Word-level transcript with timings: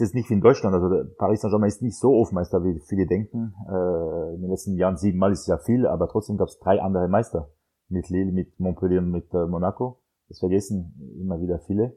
ist 0.00 0.14
nicht 0.14 0.30
wie 0.30 0.34
in 0.34 0.40
Deutschland. 0.40 0.74
Also 0.74 1.04
Paris 1.16 1.40
Saint-Germain 1.40 1.68
ist 1.68 1.82
nicht 1.82 1.98
so 1.98 2.14
oft 2.14 2.32
Meister, 2.32 2.62
wie 2.64 2.78
viele 2.80 3.06
denken. 3.06 3.54
Äh, 3.68 4.34
in 4.34 4.42
den 4.42 4.50
letzten 4.50 4.76
Jahren 4.76 4.96
siebenmal 4.96 5.32
ist 5.32 5.46
ja 5.46 5.58
viel, 5.58 5.86
aber 5.86 6.08
trotzdem 6.08 6.36
gab 6.36 6.48
es 6.48 6.58
drei 6.58 6.80
andere 6.80 7.08
Meister. 7.08 7.50
Mit 7.88 8.08
Lille, 8.10 8.32
mit 8.32 8.58
Montpellier 8.60 9.00
und 9.00 9.10
mit 9.10 9.32
äh, 9.32 9.46
Monaco. 9.46 10.00
Das 10.28 10.40
vergessen 10.40 11.16
immer 11.20 11.40
wieder 11.40 11.58
viele. 11.60 11.96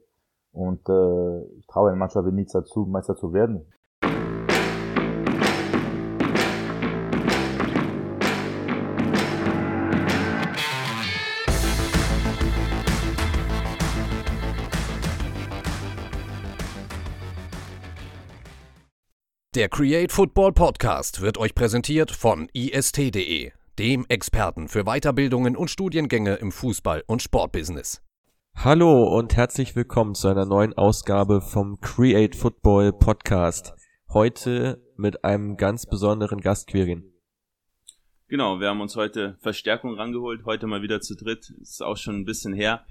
Und 0.51 0.87
äh, 0.89 1.43
ich 1.57 1.67
traue 1.67 1.89
einer 1.89 1.97
Mannschaft 1.97 2.27
wie 2.27 2.31
Nizza 2.31 2.63
zu, 2.63 2.85
Meister 2.85 3.15
zu 3.15 3.33
werden. 3.33 3.65
Der 19.53 19.67
Create 19.67 20.13
Football 20.13 20.53
Podcast 20.53 21.21
wird 21.21 21.37
euch 21.37 21.53
präsentiert 21.53 22.09
von 22.09 22.47
ist.de, 22.53 23.51
dem 23.77 24.05
Experten 24.07 24.69
für 24.69 24.85
Weiterbildungen 24.85 25.57
und 25.57 25.69
Studiengänge 25.69 26.35
im 26.35 26.53
Fußball- 26.53 27.03
und 27.05 27.21
Sportbusiness. 27.21 28.01
Hallo 28.55 29.13
und 29.13 29.35
herzlich 29.35 29.75
willkommen 29.75 30.15
zu 30.15 30.29
einer 30.29 30.45
neuen 30.45 30.71
Ausgabe 30.77 31.41
vom 31.41 31.81
Create 31.81 32.33
Football 32.33 32.93
Podcast. 32.93 33.73
Heute 34.13 34.81
mit 34.95 35.25
einem 35.25 35.57
ganz 35.57 35.85
besonderen 35.85 36.39
Gast, 36.39 36.67
Quirin. 36.67 37.11
Genau, 38.29 38.61
wir 38.61 38.69
haben 38.69 38.79
uns 38.79 38.95
heute 38.95 39.37
Verstärkung 39.41 39.95
rangeholt, 39.95 40.45
heute 40.45 40.65
mal 40.65 40.81
wieder 40.81 41.01
zu 41.01 41.17
dritt, 41.17 41.49
ist 41.61 41.83
auch 41.83 41.97
schon 41.97 42.21
ein 42.21 42.25
bisschen 42.25 42.53
her. 42.53 42.85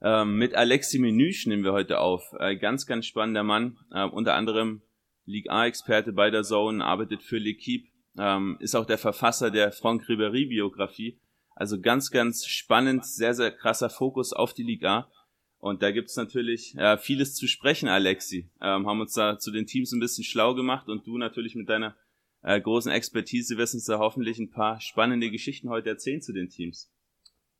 Ähm, 0.00 0.38
mit 0.38 0.54
Alexi 0.54 0.98
Menüsch 0.98 1.46
nehmen 1.46 1.62
wir 1.62 1.74
heute 1.74 1.98
auf. 1.98 2.22
Äh, 2.38 2.56
ganz, 2.56 2.86
ganz 2.86 3.04
spannender 3.04 3.42
Mann, 3.42 3.76
äh, 3.92 4.04
unter 4.04 4.32
anderem 4.32 4.80
Ligue 5.26 5.50
A-Experte 5.50 6.12
bei 6.12 6.30
der 6.30 6.42
Zone, 6.42 6.84
arbeitet 6.84 7.22
für 7.22 7.36
L'Equipe, 7.36 7.88
ähm, 8.18 8.56
ist 8.60 8.74
auch 8.74 8.86
der 8.86 8.98
Verfasser 8.98 9.50
der 9.50 9.72
Franck 9.72 10.08
Ribéry-Biografie. 10.08 11.18
Also 11.54 11.80
ganz, 11.80 12.10
ganz 12.10 12.46
spannend, 12.46 13.04
sehr, 13.04 13.34
sehr 13.34 13.50
krasser 13.50 13.90
Fokus 13.90 14.32
auf 14.32 14.54
die 14.54 14.62
Ligue 14.62 14.88
A. 14.88 15.10
Und 15.58 15.82
da 15.82 15.90
gibt's 15.90 16.16
natürlich 16.16 16.74
ja, 16.74 16.96
vieles 16.96 17.34
zu 17.34 17.46
sprechen, 17.46 17.88
Alexi. 17.88 18.50
Ähm, 18.60 18.86
haben 18.86 19.00
uns 19.00 19.14
da 19.14 19.38
zu 19.38 19.50
den 19.50 19.66
Teams 19.66 19.92
ein 19.92 20.00
bisschen 20.00 20.24
schlau 20.24 20.54
gemacht 20.54 20.88
und 20.88 21.06
du 21.06 21.18
natürlich 21.18 21.54
mit 21.54 21.68
deiner 21.68 21.96
äh, 22.42 22.60
großen 22.60 22.92
Expertise 22.92 23.56
wirst 23.56 23.74
uns 23.74 23.86
da 23.86 23.98
hoffentlich 23.98 24.38
ein 24.38 24.50
paar 24.50 24.80
spannende 24.80 25.30
Geschichten 25.30 25.68
heute 25.68 25.88
erzählen 25.88 26.20
zu 26.20 26.32
den 26.32 26.48
Teams. 26.48 26.92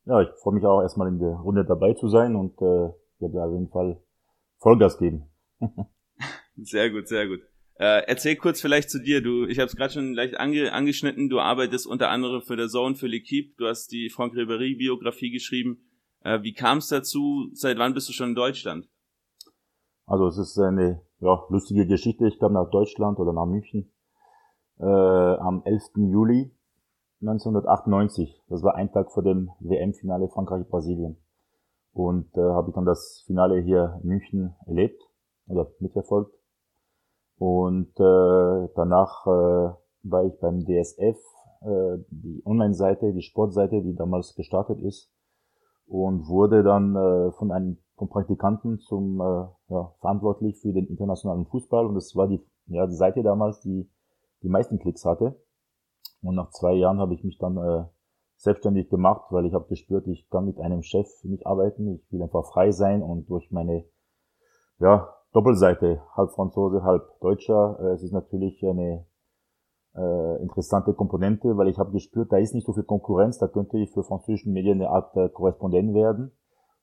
Ja, 0.04 0.20
ich 0.20 0.28
freue 0.40 0.54
mich 0.54 0.64
auch 0.64 0.82
erstmal 0.82 1.08
in 1.08 1.18
der 1.18 1.34
Runde 1.36 1.64
dabei 1.64 1.94
zu 1.94 2.08
sein 2.08 2.36
und 2.36 2.56
äh, 2.58 2.92
werde 3.18 3.42
auf 3.42 3.52
jeden 3.52 3.68
Fall 3.70 4.00
Vollgas 4.58 4.98
geben. 4.98 5.24
sehr 6.56 6.90
gut, 6.90 7.08
sehr 7.08 7.26
gut. 7.26 7.40
Äh, 7.78 8.04
erzähl 8.06 8.36
kurz 8.36 8.60
vielleicht 8.60 8.90
zu 8.90 9.02
dir. 9.02 9.22
Du, 9.22 9.44
ich 9.46 9.58
habe 9.58 9.66
es 9.66 9.76
gerade 9.76 9.92
schon 9.92 10.14
leicht 10.14 10.38
ange, 10.40 10.72
angeschnitten. 10.72 11.28
Du 11.28 11.40
arbeitest 11.40 11.86
unter 11.86 12.08
anderem 12.10 12.40
für 12.40 12.56
der 12.56 12.68
Zone, 12.68 12.94
für 12.94 13.06
L'Equipe. 13.06 13.54
Du 13.58 13.66
hast 13.66 13.92
die 13.92 14.08
Franck 14.08 14.34
Ribéry 14.34 14.78
Biografie 14.78 15.30
geschrieben. 15.30 15.78
Äh, 16.20 16.42
wie 16.42 16.54
kam 16.54 16.78
es 16.78 16.88
dazu? 16.88 17.50
Seit 17.52 17.78
wann 17.78 17.92
bist 17.92 18.08
du 18.08 18.12
schon 18.12 18.30
in 18.30 18.34
Deutschland? 18.34 18.88
Also 20.06 20.26
es 20.26 20.38
ist 20.38 20.58
eine 20.58 21.02
ja, 21.20 21.44
lustige 21.50 21.86
Geschichte. 21.86 22.26
Ich 22.26 22.38
kam 22.38 22.54
nach 22.54 22.70
Deutschland 22.70 23.18
oder 23.18 23.32
nach 23.32 23.46
München 23.46 23.92
äh, 24.78 24.84
am 24.84 25.62
11. 25.64 25.82
Juli 25.96 26.56
1998. 27.20 28.42
Das 28.48 28.62
war 28.62 28.74
ein 28.74 28.90
Tag 28.92 29.12
vor 29.12 29.22
dem 29.22 29.50
WM-Finale 29.60 30.28
Frankreich-Brasilien. 30.28 31.16
Und 31.92 32.34
äh, 32.36 32.40
habe 32.40 32.70
ich 32.70 32.74
dann 32.74 32.84
das 32.84 33.24
Finale 33.26 33.60
hier 33.60 33.98
in 34.02 34.08
München 34.08 34.54
erlebt 34.66 35.02
oder 35.46 35.70
mitverfolgt. 35.80 36.35
Und 37.38 37.90
äh, 37.98 38.68
danach 38.74 39.26
äh, 39.26 39.74
war 40.04 40.24
ich 40.24 40.38
beim 40.40 40.64
DSF, 40.64 41.18
äh, 41.60 41.98
die 42.10 42.42
Online-Seite, 42.46 43.12
die 43.12 43.22
Sportseite, 43.22 43.82
die 43.82 43.94
damals 43.94 44.34
gestartet 44.34 44.80
ist, 44.80 45.12
und 45.86 46.28
wurde 46.28 46.62
dann 46.62 46.96
äh, 46.96 47.32
von 47.32 47.52
einem 47.52 47.78
vom 47.96 48.08
Praktikanten 48.08 48.78
zum 48.80 49.20
äh, 49.20 49.46
ja, 49.72 49.94
verantwortlich 50.00 50.58
für 50.60 50.72
den 50.72 50.86
internationalen 50.86 51.46
Fußball. 51.46 51.86
Und 51.86 51.94
das 51.94 52.14
war 52.14 52.28
die, 52.28 52.44
ja, 52.66 52.86
die 52.86 52.94
Seite 52.94 53.22
damals, 53.22 53.60
die 53.60 53.90
die 54.42 54.48
meisten 54.48 54.78
Klicks 54.78 55.04
hatte. 55.04 55.40
Und 56.22 56.34
nach 56.34 56.50
zwei 56.50 56.74
Jahren 56.74 56.98
habe 56.98 57.14
ich 57.14 57.24
mich 57.24 57.38
dann 57.38 57.56
äh, 57.56 57.84
selbstständig 58.36 58.90
gemacht, 58.90 59.26
weil 59.30 59.46
ich 59.46 59.54
habe 59.54 59.68
gespürt, 59.68 60.06
ich 60.08 60.28
kann 60.28 60.44
mit 60.44 60.58
einem 60.60 60.82
Chef 60.82 61.08
nicht 61.24 61.46
arbeiten. 61.46 61.94
Ich 61.94 62.12
will 62.12 62.22
einfach 62.22 62.44
frei 62.46 62.70
sein 62.70 63.02
und 63.02 63.30
durch 63.30 63.50
meine 63.50 63.84
ja, 64.78 65.15
Doppelseite, 65.36 66.00
halb 66.16 66.30
Franzose, 66.30 66.82
halb 66.82 67.20
Deutscher. 67.20 67.78
Äh, 67.78 67.92
es 67.92 68.02
ist 68.02 68.12
natürlich 68.12 68.66
eine 68.66 69.04
äh, 69.94 70.42
interessante 70.42 70.94
Komponente, 70.94 71.58
weil 71.58 71.68
ich 71.68 71.78
habe 71.78 71.92
gespürt, 71.92 72.32
da 72.32 72.38
ist 72.38 72.54
nicht 72.54 72.66
so 72.66 72.72
viel 72.72 72.84
Konkurrenz, 72.84 73.36
da 73.36 73.46
könnte 73.46 73.76
ich 73.76 73.90
für 73.90 74.02
französische 74.02 74.48
Medien 74.48 74.80
eine 74.80 74.88
Art 74.88 75.14
äh, 75.14 75.28
Korrespondent 75.28 75.92
werden. 75.92 76.32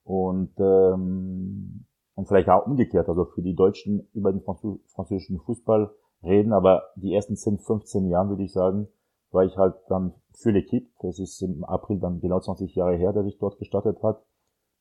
Und 0.03 0.51
ähm, 0.59 1.85
und 2.13 2.27
vielleicht 2.27 2.47
auch 2.49 2.67
umgekehrt, 2.67 3.09
also 3.09 3.25
für 3.25 3.41
die 3.41 3.55
Deutschen 3.55 4.07
über 4.13 4.31
den 4.31 4.43
französischen 4.43 5.39
Fußball 5.39 5.89
reden, 6.21 6.53
aber 6.53 6.83
die 6.95 7.11
ersten 7.11 7.35
10, 7.35 7.57
15 7.57 8.07
Jahren 8.07 8.29
würde 8.29 8.43
ich 8.43 8.53
sagen, 8.53 8.87
war 9.31 9.45
ich 9.45 9.57
halt 9.57 9.73
dann 9.89 10.13
für 10.31 10.51
L'Equipe, 10.51 10.89
das 11.01 11.17
ist 11.17 11.41
im 11.41 11.63
April 11.63 11.99
dann 11.99 12.19
genau 12.19 12.39
20 12.39 12.75
Jahre 12.75 12.97
her, 12.97 13.13
dass 13.13 13.25
ich 13.25 13.39
dort 13.39 13.57
gestartet 13.57 14.03
hat, 14.03 14.23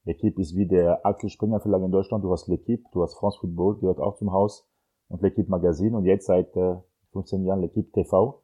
L'Equipe 0.05 0.41
ist 0.41 0.57
wie 0.57 0.67
der 0.67 1.07
Axel 1.07 1.31
Springer 1.31 1.61
Verlag 1.61 1.83
in 1.83 1.93
Deutschland. 1.93 2.25
Du 2.25 2.33
hast 2.33 2.49
L'Equipe, 2.49 2.83
du 2.93 3.03
hast 3.03 3.15
France 3.15 3.39
Football, 3.41 3.79
gehört 3.79 4.01
auch 4.01 4.17
zum 4.17 4.33
Haus 4.33 4.69
und 5.09 5.23
L'Equipe 5.23 5.49
Magazine 5.49 5.97
und 5.97 6.05
jetzt 6.05 6.27
seit 6.27 6.57
äh, 6.57 6.77
15 7.13 7.45
Jahren 7.45 7.61
L'Equipe 7.61 7.93
TV. 7.93 8.43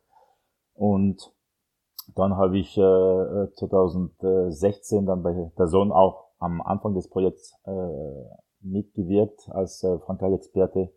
Und 0.74 1.34
dann 2.14 2.36
habe 2.36 2.58
ich 2.58 2.76
äh, 2.78 3.50
2016 3.54 5.06
dann 5.06 5.22
bei 5.22 5.50
der 5.58 5.66
Zone 5.66 5.94
auch 5.94 6.28
am 6.38 6.62
Anfang 6.62 6.94
des 6.94 7.08
Projekts 7.08 7.58
äh, 7.64 7.70
mitgewirkt 8.60 9.48
als 9.50 9.82
äh, 9.82 9.98
Frankreich-Experte. 9.98 10.92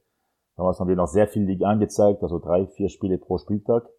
Damals 0.55 0.79
haben 0.79 0.89
wir 0.89 0.95
noch 0.95 1.07
sehr 1.07 1.27
viel 1.27 1.43
Liga 1.43 1.67
angezeigt, 1.67 2.21
also 2.21 2.39
drei, 2.39 2.67
vier 2.67 2.89
Spiele 2.89 3.17
pro 3.17 3.37
Spieltag. 3.37 3.89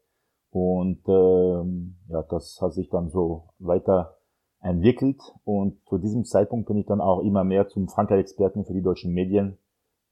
Und 0.50 1.02
ähm, 1.08 1.96
ja, 2.08 2.22
das 2.22 2.60
hat 2.60 2.74
sich 2.74 2.90
dann 2.90 3.08
so 3.08 3.48
weiter 3.58 4.18
entwickelt. 4.62 5.20
Und 5.44 5.78
zu 5.88 5.98
diesem 5.98 6.24
Zeitpunkt 6.24 6.66
bin 6.68 6.78
ich 6.78 6.86
dann 6.86 7.00
auch 7.00 7.20
immer 7.20 7.44
mehr 7.44 7.68
zum 7.68 7.88
Frankreich-Experten 7.88 8.64
für 8.64 8.72
die 8.72 8.82
deutschen 8.82 9.12
Medien 9.12 9.58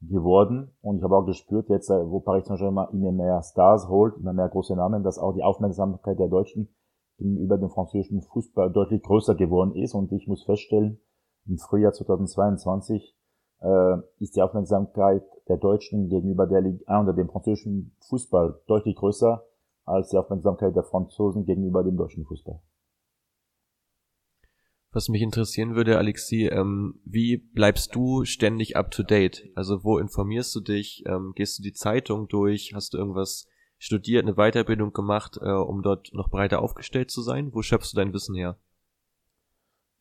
geworden. 0.03 0.73
Und 0.83 0.99
ich 0.99 1.03
habe 1.03 1.17
auch 1.17 1.27
gespürt 1.27 1.69
jetzt, 1.69 1.91
äh, 1.91 2.11
wo 2.11 2.21
Paris 2.21 2.47
Saint-Germain 2.47 2.89
immer 2.93 3.13
mehr 3.13 3.43
Stars 3.43 3.89
holt, 3.89 4.17
immer 4.17 4.33
mehr 4.33 4.49
große 4.49 4.75
Namen, 4.75 5.03
dass 5.03 5.19
auch 5.19 5.33
die 5.33 5.43
Aufmerksamkeit 5.43 6.19
der 6.19 6.29
Deutschen 6.29 6.69
über 7.19 7.59
den 7.59 7.69
französischen 7.69 8.23
Fußball 8.23 8.73
deutlich 8.73 9.03
größer 9.03 9.35
geworden 9.35 9.75
ist. 9.75 9.95
Und 9.95 10.11
ich 10.13 10.27
muss 10.27 10.45
feststellen, 10.45 11.01
im 11.47 11.59
Frühjahr 11.59 11.93
2022 11.93 13.15
äh, 13.61 13.97
ist 14.21 14.37
die 14.37 14.43
Aufmerksamkeit 14.43 15.23
der 15.49 15.59
Deutschen 15.59 16.09
gegenüber 16.09 16.47
der 16.47 16.63
Ligue 16.63 16.87
1 16.89 17.05
oder 17.05 17.13
dem 17.13 17.29
französischen 17.29 17.95
Fußball 18.09 18.61
deutlich 18.67 18.97
größer 18.97 19.45
als 19.85 20.09
die 20.11 20.17
Aufmerksamkeit 20.17 20.75
der 20.75 20.85
Franzosen 20.85 21.45
gegenüber 21.45 21.83
dem 21.83 21.97
deutschen 21.97 22.25
Fußball. 22.25 22.61
Was 24.93 25.09
mich 25.09 25.23
interessieren 25.23 25.77
würde, 25.77 25.99
Alexi, 25.99 26.49
ähm, 26.51 27.01
wie 27.05 27.37
bleibst 27.37 27.95
du 27.95 28.25
ständig 28.25 28.77
up 28.77 28.91
to 28.91 29.05
date? 29.05 29.49
Also 29.55 29.85
wo 29.85 29.99
informierst 29.99 30.53
du 30.57 30.61
dich? 30.61 31.05
Ähm, 31.07 31.33
gehst 31.37 31.59
du 31.59 31.63
die 31.63 31.73
Zeitung 31.73 32.27
durch? 32.27 32.73
Hast 32.75 32.95
du 32.95 32.99
irgendwas 32.99 33.47
studiert, 33.79 34.25
eine 34.25 34.35
Weiterbildung 34.35 34.93
gemacht, 34.93 35.39
äh, 35.41 35.53
um 35.53 35.83
dort 35.83 36.13
noch 36.13 36.29
breiter 36.29 36.61
aufgestellt 36.61 37.11
zu 37.13 37.23
sein? 37.23 37.55
Wo 37.55 37.63
schöpfst 37.63 37.93
du 37.93 37.97
dein 37.99 38.13
Wissen 38.13 38.35
her? 38.35 38.57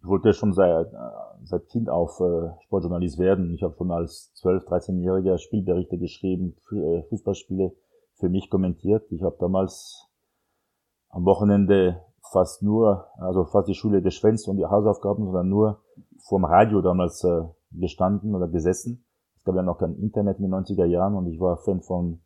Ich 0.02 0.08
wollte 0.08 0.34
schon 0.34 0.54
seit, 0.54 0.92
äh, 0.92 0.98
seit 1.44 1.68
Kind 1.70 1.88
auf 1.90 2.20
äh, 2.20 2.50
Sportjournalist 2.66 3.20
werden. 3.20 3.54
Ich 3.54 3.62
habe 3.62 3.76
schon 3.78 3.92
als 3.92 4.34
12-, 4.42 4.66
13-Jähriger 4.66 5.38
Spielberichte 5.38 6.00
geschrieben, 6.00 6.56
äh, 6.72 7.04
Fußballspiele 7.10 7.75
für 8.16 8.30
mich 8.30 8.50
kommentiert. 8.50 9.06
Ich 9.12 9.22
habe 9.22 9.38
damals 9.40 10.08
am 11.10 11.25
Wochenende 11.25 12.02
fast 12.31 12.64
nur, 12.64 13.08
also 13.18 13.46
fast 13.46 13.68
die 13.68 13.76
Schule 13.76 14.02
geschwänzt 14.02 14.48
und 14.48 14.58
die 14.58 14.66
Hausaufgaben, 14.66 15.26
sondern 15.26 15.50
nur 15.50 15.81
vorm 16.20 16.46
Radio 16.46 16.81
damals 16.81 17.24
äh, 17.24 17.44
gestanden 17.72 18.36
oder 18.36 18.48
gesessen. 18.48 19.06
Es 19.38 19.44
gab 19.44 19.56
ja 19.56 19.64
noch 19.64 19.78
kein 19.78 19.96
Internet 19.96 20.38
in 20.40 20.44
den 20.44 20.54
90er 20.54 20.86
Jahren 20.86 21.16
und 21.16 21.28
ich 21.28 21.40
war 21.40 21.58
Fan 21.58 21.81
von 21.81 22.20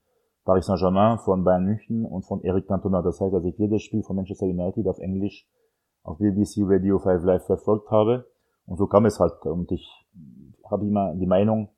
Paris 0.46 0.66
Saint-Germain, 0.66 1.20
von 1.20 1.44
Bayern 1.44 1.66
München 1.66 2.06
und 2.06 2.24
von 2.24 2.44
Eric 2.44 2.68
Cantona. 2.68 3.02
Das 3.02 3.22
heißt, 3.22 3.34
dass 3.34 3.46
ich 3.46 3.58
jedes 3.58 3.82
Spiel 3.82 4.04
von 4.04 4.16
Manchester 4.16 4.46
United 4.46 4.88
auf 4.88 5.00
Englisch 5.00 5.48
auf 6.04 6.18
BBC 6.18 6.64
Radio 6.64 7.00
5 7.00 7.24
Live 7.24 7.46
verfolgt 7.46 7.90
habe. 7.92 8.26
Und 8.66 8.78
so 8.78 8.88
kam 8.88 9.06
es 9.06 9.20
halt. 9.20 9.46
Und 9.46 9.72
ich 9.72 9.88
habe 10.70 10.86
immer 10.86 11.14
die 11.16 11.26
Meinung, 11.26 11.70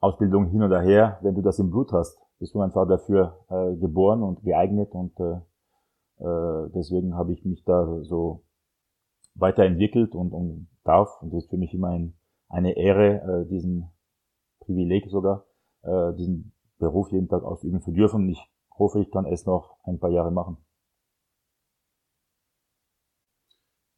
Ausbildung 0.00 0.46
hin 0.46 0.62
oder 0.62 0.80
her, 0.80 1.18
wenn 1.22 1.34
du 1.34 1.42
das 1.42 1.58
im 1.58 1.70
Blut 1.70 1.92
hast, 1.92 2.18
bist 2.38 2.54
du 2.54 2.60
einfach 2.60 2.86
dafür 2.86 3.38
äh, 3.48 3.76
geboren 3.76 4.22
und 4.22 4.42
geeignet 4.42 4.92
und 4.92 5.18
äh, 5.20 5.40
äh, 6.18 6.70
deswegen 6.74 7.14
habe 7.14 7.32
ich 7.32 7.44
mich 7.44 7.64
da 7.64 8.02
so 8.02 8.44
weiterentwickelt 9.34 10.14
und, 10.14 10.32
und 10.32 10.68
darf, 10.84 11.20
und 11.20 11.32
das 11.32 11.44
ist 11.44 11.50
für 11.50 11.58
mich 11.58 11.74
immer 11.74 11.90
ein, 11.90 12.14
eine 12.48 12.76
Ehre, 12.76 13.44
äh, 13.44 13.48
diesen 13.48 13.90
Privileg 14.60 15.08
sogar, 15.10 15.46
äh, 15.82 16.14
diesen 16.14 16.52
Beruf 16.78 17.10
jeden 17.10 17.28
Tag 17.28 17.42
ausüben 17.42 17.80
zu 17.80 17.92
dürfen. 17.92 18.28
Ich 18.28 18.40
hoffe, 18.78 19.00
ich 19.00 19.10
kann 19.10 19.26
es 19.26 19.46
noch 19.46 19.78
ein 19.84 19.98
paar 19.98 20.10
Jahre 20.10 20.30
machen. 20.30 20.58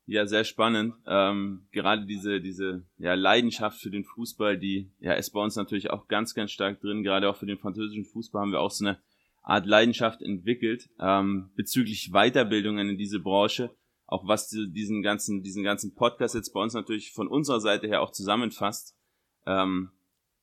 Ja, 0.07 0.25
sehr 0.25 0.45
spannend. 0.45 0.95
Ähm, 1.07 1.67
gerade 1.71 2.07
diese, 2.07 2.41
diese 2.41 2.83
ja, 2.97 3.13
Leidenschaft 3.13 3.79
für 3.79 3.91
den 3.91 4.05
Fußball, 4.05 4.59
die 4.59 4.91
ja, 5.01 5.13
ist 5.13 5.33
bei 5.33 5.41
uns 5.41 5.55
natürlich 5.55 5.91
auch 5.91 6.09
ganz, 6.09 6.35
ganz 6.35 6.51
stark 6.51 6.81
drin. 6.81 7.03
Gerade 7.03 7.29
auch 7.29 7.37
für 7.37 7.45
den 7.45 7.59
französischen 7.59 8.07
Fußball 8.07 8.41
haben 8.41 8.53
wir 8.53 8.61
auch 8.61 8.71
so 8.71 8.87
eine 8.87 8.99
Art 9.49 9.67
Leidenschaft 9.67 10.23
entwickelt 10.23 10.91
ähm, 11.01 11.51
bezüglich 11.57 12.11
Weiterbildungen 12.13 12.89
in 12.89 12.99
diese 12.99 13.21
Branche. 13.21 13.75
Auch 14.07 14.27
was 14.27 14.49
diesen 14.49 15.03
ganzen, 15.03 15.43
diesen 15.43 15.63
ganzen 15.63 15.95
Podcast 15.95 16.35
jetzt 16.35 16.53
bei 16.53 16.61
uns 16.61 16.75
natürlich 16.75 17.13
von 17.13 17.29
unserer 17.29 17.61
Seite 17.61 17.87
her 17.87 18.01
auch 18.01 18.13
zusammenfasst, 18.13 18.97
ähm, 19.47 19.91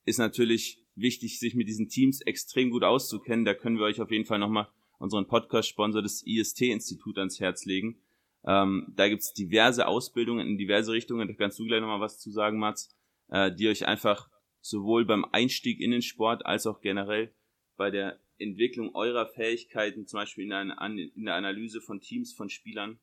ist 0.04 0.18
natürlich 0.18 0.84
wichtig, 0.94 1.38
sich 1.38 1.54
mit 1.54 1.68
diesen 1.68 1.88
Teams 1.88 2.20
extrem 2.20 2.70
gut 2.70 2.84
auszukennen. 2.84 3.44
Da 3.44 3.54
können 3.54 3.78
wir 3.78 3.84
euch 3.84 4.00
auf 4.00 4.10
jeden 4.10 4.24
Fall 4.24 4.38
nochmal 4.38 4.68
unseren 4.98 5.26
Podcast-Sponsor 5.26 6.02
des 6.02 6.22
IST-Institut 6.26 7.18
ans 7.18 7.40
Herz 7.40 7.64
legen 7.64 8.00
ähm, 8.46 8.92
da 8.94 9.08
gibt's 9.08 9.32
diverse 9.34 9.86
Ausbildungen 9.86 10.46
in 10.46 10.56
diverse 10.56 10.92
Richtungen, 10.92 11.26
da 11.26 11.34
kannst 11.34 11.58
du 11.58 11.66
gleich 11.66 11.80
nochmal 11.80 12.00
was 12.00 12.20
zu 12.20 12.30
sagen, 12.30 12.58
Mats, 12.58 12.96
äh, 13.28 13.52
die 13.52 13.68
euch 13.68 13.86
einfach 13.86 14.30
sowohl 14.60 15.04
beim 15.04 15.24
Einstieg 15.24 15.80
in 15.80 15.90
den 15.90 16.02
Sport 16.02 16.46
als 16.46 16.66
auch 16.66 16.80
generell 16.80 17.34
bei 17.76 17.90
der 17.90 18.20
Entwicklung 18.38 18.94
eurer 18.94 19.26
Fähigkeiten, 19.26 20.06
zum 20.06 20.20
Beispiel 20.20 20.44
in 20.44 20.50
der, 20.50 20.62
in 21.14 21.24
der 21.24 21.34
Analyse 21.34 21.80
von 21.80 22.00
Teams, 22.00 22.34
von 22.34 22.48
Spielern, 22.48 22.98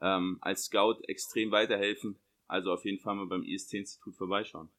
ähm, 0.00 0.38
als 0.40 0.64
Scout 0.64 1.00
extrem 1.08 1.50
weiterhelfen. 1.50 2.18
Also 2.46 2.72
auf 2.72 2.84
jeden 2.84 2.98
Fall 2.98 3.14
mal 3.14 3.26
beim 3.26 3.42
IST-Institut 3.42 4.16
vorbeischauen. 4.16 4.70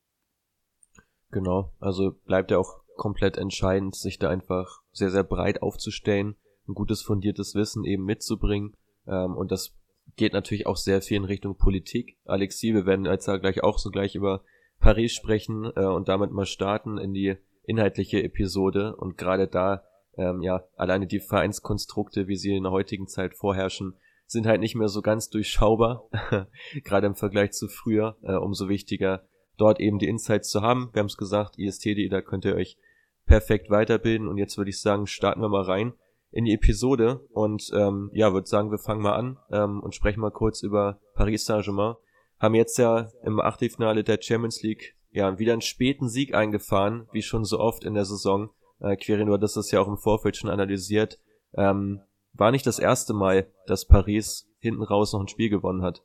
Genau, 1.32 1.74
also 1.80 2.12
bleibt 2.26 2.52
ja 2.52 2.58
auch 2.58 2.84
komplett 2.98 3.38
entscheidend, 3.38 3.96
sich 3.96 4.20
da 4.20 4.30
einfach 4.30 4.82
sehr, 4.92 5.10
sehr 5.10 5.24
breit 5.24 5.62
aufzustellen, 5.62 6.36
ein 6.68 6.74
gutes 6.74 7.02
fundiertes 7.02 7.56
Wissen 7.56 7.86
eben 7.86 8.04
mitzubringen 8.04 8.76
ähm, 9.08 9.36
und 9.36 9.52
das 9.52 9.74
geht 10.18 10.34
natürlich 10.34 10.68
auch 10.68 10.76
sehr 10.76 11.02
viel 11.02 11.18
in 11.18 11.24
Richtung 11.24 11.58
Politik. 11.58 12.18
Alexi, 12.26 12.74
wir 12.74 12.86
werden 12.86 13.06
jetzt 13.06 13.26
gleich 13.26 13.64
auch 13.64 13.78
so 13.78 13.90
gleich 13.90 14.16
über 14.16 14.44
Paris 14.80 15.14
sprechen 15.14 15.72
äh, 15.76 15.86
und 15.86 16.10
damit 16.10 16.32
mal 16.32 16.46
starten 16.46 16.98
in 16.98 17.14
die 17.14 17.38
inhaltliche 17.64 18.24
Episode. 18.24 18.96
Und 18.96 19.18
gerade 19.18 19.48
da, 19.48 19.84
ähm, 20.18 20.42
ja, 20.42 20.64
alleine 20.76 21.08
die 21.08 21.20
Vereinskonstrukte, 21.20 22.28
wie 22.28 22.36
sie 22.36 22.56
in 22.56 22.64
der 22.64 22.72
heutigen 22.72 23.08
Zeit 23.08 23.36
vorherrschen, 23.36 23.96
sind 24.28 24.48
halt 24.48 24.62
nicht 24.62 24.76
mehr 24.76 24.88
so 24.88 25.02
ganz 25.02 25.30
durchschaubar, 25.30 26.10
gerade 26.84 27.08
im 27.08 27.16
Vergleich 27.16 27.52
zu 27.52 27.68
früher. 27.68 28.18
Äh, 28.24 28.36
umso 28.36 28.70
wichtiger, 28.70 29.28
dort 29.58 29.80
eben 29.80 30.00
die 30.00 30.08
Insights 30.08 30.50
zu 30.50 30.62
haben. 30.62 30.90
Wir 30.94 31.00
haben 31.00 31.08
es 31.08 31.18
gesagt, 31.18 31.58
IST.de, 31.58 32.08
da 32.10 32.22
könnt 32.22 32.46
ihr 32.46 32.56
euch 32.56 32.78
perfekt 33.26 33.70
weiterbilden. 33.70 34.28
Und 34.28 34.38
jetzt 34.38 34.58
würde 34.58 34.70
ich 34.70 34.82
sagen, 34.82 35.08
starten 35.08 35.42
wir 35.42 35.50
mal 35.50 35.64
rein 35.64 35.94
in 36.32 36.46
die 36.46 36.54
Episode 36.54 37.28
und 37.32 37.70
ähm, 37.74 38.10
ja, 38.14 38.34
würde 38.34 38.48
sagen, 38.48 38.72
wir 38.72 38.78
fangen 38.78 39.02
mal 39.02 39.16
an 39.16 39.38
ähm, 39.52 39.82
und 39.82 39.94
sprechen 39.94 40.22
mal 40.22 40.32
kurz 40.32 40.64
über 40.64 41.00
Paris 41.14 41.46
Saint-Germain. 41.46 41.96
Haben 42.40 42.56
jetzt 42.56 42.78
ja 42.78 43.10
im 43.24 43.40
Achtelfinale 43.40 44.04
der 44.04 44.20
Champions 44.22 44.64
League 44.64 44.96
ja 45.12 45.40
wieder 45.40 45.54
einen 45.54 45.62
späten 45.62 46.10
Sieg 46.10 46.34
eingefahren, 46.34 47.08
wie 47.12 47.22
schon 47.22 47.46
so 47.46 47.60
oft 47.60 47.84
in 47.84 47.94
der 47.94 48.06
Saison. 48.06 48.50
Äh, 48.80 48.96
Quirin, 48.96 49.28
du 49.28 49.34
hattest 49.34 49.58
das 49.58 49.72
ja 49.72 49.82
auch 49.82 49.88
im 49.88 49.98
Vorfeld 49.98 50.38
schon 50.38 50.50
analysiert. 50.50 51.20
Ähm, 51.54 52.02
war 52.34 52.52
nicht 52.52 52.66
das 52.66 52.80
erste 52.80 53.14
Mal, 53.14 53.48
dass 53.68 53.88
Paris 53.88 54.50
hinten 54.60 54.84
raus 54.84 55.14
noch 55.14 55.22
ein 55.22 55.28
Spiel 55.28 55.50
gewonnen 55.50 55.82
hat. 55.82 56.04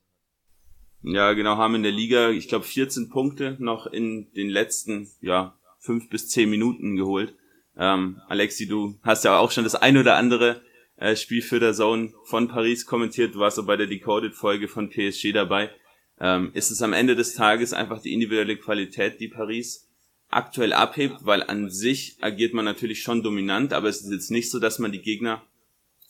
Ja, 1.02 1.34
genau, 1.34 1.56
haben 1.56 1.76
in 1.76 1.82
der 1.82 1.92
Liga, 1.92 2.30
ich 2.30 2.48
glaube, 2.48 2.64
14 2.64 3.10
Punkte 3.10 3.56
noch 3.60 3.86
in 3.86 4.32
den 4.32 4.48
letzten, 4.48 5.08
ja, 5.20 5.56
fünf 5.78 6.08
bis 6.08 6.28
zehn 6.28 6.50
Minuten 6.50 6.96
geholt. 6.96 7.36
Ähm, 7.76 8.20
Alexi, 8.28 8.66
du 8.66 8.98
hast 9.02 9.24
ja 9.24 9.38
auch 9.38 9.50
schon 9.50 9.64
das 9.64 9.76
ein 9.76 9.96
oder 9.96 10.16
andere 10.16 10.62
äh, 10.96 11.14
Spiel 11.14 11.42
für 11.42 11.60
der 11.60 11.74
Zone 11.74 12.12
von 12.24 12.48
Paris 12.48 12.86
kommentiert. 12.86 13.34
Du 13.34 13.38
warst 13.38 13.58
auch 13.60 13.66
bei 13.66 13.76
der 13.76 13.86
Decoded-Folge 13.86 14.66
von 14.66 14.90
PSG 14.90 15.32
dabei. 15.32 15.70
Ähm, 16.18 16.50
ist 16.54 16.70
es 16.70 16.82
am 16.82 16.92
Ende 16.92 17.14
des 17.14 17.34
Tages 17.34 17.72
einfach 17.72 18.00
die 18.00 18.12
individuelle 18.12 18.56
Qualität, 18.56 19.20
die 19.20 19.28
Paris 19.28 19.88
aktuell 20.28 20.72
abhebt, 20.72 21.24
weil 21.24 21.42
an 21.42 21.70
sich 21.70 22.16
agiert 22.20 22.54
man 22.54 22.64
natürlich 22.64 23.02
schon 23.02 23.22
dominant, 23.22 23.72
aber 23.72 23.88
es 23.88 24.00
ist 24.00 24.10
jetzt 24.10 24.30
nicht 24.30 24.50
so, 24.50 24.58
dass 24.58 24.78
man 24.78 24.92
die 24.92 25.02
Gegner 25.02 25.42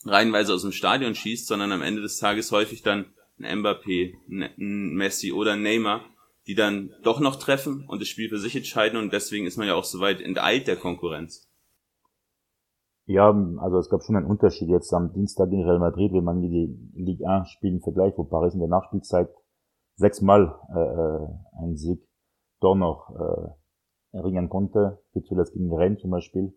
reihenweise 0.05 0.55
aus 0.55 0.63
dem 0.63 0.73
Stadion 0.73 1.15
schießt, 1.15 1.47
sondern 1.47 1.73
am 1.73 1.83
Ende 1.83 2.03
des 2.03 2.19
Tages 2.19 2.53
häufig 2.53 2.83
dann 2.83 3.07
ein 3.39 3.61
Mbappé, 3.61 4.15
ein 4.29 4.95
Messi 4.95 5.33
oder 5.33 5.53
ein 5.53 5.63
Neymar, 5.63 6.05
die 6.47 6.55
dann 6.55 6.95
doch 7.03 7.21
noch 7.21 7.37
treffen 7.37 7.85
und 7.89 8.01
das 8.01 8.09
Spiel 8.09 8.29
für 8.29 8.39
sich 8.39 8.57
entscheiden 8.57 8.99
und 8.99 9.13
deswegen 9.13 9.47
ist 9.47 9.59
man 9.59 9.67
ja 9.67 9.75
auch 9.75 9.85
so 9.85 10.01
weit 10.01 10.21
enteilt 10.21 10.69
der 10.69 10.77
Konkurrenz. 10.77 11.51
Ja, 13.07 13.31
also 13.59 13.79
es 13.79 13.89
gab 13.89 14.03
schon 14.03 14.17
einen 14.17 14.27
Unterschied 14.27 14.69
jetzt 14.69 14.93
am 14.93 15.13
Dienstag 15.13 15.51
in 15.53 15.63
Real 15.63 15.79
Madrid, 15.79 16.13
wenn 16.13 16.25
man 16.25 16.41
die 16.41 16.77
Ligue 16.95 17.29
1 17.29 17.51
Spielen 17.51 17.81
vergleicht, 17.81 18.19
wo 18.19 18.25
Paris 18.25 18.55
in 18.55 18.61
der 18.61 18.69
Nachspielzeit 18.69 19.29
sechsmal 19.97 20.55
äh, 20.75 20.79
äh 20.79 21.29
einen 21.59 21.77
Sieg 21.77 22.07
doch 22.61 22.75
noch 22.75 23.11
äh, 23.11 24.17
erringen 24.17 24.49
konnte, 24.49 25.03
wie 25.13 25.23
zuletzt 25.23 25.53
gegen 25.53 25.73
Rennes 25.75 26.01
zum 26.01 26.11
Beispiel, 26.11 26.55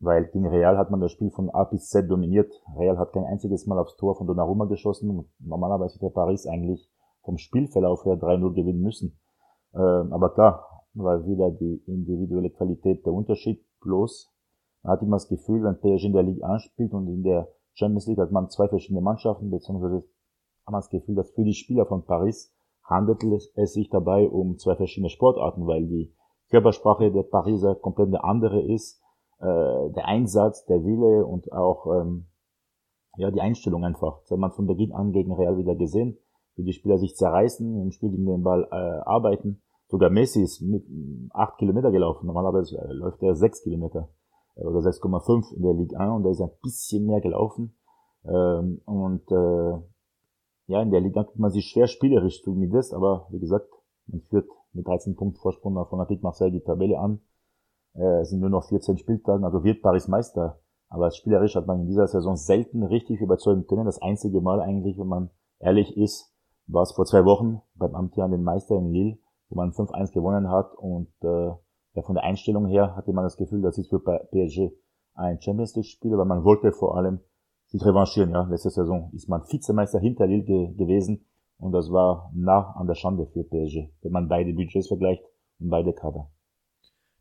weil 0.00 0.26
gegen 0.26 0.46
Real 0.46 0.78
hat 0.78 0.90
man 0.90 1.00
das 1.00 1.12
Spiel 1.12 1.30
von 1.30 1.50
A 1.50 1.64
bis 1.64 1.88
Z 1.88 2.10
dominiert. 2.10 2.52
Real 2.76 2.98
hat 2.98 3.12
kein 3.12 3.24
einziges 3.24 3.66
Mal 3.66 3.78
aufs 3.78 3.96
Tor 3.96 4.16
von 4.16 4.26
Donnarumma 4.26 4.66
geschossen. 4.66 5.28
Normalerweise 5.40 5.96
hätte 5.96 6.10
Paris 6.10 6.46
eigentlich 6.46 6.90
vom 7.22 7.36
Spielverlauf 7.36 8.04
her 8.04 8.14
3-0 8.14 8.54
gewinnen 8.54 8.80
müssen. 8.80 9.18
Äh, 9.74 9.78
aber 9.78 10.32
klar, 10.34 10.64
war 10.94 11.26
wieder 11.26 11.50
die 11.50 11.82
individuelle 11.86 12.50
Qualität 12.50 13.04
der 13.04 13.12
Unterschied. 13.12 13.64
Bloß 13.80 14.32
man 14.82 14.92
hat 14.92 15.02
immer 15.02 15.16
das 15.16 15.28
Gefühl, 15.28 15.62
wenn 15.64 15.80
PSG 15.80 16.06
in 16.06 16.12
der 16.12 16.22
Liga 16.22 16.46
anspielt 16.46 16.92
und 16.92 17.08
in 17.08 17.22
der 17.22 17.48
Champions 17.74 18.06
League 18.06 18.18
hat 18.18 18.32
man 18.32 18.48
zwei 18.50 18.68
verschiedene 18.68 19.00
Mannschaften, 19.00 19.50
beziehungsweise 19.50 20.04
hat 20.64 20.72
man 20.72 20.80
das 20.80 20.90
Gefühl, 20.90 21.14
dass 21.14 21.30
für 21.30 21.44
die 21.44 21.54
Spieler 21.54 21.86
von 21.86 22.04
Paris 22.04 22.54
handelt 22.88 23.22
es 23.54 23.72
sich 23.72 23.90
dabei 23.90 24.28
um 24.28 24.58
zwei 24.58 24.76
verschiedene 24.76 25.10
Sportarten, 25.10 25.66
weil 25.66 25.86
die 25.86 26.12
Körpersprache 26.50 27.12
der 27.12 27.22
Pariser 27.22 27.74
komplett 27.74 28.08
eine 28.08 28.24
andere 28.24 28.60
ist, 28.62 29.02
äh, 29.40 29.44
der 29.44 30.06
Einsatz, 30.06 30.64
der 30.64 30.82
Wille 30.84 31.26
und 31.26 31.52
auch 31.52 31.86
ähm, 31.86 32.26
ja 33.16 33.30
die 33.30 33.40
Einstellung 33.40 33.84
einfach. 33.84 34.20
Das 34.22 34.30
hat 34.30 34.38
man 34.38 34.52
von 34.52 34.66
Beginn 34.66 34.92
an 34.92 35.12
gegen 35.12 35.32
Real 35.32 35.58
wieder 35.58 35.76
gesehen, 35.76 36.18
wie 36.56 36.64
die 36.64 36.72
Spieler 36.72 36.98
sich 36.98 37.16
zerreißen, 37.16 37.80
im 37.80 37.90
Spiel 37.92 38.10
gegen 38.10 38.26
den 38.26 38.42
Ball 38.42 38.66
äh, 38.70 38.74
arbeiten. 38.74 39.62
Sogar 39.88 40.10
Messi 40.10 40.42
ist 40.42 40.60
mit 40.62 40.84
acht 41.32 41.58
Kilometer 41.58 41.90
gelaufen. 41.90 42.26
Normalerweise 42.26 42.78
äh, 42.78 42.92
läuft 42.92 43.22
er 43.22 43.34
sechs 43.34 43.62
Kilometer 43.62 44.08
oder 44.56 44.80
6,5 44.80 45.54
in 45.54 45.62
der 45.62 45.74
Ligue 45.74 45.98
1 45.98 46.16
und 46.16 46.24
da 46.24 46.30
ist 46.30 46.40
ein 46.40 46.50
bisschen 46.62 47.06
mehr 47.06 47.20
gelaufen. 47.20 47.76
Ähm, 48.24 48.80
und 48.84 49.30
äh, 49.30 49.78
ja, 50.68 50.82
in 50.82 50.90
der 50.90 51.00
Liga 51.00 51.24
tut 51.24 51.38
man 51.38 51.50
sich 51.50 51.66
schwer 51.66 51.88
spielerisch 51.88 52.42
zu 52.42 52.54
das, 52.70 52.92
aber 52.92 53.26
wie 53.30 53.40
gesagt, 53.40 53.68
man 54.06 54.20
führt 54.20 54.48
mit 54.72 54.86
13 54.86 55.16
Punkten 55.16 55.40
Vorsprung 55.40 55.74
nach 55.74 55.90
Olympique 55.90 56.22
Marseille 56.22 56.50
die 56.50 56.60
Tabelle 56.60 56.98
an. 56.98 57.20
Äh, 57.94 58.20
es 58.20 58.30
sind 58.30 58.40
nur 58.40 58.50
noch 58.50 58.68
14 58.68 58.98
Spieltage, 58.98 59.44
also 59.44 59.64
wird 59.64 59.82
Paris 59.82 60.08
Meister. 60.08 60.60
Aber 60.90 61.10
spielerisch 61.10 61.56
hat 61.56 61.66
man 61.66 61.80
in 61.80 61.86
dieser 61.86 62.06
Saison 62.06 62.36
selten 62.36 62.82
richtig 62.82 63.20
überzeugen 63.20 63.66
können. 63.66 63.86
Das 63.86 64.00
einzige 64.00 64.40
Mal 64.40 64.60
eigentlich, 64.60 64.98
wenn 64.98 65.06
man 65.06 65.30
ehrlich 65.58 65.96
ist, 65.96 66.34
war 66.66 66.82
es 66.82 66.92
vor 66.92 67.06
zwei 67.06 67.24
Wochen 67.24 67.62
beim 67.74 67.94
amtierenden 67.94 68.42
Meister 68.42 68.76
in 68.76 68.92
Lille, 68.92 69.18
wo 69.48 69.56
man 69.56 69.72
5-1 69.72 70.12
gewonnen 70.12 70.50
hat 70.50 70.74
und 70.76 71.08
äh, 71.22 71.48
ja, 71.94 72.02
von 72.02 72.14
der 72.14 72.24
Einstellung 72.24 72.66
her 72.66 72.94
hatte 72.94 73.12
man 73.12 73.24
das 73.24 73.38
Gefühl, 73.38 73.62
das 73.62 73.78
ist 73.78 73.88
für 73.88 74.00
PSG 74.00 74.70
ein 75.14 75.40
Champions 75.40 75.74
League 75.74 75.86
Spiel, 75.86 76.12
aber 76.12 76.26
man 76.26 76.44
wollte 76.44 76.72
vor 76.72 76.96
allem 76.96 77.20
sich 77.68 77.84
revanchieren. 77.84 78.30
Ja, 78.30 78.42
letzte 78.42 78.70
Saison 78.70 79.10
ist 79.14 79.28
man 79.28 79.42
Vizemeister 79.42 79.98
hinter 79.98 80.26
Lille 80.26 80.44
ge 80.44 80.74
gewesen 80.74 81.24
und 81.58 81.72
das 81.72 81.90
war 81.90 82.30
nah 82.34 82.74
an 82.76 82.86
der 82.86 82.94
Schande 82.94 83.26
für 83.26 83.44
PSG, 83.44 83.90
wenn 84.02 84.12
man 84.12 84.28
beide 84.28 84.52
Budgets 84.52 84.88
vergleicht 84.88 85.22
und 85.58 85.70
beide 85.70 85.92
Kader. 85.92 86.30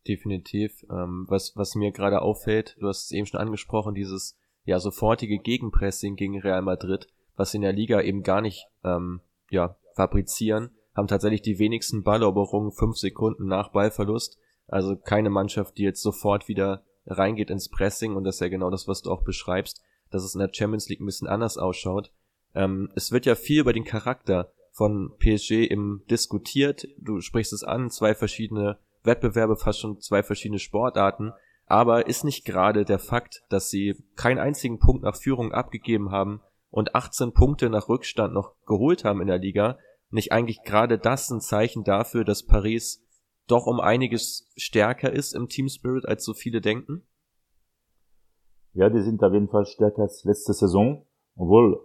Definitiv. 0.08 0.86
Ähm, 0.89 1.25
was, 1.27 1.56
was 1.56 1.75
mir 1.75 1.92
gerade 1.92 2.22
auffällt, 2.22 2.77
du 2.80 2.88
hast 2.88 3.06
es 3.06 3.12
eben 3.12 3.25
schon 3.25 3.39
angesprochen, 3.39 3.94
dieses 3.94 4.38
ja 4.63 4.80
sofortige 4.80 5.39
Gegenpressing 5.39 6.16
gegen 6.16 6.39
Real 6.39 6.62
Madrid, 6.62 7.08
was 7.36 7.54
in 7.54 7.62
der 7.62 7.74
Liga 7.74 8.01
eben 8.01 8.24
gar 8.24 8.42
nicht 8.42 8.68
ähm, 8.84 9.22
ja 9.50 9.75
fabrizieren, 9.96 10.72
haben 10.96 11.08
tatsächlich 11.08 11.42
die 11.42 11.60
wenigsten 11.60 12.04
Balleroberungen 12.04 12.72
fünf 12.72 12.98
Sekunden 12.98 13.48
nach 13.48 13.72
Ballverlust 13.72 14.39
also 14.68 14.98
keine 14.98 15.30
Mannschaft, 15.30 15.77
die 15.77 15.84
jetzt 15.84 16.01
sofort 16.01 16.48
wieder 16.48 16.84
reingeht 17.06 17.50
ins 17.50 17.70
Pressing 17.70 18.16
und 18.16 18.25
das 18.25 18.36
ist 18.36 18.42
ja 18.42 18.50
genau 18.50 18.70
das, 18.70 18.88
was 18.88 19.01
du 19.01 19.12
auch 19.12 19.24
beschreibst, 19.24 19.82
dass 20.11 20.23
es 20.23 20.35
in 20.35 20.39
der 20.39 20.51
Champions 20.53 20.89
League 20.89 21.01
ein 21.01 21.05
bisschen 21.05 21.27
anders 21.27 21.57
ausschaut. 21.57 22.11
Ähm, 22.55 22.89
es 22.95 23.11
wird 23.11 23.25
ja 23.25 23.35
viel 23.35 23.61
über 23.61 23.73
den 23.73 23.83
Charakter 23.83 24.51
von 24.71 25.13
PSG 25.19 25.65
im 25.65 26.03
diskutiert. 26.09 26.87
Du 26.99 27.19
sprichst 27.21 27.53
es 27.53 27.63
an, 27.63 27.89
zwei 27.89 28.13
verschiedene 28.13 28.77
Wettbewerbe, 29.03 29.55
fast 29.55 29.79
schon 29.79 29.99
zwei 29.99 30.23
verschiedene 30.23 30.59
Sportarten. 30.59 31.33
Aber 31.65 32.07
ist 32.07 32.23
nicht 32.23 32.45
gerade 32.45 32.85
der 32.85 32.99
Fakt, 32.99 33.43
dass 33.49 33.69
sie 33.69 33.95
keinen 34.15 34.39
einzigen 34.39 34.79
Punkt 34.79 35.03
nach 35.03 35.17
Führung 35.17 35.51
abgegeben 35.51 36.11
haben 36.11 36.41
und 36.69 36.95
18 36.95 37.33
Punkte 37.33 37.69
nach 37.69 37.89
Rückstand 37.89 38.33
noch 38.33 38.53
geholt 38.65 39.03
haben 39.03 39.21
in 39.21 39.27
der 39.27 39.39
Liga, 39.39 39.77
nicht 40.09 40.31
eigentlich 40.31 40.63
gerade 40.63 40.97
das 40.97 41.29
ein 41.29 41.41
Zeichen 41.41 41.83
dafür, 41.83 42.23
dass 42.23 42.45
Paris 42.45 43.03
doch 43.47 43.65
um 43.65 43.79
einiges 43.79 44.49
stärker 44.55 45.11
ist 45.11 45.33
im 45.33 45.47
Team 45.47 45.69
Spirit, 45.69 46.05
als 46.05 46.23
so 46.23 46.33
viele 46.33 46.61
denken? 46.61 47.03
Ja, 48.77 48.91
die 48.91 49.01
sind 49.01 49.24
auf 49.24 49.34
jeden 49.34 49.48
Fall 49.48 49.65
stärker 49.65 50.03
als 50.03 50.24
letzte 50.24 50.53
Saison. 50.53 51.01
Obwohl, 51.36 51.81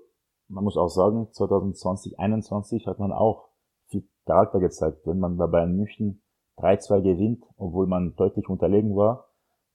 man 0.48 0.62
muss 0.62 0.76
auch 0.76 0.90
sagen, 0.90 1.26
2020, 1.32 2.12
2021 2.12 2.86
hat 2.86 2.98
man 2.98 3.12
auch 3.12 3.48
viel 3.86 4.06
Charakter 4.26 4.60
gezeigt. 4.60 5.06
Wenn 5.06 5.18
man 5.18 5.38
bei 5.38 5.46
Bayern 5.46 5.74
München 5.74 6.20
3-2 6.58 7.00
gewinnt, 7.00 7.44
obwohl 7.56 7.86
man 7.86 8.14
deutlich 8.16 8.46
unterlegen 8.46 8.94
war, 8.94 9.30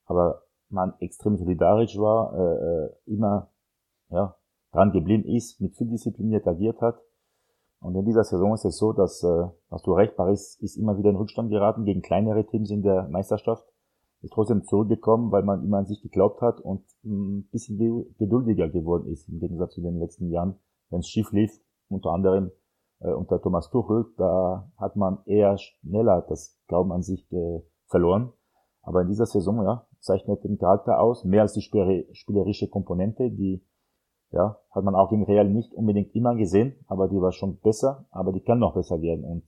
aber 0.06 0.44
man 0.70 0.94
extrem 1.00 1.38
solidarisch 1.38 1.98
war, 1.98 2.38
äh, 2.38 2.86
äh 2.86 2.90
immer 3.08 3.50
ja, 4.10 4.36
dran 4.72 4.92
geblieben 4.92 5.26
ist, 5.26 5.60
mit 5.60 5.76
viel 5.76 5.90
diszipliniert 5.90 6.46
agiert 6.46 6.82
hat. 6.82 7.02
Und 7.80 7.96
in 7.96 8.06
dieser 8.06 8.26
Saison 8.26 8.54
ist 8.54 8.66
es 8.66 8.78
so, 8.78 8.94
dass, 8.94 9.24
äh, 9.24 9.48
hast 9.72 9.88
du 9.88 9.94
recht, 9.94 10.16
Paris 10.18 10.60
ist 10.62 10.78
immer 10.78 11.00
wieder 11.00 11.10
in 11.10 11.16
Rückstand 11.16 11.50
geraten 11.50 11.84
gegen 11.84 12.04
kleinere 12.04 12.46
Teams 12.46 12.70
in 12.70 12.84
der 12.84 13.08
Meisterschaft, 13.10 13.66
ist 14.22 14.34
trotzdem 14.34 14.64
zurückgekommen, 14.64 15.32
weil 15.32 15.44
man 15.44 15.64
immer 15.64 15.78
an 15.78 15.86
sich 15.86 16.02
geglaubt 16.02 16.42
hat 16.42 16.60
und 16.60 16.84
ein 17.04 17.48
bisschen 17.52 17.78
geduldiger 18.18 18.70
geworden 18.70 19.08
ist, 19.08 19.30
im 19.30 19.40
Gegensatz 19.40 19.74
zu 19.74 19.82
den 19.82 20.00
letzten 20.00 20.30
Jahren, 20.30 20.56
wenn 20.90 21.00
es 21.00 21.08
schief 21.08 21.32
lief, 21.32 21.52
unter 21.90 22.12
anderem 22.12 22.52
äh, 23.00 23.12
unter 23.12 23.42
Thomas 23.42 23.70
Tuchel, 23.70 24.06
da 24.18 24.72
hat 24.78 24.96
man 24.96 25.20
eher 25.26 25.58
schneller 25.58 26.26
das 26.28 26.60
Glauben 26.68 26.92
an 26.92 27.04
sich 27.04 27.32
äh, 27.32 27.62
verloren. 27.86 28.34
Aber 28.82 29.02
in 29.02 29.08
dieser 29.08 29.26
Saison, 29.26 29.64
ja, 29.64 29.86
zeichnet 30.00 30.44
den 30.44 30.58
Charakter 30.58 31.00
aus, 31.00 31.26
mehr 31.26 31.42
als 31.42 31.54
die 31.54 31.62
spielerische 31.62 32.70
Komponente, 32.70 33.30
die 33.30 33.66
ja, 34.32 34.58
hat 34.72 34.84
man 34.84 34.96
auch 34.96 35.10
gegen 35.10 35.24
Real 35.24 35.50
nicht 35.50 35.74
unbedingt 35.74 36.14
immer 36.16 36.36
gesehen, 36.36 36.76
aber 36.88 37.08
die 37.08 37.20
war 37.22 37.32
schon 37.32 37.60
besser, 37.60 38.06
aber 38.12 38.32
die 38.32 38.42
kann 38.42 38.60
noch 38.60 38.74
besser 38.74 39.02
werden. 39.02 39.24
Und 39.24 39.44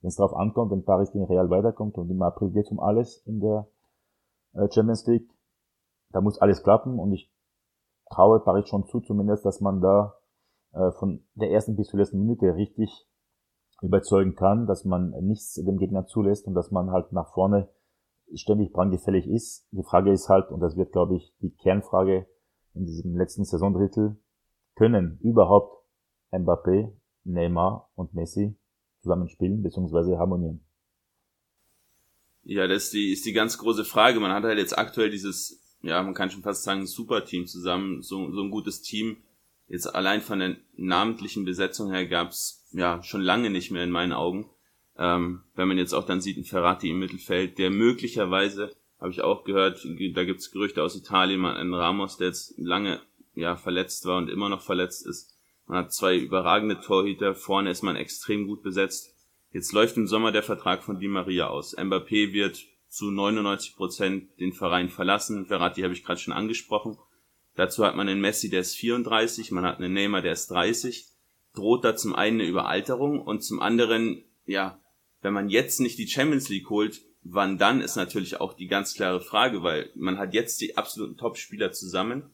wenn 0.00 0.08
es 0.08 0.16
darauf 0.16 0.34
ankommt, 0.34 0.72
wenn 0.72 0.84
Paris 0.84 1.12
gegen 1.12 1.24
Real 1.24 1.50
weiterkommt 1.50 1.96
und 1.98 2.10
im 2.10 2.22
April 2.22 2.50
geht 2.50 2.70
um 2.70 2.80
alles 2.80 3.22
in 3.26 3.40
der 3.40 3.66
Champions 4.70 5.06
League, 5.06 5.30
da 6.10 6.20
muss 6.20 6.38
alles 6.38 6.62
klappen 6.62 6.98
und 6.98 7.12
ich 7.12 7.32
traue 8.10 8.40
Paris 8.40 8.68
schon 8.68 8.86
zu, 8.86 9.00
zumindest, 9.00 9.44
dass 9.44 9.60
man 9.60 9.80
da 9.80 10.14
äh, 10.72 10.90
von 10.92 11.24
der 11.34 11.50
ersten 11.50 11.76
bis 11.76 11.88
zur 11.88 12.00
letzten 12.00 12.18
Minute 12.18 12.54
richtig 12.54 13.08
überzeugen 13.80 14.36
kann, 14.36 14.66
dass 14.66 14.84
man 14.84 15.10
nichts 15.22 15.54
dem 15.54 15.78
Gegner 15.78 16.06
zulässt 16.06 16.46
und 16.46 16.54
dass 16.54 16.70
man 16.70 16.90
halt 16.90 17.12
nach 17.12 17.32
vorne 17.32 17.68
ständig 18.34 18.72
brandgefällig 18.72 19.26
ist. 19.26 19.66
Die 19.72 19.82
Frage 19.82 20.12
ist 20.12 20.28
halt, 20.28 20.50
und 20.50 20.60
das 20.60 20.76
wird, 20.76 20.92
glaube 20.92 21.16
ich, 21.16 21.34
die 21.40 21.50
Kernfrage 21.50 22.26
in 22.74 22.86
diesem 22.86 23.16
letzten 23.16 23.44
Saisondrittel, 23.44 24.16
können 24.74 25.18
überhaupt 25.20 25.84
Mbappé, 26.30 26.92
Neymar 27.24 27.90
und 27.94 28.14
Messi 28.14 28.56
zusammenspielen 29.00 29.62
bzw. 29.62 30.16
harmonieren? 30.16 30.64
Ja, 32.44 32.66
das 32.66 32.84
ist 32.84 32.92
die, 32.94 33.12
ist 33.12 33.24
die 33.24 33.32
ganz 33.32 33.58
große 33.58 33.84
Frage. 33.84 34.20
Man 34.20 34.32
hat 34.32 34.44
halt 34.44 34.58
jetzt 34.58 34.76
aktuell 34.76 35.10
dieses, 35.10 35.76
ja, 35.82 36.02
man 36.02 36.14
kann 36.14 36.30
schon 36.30 36.42
fast 36.42 36.64
sagen, 36.64 36.86
Superteam 36.86 37.46
zusammen, 37.46 38.02
so, 38.02 38.32
so 38.32 38.42
ein 38.42 38.50
gutes 38.50 38.82
Team. 38.82 39.18
Jetzt 39.68 39.94
allein 39.94 40.20
von 40.20 40.40
der 40.40 40.56
namentlichen 40.76 41.44
Besetzung 41.44 41.90
her 41.92 42.06
gab's 42.06 42.66
ja 42.72 43.02
schon 43.02 43.22
lange 43.22 43.50
nicht 43.50 43.70
mehr 43.70 43.84
in 43.84 43.90
meinen 43.90 44.12
Augen. 44.12 44.50
Ähm, 44.98 45.42
wenn 45.54 45.68
man 45.68 45.78
jetzt 45.78 45.94
auch 45.94 46.04
dann 46.04 46.20
sieht, 46.20 46.36
ein 46.36 46.44
Ferrati 46.44 46.90
im 46.90 46.98
Mittelfeld, 46.98 47.58
der 47.58 47.70
möglicherweise, 47.70 48.74
habe 49.00 49.10
ich 49.10 49.22
auch 49.22 49.44
gehört, 49.44 49.84
da 50.14 50.24
gibt's 50.24 50.50
Gerüchte 50.50 50.82
aus 50.82 50.96
Italien, 50.96 51.44
ein 51.44 51.74
Ramos, 51.74 52.18
der 52.18 52.28
jetzt 52.28 52.54
lange 52.58 53.00
ja 53.34 53.56
verletzt 53.56 54.04
war 54.04 54.18
und 54.18 54.28
immer 54.28 54.48
noch 54.48 54.62
verletzt 54.62 55.06
ist. 55.06 55.34
Man 55.66 55.78
hat 55.78 55.92
zwei 55.92 56.18
überragende 56.18 56.80
Torhüter, 56.80 57.34
vorne 57.34 57.70
ist 57.70 57.82
man 57.82 57.96
extrem 57.96 58.46
gut 58.46 58.62
besetzt. 58.62 59.14
Jetzt 59.52 59.72
läuft 59.72 59.96
im 59.96 60.06
Sommer 60.06 60.32
der 60.32 60.42
Vertrag 60.42 60.82
von 60.82 60.98
Di 60.98 61.08
Maria 61.08 61.48
aus. 61.48 61.76
Mbappé 61.76 62.32
wird 62.32 62.64
zu 62.88 63.10
99 63.10 63.76
Prozent 63.76 64.40
den 64.40 64.52
Verein 64.52 64.88
verlassen. 64.88 65.46
Verratti 65.46 65.82
habe 65.82 65.92
ich 65.92 66.04
gerade 66.04 66.20
schon 66.20 66.32
angesprochen. 66.32 66.98
Dazu 67.54 67.84
hat 67.84 67.96
man 67.96 68.08
einen 68.08 68.20
Messi, 68.20 68.48
der 68.48 68.60
ist 68.60 68.76
34, 68.76 69.50
man 69.50 69.64
hat 69.64 69.78
einen 69.78 69.92
Neymar, 69.92 70.22
der 70.22 70.32
ist 70.32 70.50
30. 70.50 71.06
Droht 71.54 71.84
da 71.84 71.94
zum 71.94 72.14
einen 72.14 72.40
eine 72.40 72.48
Überalterung 72.48 73.20
und 73.20 73.44
zum 73.44 73.60
anderen, 73.60 74.24
ja, 74.46 74.80
wenn 75.20 75.34
man 75.34 75.50
jetzt 75.50 75.80
nicht 75.80 75.98
die 75.98 76.08
Champions 76.08 76.48
League 76.48 76.70
holt, 76.70 77.02
wann 77.22 77.58
dann 77.58 77.82
ist 77.82 77.96
natürlich 77.96 78.40
auch 78.40 78.54
die 78.54 78.68
ganz 78.68 78.94
klare 78.94 79.20
Frage, 79.20 79.62
weil 79.62 79.90
man 79.94 80.16
hat 80.16 80.32
jetzt 80.32 80.62
die 80.62 80.78
absoluten 80.78 81.18
Top-Spieler 81.18 81.72
zusammen 81.72 82.30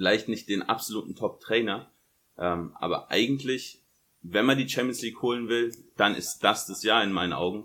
vielleicht 0.00 0.28
nicht 0.28 0.48
den 0.48 0.62
absoluten 0.62 1.14
Top-Trainer, 1.14 1.92
ähm, 2.38 2.74
aber 2.80 3.10
eigentlich, 3.10 3.79
wenn 4.22 4.46
man 4.46 4.58
die 4.58 4.68
Champions 4.68 5.02
League 5.02 5.20
holen 5.22 5.48
will, 5.48 5.72
dann 5.96 6.14
ist 6.14 6.40
das 6.42 6.66
das 6.66 6.82
Jahr 6.82 7.02
in 7.02 7.12
meinen 7.12 7.32
Augen. 7.32 7.64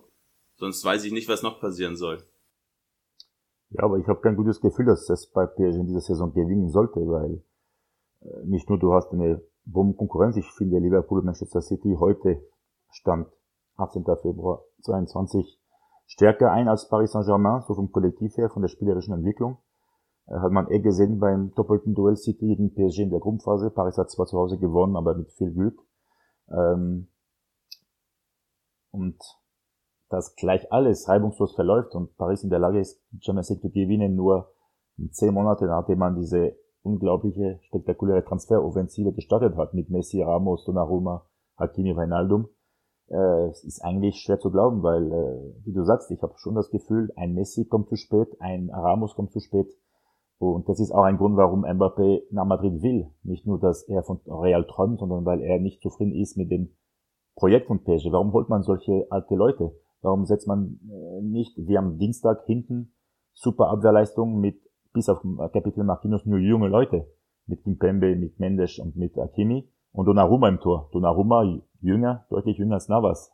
Sonst 0.55 0.83
weiß 0.83 1.03
ich 1.03 1.11
nicht, 1.11 1.27
was 1.27 1.43
noch 1.43 1.59
passieren 1.59 1.95
soll. 1.95 2.23
Ja, 3.71 3.83
aber 3.83 3.97
ich 3.97 4.07
habe 4.07 4.21
kein 4.21 4.37
gutes 4.37 4.61
Gefühl, 4.61 4.85
dass 4.85 5.05
das 5.05 5.27
bei 5.27 5.45
PSG 5.45 5.79
in 5.79 5.87
dieser 5.87 6.01
Saison 6.01 6.33
gewinnen 6.33 6.69
sollte, 6.69 7.01
weil 7.01 7.41
äh, 8.21 8.45
nicht 8.45 8.69
nur 8.69 8.79
du 8.79 8.93
hast 8.93 9.11
eine 9.11 9.41
Bombenkonkurrenz, 9.65 10.37
ich 10.37 10.49
finde 10.51 10.79
Liverpool 10.79 11.23
Manchester 11.23 11.61
City 11.61 11.97
heute 11.99 12.41
stand 12.91 13.27
18. 13.77 14.05
Februar 14.21 14.63
22 14.81 15.59
stärker 16.05 16.51
ein 16.51 16.69
als 16.69 16.87
Paris 16.87 17.11
Saint-Germain, 17.11 17.63
so 17.67 17.73
vom 17.73 17.91
Kollektiv 17.91 18.37
her, 18.37 18.49
von 18.49 18.61
der 18.61 18.69
spielerischen 18.69 19.13
Entwicklung. 19.13 19.57
Äh, 20.27 20.35
hat 20.35 20.51
man 20.51 20.69
eh 20.71 20.79
gesehen 20.79 21.19
beim 21.19 21.53
doppelten 21.55 21.95
Duell 21.95 22.15
City 22.15 22.55
gegen 22.55 22.73
PSG 22.73 22.99
in 22.99 23.09
der 23.09 23.19
Gruppenphase. 23.19 23.71
Paris 23.71 23.97
hat 23.97 24.09
zwar 24.09 24.27
zu 24.27 24.37
Hause 24.37 24.57
gewonnen, 24.57 24.95
aber 24.95 25.15
mit 25.15 25.31
viel 25.33 25.51
Glück. 25.51 25.79
Ähm, 26.49 27.07
und 28.91 29.17
dass 30.09 30.35
gleich 30.35 30.71
alles 30.71 31.09
reibungslos 31.09 31.55
verläuft 31.55 31.95
und 31.95 32.15
Paris 32.17 32.43
in 32.43 32.49
der 32.49 32.59
Lage 32.59 32.79
ist, 32.79 33.01
Champions 33.19 33.49
League 33.49 33.61
zu 33.61 33.69
gewinnen, 33.69 34.15
nur 34.15 34.53
zehn 35.11 35.33
Monate 35.33 35.65
nachdem 35.65 35.99
man 35.99 36.15
diese 36.15 36.55
unglaubliche, 36.83 37.59
spektakuläre 37.63 38.23
Transferoffensive 38.23 39.11
gestartet 39.13 39.57
hat 39.57 39.73
mit 39.73 39.89
Messi, 39.89 40.21
Ramos, 40.21 40.63
Donnarumma, 40.65 41.25
Hakimi, 41.57 41.91
Reinaldum, 41.91 42.47
äh, 43.09 43.49
ist 43.49 43.81
eigentlich 43.83 44.21
schwer 44.21 44.39
zu 44.39 44.51
glauben, 44.51 44.83
weil, 44.83 45.11
äh, 45.11 45.65
wie 45.65 45.73
du 45.73 45.83
sagst, 45.83 46.11
ich 46.11 46.21
habe 46.21 46.33
schon 46.37 46.55
das 46.55 46.69
Gefühl, 46.69 47.11
ein 47.15 47.33
Messi 47.33 47.65
kommt 47.65 47.89
zu 47.89 47.95
spät, 47.95 48.29
ein 48.39 48.69
Ramos 48.69 49.15
kommt 49.15 49.31
zu 49.31 49.39
spät, 49.39 49.73
und 50.37 50.67
das 50.67 50.79
ist 50.79 50.91
auch 50.91 51.03
ein 51.03 51.17
Grund, 51.17 51.37
warum 51.37 51.63
Mbappé 51.63 52.23
nach 52.31 52.45
Madrid 52.45 52.81
will. 52.81 53.09
Nicht 53.23 53.47
nur, 53.47 53.59
dass 53.59 53.83
er 53.83 54.03
von 54.03 54.19
Real 54.27 54.65
träumt, 54.65 54.99
sondern 54.99 55.25
weil 55.25 55.41
er 55.41 55.59
nicht 55.59 55.81
zufrieden 55.81 56.13
ist 56.13 56.37
mit 56.37 56.51
dem 56.51 56.75
Projekt 57.35 57.67
von 57.67 57.83
PSG. 57.83 58.11
Warum 58.11 58.33
holt 58.33 58.49
man 58.49 58.63
solche 58.63 59.07
alte 59.09 59.35
Leute? 59.35 59.71
Warum 60.01 60.25
setzt 60.25 60.47
man 60.47 60.79
äh, 60.89 61.21
nicht 61.21 61.57
wie 61.57 61.77
am 61.77 61.97
Dienstag 61.97 62.45
hinten 62.45 62.93
super 63.33 63.69
Abwehrleistung 63.69 64.39
mit 64.39 64.61
bis 64.93 65.09
auf 65.09 65.21
Kapitel 65.51 65.83
Marquinhos 65.83 66.25
nur 66.25 66.39
junge 66.39 66.67
Leute? 66.67 67.07
Mit 67.47 67.63
Kimpembe, 67.63 68.15
mit 68.15 68.39
Mendes 68.39 68.79
und 68.79 68.95
mit 68.95 69.17
Akimi 69.17 69.69
und 69.91 70.05
Donnarumma 70.05 70.49
im 70.49 70.59
Tor. 70.59 70.89
Donnarumma 70.91 71.61
jünger, 71.81 72.25
deutlich 72.29 72.57
jünger 72.57 72.75
als 72.75 72.89
Navas. 72.89 73.31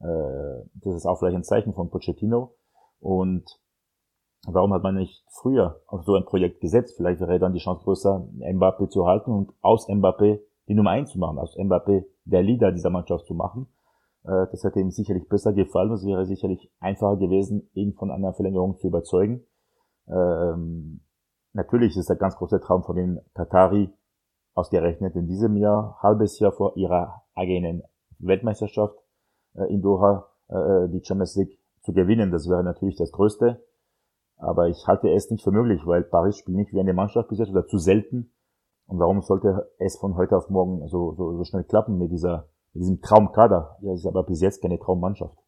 Äh, 0.00 0.64
das 0.74 0.94
ist 0.96 1.06
auch 1.06 1.18
vielleicht 1.18 1.36
ein 1.36 1.44
Zeichen 1.44 1.72
von 1.74 1.90
Pochettino. 1.90 2.54
Und 3.00 3.61
Warum 4.46 4.72
hat 4.72 4.82
man 4.82 4.96
nicht 4.96 5.24
früher 5.30 5.80
auf 5.86 6.04
so 6.04 6.14
ein 6.14 6.24
Projekt 6.24 6.60
gesetzt? 6.60 6.94
Vielleicht 6.96 7.20
wäre 7.20 7.38
dann 7.38 7.52
die 7.52 7.60
Chance 7.60 7.84
größer, 7.84 8.26
Mbappé 8.38 8.88
zu 8.88 9.06
halten 9.06 9.30
und 9.30 9.52
aus 9.60 9.88
Mbappé 9.88 10.40
die 10.68 10.74
Nummer 10.74 10.90
eins 10.90 11.10
zu 11.10 11.18
machen, 11.18 11.38
aus 11.38 11.56
Mbappé 11.56 12.04
der 12.24 12.42
Leader 12.42 12.72
dieser 12.72 12.90
Mannschaft 12.90 13.26
zu 13.26 13.34
machen. 13.34 13.68
Äh, 14.24 14.46
das 14.50 14.64
hätte 14.64 14.80
ihm 14.80 14.90
sicherlich 14.90 15.28
besser 15.28 15.52
gefallen. 15.52 15.92
Es 15.92 16.04
wäre 16.04 16.26
sicherlich 16.26 16.72
einfacher 16.80 17.16
gewesen, 17.16 17.68
ihn 17.74 17.94
von 17.94 18.10
einer 18.10 18.32
Verlängerung 18.34 18.78
zu 18.78 18.88
überzeugen. 18.88 19.44
Ähm, 20.08 21.00
natürlich 21.52 21.96
ist 21.96 22.08
der 22.08 22.16
ganz 22.16 22.36
große 22.36 22.60
Traum 22.60 22.82
von 22.82 22.96
den 22.96 23.20
Katari 23.34 23.92
ausgerechnet 24.54 25.14
in 25.14 25.26
diesem 25.26 25.56
Jahr, 25.56 25.98
halbes 26.02 26.38
Jahr 26.38 26.52
vor 26.52 26.76
ihrer 26.76 27.22
eigenen 27.34 27.82
Weltmeisterschaft 28.18 28.96
äh, 29.54 29.72
in 29.72 29.82
Doha, 29.82 30.28
äh, 30.48 30.88
die 30.88 31.02
Champions 31.04 31.36
League 31.36 31.58
zu 31.82 31.92
gewinnen. 31.92 32.30
Das 32.30 32.48
wäre 32.48 32.62
natürlich 32.62 32.96
das 32.96 33.12
Größte. 33.12 33.62
Aber 34.42 34.68
ich 34.68 34.88
halte 34.88 35.08
es 35.08 35.30
nicht 35.30 35.44
für 35.44 35.52
möglich, 35.52 35.80
weil 35.86 36.02
Paris 36.02 36.36
spielt 36.36 36.56
nicht 36.56 36.72
wie 36.72 36.80
eine 36.80 36.92
Mannschaft 36.92 37.28
bis 37.28 37.38
jetzt 37.38 37.50
oder 37.50 37.64
zu 37.64 37.78
selten. 37.78 38.32
Und 38.86 38.98
warum 38.98 39.22
sollte 39.22 39.70
es 39.78 39.96
von 39.96 40.16
heute 40.16 40.36
auf 40.36 40.50
morgen 40.50 40.88
so, 40.88 41.14
so, 41.14 41.36
so 41.36 41.44
schnell 41.44 41.62
klappen 41.62 41.96
mit 41.96 42.10
dieser, 42.10 42.48
mit 42.72 42.82
diesem 42.82 43.00
Traumkader? 43.00 43.78
Ja, 43.82 43.94
ist 43.94 44.04
aber 44.04 44.24
bis 44.24 44.40
jetzt 44.40 44.60
keine 44.60 44.80
Traummannschaft. 44.80 45.38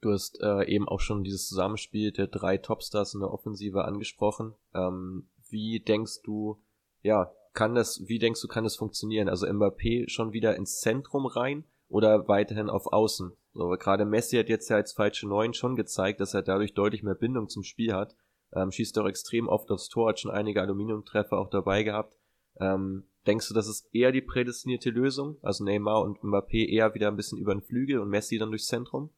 Du 0.00 0.10
hast 0.10 0.40
äh, 0.42 0.64
eben 0.64 0.88
auch 0.88 0.98
schon 0.98 1.22
dieses 1.22 1.46
Zusammenspiel 1.46 2.10
der 2.10 2.26
drei 2.26 2.58
Topstars 2.58 3.14
in 3.14 3.20
der 3.20 3.32
Offensive 3.32 3.84
angesprochen. 3.84 4.54
Ähm, 4.74 5.28
wie 5.48 5.78
denkst 5.78 6.22
du, 6.24 6.60
ja, 7.02 7.30
kann 7.52 7.76
das, 7.76 8.02
wie 8.08 8.18
denkst 8.18 8.42
du, 8.42 8.48
kann 8.48 8.64
das 8.64 8.74
funktionieren? 8.74 9.28
Also 9.28 9.46
Mbappé 9.46 10.08
schon 10.08 10.32
wieder 10.32 10.56
ins 10.56 10.80
Zentrum 10.80 11.26
rein 11.26 11.62
oder 11.92 12.28
weiterhin 12.28 12.70
auf 12.70 12.92
Außen? 12.92 13.32
So, 13.54 13.68
gerade 13.78 14.04
Messi 14.04 14.36
hat 14.36 14.48
jetzt 14.48 14.68
ja 14.68 14.76
als 14.76 14.92
falsche 14.92 15.28
Neun 15.28 15.54
schon 15.54 15.76
gezeigt, 15.76 16.20
dass 16.20 16.34
er 16.34 16.42
dadurch 16.42 16.74
deutlich 16.74 17.02
mehr 17.02 17.14
Bindung 17.14 17.48
zum 17.48 17.62
Spiel 17.62 17.92
hat. 17.92 18.16
Ähm, 18.54 18.70
schießt 18.70 18.98
auch 18.98 19.06
extrem 19.06 19.48
oft 19.48 19.70
aufs 19.70 19.88
Tor, 19.88 20.08
hat 20.08 20.20
schon 20.20 20.30
einige 20.30 20.60
Aluminiumtreffer 20.60 21.38
auch 21.38 21.48
dabei 21.48 21.82
gehabt. 21.82 22.18
Ähm, 22.60 23.04
denkst 23.26 23.48
du, 23.48 23.54
das 23.54 23.68
ist 23.68 23.88
eher 23.94 24.12
die 24.12 24.20
prädestinierte 24.20 24.90
Lösung? 24.90 25.36
Also 25.42 25.64
Neymar 25.64 26.02
und 26.02 26.18
Mbappé 26.18 26.68
eher 26.68 26.94
wieder 26.94 27.08
ein 27.08 27.16
bisschen 27.16 27.38
über 27.38 27.54
den 27.54 27.62
Flügel 27.62 27.98
und 27.98 28.08
Messi 28.08 28.38
dann 28.38 28.50
durchs 28.50 28.66
Zentrum? 28.66 29.10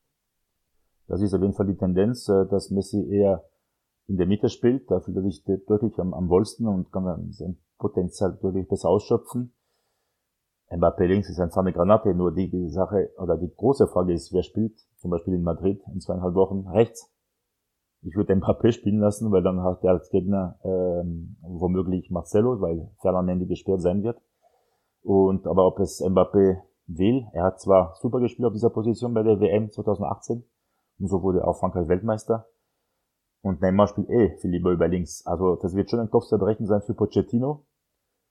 das 1.07 1.21
ist 1.21 1.35
auf 1.35 1.41
jeden 1.41 1.53
Fall 1.53 1.67
die 1.67 1.77
Tendenz, 1.77 2.29
äh, 2.29 2.47
dass 2.47 2.71
Messi 2.71 3.07
eher 3.11 3.45
in 4.07 4.17
der 4.17 4.27
Mitte 4.27 4.49
spielt. 4.49 4.91
Da 4.91 5.01
fühlt 5.01 5.17
er 5.17 5.23
sich 5.23 5.45
deutlich 5.45 5.99
am, 5.99 6.15
am 6.15 6.29
wohlsten 6.29 6.67
und 6.67 6.93
kann 6.93 7.33
sein 7.33 7.59
Potenzial 7.79 8.39
deutlich 8.41 8.69
besser 8.69 8.89
ausschöpfen. 8.89 9.53
Mbappé 10.77 11.07
links 11.07 11.29
ist 11.29 11.39
einfach 11.39 11.61
eine 11.61 11.73
Granate, 11.73 12.15
nur 12.15 12.33
die, 12.33 12.69
Sache 12.69 13.11
oder 13.19 13.37
die 13.37 13.53
große 13.55 13.87
Frage 13.87 14.13
ist, 14.13 14.33
wer 14.33 14.43
spielt 14.43 14.79
zum 14.97 15.11
Beispiel 15.11 15.35
in 15.35 15.43
Madrid 15.43 15.83
in 15.93 16.01
zweieinhalb 16.01 16.35
Wochen 16.35 16.67
rechts. 16.69 17.11
Ich 18.03 18.17
würde 18.17 18.35
Mbappé 18.35 18.73
spielen 18.73 18.99
lassen, 18.99 19.31
weil 19.33 19.43
dann 19.43 19.63
hat 19.63 19.85
er 19.85 19.93
als 19.93 20.11
Gegner 20.11 20.59
ähm, 20.65 21.37
womöglich 21.43 22.11
Marcelo, 22.11 22.61
weil 22.61 22.91
Fernand 23.01 23.49
gesperrt 23.49 23.83
sein 23.83 24.03
wird. 24.03 24.21
Und 25.03 25.47
aber 25.47 25.67
ob 25.67 25.79
es 25.81 26.03
Mbappé 26.03 26.63
will, 26.87 27.27
er 27.33 27.45
hat 27.45 27.61
zwar 27.61 27.95
super 28.01 28.21
gespielt 28.21 28.47
auf 28.47 28.53
dieser 28.53 28.71
Position 28.71 29.15
bei 29.15 29.23
der 29.23 29.41
WM 29.41 29.71
2018 29.71 30.45
und 30.99 31.09
so 31.09 31.23
wurde 31.23 31.47
auch 31.47 31.59
Frankreich 31.59 31.89
Weltmeister. 31.89 32.47
Und 33.43 33.61
Neymar 33.61 33.89
spielt 33.89 34.09
eh 34.09 34.37
viel 34.39 34.51
lieber 34.51 34.71
über 34.71 34.89
links. 34.89 35.27
Also 35.27 35.57
das 35.57 35.75
wird 35.75 35.91
schon 35.91 36.01
ein 36.01 36.11
Kopfzerbrechen 36.11 36.67
sein 36.67 36.83
für 36.83 36.95
Pochettino. 36.95 37.67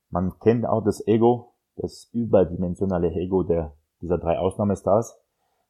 Man 0.10 0.38
kennt 0.40 0.66
auch 0.66 0.84
das 0.84 1.06
Ego, 1.08 1.53
das 1.76 2.10
überdimensionale 2.14 3.12
Ego 3.12 3.44
der, 3.44 3.74
dieser 4.02 4.18
drei 4.18 4.40
Ausnahmestars. 4.40 5.20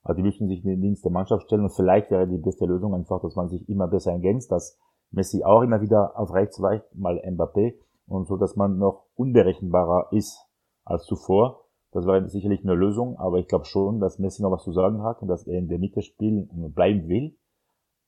Aber 0.03 0.15
die 0.15 0.21
müssen 0.21 0.47
sich 0.47 0.63
in 0.63 0.69
den 0.69 0.81
Dienst 0.81 1.05
der 1.05 1.11
Mannschaft 1.11 1.45
stellen 1.45 1.63
und 1.63 1.71
vielleicht 1.71 2.11
wäre 2.11 2.27
die 2.27 2.37
beste 2.37 2.65
Lösung 2.65 2.93
einfach, 2.93 3.21
dass 3.21 3.35
man 3.35 3.49
sich 3.49 3.67
immer 3.69 3.87
besser 3.87 4.11
ergänzt, 4.11 4.51
dass 4.51 4.77
Messi 5.11 5.43
auch 5.43 5.61
immer 5.61 5.81
wieder 5.81 6.19
auf 6.19 6.33
rechts 6.33 6.61
weicht, 6.61 6.83
mal 6.95 7.19
Mbappé 7.19 7.75
und 8.07 8.27
so, 8.27 8.35
dass 8.35 8.55
man 8.55 8.77
noch 8.77 9.05
unberechenbarer 9.15 10.07
ist 10.11 10.45
als 10.83 11.05
zuvor. 11.05 11.65
Das 11.91 12.05
wäre 12.05 12.27
sicherlich 12.27 12.63
eine 12.63 12.73
Lösung, 12.73 13.17
aber 13.17 13.37
ich 13.37 13.47
glaube 13.47 13.65
schon, 13.65 13.99
dass 13.99 14.19
Messi 14.19 14.41
noch 14.41 14.51
was 14.51 14.63
zu 14.63 14.73
sagen 14.73 15.03
hat 15.03 15.21
und 15.21 15.27
dass 15.27 15.47
er 15.47 15.57
in 15.57 15.67
der 15.67 15.79
Mitte 15.79 16.01
spielen 16.01 16.49
bleiben 16.73 17.07
will. 17.07 17.37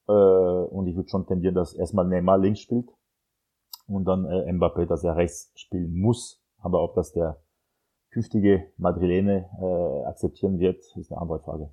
Äh, 0.08 0.12
und 0.12 0.88
ich 0.88 0.96
würde 0.96 1.10
schon 1.10 1.28
tendieren, 1.28 1.56
dass 1.56 1.74
erstmal 1.74 2.08
Neymar 2.08 2.40
links 2.40 2.60
spielt 2.60 2.90
und 3.88 4.06
dann 4.06 4.26
äh, 4.26 4.52
Mbappé, 4.52 4.86
dass 4.86 5.04
er 5.04 5.16
rechts 5.16 5.52
spielen 5.56 5.98
muss. 5.98 6.42
Aber 6.58 6.84
ob 6.84 6.96
das 6.96 7.14
der 7.14 7.40
künftige 8.16 8.72
Madrilene 8.78 9.50
äh, 9.60 10.08
akzeptieren 10.08 10.58
wird, 10.58 10.82
ist 10.96 11.12
eine 11.12 11.20
andere 11.20 11.42
Frage. 11.42 11.70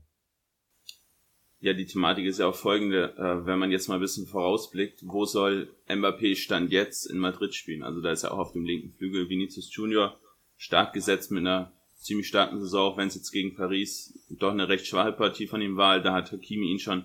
Ja, 1.61 1.73
die 1.73 1.87
Thematik 1.87 2.27
ist 2.27 2.41
ja 2.41 2.49
auch 2.49 2.57
folgende, 2.57 3.15
äh, 3.17 3.47
wenn 3.47 3.61
man 3.61 3.71
jetzt 3.71 3.87
mal 3.87 3.95
ein 3.95 4.01
bisschen 4.01 4.27
vorausblickt, 4.27 5.05
wo 5.07 5.25
soll 5.25 5.73
Mbappé 5.87 6.35
Stand 6.35 6.73
jetzt 6.73 7.07
in 7.07 7.19
Madrid 7.19 7.55
spielen? 7.55 7.85
Also 7.85 8.01
da 8.01 8.11
ist 8.11 8.25
er 8.25 8.35
auch 8.35 8.39
auf 8.39 8.53
dem 8.53 8.65
linken 8.65 8.91
Flügel 8.91 9.29
Vinicius 9.29 9.73
Junior 9.73 10.19
stark 10.57 10.93
gesetzt 10.95 11.31
mit 11.31 11.43
einer 11.43 11.73
ziemlich 11.95 12.27
starken 12.27 12.59
Saison, 12.59 12.93
auch 12.93 12.97
wenn 12.97 13.07
es 13.07 13.15
jetzt 13.15 13.31
gegen 13.31 13.55
Paris 13.55 14.13
doch 14.29 14.51
eine 14.51 14.69
recht 14.69 14.89
schwache 14.89 15.13
Partie 15.13 15.47
von 15.47 15.63
ihm 15.63 15.77
war. 15.77 16.01
Da 16.01 16.13
hat 16.13 16.33
Hakimi 16.33 16.73
ihn 16.73 16.81
schon 16.81 17.05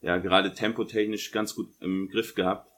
ja 0.00 0.18
gerade 0.18 0.54
tempotechnisch 0.54 1.32
ganz 1.32 1.56
gut 1.56 1.70
im 1.80 2.08
Griff 2.08 2.36
gehabt. 2.36 2.70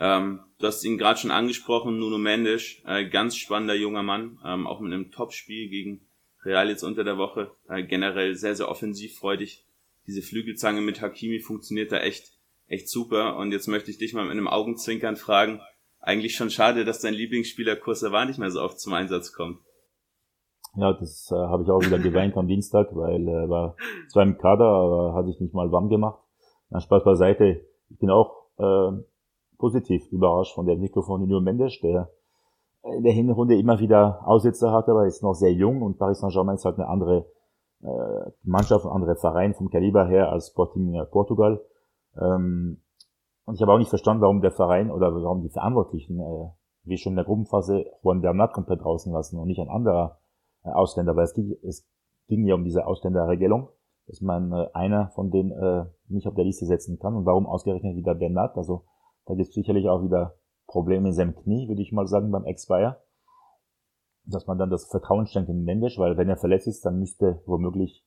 Ähm, 0.00 0.40
du 0.58 0.66
hast 0.66 0.82
ihn 0.82 0.96
gerade 0.96 1.20
schon 1.20 1.30
angesprochen, 1.30 1.98
Nuno 1.98 2.16
Mendes, 2.16 2.78
äh, 2.86 3.06
ganz 3.08 3.36
spannender 3.36 3.74
junger 3.74 4.02
Mann, 4.02 4.38
ähm, 4.44 4.66
auch 4.66 4.80
mit 4.80 4.92
einem 4.92 5.10
Topspiel 5.12 5.68
gegen 5.68 6.00
Real 6.42 6.70
jetzt 6.70 6.82
unter 6.82 7.04
der 7.04 7.18
Woche, 7.18 7.50
äh, 7.68 7.82
generell 7.82 8.34
sehr, 8.34 8.56
sehr 8.56 8.70
offensivfreudig. 8.70 9.66
Diese 10.06 10.22
Flügelzange 10.22 10.80
mit 10.80 11.02
Hakimi 11.02 11.38
funktioniert 11.40 11.92
da 11.92 11.98
echt, 11.98 12.32
echt 12.66 12.88
super. 12.88 13.36
Und 13.36 13.52
jetzt 13.52 13.68
möchte 13.68 13.90
ich 13.90 13.98
dich 13.98 14.14
mal 14.14 14.22
mit 14.22 14.32
einem 14.32 14.48
Augenzwinkern 14.48 15.16
fragen, 15.16 15.60
eigentlich 16.00 16.34
schon 16.34 16.48
schade, 16.48 16.86
dass 16.86 17.00
dein 17.00 17.12
Lieblingsspieler 17.12 17.76
Kursawa 17.76 18.24
nicht 18.24 18.38
mehr 18.38 18.50
so 18.50 18.62
oft 18.62 18.80
zum 18.80 18.94
Einsatz 18.94 19.34
kommt. 19.34 19.58
Ja, 20.76 20.94
das 20.94 21.30
äh, 21.30 21.34
habe 21.34 21.64
ich 21.64 21.68
auch 21.68 21.82
wieder 21.82 21.98
geweint 21.98 22.38
am 22.38 22.48
Dienstag, 22.48 22.88
weil 22.92 23.28
er 23.28 23.44
äh, 23.44 23.48
war 23.50 23.76
zwar 24.10 24.22
im 24.22 24.38
Kader, 24.38 24.64
aber 24.64 25.14
hat 25.14 25.26
sich 25.26 25.40
nicht 25.40 25.52
mal 25.52 25.70
warm 25.70 25.90
gemacht. 25.90 26.22
Na, 26.70 26.80
Spaß 26.80 27.04
beiseite. 27.04 27.66
Ich 27.90 27.98
bin 27.98 28.08
auch 28.08 28.46
äh, 28.56 29.02
positiv 29.60 30.10
überrascht 30.10 30.54
von 30.54 30.66
der 30.66 30.74
Entwicklung 30.74 31.04
von 31.04 31.20
Nuno 31.20 31.40
Mendes, 31.40 31.78
der 31.80 32.10
in 32.82 33.02
der 33.02 33.12
Hinrunde 33.12 33.58
immer 33.58 33.78
wieder 33.78 34.26
Aussetzer 34.26 34.72
hatte, 34.72 34.90
aber 34.92 35.06
ist 35.06 35.22
noch 35.22 35.34
sehr 35.34 35.52
jung 35.52 35.82
und 35.82 35.98
Paris 35.98 36.20
Saint-Germain 36.20 36.54
ist 36.54 36.64
halt 36.64 36.78
eine 36.78 36.88
andere 36.88 37.26
äh, 37.82 38.30
Mannschaft, 38.42 38.84
ein 38.84 38.90
anderer 38.90 39.16
Verein 39.16 39.54
vom 39.54 39.70
Kaliber 39.70 40.06
her 40.06 40.30
als 40.32 40.48
Sporting 40.48 40.94
äh, 40.94 41.04
Portugal. 41.04 41.60
Ähm, 42.18 42.80
und 43.44 43.54
ich 43.54 43.62
habe 43.62 43.72
auch 43.72 43.78
nicht 43.78 43.90
verstanden, 43.90 44.22
warum 44.22 44.40
der 44.40 44.52
Verein 44.52 44.90
oder 44.90 45.14
warum 45.14 45.42
die 45.42 45.50
Verantwortlichen, 45.50 46.20
äh, 46.20 46.48
wie 46.84 46.96
schon 46.96 47.12
in 47.12 47.16
der 47.16 47.24
Gruppenphase, 47.24 47.84
Juan 48.02 48.22
Bernat 48.22 48.52
komplett 48.52 48.80
draußen 48.80 49.12
lassen 49.12 49.38
und 49.38 49.46
nicht 49.46 49.60
ein 49.60 49.68
anderer 49.68 50.18
äh, 50.64 50.70
Ausländer, 50.70 51.16
weil 51.16 51.24
es 51.24 51.34
ging, 51.34 51.56
es 51.62 51.86
ging 52.28 52.46
ja 52.46 52.54
um 52.54 52.64
diese 52.64 52.86
Ausländerregelung, 52.86 53.68
dass 54.06 54.20
man 54.22 54.52
äh, 54.52 54.68
einer 54.72 55.08
von 55.10 55.30
denen 55.30 55.52
äh, 55.52 55.84
nicht 56.08 56.26
auf 56.26 56.34
der 56.34 56.44
Liste 56.44 56.64
setzen 56.64 56.98
kann. 56.98 57.14
Und 57.14 57.26
warum 57.26 57.46
ausgerechnet 57.46 57.96
wieder 57.96 58.14
Bernat? 58.14 58.56
Also 58.56 58.84
da 59.30 59.36
gibt 59.36 59.50
es 59.50 59.54
sicherlich 59.54 59.88
auch 59.88 60.02
wieder 60.02 60.34
Probleme 60.66 61.08
in 61.08 61.14
seinem 61.14 61.36
Knie, 61.36 61.68
würde 61.68 61.82
ich 61.82 61.92
mal 61.92 62.08
sagen, 62.08 62.32
beim 62.32 62.44
Ex-Bayer. 62.44 63.00
Dass 64.24 64.46
man 64.48 64.58
dann 64.58 64.70
das 64.70 64.86
Vertrauen 64.86 65.26
schenkt 65.26 65.48
in 65.48 65.62
Mendes, 65.62 65.98
weil 65.98 66.16
wenn 66.16 66.28
er 66.28 66.36
verletzt 66.36 66.66
ist, 66.66 66.84
dann 66.84 66.98
müsste 66.98 67.40
womöglich 67.46 68.04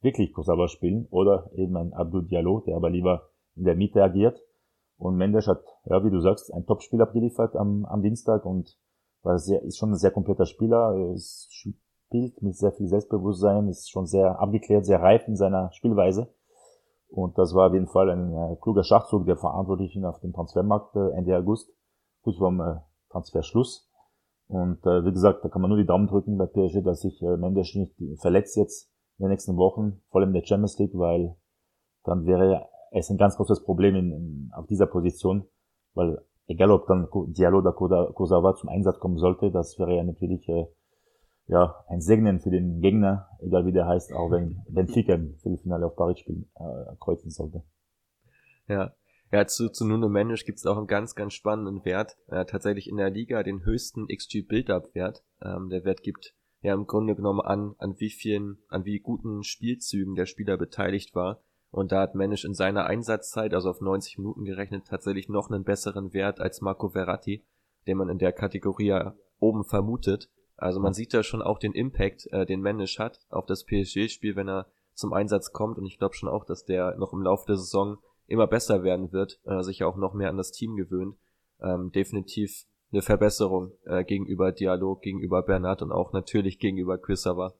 wirklich 0.00 0.32
Kosawa 0.32 0.66
spielen 0.66 1.06
oder 1.10 1.50
eben 1.54 1.76
ein 1.76 1.92
Abdul 1.92 2.26
Diallo, 2.26 2.60
der 2.66 2.76
aber 2.76 2.90
lieber 2.90 3.30
in 3.54 3.64
der 3.64 3.76
Mitte 3.76 4.02
agiert. 4.02 4.40
Und 4.96 5.16
Mendes 5.16 5.46
hat, 5.46 5.62
ja, 5.84 6.04
wie 6.04 6.10
du 6.10 6.20
sagst, 6.20 6.52
ein 6.52 6.66
Topspiel 6.66 7.00
abgeliefert 7.00 7.54
am, 7.54 7.84
am 7.84 8.02
Dienstag 8.02 8.44
und 8.44 8.76
war 9.22 9.38
sehr, 9.38 9.62
ist 9.62 9.78
schon 9.78 9.92
ein 9.92 9.96
sehr 9.96 10.10
kompletter 10.10 10.46
Spieler, 10.46 11.12
ist, 11.14 11.48
spielt 11.52 12.42
mit 12.42 12.56
sehr 12.56 12.72
viel 12.72 12.88
Selbstbewusstsein, 12.88 13.68
ist 13.68 13.90
schon 13.90 14.06
sehr 14.06 14.40
abgeklärt, 14.40 14.86
sehr 14.86 15.00
reif 15.00 15.26
in 15.28 15.36
seiner 15.36 15.70
Spielweise. 15.72 16.34
Und 17.08 17.38
das 17.38 17.54
war 17.54 17.68
auf 17.68 17.74
jeden 17.74 17.88
Fall 17.88 18.10
ein 18.10 18.32
äh, 18.32 18.56
kluger 18.60 18.84
Schachzug 18.84 19.26
der 19.26 19.36
Verantwortlichen 19.36 20.04
auf 20.04 20.20
dem 20.20 20.32
Transfermarkt 20.32 20.94
äh, 20.94 21.10
Ende 21.16 21.36
August, 21.36 21.70
kurz 22.22 22.36
vorm 22.36 22.60
äh, 22.60 22.76
Transferschluss. 23.10 23.90
Und 24.46 24.84
äh, 24.86 25.04
wie 25.04 25.12
gesagt, 25.12 25.44
da 25.44 25.48
kann 25.48 25.62
man 25.62 25.70
nur 25.70 25.78
die 25.78 25.86
Daumen 25.86 26.06
drücken 26.06 26.38
bei 26.38 26.46
PSG, 26.46 26.82
dass 26.82 27.00
sich 27.00 27.22
äh, 27.22 27.36
Mendes 27.36 27.74
nicht 27.74 27.94
verletzt 28.20 28.56
jetzt 28.56 28.90
in 29.18 29.24
den 29.24 29.30
nächsten 29.30 29.56
Wochen, 29.56 30.02
vor 30.10 30.20
allem 30.20 30.30
in 30.30 30.34
der 30.34 30.46
Champions 30.46 30.78
League, 30.78 30.94
weil 30.94 31.36
dann 32.04 32.24
wäre 32.26 32.68
es 32.92 33.10
ein 33.10 33.18
ganz 33.18 33.36
großes 33.36 33.64
Problem 33.64 33.94
in, 33.94 34.12
in, 34.12 34.50
auf 34.54 34.66
dieser 34.66 34.86
Position, 34.86 35.46
weil 35.94 36.18
egal 36.46 36.70
ob 36.70 36.86
dann 36.86 37.08
Diallo 37.32 37.58
oder 37.58 37.72
Kosawa 37.72 38.54
zum 38.54 38.68
Einsatz 38.68 38.98
kommen 38.98 39.18
sollte, 39.18 39.50
das 39.50 39.78
wäre 39.78 39.96
ja 39.96 40.04
natürlich 40.04 40.48
äh, 40.48 40.66
ja, 41.48 41.84
ein 41.88 42.00
Segnen 42.00 42.40
für 42.40 42.50
den 42.50 42.80
Gegner, 42.80 43.28
egal 43.40 43.66
wie 43.66 43.72
der 43.72 43.86
heißt, 43.86 44.12
auch 44.12 44.30
wenn 44.30 44.62
Benfica 44.68 45.14
im 45.14 45.36
Viertelfinale 45.38 45.86
auf 45.86 45.96
Paris 45.96 46.20
spielen, 46.20 46.48
äh, 46.54 46.94
kreuzen 47.00 47.30
sollte. 47.30 47.62
Ja. 48.68 48.94
Ja, 49.30 49.46
zu, 49.46 49.68
zu 49.68 49.86
Nuno 49.86 50.08
Mendes 50.08 50.46
gibt 50.46 50.58
es 50.58 50.64
auch 50.64 50.78
einen 50.78 50.86
ganz, 50.86 51.14
ganz 51.14 51.34
spannenden 51.34 51.84
Wert. 51.84 52.16
Äh, 52.28 52.46
tatsächlich 52.46 52.88
in 52.88 52.96
der 52.96 53.10
Liga 53.10 53.42
den 53.42 53.62
höchsten 53.62 54.06
XG-Build-Up-Wert. 54.06 55.22
Ähm, 55.42 55.68
der 55.68 55.84
Wert 55.84 56.02
gibt 56.02 56.34
ja 56.62 56.72
im 56.72 56.86
Grunde 56.86 57.14
genommen 57.14 57.42
an, 57.42 57.74
an 57.78 57.96
wie 57.98 58.08
vielen, 58.08 58.58
an 58.68 58.86
wie 58.86 59.00
guten 59.00 59.42
Spielzügen 59.42 60.14
der 60.14 60.24
Spieler 60.24 60.56
beteiligt 60.56 61.14
war. 61.14 61.42
Und 61.70 61.92
da 61.92 62.00
hat 62.00 62.14
Mendes 62.14 62.44
in 62.44 62.54
seiner 62.54 62.86
Einsatzzeit, 62.86 63.52
also 63.52 63.68
auf 63.68 63.82
90 63.82 64.16
Minuten 64.16 64.44
gerechnet, 64.44 64.86
tatsächlich 64.86 65.28
noch 65.28 65.50
einen 65.50 65.64
besseren 65.64 66.14
Wert 66.14 66.40
als 66.40 66.62
Marco 66.62 66.88
Verratti, 66.88 67.44
den 67.86 67.98
man 67.98 68.08
in 68.08 68.18
der 68.18 68.32
Kategorie 68.32 68.86
ja 68.86 69.14
oben 69.38 69.64
vermutet. 69.64 70.30
Also 70.58 70.80
man 70.80 70.92
sieht 70.92 71.14
da 71.14 71.22
schon 71.22 71.40
auch 71.40 71.58
den 71.58 71.72
Impact, 71.72 72.26
äh, 72.32 72.44
den 72.44 72.60
Mendes 72.60 72.98
hat 72.98 73.20
auf 73.30 73.46
das 73.46 73.64
PSG-Spiel, 73.64 74.36
wenn 74.36 74.48
er 74.48 74.66
zum 74.92 75.12
Einsatz 75.12 75.52
kommt. 75.52 75.78
Und 75.78 75.86
ich 75.86 75.98
glaube 75.98 76.14
schon 76.14 76.28
auch, 76.28 76.44
dass 76.44 76.64
der 76.64 76.96
noch 76.98 77.12
im 77.12 77.22
Laufe 77.22 77.46
der 77.46 77.56
Saison 77.56 77.98
immer 78.26 78.48
besser 78.48 78.82
werden 78.82 79.12
wird, 79.12 79.40
äh, 79.44 79.62
sich 79.62 79.84
auch 79.84 79.96
noch 79.96 80.14
mehr 80.14 80.28
an 80.28 80.36
das 80.36 80.50
Team 80.50 80.76
gewöhnt. 80.76 81.16
Ähm, 81.62 81.92
definitiv 81.92 82.66
eine 82.92 83.02
Verbesserung 83.02 83.72
äh, 83.84 84.04
gegenüber 84.04 84.50
Dialog, 84.50 85.02
gegenüber 85.02 85.42
Bernat 85.42 85.80
und 85.82 85.92
auch 85.92 86.12
natürlich 86.12 86.58
gegenüber 86.58 86.98
Quisava. 86.98 87.54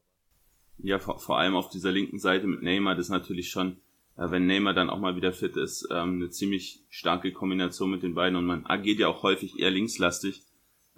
Ja, 0.79 0.99
vor, 0.99 1.19
vor 1.19 1.39
allem 1.39 1.55
auf 1.55 1.69
dieser 1.69 1.93
linken 1.93 2.19
Seite 2.19 2.47
mit 2.47 2.63
Neymar, 2.63 2.95
das 2.97 3.07
ist 3.07 3.11
natürlich 3.11 3.51
schon, 3.51 3.79
äh, 4.17 4.31
wenn 4.31 4.47
Neymar 4.47 4.75
dann 4.75 4.91
auch 4.91 4.99
mal 4.99 5.17
wieder 5.17 5.33
fit 5.33 5.57
ist, 5.57 5.89
ähm, 5.93 6.17
eine 6.17 6.31
ziemlich 6.31 6.85
starke 6.89 7.33
Kombination 7.33 7.91
mit 7.91 8.03
den 8.03 8.15
beiden 8.15 8.37
und 8.37 8.47
man 8.47 8.67
agiert 8.67 8.99
ja 8.99 9.09
auch 9.09 9.23
häufig 9.23 9.59
eher 9.59 9.71
linkslastig. 9.71 10.43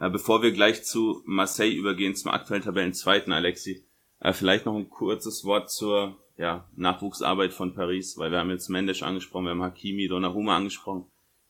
Äh, 0.00 0.08
bevor 0.08 0.42
wir 0.42 0.50
gleich 0.50 0.82
zu 0.82 1.22
Marseille 1.26 1.74
übergehen, 1.74 2.16
zum 2.16 2.30
aktuellen 2.30 2.62
Tabellenzweiten, 2.62 3.32
Alexi, 3.32 3.84
äh, 4.20 4.32
vielleicht 4.32 4.64
noch 4.64 4.74
ein 4.74 4.88
kurzes 4.88 5.44
Wort 5.44 5.70
zur 5.70 6.16
ja, 6.38 6.66
Nachwuchsarbeit 6.74 7.52
von 7.52 7.74
Paris, 7.74 8.16
weil 8.16 8.30
wir 8.30 8.38
haben 8.38 8.48
jetzt 8.48 8.70
Mendes 8.70 9.02
angesprochen, 9.02 9.44
wir 9.44 9.50
haben 9.50 9.62
Hakimi, 9.62 10.08
Donnarumma 10.08 10.56
angesprochen, 10.56 11.04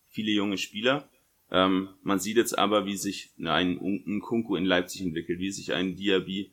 viele 0.08 0.32
junge 0.32 0.58
Spieler. 0.58 1.08
Ähm, 1.52 1.90
man 2.02 2.18
sieht 2.18 2.36
jetzt 2.36 2.58
aber, 2.58 2.86
wie 2.86 2.96
sich 2.96 3.30
ein, 3.38 3.78
ein 3.78 4.20
Kunku 4.20 4.56
in 4.56 4.64
Leipzig 4.64 5.02
entwickelt, 5.02 5.38
wie 5.38 5.52
sich 5.52 5.72
ein 5.72 5.94
Diaby 5.94 6.50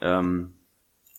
ähm, 0.00 0.54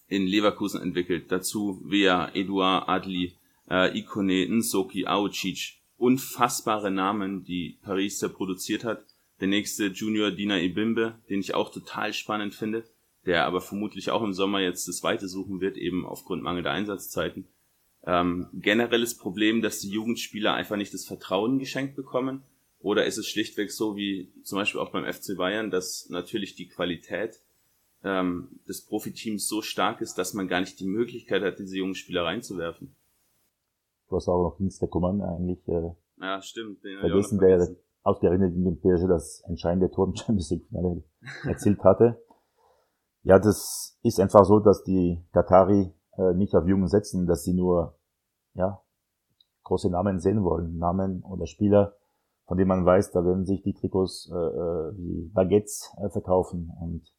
in 0.07 0.27
Leverkusen 0.27 0.81
entwickelt. 0.81 1.29
Dazu 1.29 1.81
Vea, 1.83 2.31
Eduard, 2.33 2.87
Adli, 2.87 3.35
äh, 3.69 3.97
Ikone, 3.97 4.47
Nsoki, 4.47 5.05
Aocic. 5.07 5.77
Unfassbare 5.97 6.89
Namen, 6.89 7.43
die 7.43 7.77
Paris 7.83 8.19
da 8.19 8.27
produziert 8.27 8.83
hat. 8.83 9.05
Der 9.41 9.47
nächste 9.47 9.87
Junior 9.87 10.29
Dina 10.29 10.59
Ibimbe, 10.59 11.15
den 11.29 11.39
ich 11.39 11.55
auch 11.55 11.71
total 11.71 12.13
spannend 12.13 12.53
finde, 12.53 12.83
der 13.25 13.45
aber 13.45 13.59
vermutlich 13.59 14.11
auch 14.11 14.21
im 14.21 14.33
Sommer 14.33 14.59
jetzt 14.61 14.87
das 14.87 15.01
Weite 15.01 15.27
suchen 15.27 15.61
wird, 15.61 15.77
eben 15.77 16.05
aufgrund 16.05 16.43
mangelnder 16.43 16.71
Einsatzzeiten. 16.71 17.47
ähm, 18.03 18.47
generelles 18.53 19.15
Problem, 19.17 19.61
dass 19.61 19.79
die 19.79 19.89
Jugendspieler 19.89 20.53
einfach 20.53 20.75
nicht 20.75 20.93
das 20.93 21.05
Vertrauen 21.05 21.59
geschenkt 21.59 21.95
bekommen? 21.95 22.43
Oder 22.79 23.05
ist 23.05 23.17
es 23.17 23.27
schlichtweg 23.27 23.71
so 23.71 23.95
wie 23.95 24.31
zum 24.43 24.57
Beispiel 24.57 24.81
auch 24.81 24.91
beim 24.91 25.11
FC 25.11 25.37
Bayern, 25.37 25.69
dass 25.69 26.09
natürlich 26.09 26.55
die 26.55 26.67
Qualität 26.67 27.39
ähm, 28.03 28.59
des 28.67 28.85
Profiteams 28.85 29.47
so 29.47 29.61
stark 29.61 30.01
ist, 30.01 30.15
dass 30.15 30.33
man 30.33 30.47
gar 30.47 30.61
nicht 30.61 30.79
die 30.79 30.87
Möglichkeit 30.87 31.43
hat, 31.43 31.59
diese 31.59 31.77
jungen 31.77 31.93
Spieler 31.93 32.23
reinzuwerfen? 32.23 32.95
Du 34.09 34.15
hast 34.15 34.27
auch 34.27 34.49
noch 34.49 34.57
Dienst 34.57 34.81
der 34.81 34.89
Command 34.89 35.21
eigentlich 35.21 35.59
äh, 35.67 35.91
ja, 36.19 36.41
stimmt, 36.41 36.83
den 36.83 36.99
vergessen, 36.99 37.39
der 37.39 37.75
ausgerechnet 38.03 38.55
in 38.55 38.63
dem 38.63 38.79
PSG 38.79 39.07
das 39.07 39.43
entscheidende 39.47 39.91
Tor 39.91 40.07
im 40.07 40.15
Champions 40.15 40.49
League 40.51 40.67
Finale 40.67 41.03
erzielt 41.45 41.83
hatte. 41.83 42.21
Ja, 43.23 43.37
das 43.37 43.99
ist 44.03 44.19
einfach 44.19 44.45
so, 44.45 44.59
dass 44.59 44.83
die 44.83 45.23
Katari 45.31 45.93
äh, 46.17 46.33
nicht 46.33 46.55
auf 46.55 46.65
Jungen 46.65 46.87
setzen, 46.87 47.27
dass 47.27 47.43
sie 47.43 47.53
nur 47.53 47.95
ja, 48.53 48.81
große 49.63 49.89
Namen 49.89 50.19
sehen 50.19 50.43
wollen. 50.43 50.77
Namen 50.77 51.23
oder 51.23 51.45
Spieler, 51.45 51.95
von 52.47 52.57
denen 52.57 52.69
man 52.69 52.85
weiß, 52.85 53.11
da 53.11 53.23
werden 53.23 53.45
sich 53.45 53.61
die 53.61 53.73
Trikots 53.73 54.29
äh, 54.31 54.35
äh, 54.35 54.97
wie 54.97 55.29
Baguettes 55.33 55.93
äh, 55.97 56.09
verkaufen. 56.09 56.71
Und 56.81 57.13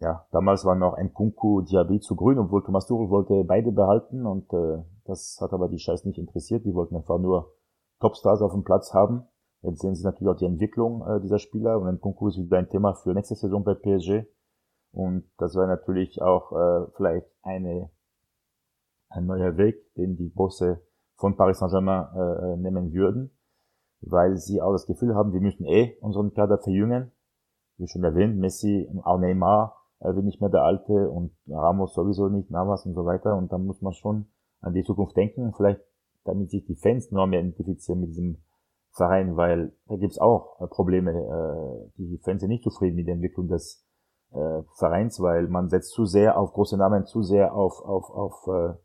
ja, 0.00 0.26
damals 0.32 0.64
war 0.64 0.74
noch 0.74 0.94
ein 0.94 1.14
Kunku 1.14 1.62
Diaby 1.62 2.00
zu 2.00 2.16
grün, 2.16 2.38
obwohl 2.38 2.62
Thomas 2.62 2.86
Tuchel 2.86 3.08
wollte 3.08 3.44
beide 3.44 3.72
behalten 3.72 4.26
und 4.26 4.52
äh, 4.52 4.82
das 5.04 5.38
hat 5.40 5.52
aber 5.52 5.68
die 5.68 5.78
Scheiß 5.78 6.04
nicht 6.04 6.18
interessiert. 6.18 6.64
Die 6.66 6.74
wollten 6.74 6.96
einfach 6.96 7.18
nur 7.18 7.54
Topstars 8.00 8.42
auf 8.42 8.52
dem 8.52 8.64
Platz 8.64 8.92
haben. 8.92 9.26
Jetzt 9.66 9.80
sehen 9.80 9.96
sie 9.96 10.04
natürlich 10.04 10.32
auch 10.32 10.38
die 10.38 10.44
Entwicklung 10.44 11.04
äh, 11.08 11.20
dieser 11.20 11.40
Spieler 11.40 11.78
und 11.78 11.88
ein 11.88 12.00
Kunku 12.00 12.28
ist 12.28 12.38
wieder 12.38 12.58
ein 12.58 12.68
Thema 12.68 12.94
für 12.94 13.12
nächste 13.12 13.34
Saison 13.34 13.64
bei 13.64 13.74
PSG. 13.74 14.24
Und 14.92 15.24
das 15.38 15.56
war 15.56 15.66
natürlich 15.66 16.22
auch 16.22 16.52
äh, 16.52 16.86
vielleicht 16.96 17.26
eine, 17.42 17.90
ein 19.08 19.26
neuer 19.26 19.56
Weg, 19.56 19.92
den 19.94 20.16
die 20.16 20.28
Bosse 20.28 20.82
von 21.16 21.36
Paris 21.36 21.58
Saint-Germain 21.58 22.06
äh, 22.14 22.52
äh, 22.52 22.56
nehmen 22.56 22.92
würden, 22.92 23.36
weil 24.02 24.36
sie 24.36 24.62
auch 24.62 24.72
das 24.72 24.86
Gefühl 24.86 25.16
haben, 25.16 25.32
wir 25.32 25.40
müssen 25.40 25.66
eh 25.66 25.98
unseren 26.00 26.32
Kader 26.32 26.58
verjüngen. 26.58 27.10
Wie 27.76 27.88
schon 27.88 28.04
erwähnt, 28.04 28.38
Messi, 28.38 28.88
auch 29.02 29.18
Neymar 29.18 29.76
äh, 29.98 30.14
wird 30.14 30.24
nicht 30.24 30.40
mehr 30.40 30.50
der 30.50 30.62
Alte 30.62 31.10
und 31.10 31.32
Ramos 31.48 31.92
sowieso 31.94 32.28
nicht, 32.28 32.50
Navas 32.52 32.86
und 32.86 32.94
so 32.94 33.04
weiter. 33.04 33.36
Und 33.36 33.52
dann 33.52 33.66
muss 33.66 33.82
man 33.82 33.94
schon 33.94 34.26
an 34.60 34.74
die 34.74 34.84
Zukunft 34.84 35.16
denken, 35.16 35.52
vielleicht 35.56 35.80
damit 36.24 36.50
sich 36.50 36.64
die 36.64 36.76
Fans 36.76 37.10
noch 37.10 37.26
mehr 37.26 37.40
identifizieren 37.40 38.00
mit 38.00 38.10
diesem 38.10 38.38
Verein, 38.96 39.36
weil 39.36 39.72
da 39.86 39.96
gibt's 39.96 40.18
auch 40.18 40.60
äh, 40.60 40.66
Probleme. 40.66 41.12
Äh, 41.12 41.90
die 41.98 42.18
Fans 42.24 42.40
sind 42.40 42.48
nicht 42.48 42.64
zufrieden 42.64 42.96
mit 42.96 43.06
der 43.06 43.14
Entwicklung 43.14 43.46
des 43.46 43.86
äh, 44.32 44.62
Vereins, 44.78 45.20
weil 45.20 45.48
man 45.48 45.68
setzt 45.68 45.92
zu 45.92 46.06
sehr 46.06 46.38
auf 46.38 46.52
große 46.52 46.78
Namen, 46.78 47.04
zu 47.04 47.22
sehr 47.22 47.54
auf 47.54 47.80
auf 47.84 48.10
auf 48.10 48.76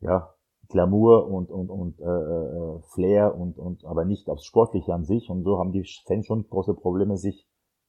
ja 0.00 0.34
Glamour 0.68 1.26
und 1.26 1.50
und 1.50 1.70
und 1.70 1.98
äh, 2.00 2.82
Flair 2.94 3.34
und 3.34 3.58
und 3.58 3.84
aber 3.84 4.04
nicht 4.04 4.28
aufs 4.28 4.44
Sportliche 4.44 4.92
an 4.92 5.04
sich 5.04 5.30
und 5.30 5.42
so 5.42 5.58
haben 5.58 5.72
die 5.72 5.84
Fans 6.06 6.26
schon 6.26 6.46
große 6.48 6.74
Probleme, 6.74 7.16
sich 7.16 7.48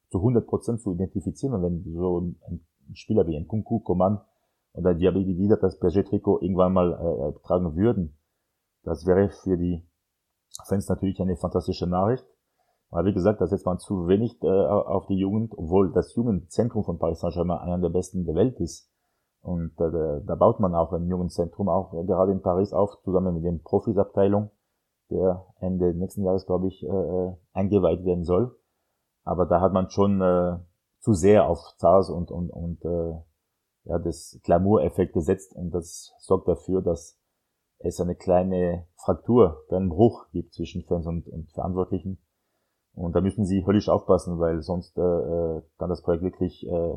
zu 0.10 0.18
100 0.20 0.48
Prozent 0.48 0.82
zu 0.82 0.94
identifizieren 0.94 1.54
und 1.56 1.64
wenn 1.64 1.94
so 1.94 2.20
ein 2.20 2.66
Spieler 2.94 3.28
wie 3.28 3.38
ein 3.38 3.48
Kunku, 3.48 3.80
Coman 3.80 4.22
oder 4.74 4.94
Diaby 4.94 5.38
wieder 5.38 5.58
das 5.58 5.80
PSG-Trikot 5.80 6.42
irgendwann 6.42 6.74
mal 6.74 6.94
äh, 6.94 7.40
tragen 7.46 7.76
würden, 7.76 8.18
das 8.84 9.06
wäre 9.06 9.30
für 9.30 9.58
die 9.58 9.86
Fans 10.66 10.88
natürlich 10.90 11.20
eine 11.22 11.38
fantastische 11.38 11.88
Nachricht. 11.88 12.26
Aber 12.92 13.06
wie 13.06 13.14
gesagt, 13.14 13.40
da 13.40 13.48
setzt 13.48 13.66
man 13.66 13.80
zu 13.80 14.08
wenig 14.08 14.42
äh, 14.44 14.48
auf 14.48 15.08
die 15.08 15.18
Jugend, 15.18 15.54
obwohl 15.58 15.94
das 15.94 16.14
Jugendzentrum 16.14 16.84
von 16.84 17.00
Paris 17.00 17.22
Saint-Germain 17.22 17.60
einer 17.60 17.80
der 17.80 17.90
besten 17.90 18.26
der 18.26 18.36
Welt 18.36 18.60
ist. 18.60 18.92
Und 19.42 19.72
äh, 19.80 20.22
da, 20.26 20.36
baut 20.36 20.60
man 20.60 20.76
auch 20.76 20.92
ein 20.92 21.08
Jugendzentrum 21.08 21.70
auch 21.70 21.94
äh, 21.94 22.06
gerade 22.06 22.34
in 22.34 22.42
Paris 22.42 22.74
auf, 22.74 23.02
zusammen 23.04 23.36
mit 23.36 23.46
den 23.46 23.64
Profisabteilung, 23.64 24.52
der 25.10 25.46
Ende 25.60 25.94
nächsten 25.94 26.24
Jahres, 26.24 26.46
glaube 26.46 26.68
ich, 26.68 26.84
äh, 26.84 26.88
äh, 26.88 27.34
eingeweiht 27.54 28.04
werden 28.04 28.26
soll. 28.26 28.56
Aber 29.24 29.46
da 29.46 29.62
hat 29.62 29.72
man 29.72 29.90
schon 29.90 30.22
äh, 30.22 30.58
zu 31.00 31.14
sehr 31.14 31.48
auf 31.48 31.60
Zars 31.78 32.10
und, 32.10 32.30
und, 32.30 32.50
und 32.50 32.84
äh, 32.86 33.14
ja, 33.86 34.00
das 34.00 34.40
Glamour-Effekt 34.44 35.14
gesetzt 35.14 35.56
und 35.56 35.72
das 35.72 36.14
sorgt 36.20 36.48
dafür, 36.48 36.82
dass 36.82 37.20
es 37.84 38.00
eine 38.00 38.16
kleine 38.16 38.88
Fraktur, 38.96 39.64
einen 39.70 39.90
Bruch 39.90 40.28
gibt 40.32 40.54
zwischen 40.54 40.84
Fans 40.84 41.06
und, 41.08 41.28
und 41.28 41.52
Verantwortlichen 41.52 42.20
und 42.94 43.16
da 43.16 43.22
müssen 43.22 43.46
sie 43.46 43.66
höllisch 43.66 43.90
aufpassen, 43.90 44.40
weil 44.40 44.62
sonst 44.62 44.98
äh, 44.98 45.02
äh, 45.02 45.62
kann 45.78 45.90
das 45.90 46.02
Projekt 46.02 46.24
wirklich, 46.24 46.66
äh, 46.68 46.94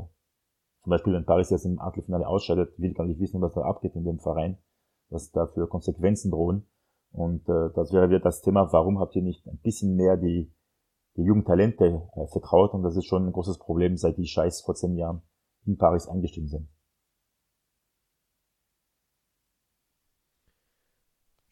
zum 0.82 0.90
Beispiel 0.90 1.14
wenn 1.14 1.24
Paris 1.24 1.50
jetzt 1.50 1.64
im 1.64 1.80
Achtelfinale 1.80 2.26
ausscheidet, 2.26 2.78
will 2.78 2.94
gar 2.94 3.06
nicht 3.06 3.20
wissen, 3.20 3.40
was 3.40 3.54
da 3.54 3.62
abgeht 3.62 3.94
in 3.94 4.04
dem 4.04 4.18
Verein, 4.18 4.58
was 5.08 5.30
da 5.30 5.46
für 5.46 5.68
Konsequenzen 5.68 6.30
drohen. 6.30 6.66
Und 7.12 7.48
äh, 7.48 7.70
das 7.74 7.92
wäre 7.92 8.08
wieder 8.08 8.20
das 8.20 8.42
Thema, 8.42 8.72
warum 8.72 8.98
habt 8.98 9.14
ihr 9.14 9.22
nicht 9.22 9.46
ein 9.46 9.60
bisschen 9.62 9.94
mehr 9.94 10.16
die, 10.16 10.52
die 11.16 11.22
jungen 11.22 11.44
Talente 11.44 12.08
äh, 12.16 12.26
vertraut? 12.26 12.74
Und 12.74 12.82
das 12.82 12.96
ist 12.96 13.06
schon 13.06 13.26
ein 13.26 13.32
großes 13.32 13.58
Problem, 13.58 13.96
seit 13.96 14.18
die 14.18 14.26
Scheiß 14.26 14.62
vor 14.62 14.74
zehn 14.74 14.96
Jahren 14.96 15.22
in 15.64 15.78
Paris 15.78 16.08
eingestiegen 16.08 16.48
sind. 16.48 16.68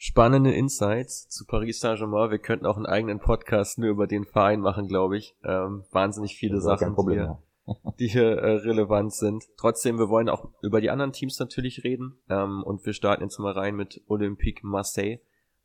Spannende 0.02 0.52
Insights 0.52 1.28
zu 1.28 1.46
Paris 1.46 1.78
Saint-Germain. 1.78 2.32
Wir 2.32 2.40
könnten 2.40 2.66
auch 2.66 2.76
einen 2.76 2.86
eigenen 2.86 3.20
Podcast 3.20 3.78
nur 3.78 3.88
über 3.88 4.08
den 4.08 4.24
Verein 4.24 4.58
machen, 4.58 4.88
glaube 4.88 5.16
ich. 5.16 5.36
Ähm, 5.44 5.84
wahnsinnig 5.92 6.34
viele 6.34 6.60
Sachen, 6.60 6.96
Problem, 6.96 7.36
die, 7.60 7.68
hier, 7.68 7.92
die 8.00 8.08
hier 8.08 8.38
äh, 8.38 8.56
relevant 8.56 9.12
sind. 9.12 9.44
Trotzdem, 9.56 10.00
wir 10.00 10.08
wollen 10.08 10.28
auch 10.28 10.48
über 10.60 10.80
die 10.80 10.90
anderen 10.90 11.12
Teams 11.12 11.38
natürlich 11.38 11.84
reden. 11.84 12.18
Ähm, 12.28 12.64
und 12.64 12.84
wir 12.84 12.94
starten 12.94 13.22
jetzt 13.22 13.38
mal 13.38 13.52
rein 13.52 13.76
mit 13.76 14.02
Olympique 14.08 14.66
Marseille. 14.66 15.20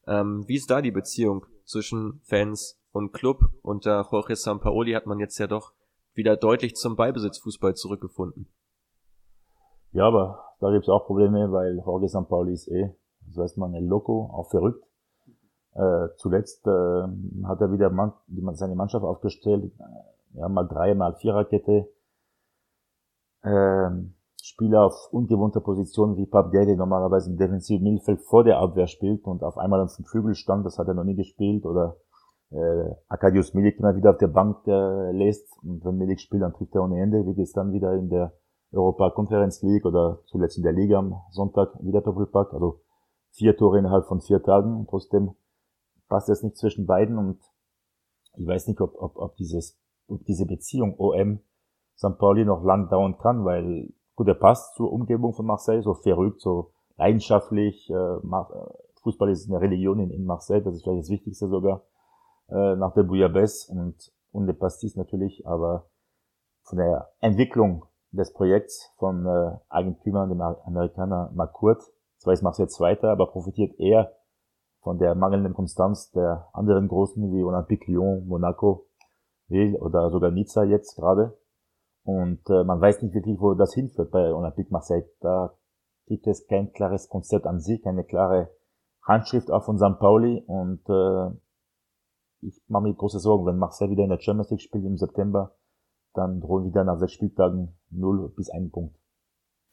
Ähm, 0.06 0.44
wie 0.46 0.58
ist 0.58 0.70
da 0.70 0.84
die 0.84 0.92
Beziehung 0.92 1.48
zwischen 1.66 2.22
Fans 2.24 2.80
und 2.92 3.14
Club? 3.14 3.40
Unter 3.64 4.08
Jorge 4.12 4.36
Sampaoli 4.36 4.92
hat 4.92 5.08
man 5.08 5.20
jetzt 5.20 5.40
ja 5.40 5.48
doch 5.48 5.74
wieder 6.14 6.38
deutlich 6.38 6.76
zum 6.76 6.96
Ballbesitzfußball 6.96 7.74
zurückgefunden. 7.74 8.54
Ja, 9.94 10.06
aber 10.06 10.54
da 10.60 10.72
gibt's 10.72 10.90
auch 10.90 11.08
Probleme, 11.08 11.52
weil 11.52 11.82
Jorge 11.84 12.08
Sampaoli 12.08 12.54
ist 12.54 12.68
eh 12.68 12.94
das 13.28 13.38
heißt 13.38 13.58
man 13.58 13.74
El 13.74 13.86
Loco, 13.86 14.30
auch 14.34 14.50
verrückt. 14.50 14.84
Äh, 15.74 16.08
zuletzt 16.18 16.66
äh, 16.66 16.72
hat 17.44 17.62
er 17.62 17.72
wieder 17.72 17.90
man, 17.90 18.14
seine 18.54 18.76
Mannschaft 18.76 19.06
aufgestellt, 19.06 19.72
ja, 20.34 20.50
mal 20.50 20.68
drei, 20.68 20.96
mal 20.96 21.16
viererkette. 21.16 21.88
Äh, 23.44 23.90
Spieler 24.42 24.86
auf 24.86 25.10
ungewohnter 25.12 25.60
Position 25.60 26.16
wie 26.16 26.26
Pap 26.26 26.52
Gay, 26.52 26.66
der 26.66 26.78
normalerweise 26.78 27.30
im 27.30 27.38
defensiven 27.38 27.84
Mittelfeld 27.84 28.22
vor 28.22 28.44
der 28.44 28.60
Abwehr 28.60 28.88
spielt 28.88 29.26
und 29.26 29.44
auf 29.44 29.58
einmal 29.58 29.82
auf 29.82 29.96
dem 29.96 30.06
Flügel 30.06 30.36
stand, 30.36 30.66
das 30.66 30.80
hat 30.80 30.88
er 30.88 30.94
noch 30.94 31.04
nie 31.04 31.16
gespielt. 31.16 31.66
Oder 31.66 31.98
äh, 32.52 32.96
Akadius 33.10 33.54
Milik 33.54 33.78
immer 33.80 33.96
wieder 33.96 34.12
auf 34.12 34.18
der 34.18 34.28
Bank 34.28 34.66
äh, 34.68 35.12
lässt 35.12 35.52
und 35.64 35.84
wenn 35.84 35.98
Milik 35.98 36.20
spielt, 36.20 36.44
dann 36.44 36.54
trifft 36.54 36.76
er 36.76 36.84
ohne 36.84 37.02
Ende, 37.02 37.26
wie 37.26 37.34
gestern 37.34 37.74
wieder 37.74 37.94
in 37.94 38.10
der 38.10 38.34
Europa 38.72 39.10
Conference 39.12 39.62
League 39.64 39.86
oder 39.86 40.20
zuletzt 40.26 40.58
in 40.58 40.64
der 40.64 40.74
Liga 40.74 41.00
am 41.00 41.16
Sonntag 41.32 41.74
wieder 41.82 42.02
Doppelpack. 42.02 42.54
Also 42.54 42.82
vier 43.38 43.56
Tore 43.56 43.80
innerhalb 43.80 44.06
von 44.06 44.22
vier 44.22 44.42
Tagen. 44.42 44.76
Und 44.76 44.90
trotzdem 44.90 45.36
passt 46.10 46.30
es 46.30 46.44
nicht 46.44 46.58
zwischen 46.58 46.86
beiden 46.86 47.18
und 47.18 47.40
ich 48.36 48.48
weiß 48.48 48.68
nicht, 48.68 48.82
ob, 48.82 48.96
ob, 49.02 49.18
ob, 49.18 49.36
dieses, 49.36 49.80
ob 50.08 50.24
diese 50.26 50.46
Beziehung 50.46 50.96
OM 50.98 51.40
St. 51.98 52.18
Pauli 52.20 52.46
noch 52.46 52.64
lang 52.64 52.90
dauern 52.90 53.18
kann, 53.18 53.44
weil 53.44 53.94
gut, 54.16 54.28
er 54.28 54.36
passt 54.36 54.76
zur 54.76 54.92
Umgebung 54.92 55.34
von 55.34 55.46
Marseille, 55.46 55.82
so 55.82 55.96
verrückt, 55.96 56.42
so 56.42 56.72
leidenschaftlich. 56.98 57.90
Äh, 57.90 58.20
Fußball 59.02 59.30
ist 59.32 59.50
eine 59.50 59.62
Religion 59.62 60.00
in, 60.00 60.12
in 60.12 60.26
Marseille, 60.26 60.62
das 60.62 60.76
ist 60.76 60.84
vielleicht 60.84 61.04
das 61.04 61.10
Wichtigste 61.10 61.48
sogar 61.48 61.84
äh, 62.50 62.76
nach 62.76 62.94
der 62.94 63.04
Bouillabaisse 63.04 63.72
und, 63.72 64.12
und 64.32 64.48
der 64.48 64.54
Pastis 64.54 64.96
natürlich, 64.96 65.48
aber 65.48 65.90
von 66.64 66.78
der 66.78 67.10
Entwicklung 67.20 67.86
des 68.12 68.34
Projekts 68.34 68.92
von 68.98 69.26
äh, 69.26 69.58
Eigentümer, 69.70 70.28
dem 70.28 70.42
Amerikaner 70.42 71.32
McCourt, 71.34 71.82
zwar 72.18 72.34
ist 72.34 72.44
Marseille 72.44 72.68
Zweiter, 72.68 73.10
aber 73.10 73.28
profitiert 73.28 73.80
eher 73.80 74.14
von 74.82 74.98
der 75.00 75.16
mangelnden 75.16 75.54
Konstanz 75.54 76.12
der 76.12 76.48
anderen 76.54 76.88
Großen 76.88 77.32
wie 77.34 77.44
Olympique 77.44 77.92
Lyon, 77.92 78.28
Monaco, 78.28 78.88
Lille 79.48 79.78
oder 79.80 80.10
sogar 80.12 80.32
Nizza 80.32 80.64
jetzt 80.64 80.96
gerade. 80.96 81.38
Und 82.04 82.50
äh, 82.50 82.64
man 82.64 82.80
weiß 82.80 83.02
nicht 83.02 83.14
wirklich, 83.14 83.40
wo 83.42 83.54
das 83.54 83.74
hinführt 83.74 84.12
bei 84.12 84.34
Olympique 84.34 84.72
Marseille. 84.72 85.06
Da 85.20 85.58
gibt 86.06 86.26
es 86.28 86.48
kein 86.48 86.72
klares 86.72 87.10
Konzept 87.10 87.46
an 87.46 87.60
sich, 87.60 87.82
keine 87.82 88.06
klare 88.06 88.50
Handschrift 89.04 89.52
auch 89.52 89.66
von 89.66 89.78
St. 89.78 90.00
Pauli. 90.00 90.44
Und 90.48 90.88
äh, 90.88 91.36
ich 92.42 92.62
mache 92.68 92.84
mir 92.84 92.94
große 92.94 93.20
Sorgen, 93.20 93.46
wenn 93.46 93.58
Marseille 93.58 93.90
wieder 93.90 94.04
in 94.04 94.10
der 94.10 94.20
Champions 94.20 94.52
League 94.52 94.62
spielt 94.62 94.86
im 94.86 94.98
September, 94.98 95.56
dann 96.14 96.40
drohen 96.40 96.66
wieder 96.66 96.84
nach 96.84 96.98
sechs 96.98 97.14
Spieltagen 97.14 97.78
0 97.90 98.34
bis 98.36 98.50
1 98.50 98.72
Punkt. 98.72 98.96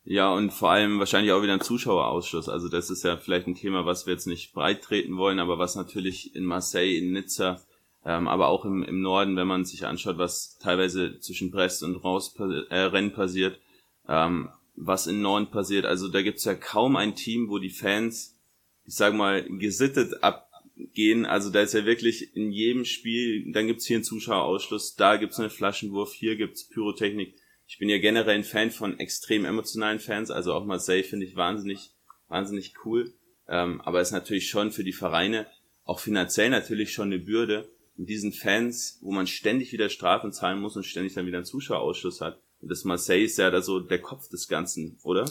Ja, 0.06 0.32
und 0.34 0.50
vor 0.50 0.70
allem 0.70 0.98
wahrscheinlich 0.98 1.32
auch 1.32 1.42
wieder 1.42 1.54
ein 1.54 1.62
Zuschauerausschluss. 1.62 2.50
Also 2.50 2.68
das 2.68 2.90
ist 2.90 3.04
ja 3.04 3.16
vielleicht 3.16 3.46
ein 3.46 3.54
Thema, 3.54 3.86
was 3.86 4.06
wir 4.06 4.12
jetzt 4.12 4.26
nicht 4.26 4.52
breit 4.52 4.82
treten 4.82 5.16
wollen, 5.16 5.38
aber 5.38 5.58
was 5.58 5.76
natürlich 5.76 6.36
in 6.36 6.44
Marseille, 6.44 6.98
in 6.98 7.12
Nizza, 7.12 7.62
ähm, 8.04 8.28
aber 8.28 8.48
auch 8.48 8.66
im, 8.66 8.82
im 8.82 9.00
Norden, 9.00 9.36
wenn 9.36 9.46
man 9.46 9.64
sich 9.64 9.86
anschaut, 9.86 10.18
was 10.18 10.58
teilweise 10.58 11.18
zwischen 11.20 11.50
Brest 11.50 11.82
und 11.82 11.96
Raus 11.96 12.34
äh, 12.38 12.76
Rennen 12.76 13.12
passiert, 13.12 13.58
ähm, 14.06 14.50
was 14.76 15.06
in 15.06 15.22
Norden 15.22 15.50
passiert. 15.50 15.86
Also 15.86 16.08
da 16.08 16.20
gibt's 16.20 16.44
ja 16.44 16.54
kaum 16.54 16.96
ein 16.96 17.14
Team, 17.14 17.48
wo 17.48 17.58
die 17.58 17.70
Fans, 17.70 18.36
ich 18.84 18.96
sag 18.96 19.14
mal, 19.14 19.42
gesittet 19.42 20.22
abgehen. 20.22 21.24
Also 21.24 21.48
da 21.48 21.62
ist 21.62 21.72
ja 21.72 21.86
wirklich 21.86 22.36
in 22.36 22.52
jedem 22.52 22.84
Spiel, 22.84 23.50
dann 23.52 23.68
gibt's 23.68 23.86
hier 23.86 23.96
einen 23.96 24.04
Zuschauerausschluss, 24.04 24.96
da 24.96 25.16
gibt's 25.16 25.40
einen 25.40 25.48
Flaschenwurf, 25.48 26.12
hier 26.12 26.36
gibt's 26.36 26.68
Pyrotechnik. 26.68 27.36
Ich 27.66 27.78
bin 27.78 27.88
ja 27.88 27.98
generell 27.98 28.36
ein 28.36 28.44
Fan 28.44 28.70
von 28.70 28.98
extrem 28.98 29.44
emotionalen 29.44 29.98
Fans, 29.98 30.30
also 30.30 30.52
auch 30.52 30.64
Marseille 30.64 31.02
finde 31.02 31.26
ich 31.26 31.36
wahnsinnig, 31.36 31.94
wahnsinnig 32.28 32.74
cool. 32.84 33.14
Ähm, 33.48 33.80
aber 33.82 34.00
ist 34.00 34.12
natürlich 34.12 34.48
schon 34.48 34.70
für 34.70 34.84
die 34.84 34.92
Vereine 34.92 35.46
auch 35.84 36.00
finanziell 36.00 36.50
natürlich 36.50 36.92
schon 36.92 37.12
eine 37.12 37.18
Bürde. 37.18 37.68
Mit 37.96 38.08
diesen 38.08 38.32
Fans, 38.32 38.98
wo 39.02 39.12
man 39.12 39.26
ständig 39.26 39.72
wieder 39.72 39.88
Strafen 39.88 40.32
zahlen 40.32 40.60
muss 40.60 40.76
und 40.76 40.84
ständig 40.84 41.14
dann 41.14 41.26
wieder 41.26 41.38
einen 41.38 41.44
Zuschauerausschuss 41.44 42.20
hat. 42.20 42.40
Und 42.60 42.70
das 42.70 42.84
Marseille 42.84 43.24
ist 43.24 43.38
ja 43.38 43.50
da 43.50 43.60
so 43.60 43.78
der 43.78 44.00
Kopf 44.00 44.28
des 44.28 44.48
Ganzen, 44.48 44.98
oder? 45.04 45.30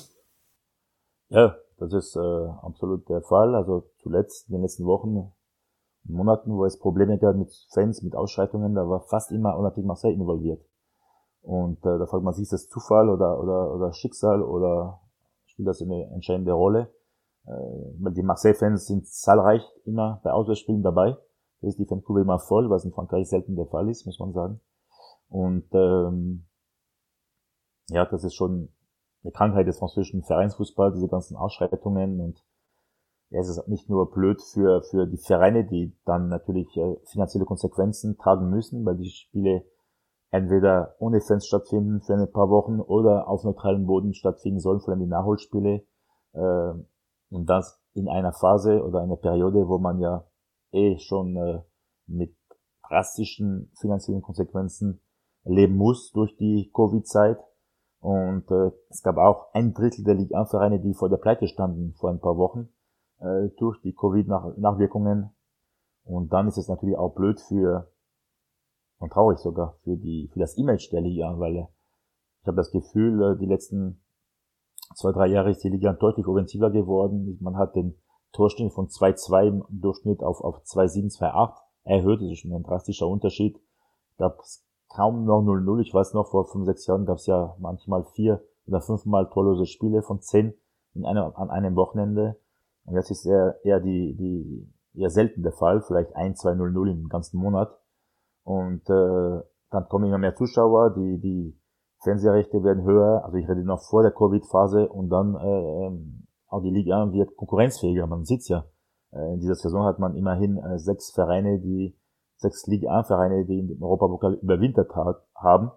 Ja, 1.30 1.58
das 1.78 1.91
ist 1.91 2.15
äh, 2.15 2.19
absolut 2.62 3.10
der 3.10 3.22
Fall. 3.22 3.56
Also 3.56 3.91
zuletzt 4.02 4.48
in 4.48 4.54
den 4.54 4.62
letzten 4.62 4.86
Wochen, 4.86 5.34
Monaten, 6.04 6.52
wo 6.52 6.63
es 6.65 6.80
Probleme 6.80 7.17
gab 7.17 7.36
mit 7.36 7.52
Fans, 7.74 8.02
mit 8.02 8.15
Ausschreitungen, 8.15 8.76
da 8.76 8.88
war 8.88 9.02
fast 9.08 9.32
immer 9.32 9.58
Olympique 9.58 9.86
Marseille 9.86 10.13
involviert. 10.13 10.63
Und 11.43 11.79
äh, 11.86 11.99
da 11.99 12.06
fragt 12.06 12.23
man 12.23 12.34
sich, 12.34 12.43
ist 12.43 12.53
das 12.53 12.69
Zufall 12.69 13.10
oder, 13.10 13.39
oder, 13.39 13.75
oder 13.75 13.93
Schicksal 13.93 14.41
oder 14.41 15.01
spielt 15.45 15.67
das 15.67 15.82
eine 15.82 16.10
entscheidende 16.13 16.53
Rolle? 16.53 16.93
Äh, 17.45 18.12
die 18.12 18.23
Marseille-Fans 18.23 18.88
sind 18.88 19.06
zahlreich 19.08 19.63
immer 19.86 20.21
bei 20.23 20.32
Auswärtsspielen 20.32 20.84
dabei. 20.84 21.17
Da 21.62 21.67
ist 21.67 21.79
die 21.79 21.86
Fankurve 21.86 22.21
immer 22.21 22.39
voll, 22.39 22.69
was 22.69 22.86
in 22.86 22.91
Frankreich 22.91 23.29
selten 23.29 23.56
der 23.56 23.67
Fall 23.67 23.89
ist, 23.89 24.06
muss 24.06 24.19
man 24.19 24.32
sagen. 24.32 24.62
Und 25.27 25.67
ähm, 25.73 26.45
ja, 27.89 28.06
das 28.06 28.23
ist 28.23 28.36
schon 28.36 28.69
eine 29.23 29.32
Krankheit 29.32 29.67
des 29.67 29.79
französischen 29.79 30.23
Vereinsfußballs, 30.23 30.95
diese 30.95 31.10
ganzen 31.10 31.36
Ausschreitungen 31.36 32.19
und 32.19 32.43
ja, 33.29 33.39
es 33.39 33.49
ist 33.49 33.67
nicht 33.67 33.89
nur 33.89 34.12
blöd 34.12 34.41
für, 34.41 34.84
für 34.84 35.08
die 35.08 35.17
Vereine, 35.17 35.65
die 35.65 35.95
dann 36.06 36.29
natürlich 36.29 36.67
äh, 36.77 36.97
finanzielle 37.06 37.45
Konsequenzen 37.45 38.17
tragen 38.17 38.49
müssen, 38.49 38.86
weil 38.86 38.95
die 38.95 39.10
Spiele 39.10 39.65
entweder 40.34 40.96
ohne 40.98 41.22
Fans 41.22 41.46
stattfinden 41.46 42.02
für 42.02 42.15
ein 42.15 42.32
paar 42.32 42.50
Wochen 42.50 42.80
oder 42.80 43.28
auf 43.28 43.43
neutralem 43.43 43.86
Boden 43.86 44.15
stattfinden 44.15 44.60
sollen, 44.60 44.80
vor 44.80 44.89
allem 44.89 45.02
die 45.02 45.06
Nachholspiele. 45.06 45.84
Äh, 46.34 46.74
und 47.30 47.46
das 47.46 47.80
in 47.93 48.10
einer 48.10 48.34
Phase 48.34 48.84
oder 48.84 49.02
einer 49.02 49.15
Periode, 49.15 49.67
wo 49.67 49.78
man 49.78 50.00
ja 50.00 50.26
eh 50.72 50.98
schon 50.98 51.38
äh, 51.38 51.62
mit 52.08 52.36
drastischen 52.88 53.72
finanziellen 53.80 54.24
Konsequenzen 54.24 55.02
leben 55.43 55.76
muss 55.76 56.12
durch 56.12 56.36
die 56.38 56.72
Covid-Zeit. 56.74 57.38
Und 58.00 58.50
äh, 58.50 58.72
es 58.89 59.04
gab 59.04 59.17
auch 59.17 59.54
ein 59.54 59.76
Drittel 59.76 60.04
der 60.04 60.15
Liga 60.15 60.46
Vereine, 60.46 60.80
die 60.80 60.96
vor 60.96 61.10
der 61.10 61.17
Pleite 61.17 61.48
standen 61.48 61.93
vor 61.93 62.10
ein 62.10 62.19
paar 62.19 62.38
Wochen 62.38 62.69
äh, 63.19 63.50
durch 63.60 63.80
die 63.82 63.93
Covid-Nachwirkungen. 63.93 65.30
Und 66.06 66.34
dann 66.34 66.48
ist 66.48 66.58
es 66.58 66.69
natürlich 66.69 66.98
auch 66.98 67.13
blöd 67.13 67.39
für 67.39 67.92
und 69.04 69.12
traurig 69.12 69.38
sogar 69.39 69.76
für 69.84 69.98
die 69.98 70.30
für 70.32 70.39
das 70.39 70.58
Image 70.58 70.89
der 70.94 71.02
Liga, 71.02 71.38
weil 71.38 71.58
äh, 71.58 71.66
ich 72.42 72.48
habe 72.48 72.56
das 72.56 72.72
Gefühl, 72.72 73.22
äh, 73.22 73.38
die 73.38 73.46
letzten 73.46 74.02
zwei, 74.96 75.12
drei 75.12 75.28
Jahre 75.28 75.52
ist 75.52 75.62
die 75.62 75.70
Liga 75.70 75.92
deutlich 75.92 76.26
offensiver 76.26 76.72
geworden. 76.72 77.38
Man 77.42 77.58
hat 77.58 77.76
den 77.76 77.96
Torschnitt 78.32 78.72
von 78.72 78.88
2,2 78.88 79.48
im 79.48 79.66
Durchschnitt 79.70 80.24
auf, 80.24 80.39
auf 80.39 80.63
2,7, 80.63 81.18
2,8 81.20 81.54
erhöht. 81.84 82.22
Das 82.22 82.32
ist 82.32 82.39
schon 82.39 82.54
ein 82.54 82.63
drastischer 82.63 83.08
Unterschied. 83.08 83.60
Gab 84.18 84.39
es 84.39 84.66
kaum 84.88 85.26
noch 85.26 85.42
0-0. 85.42 85.82
Ich 85.82 85.94
weiß 85.94 86.13
noch, 86.13 86.30
vor 86.30 86.46
fünf, 86.46 86.66
sechs 86.66 86.88
Jahren 86.88 87.06
gab 87.06 87.18
es 87.18 87.26
ja 87.26 87.58
manchmal 87.60 88.06
vier 88.06 88.42
oder 88.68 88.80
fünfmal 88.80 89.30
torlose 89.30 89.66
Spiele 89.66 90.02
von 90.02 90.22
zehn 90.22 90.54
in 90.94 91.06
einem, 91.06 91.34
an 91.36 91.50
einem 91.50 91.76
Wochenende. 91.76 92.39
Und 92.86 92.96
jetzt 92.96 93.12
ist 93.12 93.26
eher, 93.26 93.60
eher 93.66 93.82
die, 93.82 94.16
die, 94.16 94.74
eher 94.98 95.10
selten 95.10 95.44
der 95.44 95.52
Fall. 95.52 95.82
Vielleicht 95.82 96.16
1, 96.16 96.39
2, 96.39 96.56
0, 96.56 96.72
0 96.72 96.89
im 96.89 97.10
ganzen 97.10 97.38
Monat. 97.38 97.78
Und 98.43 98.89
äh, 98.89 99.41
dann 99.69 99.88
kommen 99.89 100.06
immer 100.06 100.17
mehr 100.17 100.36
Zuschauer, 100.36 100.91
die, 100.91 101.19
die 101.19 101.60
Fernsehrechte 102.03 102.63
werden 102.63 102.84
höher, 102.84 103.23
also 103.23 103.38
ich 103.38 103.47
rede 103.47 103.63
noch 103.63 103.82
vor 103.82 104.03
der 104.03 104.12
Covid-Phase 104.12 104.89
und 104.89 105.10
dann 105.10 105.36
äh, 105.36 105.86
ähm, 105.86 106.27
auch 106.47 106.62
die 106.62 106.69
Liga 106.69 107.12
wird 107.12 107.36
konkurrenzfähiger. 107.38 108.06
Man 108.06 108.25
sieht's 108.25 108.49
ja. 108.49 108.65
Äh, 109.12 109.34
in 109.34 109.39
dieser 109.39 109.56
Saison 109.56 109.86
hat 109.86 109.99
man 109.99 110.15
immerhin 110.15 110.58
äh, 110.58 110.77
sechs 110.77 111.12
Vereine, 111.12 111.60
die 111.60 111.97
sechs 112.36 112.67
Liga 112.67 112.91
1 112.91 113.08
Vereine, 113.08 113.45
die 113.45 113.60
in 113.60 113.82
Europapokal 113.82 114.34
überwintert 114.36 114.93
hat, 114.95 115.25
haben. 115.36 115.71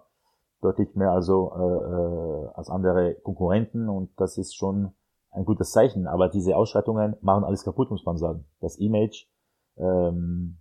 Deutlich 0.61 0.93
mehr 0.95 1.11
also 1.11 1.51
äh, 1.55 1.61
äh, 1.61 2.49
als 2.55 2.69
andere 2.69 3.15
Konkurrenten 3.23 3.89
und 3.89 4.09
das 4.17 4.37
ist 4.37 4.55
schon 4.55 4.91
ein 5.31 5.45
gutes 5.45 5.71
Zeichen. 5.71 6.07
Aber 6.07 6.29
diese 6.29 6.55
Ausschreitungen 6.55 7.15
machen 7.21 7.43
alles 7.43 7.63
kaputt, 7.63 7.89
muss 7.89 8.05
man 8.05 8.17
sagen. 8.17 8.45
Das 8.59 8.77
Image, 8.77 9.27
ähm, 9.77 10.59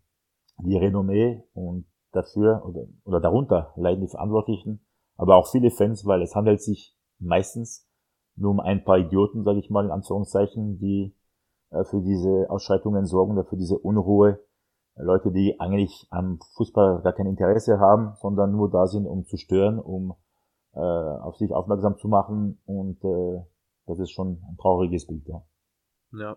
die 0.59 0.77
Renommee 0.77 1.43
und 1.55 1.87
dafür 2.17 2.63
oder, 2.67 2.87
oder 3.05 3.21
darunter 3.21 3.73
leiden 3.77 4.01
die 4.01 4.11
Verantwortlichen, 4.11 4.81
aber 5.17 5.37
auch 5.37 5.49
viele 5.49 5.71
Fans, 5.71 6.05
weil 6.07 6.23
es 6.23 6.35
handelt 6.35 6.63
sich 6.63 6.97
meistens 7.19 7.89
nur 8.37 8.51
um 8.51 8.61
ein 8.61 8.85
paar 8.85 8.99
Idioten, 8.99 9.45
sage 9.45 9.59
ich 9.59 9.71
mal 9.71 9.85
in 9.85 9.91
Anführungszeichen, 9.91 10.79
die 10.79 11.15
äh, 11.71 11.85
für 11.85 12.01
diese 12.03 12.47
Ausschreitungen 12.51 13.07
sorgen, 13.07 13.33
oder 13.33 13.45
für 13.45 13.57
diese 13.57 13.79
Unruhe. 13.79 14.41
Leute, 14.99 15.31
die 15.31 15.61
eigentlich 15.61 16.07
am 16.11 16.39
Fußball 16.55 17.03
gar 17.03 17.13
kein 17.13 17.27
Interesse 17.27 17.79
haben, 17.79 18.15
sondern 18.17 18.53
nur 18.53 18.71
da 18.71 18.87
sind, 18.87 19.07
um 19.07 19.27
zu 19.27 19.37
stören, 19.37 19.79
um 19.79 20.15
äh, 20.73 20.79
auf 20.79 21.37
sich 21.37 21.53
aufmerksam 21.53 21.99
zu 21.99 22.09
machen. 22.09 22.59
Und 22.65 23.05
äh, 23.05 23.45
das 23.87 23.99
ist 23.99 24.11
schon 24.11 24.43
ein 24.49 24.57
trauriges 24.57 25.07
Bild, 25.07 25.27
ja. 25.29 25.43
Ja, 26.13 26.37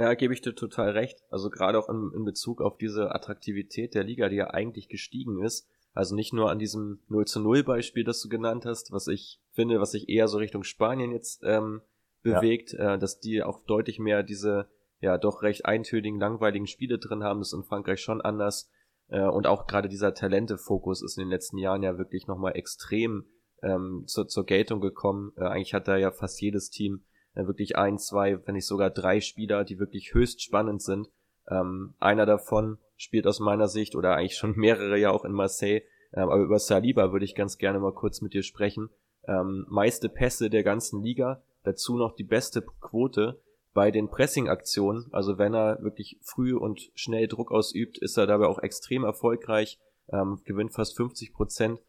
ja, 0.00 0.14
gebe 0.14 0.32
ich 0.32 0.40
dir 0.40 0.54
total 0.54 0.90
recht. 0.90 1.22
Also 1.28 1.50
gerade 1.50 1.78
auch 1.78 1.90
in, 1.90 2.10
in 2.14 2.24
Bezug 2.24 2.62
auf 2.62 2.78
diese 2.78 3.14
Attraktivität 3.14 3.94
der 3.94 4.02
Liga, 4.02 4.30
die 4.30 4.36
ja 4.36 4.48
eigentlich 4.48 4.88
gestiegen 4.88 5.42
ist. 5.42 5.68
Also 5.92 6.14
nicht 6.14 6.32
nur 6.32 6.50
an 6.50 6.58
diesem 6.58 7.00
0 7.08 7.26
zu 7.26 7.40
0 7.40 7.64
Beispiel, 7.64 8.02
das 8.02 8.22
du 8.22 8.30
genannt 8.30 8.64
hast, 8.64 8.92
was 8.92 9.08
ich 9.08 9.42
finde, 9.52 9.78
was 9.78 9.90
sich 9.90 10.08
eher 10.08 10.26
so 10.26 10.38
Richtung 10.38 10.64
Spanien 10.64 11.12
jetzt 11.12 11.42
ähm, 11.44 11.82
bewegt, 12.22 12.72
ja. 12.72 12.94
äh, 12.94 12.98
dass 12.98 13.20
die 13.20 13.42
auch 13.42 13.60
deutlich 13.66 13.98
mehr 13.98 14.22
diese 14.22 14.70
ja 15.00 15.18
doch 15.18 15.42
recht 15.42 15.66
eintönigen, 15.66 16.18
langweiligen 16.18 16.66
Spiele 16.66 16.98
drin 16.98 17.22
haben. 17.22 17.40
Das 17.40 17.48
ist 17.48 17.58
in 17.58 17.64
Frankreich 17.64 18.00
schon 18.00 18.22
anders. 18.22 18.70
Äh, 19.08 19.26
und 19.26 19.46
auch 19.46 19.66
gerade 19.66 19.90
dieser 19.90 20.14
Talente-Fokus 20.14 21.02
ist 21.02 21.18
in 21.18 21.24
den 21.24 21.30
letzten 21.30 21.58
Jahren 21.58 21.82
ja 21.82 21.98
wirklich 21.98 22.26
nochmal 22.26 22.56
extrem 22.56 23.26
ähm, 23.62 24.04
zur, 24.06 24.28
zur 24.28 24.46
Geltung 24.46 24.80
gekommen. 24.80 25.32
Äh, 25.36 25.44
eigentlich 25.44 25.74
hat 25.74 25.88
da 25.88 25.98
ja 25.98 26.10
fast 26.10 26.40
jedes 26.40 26.70
Team 26.70 27.04
wirklich 27.34 27.76
ein, 27.76 27.98
zwei, 27.98 28.38
wenn 28.46 28.54
nicht 28.54 28.66
sogar 28.66 28.90
drei 28.90 29.20
Spieler, 29.20 29.64
die 29.64 29.78
wirklich 29.78 30.14
höchst 30.14 30.42
spannend 30.42 30.82
sind. 30.82 31.08
Ähm, 31.48 31.94
einer 31.98 32.26
davon 32.26 32.78
spielt 32.96 33.26
aus 33.26 33.40
meiner 33.40 33.68
Sicht 33.68 33.96
oder 33.96 34.16
eigentlich 34.16 34.36
schon 34.36 34.52
mehrere 34.56 34.98
ja 34.98 35.10
auch 35.10 35.24
in 35.24 35.32
Marseille. 35.32 35.82
Ähm, 36.12 36.28
aber 36.28 36.42
über 36.42 36.58
Saliba 36.58 37.12
würde 37.12 37.24
ich 37.24 37.34
ganz 37.34 37.58
gerne 37.58 37.78
mal 37.78 37.94
kurz 37.94 38.20
mit 38.20 38.34
dir 38.34 38.42
sprechen. 38.42 38.90
Ähm, 39.26 39.66
meiste 39.68 40.08
Pässe 40.08 40.50
der 40.50 40.64
ganzen 40.64 41.02
Liga, 41.02 41.42
dazu 41.62 41.96
noch 41.96 42.14
die 42.14 42.24
beste 42.24 42.62
Quote 42.62 43.40
bei 43.72 43.90
den 43.90 44.08
Pressing-Aktionen. 44.08 45.08
Also 45.12 45.38
wenn 45.38 45.54
er 45.54 45.82
wirklich 45.82 46.18
früh 46.22 46.54
und 46.54 46.90
schnell 46.94 47.28
Druck 47.28 47.52
ausübt, 47.52 47.98
ist 47.98 48.16
er 48.16 48.26
dabei 48.26 48.46
auch 48.46 48.58
extrem 48.58 49.04
erfolgreich, 49.04 49.78
ähm, 50.12 50.40
gewinnt 50.44 50.72
fast 50.72 50.96
50 50.96 51.32
Prozent 51.32 51.80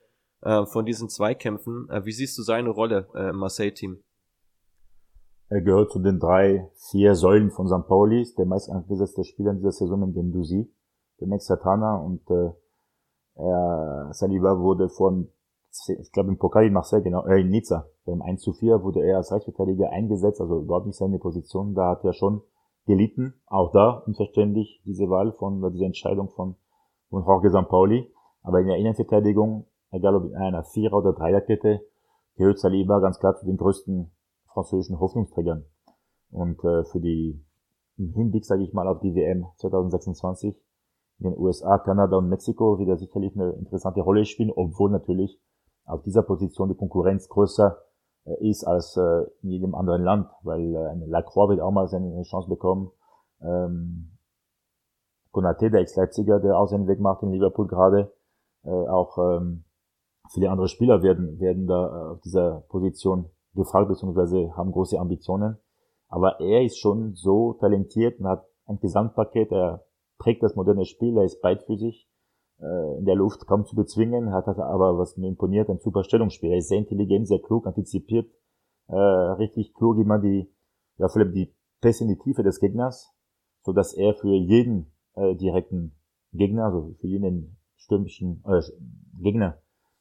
äh, 0.41 0.65
von 0.65 0.85
diesen 0.85 1.09
Zweikämpfen. 1.09 1.89
Äh, 1.89 2.05
wie 2.05 2.11
siehst 2.11 2.37
du 2.37 2.43
seine 2.43 2.69
Rolle 2.69 3.09
äh, 3.15 3.29
im 3.29 3.37
Marseille-Team? 3.37 4.03
Er 5.51 5.59
gehört 5.59 5.91
zu 5.91 5.99
den 5.99 6.17
drei, 6.17 6.71
vier 6.91 7.13
Säulen 7.13 7.51
von 7.51 7.67
St. 7.67 7.85
Pauli, 7.85 8.25
der 8.37 8.45
meist 8.45 8.71
eingesetzte 8.71 9.25
Spieler 9.25 9.51
in 9.51 9.57
dieser 9.57 9.73
Saison 9.73 9.99
mit 9.99 10.13
Gendusi, 10.13 10.73
der 11.19 11.27
Mexicana 11.27 11.97
und 11.97 12.21
äh, 12.31 12.51
er, 13.35 14.07
Saliba 14.13 14.57
wurde 14.59 14.87
von, 14.87 15.27
ich 15.89 16.11
glaube 16.13 16.29
im 16.29 16.37
Pokal 16.37 16.67
in 16.67 16.71
Marseille, 16.71 17.01
genau, 17.03 17.25
äh, 17.25 17.41
in 17.41 17.49
Nizza, 17.49 17.85
beim 18.05 18.21
1 18.21 18.39
zu 18.39 18.53
4 18.53 18.81
wurde 18.81 19.03
er 19.03 19.17
als 19.17 19.33
Rechtsverteidiger 19.33 19.89
eingesetzt, 19.89 20.39
also 20.39 20.61
überhaupt 20.61 20.85
nicht 20.85 20.97
seine 20.97 21.19
Position, 21.19 21.75
da 21.75 21.89
hat 21.89 22.05
er 22.05 22.13
schon 22.13 22.43
gelitten, 22.85 23.33
auch 23.45 23.73
da 23.73 24.03
unverständlich 24.05 24.81
diese 24.85 25.09
Wahl 25.09 25.33
von, 25.33 25.69
diese 25.73 25.83
Entscheidung 25.83 26.29
von, 26.29 26.55
von 27.09 27.25
Jorge 27.25 27.49
St. 27.49 27.67
Pauli, 27.67 28.09
aber 28.41 28.61
in 28.61 28.67
der 28.67 28.77
Innenverteidigung, 28.77 29.65
egal 29.91 30.15
ob 30.15 30.23
in 30.27 30.35
einer 30.37 30.63
Vierer- 30.63 30.99
oder 30.99 31.11
Dreierkette, 31.11 31.81
gehört 32.37 32.57
Saliba 32.57 32.99
ganz 32.99 33.19
klar 33.19 33.35
zu 33.35 33.45
den 33.45 33.57
größten 33.57 34.11
französischen 34.53 34.99
Hoffnungsträgern. 34.99 35.65
Und 36.31 36.63
äh, 36.63 36.83
für 36.85 36.99
die 36.99 37.43
im 37.97 38.13
Hinblick, 38.13 38.45
sage 38.45 38.63
ich 38.63 38.73
mal, 38.73 38.87
auf 38.87 38.99
die 38.99 39.13
WM 39.13 39.45
2026 39.57 40.55
in 41.19 41.29
den 41.29 41.37
USA, 41.37 41.77
Kanada 41.77 42.17
und 42.17 42.29
Mexiko 42.29 42.79
wird 42.79 42.89
er 42.89 42.97
sicherlich 42.97 43.35
eine 43.35 43.51
interessante 43.51 44.01
Rolle 44.01 44.25
spielen, 44.25 44.51
obwohl 44.55 44.89
natürlich 44.89 45.39
auf 45.85 46.01
dieser 46.03 46.23
Position 46.23 46.69
die 46.69 46.75
Konkurrenz 46.75 47.29
größer 47.29 47.77
äh, 48.25 48.49
ist 48.49 48.63
als 48.63 48.97
äh, 48.97 49.25
in 49.43 49.51
jedem 49.51 49.75
anderen 49.75 50.03
Land, 50.03 50.29
weil 50.43 50.75
äh, 50.75 51.05
Lacroix 51.05 51.49
wird 51.49 51.61
auch 51.61 51.71
mal 51.71 51.87
seine 51.87 52.21
Chance 52.23 52.49
bekommen. 52.49 52.91
Ähm, 53.41 54.11
Konate, 55.31 55.69
der 55.69 55.81
Ex-Leipziger, 55.81 56.39
der 56.39 56.57
auch 56.57 56.67
seinen 56.67 56.87
Weg 56.87 56.99
macht 56.99 57.23
in 57.23 57.31
Liverpool 57.31 57.67
gerade, 57.67 58.11
äh, 58.63 58.69
auch 58.69 59.17
ähm, 59.17 59.63
viele 60.31 60.49
andere 60.49 60.67
Spieler 60.67 61.03
werden 61.03 61.39
werden 61.39 61.67
da 61.67 61.87
äh, 61.87 62.11
auf 62.13 62.21
dieser 62.21 62.61
Position 62.69 63.29
gefragt, 63.53 63.89
beziehungsweise 63.89 64.55
haben 64.55 64.71
große 64.71 64.99
Ambitionen. 64.99 65.57
Aber 66.07 66.39
er 66.39 66.63
ist 66.63 66.77
schon 66.79 67.13
so 67.15 67.53
talentiert 67.53 68.19
und 68.19 68.27
hat 68.27 68.45
ein 68.65 68.79
Gesamtpaket, 68.79 69.51
er 69.51 69.85
trägt 70.19 70.43
das 70.43 70.55
moderne 70.55 70.85
Spiel, 70.85 71.17
er 71.17 71.23
ist 71.23 71.41
beidfüßig, 71.41 72.09
äh, 72.59 72.97
in 72.97 73.05
der 73.05 73.15
Luft 73.15 73.47
kaum 73.47 73.65
zu 73.65 73.75
bezwingen, 73.75 74.31
hat 74.31 74.47
aber, 74.47 74.97
was 74.97 75.17
mir 75.17 75.27
imponiert, 75.27 75.69
ein 75.69 75.79
super 75.79 76.03
Stellungsspiel. 76.03 76.51
Er 76.51 76.57
ist 76.57 76.69
sehr 76.69 76.77
intelligent, 76.77 77.27
sehr 77.27 77.41
klug, 77.41 77.65
antizipiert, 77.65 78.29
äh, 78.87 78.95
richtig 78.95 79.73
klug 79.73 79.97
immer 79.97 80.19
die, 80.19 80.51
ja, 80.97 81.07
vor 81.07 81.23
die 81.25 81.53
Pässe 81.81 82.03
in 82.03 82.09
die 82.09 82.19
Tiefe 82.19 82.43
des 82.43 82.59
Gegners, 82.59 83.13
so 83.63 83.73
dass 83.73 83.93
er 83.93 84.13
für 84.13 84.33
jeden 84.33 84.93
äh, 85.15 85.35
direkten 85.35 85.95
Gegner, 86.33 86.65
also 86.65 86.93
für 86.99 87.07
jeden 87.07 87.57
stürmischen 87.75 88.43
äh, 88.45 88.61
Gegner 89.19 89.57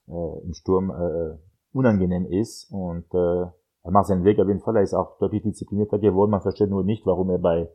äh, 0.07 0.43
im 0.45 0.53
Sturm 0.53 0.91
äh, 0.91 1.39
unangenehm 1.73 2.27
ist 2.27 2.71
und 2.71 3.07
äh, 3.15 3.47
er 3.83 3.91
macht 3.91 4.07
seinen 4.07 4.25
Weg 4.25 4.39
auf 4.39 4.49
jeden 4.49 4.61
Fall. 4.61 4.77
Er 4.77 4.83
ist 4.83 4.95
auch 4.95 5.19
deutlich 5.19 5.43
disziplinierter 5.43 5.99
geworden. 5.99 6.31
Man 6.31 6.43
versteht 6.43 6.71
nur 6.71 6.85
nicht, 6.85 7.07
warum 7.07 7.31
er 7.31 7.39
bei 7.39 7.71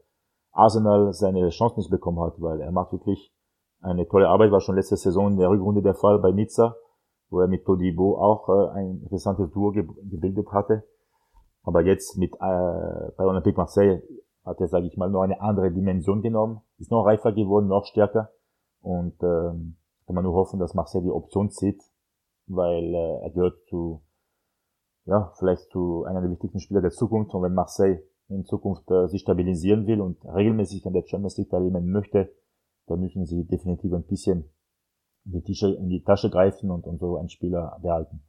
Arsenal 0.51 1.13
seine 1.13 1.49
Chance 1.49 1.77
nicht 1.77 1.89
bekommen 1.89 2.19
hat, 2.19 2.39
weil 2.39 2.61
er 2.61 2.71
macht 2.71 2.91
wirklich 2.91 3.33
eine 3.81 4.07
tolle 4.07 4.29
Arbeit. 4.29 4.51
War 4.51 4.61
schon 4.61 4.75
letzte 4.75 4.97
Saison 4.97 5.31
in 5.31 5.37
der 5.37 5.49
Rückrunde 5.49 5.81
der 5.81 5.95
Fall 5.95 6.19
bei 6.19 6.31
Nizza, 6.31 6.75
wo 7.29 7.39
er 7.39 7.47
mit 7.47 7.65
Todibo 7.65 8.17
auch 8.17 8.49
äh, 8.49 8.79
ein 8.79 9.01
interessantes 9.01 9.51
Duo 9.51 9.71
ge 9.71 9.87
gebildet 10.09 10.51
hatte. 10.51 10.83
Aber 11.63 11.81
jetzt 11.81 12.17
mit 12.17 12.35
äh, 12.35 13.11
bei 13.17 13.25
Olympique 13.25 13.57
Marseille 13.57 14.03
hat 14.45 14.61
er, 14.61 14.67
sage 14.67 14.85
ich 14.85 14.95
mal, 14.97 15.09
noch 15.09 15.23
eine 15.23 15.41
andere 15.41 15.71
Dimension 15.71 16.21
genommen, 16.21 16.61
ist 16.77 16.91
noch 16.91 17.05
reifer 17.05 17.31
geworden, 17.31 17.67
noch 17.67 17.85
stärker. 17.85 18.29
Und 18.81 19.15
ähm, 19.23 19.77
kann 20.05 20.13
man 20.13 20.23
nur 20.23 20.35
hoffen, 20.35 20.59
dass 20.59 20.75
Marseille 20.75 21.01
die 21.01 21.11
Option 21.11 21.49
zieht, 21.49 21.81
weil 22.47 22.93
äh, 22.93 23.23
er 23.23 23.31
gehört 23.31 23.57
zu, 23.69 24.03
ja, 25.05 25.33
vielleicht 25.37 25.69
zu 25.71 26.03
einer 26.05 26.21
der 26.21 26.31
wichtigsten 26.31 26.59
Spieler 26.59 26.81
der 26.81 26.91
Zukunft. 26.91 27.33
Und 27.33 27.43
wenn 27.43 27.53
Marseille 27.53 28.03
in 28.29 28.45
Zukunft 28.45 28.89
äh, 28.89 29.07
sich 29.07 29.21
stabilisieren 29.21 29.87
will 29.87 30.01
und 30.01 30.23
regelmäßig 30.25 30.85
an 30.85 30.93
der 30.93 31.05
Champions 31.05 31.37
League 31.37 31.49
teilnehmen 31.49 31.91
möchte, 31.91 32.33
dann 32.87 32.99
müssen 32.99 33.25
sie 33.25 33.45
definitiv 33.45 33.93
ein 33.93 34.05
bisschen 34.05 34.51
in 35.25 35.31
die, 35.31 35.41
Tische, 35.41 35.73
in 35.73 35.89
die 35.89 36.03
Tasche 36.03 36.29
greifen 36.29 36.69
und, 36.71 36.85
und 36.85 36.99
so 36.99 37.17
einen 37.17 37.29
Spieler 37.29 37.79
behalten. 37.81 38.21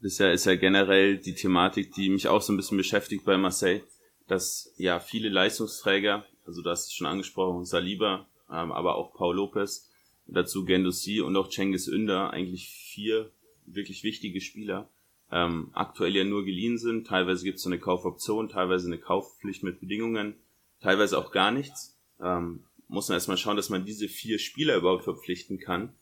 Das 0.00 0.12
ist 0.12 0.18
ja, 0.18 0.30
ist 0.30 0.44
ja 0.44 0.56
generell 0.56 1.18
die 1.18 1.34
Thematik, 1.34 1.92
die 1.92 2.08
mich 2.10 2.28
auch 2.28 2.40
so 2.40 2.52
ein 2.52 2.56
bisschen 2.56 2.78
beschäftigt 2.78 3.24
bei 3.24 3.36
Marseille, 3.36 3.82
dass 4.28 4.72
ja 4.76 5.00
viele 5.00 5.28
Leistungsträger, 5.28 6.24
also 6.46 6.62
du 6.62 6.70
hast 6.70 6.86
es 6.86 6.92
schon 6.92 7.06
angesprochen, 7.06 7.64
Saliba, 7.64 8.26
ähm, 8.50 8.70
aber 8.72 8.96
auch 8.96 9.12
Paul 9.14 9.36
Lopez, 9.36 9.87
dazu 10.28 10.64
Gendouzi 10.64 11.20
und 11.20 11.36
auch 11.36 11.48
Cengiz 11.48 11.88
Ünder, 11.88 12.30
eigentlich 12.30 12.68
vier 12.68 13.30
wirklich 13.66 14.04
wichtige 14.04 14.40
Spieler, 14.40 14.88
ähm, 15.30 15.70
aktuell 15.72 16.14
ja 16.14 16.24
nur 16.24 16.44
geliehen 16.44 16.78
sind. 16.78 17.06
Teilweise 17.06 17.44
gibt 17.44 17.56
es 17.56 17.62
so 17.62 17.68
eine 17.68 17.78
Kaufoption, 17.78 18.48
teilweise 18.48 18.86
eine 18.86 18.98
Kaufpflicht 18.98 19.62
mit 19.62 19.80
Bedingungen, 19.80 20.34
teilweise 20.80 21.18
auch 21.18 21.32
gar 21.32 21.50
nichts. 21.50 21.98
Ähm, 22.20 22.64
muss 22.88 23.08
man 23.08 23.16
erstmal 23.16 23.36
schauen, 23.36 23.56
dass 23.56 23.68
man 23.68 23.84
diese 23.84 24.08
vier 24.08 24.38
Spieler 24.38 24.76
überhaupt 24.76 25.04
verpflichten 25.04 25.58
kann. 25.58 25.92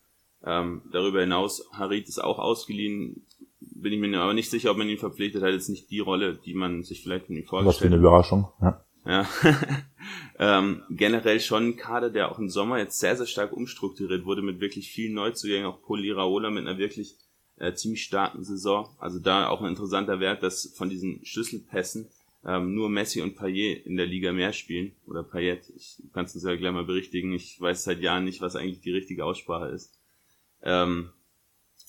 Ähm, 0.45 0.83
darüber 0.93 1.21
hinaus, 1.21 1.69
Harit 1.73 2.09
ist 2.09 2.23
auch 2.23 2.39
ausgeliehen, 2.39 3.27
bin 3.61 3.93
ich 3.93 3.99
mir 3.99 4.21
aber 4.21 4.35
nicht 4.35 4.51
sicher, 4.51 4.71
ob 4.71 4.77
man 4.77 4.89
ihn 4.89 4.99
verpflichtet 4.99 5.43
hat, 5.43 5.51
jetzt 5.51 5.69
nicht 5.69 5.91
die 5.91 5.99
Rolle, 5.99 6.37
die 6.37 6.55
man 6.55 6.85
sich 6.85 7.03
vielleicht 7.03 7.27
von 7.27 7.37
ihm 7.37 7.45
vorgestellt 7.45 7.67
hat. 7.67 7.75
Was 7.75 7.79
für 7.79 7.87
eine 7.87 7.97
Überraschung, 7.97 8.49
ja. 8.61 8.85
Ja. 9.07 9.29
ähm, 10.39 10.83
generell 10.91 11.41
schon 11.41 11.69
ein 11.69 11.77
Kader, 11.77 12.11
der 12.11 12.31
auch 12.31 12.39
im 12.39 12.49
Sommer 12.49 12.79
jetzt 12.79 12.99
sehr, 12.99 13.17
sehr 13.17 13.27
stark 13.27 13.53
umstrukturiert 13.53 14.25
wurde 14.25 14.43
mit 14.43 14.61
wirklich 14.61 14.91
vielen 14.91 15.15
Neuzugängen, 15.15 15.67
auch 15.67 15.83
Poliraola 15.83 16.51
mit 16.51 16.67
einer 16.67 16.79
wirklich 16.79 17.17
äh, 17.59 17.73
ziemlich 17.75 18.03
starken 18.03 18.45
Saison. 18.45 18.95
Also 18.99 19.19
da 19.19 19.49
auch 19.49 19.63
ein 19.63 19.69
interessanter 19.69 20.21
Wert, 20.21 20.43
dass 20.43 20.73
von 20.77 20.91
diesen 20.91 21.25
Schlüsselpässen 21.25 22.09
ähm, 22.45 22.75
nur 22.75 22.89
Messi 22.89 23.23
und 23.23 23.37
Payet 23.37 23.87
in 23.87 23.97
der 23.97 24.07
Liga 24.07 24.33
mehr 24.33 24.53
spielen. 24.53 24.93
Oder 25.07 25.23
Payet, 25.23 25.73
ich 25.77 25.99
kann 26.13 26.25
es 26.25 26.41
ja 26.43 26.55
gleich 26.57 26.73
mal 26.73 26.85
berichtigen. 26.85 27.33
Ich 27.33 27.61
weiß 27.61 27.85
seit 27.85 28.01
Jahren 28.01 28.25
nicht, 28.25 28.41
was 28.41 28.57
eigentlich 28.57 28.81
die 28.81 28.93
richtige 28.93 29.25
Aussprache 29.25 29.69
ist. 29.69 29.93
Ähm, 30.63 31.11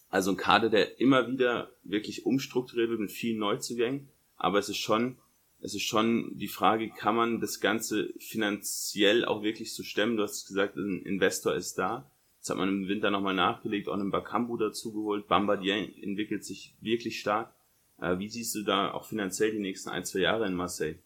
also 0.10 0.32
ein 0.32 0.38
Kader, 0.38 0.70
der 0.70 1.00
immer 1.00 1.28
wieder 1.28 1.72
wirklich 1.84 2.26
umstrukturiert 2.26 2.90
wird 2.90 3.00
mit 3.00 3.12
vielen 3.12 3.40
Neuzugängen. 3.40 4.08
Aber 4.38 4.60
es 4.60 4.70
ist 4.70 4.78
schon, 4.78 5.18
es 5.60 5.74
ist 5.74 5.84
schon 5.84 6.32
die 6.36 6.48
Frage, 6.48 6.90
kann 6.90 7.16
man 7.16 7.40
das 7.42 7.60
Ganze 7.60 8.14
finanziell 8.20 9.26
auch 9.26 9.42
wirklich 9.42 9.74
so 9.74 9.84
stemmen? 9.84 10.18
Du 10.18 10.24
hast 10.24 10.48
gesagt, 10.48 10.76
ein 10.76 11.02
Investor 11.04 11.56
ist 11.56 11.78
da. 11.78 12.10
Jetzt 12.38 12.50
hat 12.50 12.58
man 12.58 12.70
im 12.70 12.88
Winter 12.88 13.10
nochmal 13.10 13.34
nachgelegt, 13.34 13.90
auch 13.90 13.94
einen 13.94 14.12
Bakambu 14.12 14.58
dazugeholt. 14.58 15.28
Bambadier 15.28 15.76
entwickelt 15.76 16.46
sich 16.46 16.78
wirklich 16.80 17.20
stark. 17.20 17.54
Äh, 18.00 18.20
wie 18.20 18.30
siehst 18.30 18.56
du 18.56 18.64
da 18.64 18.94
auch 18.94 19.06
finanziell 19.06 19.52
die 19.52 19.60
nächsten 19.60 19.90
ein, 19.90 20.06
zwei 20.06 20.20
Jahre 20.20 20.46
in 20.46 20.54
Marseille? 20.54 21.00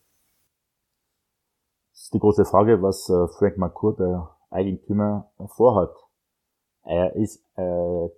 Das 1.91 2.03
ist 2.03 2.13
die 2.13 2.19
große 2.19 2.45
Frage, 2.45 2.81
was 2.81 3.09
äh, 3.09 3.27
Frank 3.37 3.57
McCourt, 3.57 3.99
der 3.99 4.35
Eigentümer, 4.49 5.31
vorhat. 5.55 5.95
Er 6.83 7.15
ist 7.15 7.43
äh, 7.55 8.09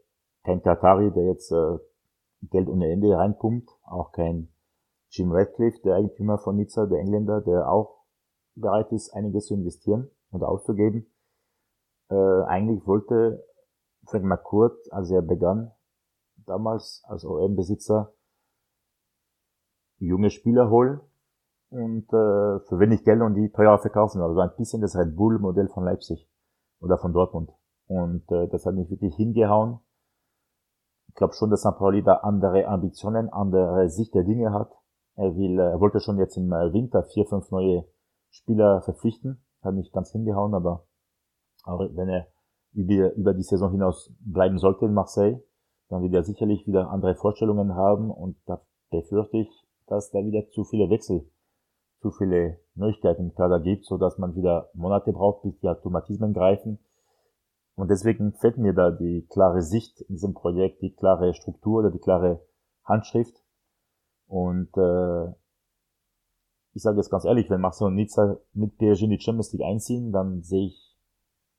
kein 0.44 0.64
Tatari, 0.64 1.12
der 1.12 1.26
jetzt 1.26 1.52
äh, 1.52 1.78
Geld 2.50 2.68
ohne 2.68 2.92
Ende 2.92 3.16
reinpumpt, 3.16 3.70
auch 3.84 4.12
kein 4.12 4.53
Jim 5.16 5.32
Radcliffe, 5.32 5.80
der 5.84 5.96
Eigentümer 5.96 6.38
von 6.38 6.56
Nizza, 6.56 6.86
der 6.86 7.00
Engländer, 7.00 7.42
der 7.42 7.70
auch 7.70 8.04
bereit 8.56 8.92
ist, 8.92 9.14
einiges 9.14 9.48
zu 9.48 9.54
investieren 9.54 10.10
und 10.32 10.44
auszugeben 10.44 11.14
äh, 12.14 12.44
eigentlich 12.46 12.86
wollte 12.86 13.44
Frank 14.06 14.26
McCourt, 14.26 14.78
als 14.92 15.10
er 15.10 15.22
begann, 15.22 15.72
damals 16.46 17.04
als 17.08 17.26
OM-Besitzer, 17.26 18.14
junge 19.98 20.30
Spieler 20.30 20.70
holen 20.70 21.00
und 21.70 22.06
äh, 22.10 22.60
für 22.68 22.80
wenig 22.80 23.04
Geld 23.04 23.22
und 23.22 23.36
die 23.36 23.52
teurer 23.52 23.80
verkaufen. 23.80 24.22
Also 24.22 24.40
ein 24.40 24.56
bisschen 24.58 24.82
das 24.82 24.96
Red 24.96 25.16
Bull-Modell 25.16 25.70
von 25.70 25.86
Leipzig 25.86 26.30
oder 26.82 26.98
von 26.98 27.14
Dortmund. 27.14 27.52
Und 27.88 28.30
äh, 28.32 28.48
das 28.50 28.66
hat 28.66 28.76
mich 28.76 28.90
wirklich 28.90 29.16
hingehauen. 29.16 29.80
Ich 31.08 31.16
glaube 31.16 31.34
schon, 31.34 31.50
dass 31.50 31.62
St. 31.62 31.78
Pauli 31.78 32.04
da 32.04 32.16
andere 32.16 32.68
Ambitionen, 32.68 33.30
andere 33.30 33.90
Sicht 33.90 34.14
der 34.14 34.24
Dinge 34.24 34.52
hat. 34.52 34.72
Er 35.16 35.36
will, 35.36 35.60
er 35.60 35.80
wollte 35.80 36.00
schon 36.00 36.18
jetzt 36.18 36.38
im 36.38 36.50
Winter 36.50 37.04
vier, 37.04 37.26
fünf 37.26 37.52
neue 37.52 37.86
Spieler 38.30 38.82
verpflichten. 38.82 39.44
Hat 39.62 39.76
mich 39.76 39.92
ganz 39.92 40.12
hingehauen, 40.12 40.54
aber 40.54 40.86
aber 41.64 41.96
wenn 41.96 42.10
er 42.10 42.28
über, 42.74 43.14
über 43.14 43.34
die 43.34 43.44
Saison 43.44 43.72
hinaus 43.72 44.14
bleiben 44.20 44.58
sollte 44.58 44.86
in 44.86 44.94
Marseille, 44.94 45.42
dann 45.90 46.04
wird 46.04 46.14
er 46.14 46.24
sicherlich 46.24 46.68
wieder 46.68 46.90
andere 46.90 47.16
Vorstellungen 47.16 47.76
haben 47.76 48.12
und 48.12 48.38
da 48.46 48.62
befürchte 48.90 49.38
ich, 49.38 49.50
dass 49.88 50.12
da 50.12 50.24
wieder 50.24 50.50
zu 50.50 50.64
viele 50.64 50.90
Wechsel, 50.90 51.30
zu 52.02 52.12
viele 52.12 52.60
Neuigkeiten 52.76 53.30
im 53.30 53.36
Kader 53.36 53.60
gibt, 53.60 53.86
so 53.86 53.98
dass 53.98 54.18
man 54.18 54.36
wieder 54.36 54.70
Monate 54.74 55.14
braucht, 55.14 55.44
bis 55.44 55.58
die 55.60 55.68
Automatismen 55.68 56.34
greifen. 56.34 56.80
Und 57.76 57.90
deswegen 57.90 58.34
fällt 58.34 58.58
mir 58.58 58.74
da 58.74 58.92
die 58.92 59.26
klare 59.30 59.62
Sicht 59.62 60.02
in 60.02 60.16
diesem 60.16 60.34
Projekt, 60.34 60.82
die 60.82 60.94
klare 60.94 61.34
Struktur 61.34 61.80
oder 61.80 61.92
die 61.92 62.00
klare 62.00 62.42
Handschrift. 62.84 63.43
Und 64.28 64.70
äh, 64.78 65.34
ich 66.74 66.82
sage 66.82 66.98
jetzt 66.98 67.12
ganz 67.12 67.26
ehrlich, 67.26 67.50
wenn 67.50 67.62
Marcel 67.62 67.88
und 67.88 67.96
Nizza 67.96 68.38
mit 68.54 68.78
PSG 68.78 69.04
in 69.04 69.10
die 69.12 69.20
Champions 69.20 69.54
League 69.54 69.66
einziehen, 69.66 70.12
dann 70.12 70.42
sehe 70.42 70.68
ich 70.68 70.94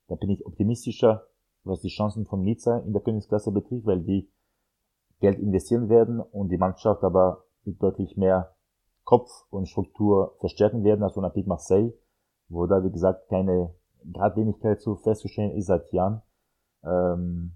da 0.07 0.15
bin 0.15 0.29
ich 0.29 0.45
optimistischer, 0.45 1.27
was 1.63 1.81
die 1.81 1.89
Chancen 1.89 2.25
von 2.25 2.43
Nizza 2.43 2.79
in 2.79 2.93
der 2.93 3.01
Königsklasse 3.01 3.51
betrifft, 3.51 3.85
weil 3.85 4.01
die 4.01 4.29
Geld 5.19 5.39
investieren 5.39 5.89
werden 5.89 6.19
und 6.19 6.49
die 6.49 6.57
Mannschaft 6.57 7.03
aber 7.03 7.45
mit 7.63 7.81
deutlich 7.81 8.17
mehr 8.17 8.55
Kopf 9.03 9.29
und 9.49 9.67
Struktur 9.67 10.35
verstärken 10.39 10.83
werden 10.83 11.03
als 11.03 11.17
Olympique 11.17 11.47
Marseille, 11.47 11.93
wo 12.49 12.67
da, 12.67 12.83
wie 12.83 12.91
gesagt, 12.91 13.29
keine 13.29 13.73
Gradlinigkeit 14.13 14.81
zu 14.81 14.95
festzustellen 14.95 15.51
ist 15.51 15.67
seit 15.67 15.91
Jahren. 15.91 16.21
Ähm, 16.83 17.53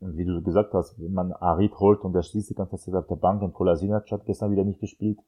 wie 0.00 0.24
du 0.24 0.42
gesagt 0.42 0.72
hast, 0.72 0.98
wenn 0.98 1.12
man 1.12 1.32
Arid 1.32 1.78
holt 1.78 2.00
und 2.00 2.14
der 2.14 2.22
schließt 2.22 2.50
die 2.50 2.54
ganze 2.54 2.76
Zeit 2.76 2.94
auf 2.94 3.06
der 3.06 3.16
Bank 3.16 3.42
und 3.42 3.52
Kolasinac 3.52 4.10
hat 4.10 4.24
gestern 4.24 4.50
wieder 4.50 4.64
nicht 4.64 4.80
gespielt, 4.80 5.18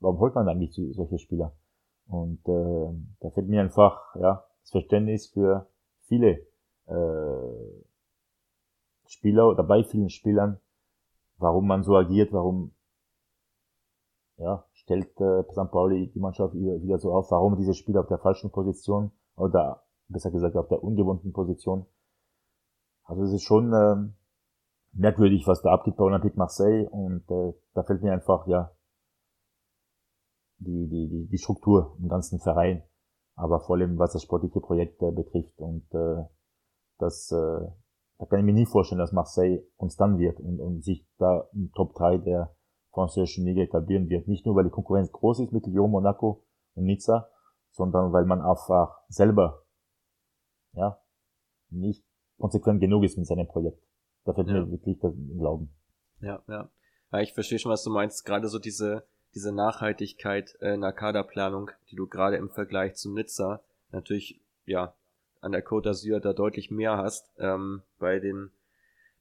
warum 0.00 0.18
holt 0.18 0.34
man 0.34 0.48
eigentlich 0.48 0.74
solche 0.94 1.18
Spieler? 1.18 1.52
Und 2.08 2.40
äh, 2.48 2.92
da 3.20 3.30
fällt 3.30 3.48
mir 3.48 3.60
einfach 3.60 4.14
ja 4.16 4.44
das 4.62 4.70
Verständnis 4.70 5.28
für 5.28 5.68
viele 6.02 6.46
äh, 6.86 7.84
Spieler 9.06 9.48
oder 9.48 9.62
bei 9.62 9.84
vielen 9.84 10.10
Spielern, 10.10 10.60
warum 11.38 11.66
man 11.66 11.84
so 11.84 11.96
agiert, 11.96 12.32
warum 12.32 12.72
ja, 14.38 14.64
stellt 14.72 15.18
äh, 15.20 15.44
St. 15.50 15.70
Pauli 15.70 16.10
die 16.12 16.20
Mannschaft 16.20 16.54
wieder 16.54 16.98
so 16.98 17.12
auf, 17.12 17.30
warum 17.30 17.56
diese 17.56 17.74
Spieler 17.74 18.00
auf 18.00 18.08
der 18.08 18.18
falschen 18.18 18.50
Position 18.50 19.12
oder 19.36 19.84
besser 20.08 20.30
gesagt 20.30 20.56
auf 20.56 20.68
der 20.68 20.82
ungewohnten 20.82 21.32
Position. 21.32 21.86
Also 23.04 23.22
es 23.22 23.32
ist 23.32 23.44
schon 23.44 23.72
äh, 23.72 24.08
merkwürdig, 24.96 25.46
was 25.46 25.62
da 25.62 25.72
abgeht 25.72 25.96
bei 25.96 26.04
Olympique 26.04 26.36
Marseille 26.36 26.88
und 26.88 27.30
äh, 27.30 27.52
da 27.74 27.82
fällt 27.82 28.02
mir 28.02 28.12
einfach 28.12 28.46
ja 28.46 28.72
die, 30.58 30.88
die, 30.88 31.08
die, 31.08 31.28
die 31.28 31.38
Struktur 31.38 31.96
im 32.00 32.08
ganzen 32.08 32.40
Verein 32.40 32.82
aber 33.36 33.60
vor 33.60 33.76
allem 33.76 33.98
was 33.98 34.14
das 34.14 34.22
sportliche 34.22 34.60
Projekt 34.60 35.00
äh, 35.02 35.12
betrifft. 35.12 35.60
Und 35.60 35.86
äh, 35.94 36.24
das 36.98 37.30
äh, 37.30 37.66
da 38.18 38.24
kann 38.24 38.40
ich 38.40 38.46
mir 38.46 38.54
nie 38.54 38.66
vorstellen, 38.66 38.98
dass 38.98 39.12
Marseille 39.12 39.62
konstant 39.76 40.18
wird 40.18 40.40
und, 40.40 40.58
und 40.58 40.82
sich 40.82 41.06
da 41.18 41.46
im 41.52 41.70
Top 41.72 41.94
3 41.94 42.18
der 42.18 42.56
französischen 42.92 43.44
Liga 43.44 43.62
etablieren 43.62 44.08
wird. 44.08 44.26
Nicht 44.26 44.46
nur, 44.46 44.56
weil 44.56 44.64
die 44.64 44.70
Konkurrenz 44.70 45.12
groß 45.12 45.40
ist 45.40 45.52
mit 45.52 45.66
Lyon, 45.66 45.90
Monaco 45.90 46.42
und 46.74 46.84
Nizza, 46.84 47.28
sondern 47.70 48.14
weil 48.14 48.24
man 48.24 48.40
einfach 48.40 49.02
selber 49.08 49.64
ja, 50.72 50.98
nicht 51.68 52.06
konsequent 52.38 52.80
genug 52.80 53.04
ist 53.04 53.18
mit 53.18 53.26
seinem 53.26 53.46
Projekt. 53.46 53.82
Da 54.26 54.34
fällt 54.34 54.48
ja. 54.48 54.54
mir 54.54 54.70
wirklich 54.70 54.98
der 54.98 55.12
Glauben. 55.38 55.70
Ja, 56.20 56.42
ja. 56.48 56.68
Ja, 57.12 57.20
ich 57.20 57.32
verstehe 57.32 57.58
schon, 57.58 57.70
was 57.70 57.84
du 57.84 57.90
meinst. 57.90 58.26
Gerade 58.26 58.48
so 58.48 58.58
diese, 58.58 59.04
diese 59.34 59.52
Nachhaltigkeit 59.52 60.56
äh, 60.60 60.74
in 60.74 60.80
der 60.80 60.92
Kaderplanung, 60.92 61.70
die 61.90 61.96
du 61.96 62.06
gerade 62.06 62.36
im 62.36 62.50
Vergleich 62.50 62.96
zu 62.96 63.12
Nizza 63.14 63.62
natürlich, 63.92 64.40
ja, 64.66 64.94
an 65.40 65.52
der 65.52 65.64
Côte 65.64 65.90
d'Azur 65.90 66.18
da 66.18 66.32
deutlich 66.32 66.72
mehr 66.72 66.96
hast, 66.96 67.30
ähm, 67.38 67.82
bei 68.00 68.18
den, 68.18 68.50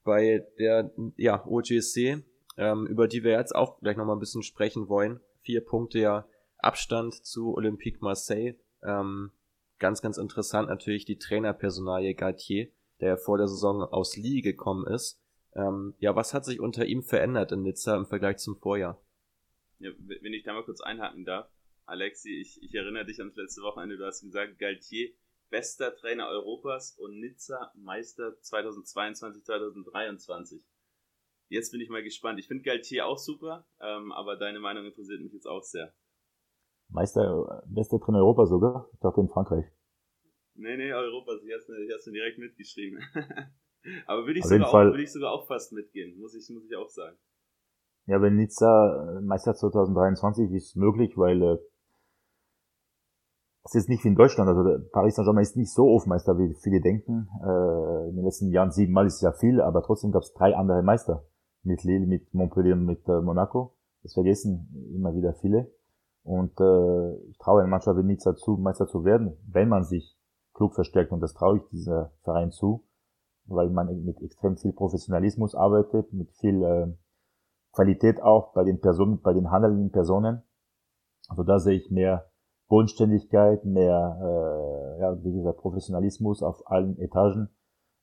bei 0.04 0.44
der, 0.58 0.90
ja, 1.18 1.46
OGSC, 1.46 2.24
ähm, 2.58 2.88
über 2.88 3.08
die 3.08 3.24
wir 3.24 3.34
jetzt 3.34 3.56
auch 3.56 3.80
gleich 3.80 3.98
nochmal 3.98 4.16
ein 4.16 4.20
bisschen 4.20 4.42
sprechen 4.42 4.90
wollen. 4.90 5.20
Vier 5.42 5.64
Punkte 5.64 6.00
ja 6.00 6.26
Abstand 6.58 7.14
zu 7.14 7.56
Olympique 7.56 8.00
Marseille. 8.02 8.56
Ähm, 8.82 9.32
ganz, 9.78 10.02
ganz 10.02 10.18
interessant 10.18 10.70
natürlich 10.70 11.06
die 11.06 11.20
Trainerpersonalie 11.20 12.16
Galtier, 12.16 12.70
der 13.02 13.18
vor 13.18 13.38
der 13.38 13.48
Saison 13.48 13.82
aus 13.82 14.16
Lille 14.18 14.42
gekommen 14.42 14.88
ist. 14.88 15.22
Ähm, 15.54 15.96
ja, 16.00 16.16
was 16.16 16.34
hat 16.34 16.46
sich 16.46 16.60
unter 16.60 16.86
ihm 16.86 17.04
verändert 17.04 17.52
in 17.52 17.62
Nizza 17.62 17.96
im 17.96 18.06
Vergleich 18.06 18.38
zum 18.38 18.58
Vorjahr? 18.58 19.02
Ja, 19.80 19.92
wenn 20.00 20.34
ich 20.34 20.44
da 20.44 20.54
mal 20.54 20.64
kurz 20.64 20.82
einhaken 20.82 21.26
darf. 21.26 21.50
Alexi, 21.86 22.30
ich, 22.42 22.62
ich 22.64 22.74
erinnere 22.74 23.06
dich 23.06 23.20
ans 23.20 23.36
letzte 23.36 23.62
Wochenende, 23.62 23.98
du 23.98 24.06
hast 24.06 24.22
gesagt, 24.22 24.58
Galtier, 24.58 25.12
bester 25.50 25.96
Trainer 25.96 26.28
Europas 26.28 26.98
und 26.98 27.20
Nizza 27.20 27.72
Meister 27.76 28.40
2022, 28.42 29.44
2023. 29.44 30.66
Jetzt 31.48 31.72
bin 31.72 31.82
ich 31.82 31.90
mal 31.90 32.04
gespannt. 32.04 32.40
Ich 32.40 32.48
finde 32.48 32.64
Galtier 32.64 33.06
auch 33.06 33.20
super, 33.20 33.68
ähm, 33.80 34.12
aber 34.12 34.36
deine 34.36 34.60
Meinung 34.60 34.86
interessiert 34.86 35.22
mich 35.22 35.34
jetzt 35.34 35.48
auch 35.48 35.64
sehr. 35.64 35.94
Meister, 36.90 37.64
bester 37.68 38.00
Trainer 38.00 38.20
Europas 38.20 38.50
sogar? 38.50 38.90
Ich 38.94 39.00
dachte 39.00 39.22
in 39.22 39.30
Frankreich. 39.30 39.66
Nee, 40.56 40.78
nee, 40.78 40.94
Europas. 40.94 41.42
Ich 41.44 41.54
hast 41.54 41.68
du, 41.68 41.74
hast 41.94 42.08
du 42.08 42.12
direkt 42.12 42.38
mitgeschrieben. 42.38 43.00
aber 44.08 44.26
würde 44.26 44.40
ich, 44.40 44.46
sogar 44.46 44.70
auch, 44.70 44.74
würde 44.74 45.04
ich 45.04 45.12
sogar 45.12 45.32
auch 45.32 45.48
fast 45.48 45.74
mitgehen, 45.74 46.18
muss 46.18 46.34
ich, 46.34 46.50
muss 46.50 46.66
ich 46.66 46.76
auch 46.76 46.90
sagen. 46.90 47.18
Ja, 48.08 48.22
wenn 48.22 48.36
Nizza 48.36 49.18
äh, 49.18 49.22
Meister 49.22 49.56
2023 49.56 50.52
ist 50.52 50.76
möglich, 50.76 51.18
weil 51.18 51.42
äh, 51.42 51.58
es 53.66 53.76
ist 53.76 53.90
nicht 53.90 54.04
wie 54.04 54.10
in 54.10 54.16
Deutschland, 54.16 54.48
also 54.48 54.80
Paris 54.92 55.16
Saint-Germain 55.16 55.42
ist 55.42 55.58
nicht 55.58 55.74
so 55.74 55.90
oft 55.90 56.06
Meister, 56.06 56.38
wie 56.38 56.54
viele 56.62 56.82
denken. 56.82 57.28
Äh, 57.44 58.10
in 58.10 58.16
den 58.16 58.24
letzten 58.24 58.52
Jahren 58.52 58.72
siebenmal 58.72 59.08
ist 59.08 59.22
ja 59.22 59.34
viel, 59.34 59.60
aber 59.60 59.82
trotzdem 59.82 60.12
gab 60.12 60.22
es 60.22 60.34
drei 60.34 60.56
andere 60.56 60.84
Meister. 60.84 61.26
Mit 61.64 61.84
Lille, 61.84 62.06
mit 62.06 62.32
Montpellier 62.34 62.74
und 62.74 62.86
mit 62.86 63.08
äh, 63.10 63.22
Monaco. 63.22 63.76
Das 64.04 64.14
vergessen 64.14 64.92
immer 64.94 65.16
wieder 65.16 65.34
viele. 65.34 65.72
Und 66.22 66.60
äh, 66.60 67.16
ich 67.28 67.40
traue 67.40 67.62
einer 67.62 67.70
Mannschaft 67.70 67.98
wie 67.98 68.04
Nizza 68.04 68.36
zu, 68.36 68.58
Meister 68.58 68.88
zu 68.88 69.04
werden, 69.04 69.36
wenn 69.48 69.68
man 69.68 69.84
sich 69.84 70.15
klug 70.56 70.74
verstärkt. 70.74 71.12
Und 71.12 71.22
das 71.22 71.34
traue 71.34 71.58
ich 71.58 71.64
dieser 71.70 72.12
Verein 72.24 72.52
zu, 72.52 72.84
weil 73.46 73.70
man 73.70 74.04
mit 74.04 74.22
extrem 74.22 74.58
viel 74.58 74.74
Professionalismus 74.74 75.54
arbeitet, 75.54 76.12
mit 76.12 76.32
viel 76.32 76.64
äh, 76.64 76.94
Qualität 77.74 78.22
auch 78.22 78.54
bei 78.54 78.64
den 78.64 78.80
Personen, 78.80 79.22
bei 79.22 79.34
den 79.34 79.52
handelnden 79.52 79.92
Personen. 79.92 80.42
Also 81.28 81.44
da 81.44 81.60
sehe 81.60 81.78
ich 81.78 81.92
mehr 81.92 82.32
Bodenständigkeit, 82.68 83.64
mehr, 83.66 84.18
äh, 84.22 85.02
ja, 85.02 85.24
wie 85.24 85.34
gesagt, 85.34 85.60
Professionalismus 85.60 86.42
auf 86.42 86.64
allen 86.66 86.98
Etagen 86.98 87.50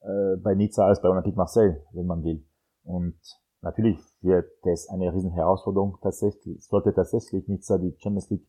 äh, 0.01 0.37
bei 0.37 0.55
Nizza 0.55 0.87
als 0.87 1.01
bei 1.01 1.09
Olympique 1.09 1.37
Marseille, 1.37 1.83
wenn 1.93 2.07
man 2.07 2.23
will. 2.23 2.47
Und 2.85 3.19
natürlich 3.61 3.99
wird 4.21 4.51
das 4.63 4.89
eine 4.89 5.13
riesen 5.13 5.33
Herausforderung 5.33 5.99
tatsächlich, 6.03 6.65
sollte 6.65 6.95
tatsächlich 6.95 7.49
Nizza 7.49 7.79
die 7.79 7.97
Champions 7.99 8.31
League 8.31 8.47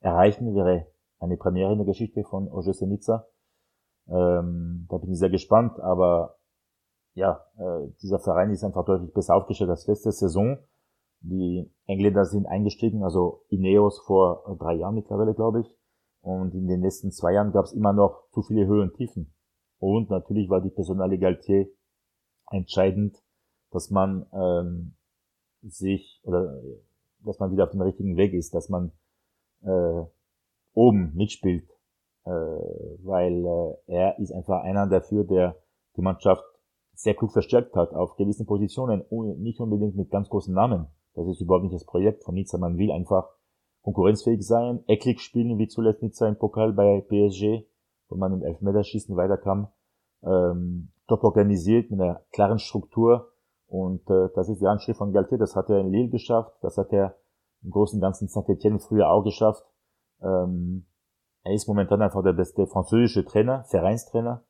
erreichen, 0.00 0.54
wäre 0.54 0.86
eine 1.18 1.36
Premiere 1.36 1.72
in 1.72 1.78
der 1.78 1.86
Geschichte 1.86 2.24
von 2.24 2.48
OGC 2.48 2.82
Nizza. 2.82 3.26
Ähm, 4.08 4.86
da 4.90 4.98
bin 4.98 5.12
ich 5.12 5.18
sehr 5.18 5.30
gespannt, 5.30 5.78
aber 5.80 6.36
ja, 7.14 7.44
äh, 7.56 7.88
dieser 8.02 8.18
Verein 8.18 8.50
ist 8.50 8.64
einfach 8.64 8.84
deutlich 8.84 9.12
besser 9.12 9.34
aufgestellt 9.34 9.70
als 9.70 9.86
letzte 9.86 10.12
Saison. 10.12 10.58
Die 11.20 11.70
Engländer 11.86 12.24
sind 12.24 12.46
eingestiegen, 12.46 13.04
also 13.04 13.44
Ineos 13.48 14.00
vor 14.00 14.56
drei 14.58 14.74
Jahren 14.74 14.94
mittlerweile, 14.94 15.34
glaube 15.34 15.60
ich. 15.60 15.76
Und 16.20 16.54
in 16.54 16.66
den 16.66 16.82
letzten 16.82 17.12
zwei 17.12 17.32
Jahren 17.32 17.52
gab 17.52 17.64
es 17.64 17.72
immer 17.72 17.92
noch 17.92 18.28
zu 18.30 18.42
viele 18.42 18.66
Höhen 18.66 18.90
und 18.90 18.94
Tiefen. 18.96 19.34
Und 19.78 20.10
natürlich 20.10 20.48
war 20.48 20.60
die 20.60 20.70
Personalegalität 20.70 21.76
entscheidend, 22.50 23.16
dass 23.70 23.90
man 23.90 24.26
ähm, 24.32 24.94
sich 25.62 26.20
oder 26.24 26.60
dass 27.24 27.38
man 27.38 27.52
wieder 27.52 27.64
auf 27.64 27.70
dem 27.70 27.82
richtigen 27.82 28.16
Weg 28.16 28.32
ist, 28.32 28.54
dass 28.54 28.68
man 28.68 28.92
äh, 29.62 30.04
oben 30.74 31.12
mitspielt, 31.14 31.68
äh, 31.70 31.71
weil 32.24 33.44
äh, 33.86 33.92
er 33.92 34.18
ist 34.18 34.32
einfach 34.32 34.62
einer 34.62 34.86
dafür, 34.86 35.24
der 35.24 35.56
die 35.96 36.02
Mannschaft 36.02 36.44
sehr 36.94 37.14
klug 37.14 37.32
verstärkt 37.32 37.74
hat 37.74 37.94
auf 37.94 38.16
gewissen 38.16 38.46
Positionen, 38.46 39.04
nicht 39.38 39.60
unbedingt 39.60 39.96
mit 39.96 40.10
ganz 40.10 40.28
großen 40.28 40.54
Namen. 40.54 40.86
Das 41.14 41.26
ist 41.26 41.40
überhaupt 41.40 41.64
nicht 41.64 41.74
das 41.74 41.84
Projekt 41.84 42.24
von 42.24 42.34
Nizza. 42.34 42.58
Man 42.58 42.78
will 42.78 42.90
einfach 42.90 43.28
konkurrenzfähig 43.82 44.46
sein, 44.46 44.84
ecklig 44.86 45.20
spielen, 45.20 45.58
wie 45.58 45.68
zuletzt 45.68 46.02
Nizza 46.02 46.28
im 46.28 46.38
Pokal 46.38 46.72
bei 46.72 47.00
PSG, 47.00 47.66
wo 48.08 48.16
man 48.16 48.32
im 48.32 48.42
Elfmeterschießen 48.42 49.16
weiterkam. 49.16 49.68
Ähm, 50.22 50.92
top 51.08 51.24
organisiert, 51.24 51.90
mit 51.90 52.00
einer 52.00 52.22
klaren 52.32 52.58
Struktur. 52.58 53.32
Und 53.66 54.08
äh, 54.08 54.28
das 54.34 54.48
ist 54.48 54.60
die 54.60 54.66
Anschrift 54.66 54.98
von 54.98 55.12
Galtier. 55.12 55.38
Das 55.38 55.56
hat 55.56 55.68
er 55.68 55.80
in 55.80 55.90
Lille 55.90 56.10
geschafft. 56.10 56.54
Das 56.62 56.78
hat 56.78 56.92
er 56.92 57.16
im 57.62 57.70
Großen 57.70 57.96
und 57.96 58.02
Ganzen 58.02 58.28
Saint-Etienne 58.28 58.78
früher 58.78 59.10
auch 59.10 59.24
geschafft. 59.24 59.64
Ähm, 60.22 60.86
er 61.44 61.54
ist 61.54 61.66
momentan 61.66 62.02
einfach 62.02 62.22
der 62.22 62.32
beste 62.32 62.66
französische 62.66 63.24
Trainer, 63.24 63.64
Vereinstrainer. 63.64 64.44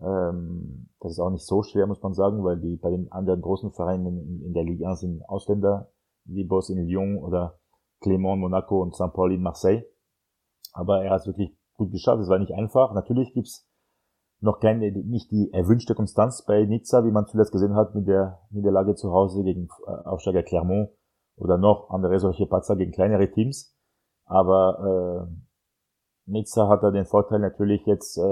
Ähm, 0.00 0.88
das 1.00 1.12
ist 1.12 1.20
auch 1.20 1.30
nicht 1.30 1.46
so 1.46 1.62
schwer, 1.62 1.86
muss 1.86 2.02
man 2.02 2.14
sagen, 2.14 2.42
weil 2.44 2.58
die 2.58 2.76
bei 2.76 2.90
den 2.90 3.12
anderen 3.12 3.42
großen 3.42 3.72
Vereinen 3.72 4.06
in, 4.06 4.42
in 4.46 4.54
der 4.54 4.64
Ligue 4.64 4.88
1 4.88 5.00
sind 5.00 5.28
Ausländer, 5.28 5.92
wie 6.24 6.44
Boss 6.44 6.70
in 6.70 6.86
Lyon 6.86 7.18
oder 7.18 7.58
Clermont, 8.00 8.40
Monaco 8.40 8.80
und 8.80 8.94
St. 8.94 9.12
Paul 9.12 9.34
in 9.34 9.42
Marseille. 9.42 9.84
Aber 10.72 11.04
er 11.04 11.10
hat 11.10 11.20
es 11.20 11.26
wirklich 11.26 11.54
gut 11.74 11.92
geschafft. 11.92 12.22
Es 12.22 12.28
war 12.28 12.38
nicht 12.38 12.54
einfach. 12.54 12.94
Natürlich 12.94 13.34
gibt's 13.34 13.68
noch 14.40 14.60
keine, 14.60 14.90
nicht 14.92 15.30
die 15.30 15.52
erwünschte 15.52 15.94
Konstanz 15.94 16.44
bei 16.46 16.64
Nizza, 16.64 17.04
wie 17.04 17.10
man 17.10 17.26
zuletzt 17.26 17.52
gesehen 17.52 17.74
hat 17.74 17.94
mit 17.94 18.08
der 18.08 18.40
Niederlage 18.50 18.94
zu 18.94 19.12
Hause 19.12 19.42
gegen 19.42 19.68
äh, 19.86 19.90
Aufsteiger 19.90 20.42
Clermont 20.42 20.90
oder 21.36 21.58
noch 21.58 21.90
andere 21.90 22.18
solche 22.18 22.46
Patzer 22.46 22.76
gegen 22.76 22.92
kleinere 22.92 23.30
Teams. 23.30 23.76
Aber 24.24 25.28
äh, 25.28 25.49
Nizza 26.30 26.68
hat 26.68 26.82
da 26.82 26.90
den 26.90 27.06
Vorteil 27.06 27.40
natürlich 27.40 27.84
jetzt 27.86 28.16
äh, 28.18 28.22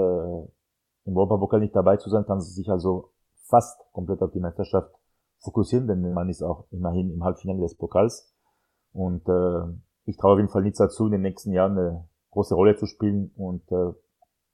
im 1.05 1.17
Europapokal 1.17 1.59
nicht 1.59 1.75
dabei 1.75 1.97
zu 1.97 2.09
sein, 2.09 2.25
kann 2.25 2.41
sich 2.41 2.69
also 2.69 3.11
fast 3.45 3.79
komplett 3.91 4.21
auf 4.21 4.31
die 4.31 4.39
Meisterschaft 4.39 4.91
fokussieren, 5.39 5.87
denn 5.87 6.13
man 6.13 6.29
ist 6.29 6.41
auch 6.41 6.65
immerhin 6.71 7.11
im 7.11 7.23
Halbfinale 7.23 7.61
des 7.61 7.75
Pokals. 7.75 8.33
Und 8.91 9.27
äh, 9.27 9.61
ich 10.05 10.17
traue 10.17 10.33
auf 10.33 10.39
jeden 10.39 10.49
Fall 10.49 10.63
Nizza 10.63 10.89
zu, 10.89 11.05
in 11.05 11.13
den 11.13 11.21
nächsten 11.21 11.51
Jahren 11.51 11.77
eine 11.77 12.09
große 12.31 12.55
Rolle 12.55 12.75
zu 12.75 12.85
spielen 12.85 13.31
und 13.35 13.63
äh, 13.71 13.93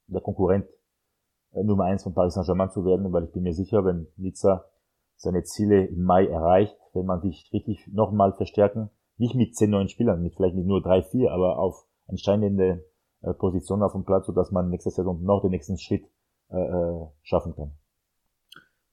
der 0.07 0.21
Konkurrent 0.21 0.67
äh, 1.53 1.63
Nummer 1.63 1.85
eins 1.85 2.03
von 2.03 2.13
Paris 2.13 2.33
Saint-Germain 2.33 2.71
zu 2.71 2.85
werden, 2.85 3.11
weil 3.11 3.25
ich 3.25 3.31
bin 3.31 3.43
mir 3.43 3.53
sicher, 3.53 3.85
wenn 3.85 4.07
Nizza 4.17 4.65
seine 5.17 5.43
Ziele 5.43 5.85
im 5.85 6.03
Mai 6.03 6.27
erreicht, 6.27 6.77
wenn 6.93 7.05
man 7.05 7.21
sich 7.21 7.49
richtig 7.53 7.87
nochmal 7.91 8.33
verstärken, 8.33 8.89
nicht 9.17 9.35
mit 9.35 9.55
zehn 9.55 9.69
neuen 9.69 9.87
Spielern, 9.87 10.21
mit 10.21 10.35
vielleicht 10.35 10.55
mit 10.55 10.65
nur 10.65 10.81
drei, 10.81 11.01
vier, 11.03 11.31
aber 11.31 11.57
auf 11.57 11.85
entscheidende 12.07 12.85
äh, 13.25 13.33
Positionen 13.33 13.83
auf 13.83 13.93
dem 13.93 14.05
Platz, 14.05 14.27
sodass 14.27 14.51
man 14.51 14.69
nächste 14.69 14.91
Saison 14.91 15.21
noch 15.23 15.41
den 15.41 15.51
nächsten 15.51 15.77
Schritt 15.77 16.05
äh, 16.51 16.57
äh, 16.57 17.07
schaffen 17.23 17.55
kann. 17.55 17.71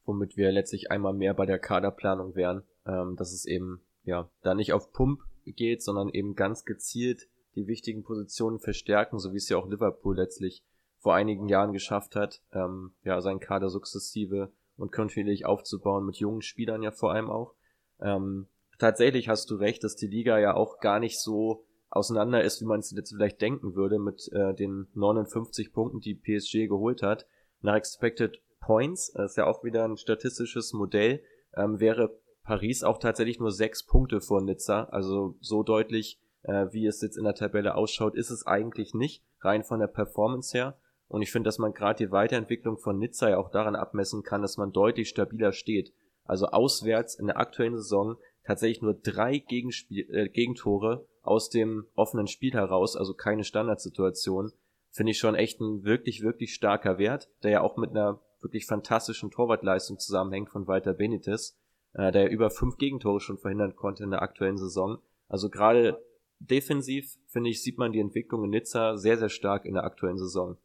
Womit 0.04 0.36
wir 0.36 0.50
letztlich 0.50 0.90
einmal 0.90 1.12
mehr 1.12 1.34
bei 1.34 1.46
der 1.46 1.58
Kaderplanung 1.58 2.34
wären, 2.34 2.62
ähm, 2.86 3.14
dass 3.16 3.32
es 3.32 3.44
eben 3.44 3.82
ja 4.04 4.30
da 4.42 4.54
nicht 4.54 4.72
auf 4.72 4.92
Pump 4.92 5.20
geht, 5.44 5.82
sondern 5.82 6.08
eben 6.08 6.34
ganz 6.34 6.64
gezielt 6.64 7.28
die 7.54 7.66
wichtigen 7.66 8.02
Positionen 8.02 8.58
verstärken, 8.58 9.18
so 9.18 9.32
wie 9.32 9.36
es 9.36 9.48
ja 9.48 9.58
auch 9.58 9.68
Liverpool 9.68 10.16
letztlich 10.16 10.64
vor 10.98 11.14
einigen 11.14 11.48
Jahren 11.48 11.72
geschafft 11.72 12.16
hat, 12.16 12.42
ähm, 12.52 12.94
ja 13.04 13.20
seinen 13.20 13.40
Kader 13.40 13.68
sukzessive 13.68 14.52
und 14.76 14.92
kontinuierlich 14.92 15.44
aufzubauen 15.44 16.06
mit 16.06 16.16
jungen 16.16 16.42
Spielern 16.42 16.82
ja 16.82 16.90
vor 16.90 17.12
allem 17.12 17.28
auch. 17.28 17.54
Ähm, 18.00 18.46
tatsächlich 18.78 19.28
hast 19.28 19.50
du 19.50 19.56
recht, 19.56 19.84
dass 19.84 19.96
die 19.96 20.06
Liga 20.06 20.38
ja 20.38 20.54
auch 20.54 20.78
gar 20.78 21.00
nicht 21.00 21.20
so 21.20 21.66
auseinander 21.92 22.42
ist, 22.42 22.60
wie 22.60 22.66
man 22.66 22.80
es 22.80 22.90
jetzt 22.90 23.12
vielleicht 23.12 23.40
denken 23.40 23.74
würde, 23.74 23.98
mit 23.98 24.30
äh, 24.32 24.54
den 24.54 24.88
59 24.94 25.72
Punkten, 25.72 26.00
die 26.00 26.14
PSG 26.14 26.68
geholt 26.68 27.02
hat 27.02 27.26
nach 27.62 27.76
Expected 27.76 28.40
Points, 28.60 29.12
das 29.12 29.32
ist 29.32 29.36
ja 29.36 29.46
auch 29.46 29.64
wieder 29.64 29.84
ein 29.84 29.96
statistisches 29.96 30.72
Modell, 30.72 31.22
ähm, 31.56 31.80
wäre 31.80 32.18
Paris 32.44 32.82
auch 32.82 32.98
tatsächlich 32.98 33.38
nur 33.38 33.52
sechs 33.52 33.84
Punkte 33.84 34.20
vor 34.20 34.42
Nizza. 34.42 34.84
Also 34.84 35.36
so 35.40 35.62
deutlich, 35.62 36.20
äh, 36.42 36.66
wie 36.70 36.86
es 36.86 37.00
jetzt 37.00 37.16
in 37.16 37.24
der 37.24 37.34
Tabelle 37.34 37.74
ausschaut, 37.74 38.14
ist 38.14 38.30
es 38.30 38.46
eigentlich 38.46 38.94
nicht, 38.94 39.24
rein 39.40 39.62
von 39.62 39.80
der 39.80 39.86
Performance 39.86 40.56
her. 40.56 40.78
Und 41.08 41.22
ich 41.22 41.30
finde, 41.30 41.48
dass 41.48 41.58
man 41.58 41.72
gerade 41.72 42.04
die 42.04 42.10
Weiterentwicklung 42.10 42.78
von 42.78 42.98
Nizza 42.98 43.30
ja 43.30 43.38
auch 43.38 43.50
daran 43.50 43.76
abmessen 43.76 44.22
kann, 44.22 44.42
dass 44.42 44.56
man 44.56 44.72
deutlich 44.72 45.08
stabiler 45.08 45.52
steht. 45.52 45.92
Also 46.24 46.46
auswärts 46.46 47.14
in 47.16 47.26
der 47.26 47.38
aktuellen 47.38 47.76
Saison 47.76 48.16
tatsächlich 48.44 48.82
nur 48.82 48.94
drei 48.94 49.38
Gegenspiel, 49.38 50.08
äh, 50.10 50.28
Gegentore 50.28 51.06
aus 51.22 51.50
dem 51.50 51.86
offenen 51.94 52.26
Spiel 52.26 52.52
heraus, 52.52 52.96
also 52.96 53.14
keine 53.14 53.44
Standardsituation, 53.44 54.52
finde 54.90 55.12
ich 55.12 55.18
schon 55.18 55.34
echt 55.34 55.60
ein 55.60 55.84
wirklich, 55.84 56.22
wirklich 56.22 56.54
starker 56.54 56.98
Wert, 56.98 57.28
der 57.42 57.50
ja 57.50 57.60
auch 57.62 57.76
mit 57.76 57.90
einer 57.90 58.20
wirklich 58.40 58.66
fantastischen 58.66 59.30
Torwartleistung 59.30 59.98
zusammenhängt 59.98 60.50
von 60.50 60.66
Walter 60.66 60.92
Benitez, 60.92 61.56
äh, 61.94 62.12
der 62.12 62.30
über 62.30 62.50
fünf 62.50 62.76
Gegentore 62.76 63.20
schon 63.20 63.38
verhindern 63.38 63.76
konnte 63.76 64.04
in 64.04 64.10
der 64.10 64.22
aktuellen 64.22 64.58
Saison. 64.58 64.98
Also 65.28 65.48
gerade 65.48 66.02
defensiv, 66.40 67.16
finde 67.26 67.50
ich, 67.50 67.62
sieht 67.62 67.78
man 67.78 67.92
die 67.92 68.00
Entwicklung 68.00 68.44
in 68.44 68.50
Nizza 68.50 68.96
sehr, 68.96 69.16
sehr 69.16 69.28
stark 69.28 69.64
in 69.64 69.74
der 69.74 69.84
aktuellen 69.84 70.18
Saison. 70.18 70.58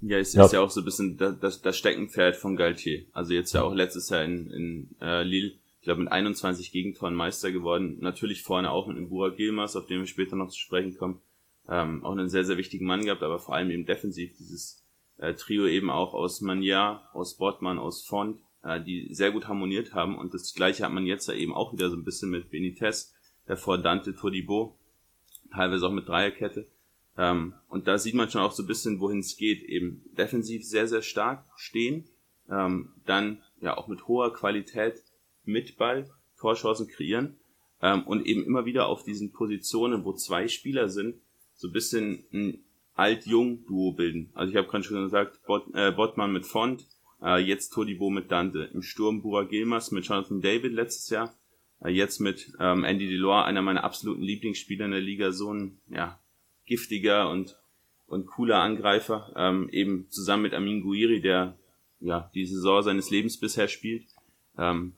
Ja, 0.00 0.18
es 0.18 0.32
ja. 0.32 0.44
ist 0.44 0.52
ja 0.52 0.60
auch 0.60 0.70
so 0.70 0.80
ein 0.80 0.84
bisschen 0.84 1.16
das, 1.16 1.60
das 1.60 1.76
Steckenpferd 1.76 2.36
von 2.36 2.56
Galtier. 2.56 3.04
Also 3.12 3.34
jetzt 3.34 3.52
ja 3.52 3.62
auch 3.62 3.74
letztes 3.74 4.10
Jahr 4.10 4.24
in, 4.24 4.50
in 4.50 4.96
äh, 5.00 5.22
Lille, 5.22 5.52
glaube 5.88 6.02
mit 6.02 6.12
21 6.12 6.70
Gegentoren 6.70 7.14
Meister 7.14 7.50
geworden. 7.50 7.96
Natürlich 8.00 8.42
vorne 8.42 8.70
auch 8.70 8.88
mit 8.88 8.98
dem 8.98 9.08
Burak 9.08 9.38
Gilmas, 9.38 9.74
auf 9.74 9.86
den 9.86 10.00
wir 10.00 10.06
später 10.06 10.36
noch 10.36 10.50
zu 10.50 10.58
sprechen 10.58 10.94
kommen. 10.98 11.22
Ähm, 11.66 12.04
auch 12.04 12.12
einen 12.12 12.28
sehr, 12.28 12.44
sehr 12.44 12.58
wichtigen 12.58 12.84
Mann 12.84 13.06
gehabt, 13.06 13.22
aber 13.22 13.38
vor 13.38 13.54
allem 13.54 13.70
eben 13.70 13.86
defensiv 13.86 14.36
dieses 14.36 14.84
äh, 15.16 15.32
Trio 15.32 15.66
eben 15.66 15.88
auch 15.88 16.12
aus 16.12 16.42
Mania, 16.42 17.08
aus 17.14 17.38
Bortmann, 17.38 17.78
aus 17.78 18.04
Font, 18.04 18.38
äh, 18.62 18.82
die 18.82 19.14
sehr 19.14 19.30
gut 19.30 19.48
harmoniert 19.48 19.94
haben. 19.94 20.18
Und 20.18 20.34
das 20.34 20.52
gleiche 20.52 20.84
hat 20.84 20.92
man 20.92 21.06
jetzt 21.06 21.26
ja 21.26 21.32
eben 21.32 21.54
auch 21.54 21.72
wieder 21.72 21.88
so 21.88 21.96
ein 21.96 22.04
bisschen 22.04 22.28
mit 22.28 22.50
Benitez, 22.50 23.14
davor 23.46 23.78
Dante 23.78 24.14
Todibo, 24.14 24.78
teilweise 25.54 25.86
auch 25.86 25.92
mit 25.92 26.06
Dreierkette. 26.06 26.66
Ähm, 27.16 27.54
und 27.70 27.88
da 27.88 27.96
sieht 27.96 28.14
man 28.14 28.28
schon 28.28 28.42
auch 28.42 28.52
so 28.52 28.62
ein 28.62 28.66
bisschen, 28.68 29.00
wohin 29.00 29.20
es 29.20 29.38
geht. 29.38 29.62
Eben 29.62 30.02
defensiv 30.18 30.66
sehr, 30.66 30.86
sehr 30.86 31.00
stark 31.00 31.46
stehen, 31.56 32.04
ähm, 32.50 32.92
dann 33.06 33.42
ja 33.62 33.78
auch 33.78 33.88
mit 33.88 34.06
hoher 34.06 34.34
Qualität 34.34 35.02
mit 35.48 35.76
Ball 35.76 36.08
Torchancen 36.38 36.86
kreieren 36.86 37.36
ähm, 37.82 38.04
und 38.04 38.26
eben 38.26 38.44
immer 38.44 38.64
wieder 38.64 38.86
auf 38.86 39.02
diesen 39.02 39.32
Positionen, 39.32 40.04
wo 40.04 40.12
zwei 40.12 40.46
Spieler 40.46 40.88
sind, 40.88 41.16
so 41.54 41.68
ein 41.68 41.72
bisschen 41.72 42.24
ein 42.32 42.60
Alt-Jung-Duo 42.94 43.92
bilden. 43.92 44.30
Also 44.34 44.50
ich 44.50 44.56
habe 44.56 44.68
gerade 44.68 44.84
schon 44.84 45.02
gesagt, 45.02 45.40
Bot, 45.46 45.66
äh, 45.74 45.90
Bottmann 45.92 46.32
mit 46.32 46.46
Font, 46.46 46.86
äh, 47.22 47.38
jetzt 47.38 47.70
Todibo 47.70 48.10
mit 48.10 48.30
Dante. 48.30 48.70
Im 48.72 48.82
Sturm 48.82 49.22
Bura 49.22 49.44
Gilmas 49.44 49.90
mit 49.90 50.06
Jonathan 50.06 50.40
David 50.40 50.72
letztes 50.72 51.10
Jahr. 51.10 51.34
Äh, 51.82 51.90
jetzt 51.90 52.20
mit 52.20 52.52
ähm, 52.60 52.84
Andy 52.84 53.08
Delore, 53.08 53.44
einer 53.44 53.62
meiner 53.62 53.84
absoluten 53.84 54.22
Lieblingsspieler 54.22 54.86
in 54.86 54.90
der 54.92 55.00
Liga, 55.00 55.32
so 55.32 55.52
ein 55.52 55.78
ja, 55.88 56.18
giftiger 56.66 57.30
und, 57.30 57.56
und 58.06 58.26
cooler 58.26 58.58
Angreifer, 58.58 59.32
ähm, 59.36 59.68
eben 59.70 60.10
zusammen 60.10 60.42
mit 60.44 60.54
Amin 60.54 60.82
Guiri, 60.82 61.20
der 61.20 61.56
ja 62.00 62.30
die 62.34 62.46
Saison 62.46 62.82
seines 62.82 63.10
Lebens 63.10 63.38
bisher 63.38 63.68
spielt. 63.68 64.06
Ähm, 64.56 64.94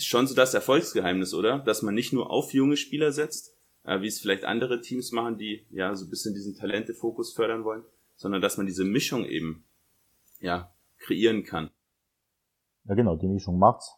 ist 0.00 0.06
schon 0.06 0.26
so 0.26 0.34
das 0.34 0.54
Erfolgsgeheimnis, 0.54 1.34
oder? 1.34 1.58
Dass 1.58 1.82
man 1.82 1.94
nicht 1.94 2.12
nur 2.12 2.30
auf 2.30 2.54
junge 2.54 2.78
Spieler 2.78 3.12
setzt, 3.12 3.54
äh, 3.84 4.00
wie 4.00 4.06
es 4.06 4.18
vielleicht 4.18 4.44
andere 4.44 4.80
Teams 4.80 5.12
machen, 5.12 5.36
die 5.36 5.66
ja 5.70 5.94
so 5.94 6.06
ein 6.06 6.10
bisschen 6.10 6.32
diesen 6.32 6.56
Talentefokus 6.56 7.34
fördern 7.34 7.64
wollen, 7.64 7.84
sondern 8.16 8.40
dass 8.40 8.56
man 8.56 8.66
diese 8.66 8.84
Mischung 8.84 9.24
eben 9.24 9.64
ja 10.40 10.72
kreieren 10.98 11.44
kann. 11.44 11.70
Ja 12.84 12.94
genau, 12.94 13.16
die 13.16 13.28
Mischung 13.28 13.58
macht's. 13.58 13.94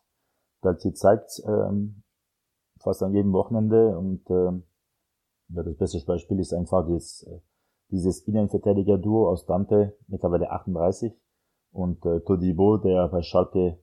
Das 0.60 0.82
sie 0.82 0.92
zeigt 0.92 1.40
ähm, 1.46 2.02
fast 2.80 3.02
an 3.02 3.14
jedem 3.14 3.32
Wochenende 3.32 3.96
und 3.96 4.28
ähm, 4.28 4.64
das 5.48 5.76
beste 5.76 6.04
Beispiel 6.04 6.40
ist 6.40 6.52
einfach 6.52 6.88
das, 6.88 7.24
äh, 7.28 7.38
dieses 7.90 8.26
Innenverteidiger-Duo 8.26 9.28
aus 9.28 9.46
Dante, 9.46 9.96
mittlerweile 10.08 10.50
38, 10.50 11.12
und 11.70 12.04
äh, 12.06 12.20
Todibo, 12.20 12.78
der 12.78 13.08
bei 13.08 13.22
Schalke 13.22 13.78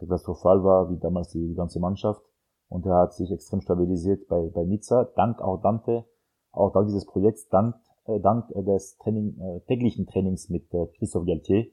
katastrophal 0.00 0.64
war, 0.64 0.90
wie 0.90 0.98
damals 0.98 1.28
die 1.28 1.54
ganze 1.54 1.78
Mannschaft. 1.78 2.22
Und 2.68 2.86
er 2.86 2.96
hat 2.96 3.14
sich 3.14 3.30
extrem 3.30 3.60
stabilisiert 3.60 4.28
bei, 4.28 4.48
bei 4.48 4.64
Nizza, 4.64 5.04
dank 5.16 5.40
auch 5.40 5.60
Dante, 5.60 6.04
auch 6.52 6.72
dank 6.72 6.86
dieses 6.86 7.06
Projekts, 7.06 7.48
dank, 7.48 7.76
äh, 8.06 8.20
dank 8.20 8.48
des 8.48 8.96
Training, 8.98 9.38
äh, 9.40 9.60
täglichen 9.66 10.06
Trainings 10.06 10.48
mit 10.48 10.72
äh, 10.74 10.86
Christophe 10.98 11.26
Galtier. 11.26 11.66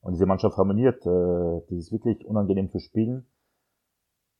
Und 0.00 0.12
diese 0.12 0.26
Mannschaft 0.26 0.58
harmoniert, 0.58 1.04
äh, 1.06 1.60
die 1.70 1.78
ist 1.78 1.92
wirklich 1.92 2.26
unangenehm 2.26 2.70
zu 2.70 2.78
spielen. 2.78 3.26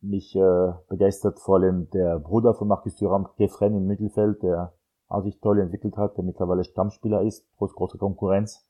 Mich 0.02 0.36
äh, 0.36 0.72
begeistert 0.88 1.40
vor 1.40 1.56
allem 1.56 1.88
der 1.90 2.18
Bruder 2.18 2.52
von 2.52 2.68
Marcus 2.68 2.96
Thuram, 2.96 3.28
Gefren 3.38 3.74
im 3.74 3.86
Mittelfeld, 3.86 4.42
der 4.42 4.74
auch 5.08 5.22
sich 5.22 5.40
toll 5.40 5.60
entwickelt 5.60 5.96
hat, 5.96 6.18
der 6.18 6.24
mittlerweile 6.24 6.64
Stammspieler 6.64 7.22
ist, 7.22 7.46
trotz 7.56 7.72
großer 7.74 7.96
Konkurrenz. 7.96 8.68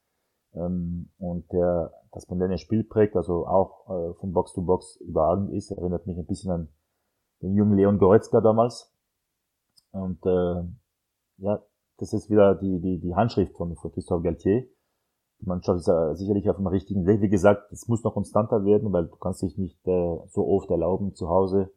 Ähm, 0.55 1.11
und 1.18 1.50
der 1.52 1.92
das 2.12 2.26
Spiel 2.61 2.84
prägt, 2.84 3.16
also 3.16 3.46
auch 3.46 3.88
äh, 3.88 4.14
von 4.14 4.32
Box 4.32 4.52
to 4.52 4.62
Box 4.62 4.96
überragend 5.00 5.52
ist, 5.52 5.70
erinnert 5.72 6.07
mich 6.07 6.16
ein 6.16 6.26
bisschen 6.26 6.50
an 6.52 6.68
den 7.42 7.55
jungen 7.55 7.76
Leon 7.76 7.98
Goretzka 7.98 8.40
damals. 8.40 8.92
Und 9.90 10.24
äh, 10.24 10.62
ja, 11.38 11.62
das 11.98 12.12
ist 12.12 12.30
wieder 12.30 12.55
die, 12.55 12.80
die, 12.80 13.00
die 13.00 13.14
Handschrift 13.14 13.57
von, 13.57 13.74
von 13.76 13.92
Christophe 13.92 14.22
Galtier. 14.22 14.66
Die 15.40 15.46
Mannschaft 15.46 15.80
ist 15.80 15.88
äh, 15.88 16.14
sicherlich 16.14 16.48
auf 16.48 16.57
dem 16.57 16.66
richtigen 16.66 17.07
Weg. 17.07 17.20
Wie 17.20 17.28
gesagt, 17.28 17.70
es 17.72 17.88
muss 17.88 18.05
noch 18.05 18.14
konstanter 18.14 18.64
werden, 18.64 18.92
weil 18.92 19.07
du 19.07 19.16
kannst 19.16 19.42
dich 19.42 19.59
nicht 19.59 19.78
äh, 19.86 20.16
so 20.28 20.46
oft 20.46 20.70
erlauben, 20.70 21.14
zu 21.14 21.28
Hause 21.28 21.72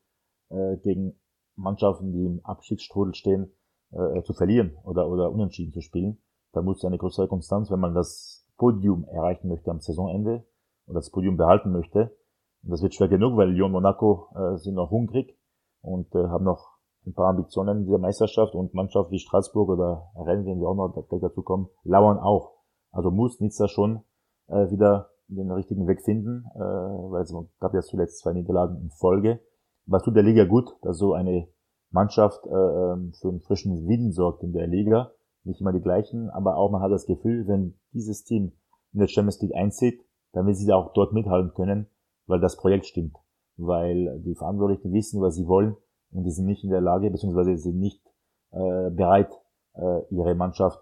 äh, 0.50 0.78
gegen 0.78 1.20
Mannschaften, 1.56 2.12
die 2.12 2.26
im 2.26 2.40
Abstiegsstrudel 2.44 3.16
stehen, 3.16 3.52
äh, 3.92 4.22
zu 4.24 4.34
verlieren 4.34 4.78
oder, 4.84 5.10
oder 5.10 5.32
unentschieden 5.32 5.74
zu 5.74 5.82
spielen. 5.82 6.20
Da 6.54 6.62
muss 6.62 6.86
eine 6.86 6.98
größere 6.98 7.28
Konstanz, 7.28 7.70
wenn 7.72 7.80
man 7.80 7.94
das 7.94 8.47
Podium 8.58 9.06
erreichen 9.06 9.48
möchte 9.48 9.72
am 9.72 9.80
Saisonende 9.80 10.46
und 10.86 10.96
das 10.96 11.10
Podium 11.12 11.38
behalten 11.38 11.72
möchte. 11.72 12.16
Und 12.64 12.72
das 12.72 12.82
wird 12.82 12.96
schwer 12.96 13.08
genug, 13.08 13.38
weil 13.38 13.50
Lyon 13.50 13.72
Monaco 13.72 14.30
äh, 14.36 14.58
sind 14.58 14.76
noch 14.76 14.92
hungrig 14.92 15.38
und 15.82 16.14
äh, 16.16 16.28
haben 16.28 16.44
noch 16.44 16.78
ein 17.06 17.14
paar 17.14 17.30
Ambitionen 17.30 17.80
in 17.80 17.86
dieser 17.86 18.00
Meisterschaft 18.00 18.54
und 18.54 18.74
Mannschaft 18.74 19.12
wie 19.12 19.20
Straßburg 19.20 19.70
oder 19.70 20.12
Rennes, 20.16 20.46
wenn 20.46 20.60
wir 20.60 20.68
auch 20.68 20.76
noch 20.76 21.08
dazu 21.10 21.42
kommen, 21.42 21.70
lauern 21.84 22.18
auch. 22.18 22.54
Also 22.92 23.12
muss 23.12 23.40
Nizza 23.40 23.68
schon 23.68 24.04
äh, 24.48 24.70
wieder 24.70 25.12
den 25.28 25.52
richtigen 25.52 25.88
Weg 25.88 26.02
finden, 26.02 26.46
äh, 26.56 26.60
weil 26.60 27.22
es 27.22 27.34
gab 27.60 27.74
ja 27.74 27.82
zuletzt 27.82 28.20
zwei 28.20 28.34
Niederlagen 28.34 28.78
in 28.82 28.90
Folge. 28.90 29.40
Was 29.86 30.04
tut 30.04 30.16
der 30.16 30.24
Liga 30.24 30.46
gut, 30.46 30.76
dass 30.82 30.98
so 30.98 31.14
eine 31.14 31.48
Mannschaft 31.92 32.46
äh, 32.46 32.50
ähm, 32.50 33.14
für 33.14 33.30
einen 33.30 33.42
frischen 33.42 33.88
Wind 33.88 34.14
sorgt 34.14 34.44
in 34.44 34.54
der 34.54 34.68
Liga. 34.68 35.12
Nicht 35.48 35.62
immer 35.62 35.72
die 35.72 35.82
gleichen, 35.82 36.30
aber 36.30 36.58
auch 36.58 36.72
man 36.72 36.82
hat 36.82 36.92
das 36.92 37.06
Gefühl, 37.06 37.48
wenn 37.48 37.80
dieses 37.94 38.26
Team 38.26 38.52
in 38.92 39.00
der 39.00 39.08
Champions 39.08 39.42
League 39.42 39.56
einzieht, 39.56 40.02
dann 40.34 40.46
wird 40.46 40.58
sie 40.58 40.72
auch 40.74 40.92
dort 40.94 41.14
mithalten 41.14 41.54
können, 41.54 41.88
weil 42.26 42.42
das 42.42 42.58
Projekt 42.58 42.86
stimmt. 42.86 43.16
Weil 43.56 44.20
die 44.26 44.36
Verantwortlichen 44.36 44.92
wissen, 44.92 45.22
was 45.22 45.36
sie 45.36 45.48
wollen 45.48 45.78
und 46.12 46.26
die 46.26 46.32
sind 46.32 46.46
nicht 46.46 46.64
in 46.64 46.70
der 46.70 46.82
Lage, 46.82 47.10
beziehungsweise 47.10 47.58
sind 47.58 47.80
nicht 47.80 48.06
äh, 48.52 48.90
bereit, 48.92 49.32
äh, 49.76 50.02
ihre 50.10 50.36
Mannschaft 50.36 50.82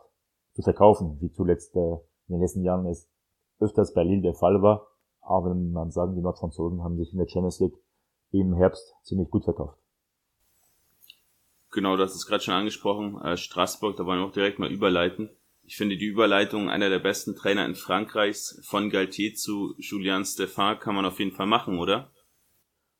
zu 0.54 0.64
verkaufen, 0.64 1.18
wie 1.22 1.32
zuletzt 1.32 1.76
äh, 1.76 1.94
in 2.28 2.36
den 2.36 2.42
letzten 2.42 2.64
Jahren 2.64 2.88
es 2.88 3.08
öfters 3.60 3.94
bei 3.94 4.04
Lille 4.04 4.22
der 4.22 4.34
Fall 4.34 4.62
war. 4.62 4.88
Aber 5.22 5.54
man 5.54 5.92
sagen, 5.92 6.16
die 6.16 6.22
Nordfranzosen 6.22 6.84
haben 6.84 6.98
sich 6.98 7.14
in 7.14 7.20
der 7.20 7.28
Champions 7.28 7.60
League 7.60 7.78
im 8.32 8.56
Herbst 8.56 8.96
ziemlich 9.04 9.30
gut 9.30 9.44
verkauft. 9.44 9.78
Genau, 11.72 11.98
das 11.98 12.16
ist 12.16 12.26
gerade 12.26 12.44
schon 12.44 12.54
angesprochen. 12.54 13.20
Äh, 13.22 13.38
Straßburg, 13.38 13.96
da 13.98 14.06
wollen 14.06 14.20
wir 14.20 14.26
auch 14.28 14.32
direkt 14.32 14.60
mal 14.60 14.72
überleiten. 14.72 15.30
Ich 15.64 15.78
finde 15.78 15.98
die 15.98 16.06
Überleitung 16.06 16.70
einer 16.70 16.90
der 16.90 17.00
besten 17.00 17.36
Trainer 17.36 17.66
in 17.66 17.76
Frankreichs 17.76 18.62
von 18.68 18.90
Galtier 18.90 19.34
zu 19.34 19.74
Julian 19.78 20.24
Stefan 20.24 20.80
kann 20.80 20.94
man 20.94 21.06
auf 21.06 21.20
jeden 21.20 21.32
Fall 21.32 21.48
machen, 21.48 21.80
oder? 21.80 22.12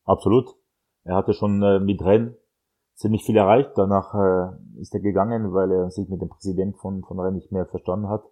Absolut. 0.04 0.46
Er 1.04 1.14
hatte 1.14 1.32
schon 1.32 1.62
äh, 1.62 1.78
mit 1.78 2.02
Rennes 2.02 2.34
ziemlich 2.94 3.24
viel 3.24 3.36
erreicht. 3.36 3.70
Danach 3.76 4.14
äh, 4.14 4.80
ist 4.80 4.92
er 4.94 5.00
gegangen, 5.00 5.52
weil 5.52 5.70
er 5.70 5.90
sich 5.90 6.08
mit 6.08 6.20
dem 6.20 6.28
Präsident 6.28 6.76
von, 6.78 7.04
von 7.04 7.20
Rennes 7.20 7.42
nicht 7.42 7.52
mehr 7.52 7.66
verstanden 7.66 8.08
hat. 8.08 8.24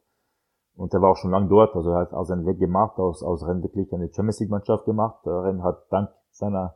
Und 0.74 0.92
er 0.92 1.00
war 1.00 1.12
auch 1.12 1.16
schon 1.16 1.30
lange 1.30 1.48
dort, 1.48 1.76
also 1.76 1.90
er 1.90 2.00
hat 2.00 2.12
auch 2.12 2.24
seinen 2.24 2.46
Weg 2.46 2.58
gemacht, 2.58 2.98
aus, 2.98 3.22
aus 3.22 3.46
Rennes 3.46 3.62
wirklich 3.62 3.92
eine 3.92 4.12
Champions 4.12 4.40
League 4.40 4.50
Mannschaft 4.50 4.84
gemacht. 4.84 5.24
Äh, 5.24 5.30
Rennes 5.30 5.62
hat 5.62 5.86
dank 5.90 6.10
seiner 6.30 6.74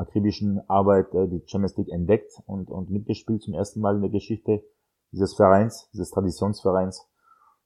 akribischen 0.00 0.60
Arbeit 0.68 1.14
äh, 1.14 1.28
die 1.28 1.42
Champions 1.46 1.76
League 1.76 1.90
entdeckt 1.90 2.32
und, 2.46 2.70
und 2.70 2.90
mitgespielt 2.90 3.42
zum 3.42 3.54
ersten 3.54 3.80
Mal 3.80 3.96
in 3.96 4.02
der 4.02 4.10
Geschichte 4.10 4.62
dieses 5.12 5.34
Vereins, 5.34 5.88
dieses 5.92 6.10
Traditionsvereins. 6.10 7.06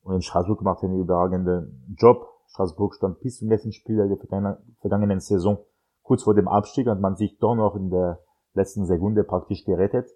Und 0.02 0.14
in 0.14 0.22
Straßburg 0.22 0.62
macht 0.62 0.82
er 0.82 0.88
einen 0.88 1.00
überragenden 1.00 1.96
Job. 1.98 2.26
Straßburg 2.48 2.94
stand 2.94 3.20
bis 3.20 3.38
zum 3.38 3.48
letzten 3.48 3.72
Spiel 3.72 3.96
der 3.96 4.58
vergangenen 4.80 5.20
Saison 5.20 5.58
kurz 6.04 6.22
vor 6.22 6.34
dem 6.34 6.46
Abstieg 6.46 6.86
hat 6.86 7.00
man 7.00 7.16
sich 7.16 7.38
doch 7.38 7.56
noch 7.56 7.74
in 7.74 7.90
der 7.90 8.20
letzten 8.52 8.86
Sekunde 8.86 9.24
praktisch 9.24 9.64
gerettet. 9.64 10.08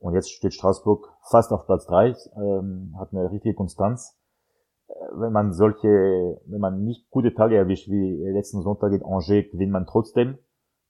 Und 0.00 0.14
jetzt 0.14 0.32
steht 0.32 0.54
Straßburg 0.54 1.08
fast 1.30 1.52
auf 1.52 1.66
Platz 1.66 1.86
drei, 1.86 2.16
ähm, 2.36 2.96
hat 2.98 3.12
eine 3.12 3.30
richtige 3.30 3.54
Konstanz. 3.54 4.18
Äh, 4.88 4.94
wenn 5.12 5.32
man 5.32 5.52
solche, 5.52 6.40
wenn 6.46 6.60
man 6.60 6.82
nicht 6.82 7.08
gute 7.10 7.34
Tage 7.34 7.56
erwischt 7.56 7.88
wie 7.88 8.24
letzten 8.32 8.62
Sonntag 8.62 8.92
in 8.92 9.04
Angers, 9.04 9.28
gewinnt 9.52 9.72
man 9.72 9.86
trotzdem, 9.86 10.38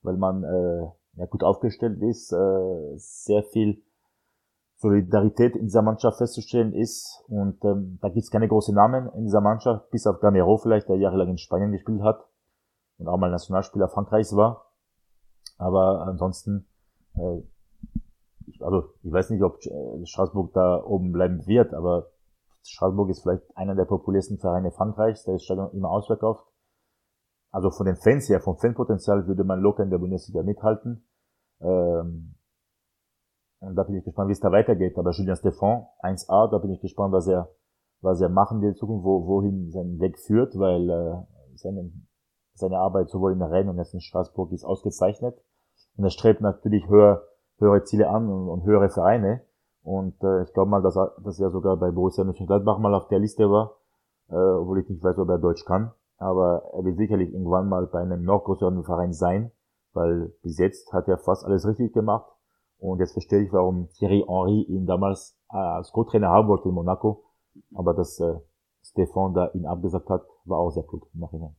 weil 0.03 0.17
man 0.17 0.45
äh, 0.45 0.89
ja, 1.17 1.27
gut 1.27 1.43
aufgestellt 1.43 2.01
ist, 2.03 2.33
äh, 2.33 2.97
sehr 2.97 3.43
viel 3.43 3.83
Solidarität 4.77 5.57
in 5.57 5.67
dieser 5.67 5.83
Mannschaft 5.83 6.19
festzustellen 6.19 6.73
ist. 6.73 7.23
Und 7.29 7.63
ähm, 7.65 7.99
da 8.01 8.09
gibt's 8.09 8.31
keine 8.31 8.49
großen 8.49 8.75
Namen 8.75 9.11
in 9.15 9.25
dieser 9.25 9.43
Mannschaft, 9.43 9.91
bis 9.91 10.07
auf 10.07 10.21
Gamero 10.21 10.57
vielleicht, 10.57 10.89
der 10.89 10.97
jahrelang 10.97 11.29
in 11.29 11.39
Spanien 11.39 11.73
gespielt 11.73 12.03
hat 12.03 12.25
und 12.99 13.09
auch 13.09 13.19
mal 13.19 13.31
Nationalspieler 13.31 13.89
Frankreichs 13.89 14.35
war. 14.35 14.73
Aber 15.59 16.07
ansonsten, 16.07 16.67
äh, 17.15 17.43
also 18.61 18.95
ich 19.03 19.13
weiß 19.13 19.31
nicht, 19.31 19.43
ob 19.43 19.59
äh, 19.67 20.07
Straßburg 20.07 20.55
da 20.55 20.83
oben 20.83 21.13
bleiben 21.13 21.47
wird, 21.47 21.75
aber 21.75 22.11
Straßburg 22.63 23.11
ist 23.11 23.23
vielleicht 23.23 23.43
einer 23.57 23.75
der 23.75 23.85
populärsten 23.85 24.39
Vereine 24.39 24.71
Frankreichs, 24.71 25.25
da 25.25 25.35
ist 25.35 25.45
Stadion 25.45 25.73
immer 25.73 25.91
ausverkauft. 25.91 26.50
Also 27.51 27.71
von 27.71 27.87
den 27.87 27.97
Fans 27.97 28.29
her, 28.29 28.41
vom 28.41 28.57
Fanpotenzial 28.57 29.27
würde 29.27 29.45
man 29.45 29.61
locker 29.61 29.83
in 29.83 29.91
der 29.91 29.99
Bundesliga 29.99 30.43
mithalten. 30.43 31.05
Ähm, 31.61 32.35
und 33.61 33.77
da 33.77 33.83
bin 33.83 33.97
ich 33.97 34.05
gespannt, 34.05 34.29
wie 34.29 34.33
es 34.33 34.41
da 34.41 34.53
weitergeht. 34.53 34.97
Aber 34.99 35.11
Julien 35.11 35.37
Stefan, 35.37 35.87
1A, 36.03 36.51
da 36.51 36.59
bin 36.59 36.71
ich 36.71 36.81
gespannt, 36.81 37.13
was 37.13 37.27
er, 37.27 37.51
was 38.01 38.21
er 38.21 38.29
machen 38.29 38.61
will 38.63 38.71
in 38.71 38.77
Zukunft, 38.77 39.05
wo, 39.05 39.27
wohin 39.27 39.71
sein 39.71 39.99
Weg 40.01 40.19
führt, 40.19 40.59
weil 40.59 40.89
äh, 40.89 41.57
seine, 41.57 41.93
seine 42.55 42.79
Arbeit 42.79 43.11
sowohl 43.11 43.33
in 43.33 43.43
Rennes 43.43 43.71
und 43.71 43.79
jetzt 43.79 43.95
in 43.95 44.01
Straßburg 44.01 44.53
ist 44.53 44.65
ausgezeichnet. 44.65 45.37
Und 45.97 46.05
er 46.05 46.11
strebt 46.11 46.41
natürlich 46.41 46.89
höher, 46.89 47.23
höhere 47.59 47.85
Ziele 47.85 48.09
an 48.09 48.29
und, 48.29 48.49
und 48.49 48.65
höhere 48.65 48.89
Vereine. 48.89 49.43
Und 49.83 50.23
äh, 50.23 50.43
ich 50.45 50.53
glaube 50.53 50.71
mal, 50.71 50.83
dass 50.83 50.97
er, 50.97 51.13
dass 51.23 51.41
er 51.41 51.51
sogar 51.51 51.77
bei 51.77 51.91
Borussia 51.91 52.25
Mönchengladbach 52.25 52.79
mal 52.79 52.95
auf 52.95 53.09
der 53.09 53.19
Liste 53.19 53.51
war, 53.51 53.77
äh, 54.29 54.35
obwohl 54.35 54.81
ich 54.81 54.89
nicht 54.89 55.03
weiß, 55.03 55.19
ob 55.19 55.29
er 55.29 55.39
Deutsch 55.39 55.65
kann. 55.65 55.93
Aber 56.21 56.71
er 56.75 56.85
will 56.85 56.95
sicherlich 56.97 57.33
irgendwann 57.33 57.69
mal 57.69 57.87
bei 57.87 58.01
einem 58.01 58.23
noch 58.23 58.45
größeren 58.45 58.85
Verein 58.85 59.15
sein, 59.15 59.51
weil 59.95 60.33
bis 60.43 60.59
jetzt 60.59 60.93
hat 60.93 61.09
er 61.09 61.19
fast 61.19 61.45
alles 61.45 61.67
richtig 61.67 61.95
gemacht. 61.95 62.31
Und 62.79 63.01
jetzt 63.01 63.13
verstehe 63.13 63.43
ich, 63.43 63.53
warum 63.53 63.89
Thierry 63.95 64.25
Henry 64.27 64.63
ihn 64.63 64.87
damals 64.87 65.39
äh, 65.51 65.57
als 65.57 65.91
Co-Trainer 65.93 66.29
haben 66.29 66.49
wollte 66.49 66.69
in 66.69 66.75
Monaco. 66.75 67.25
Aber 67.75 67.95
dass 67.95 68.21
äh, 68.21 68.39
Stefan 68.83 69.35
da 69.35 69.51
ihn 69.53 69.67
abgesagt 69.67 70.09
hat, 70.11 70.23
war 70.45 70.59
auch 70.59 70.71
sehr 70.71 70.83
gut 70.83 71.03
im 71.15 71.21
Nachhinein. 71.21 71.57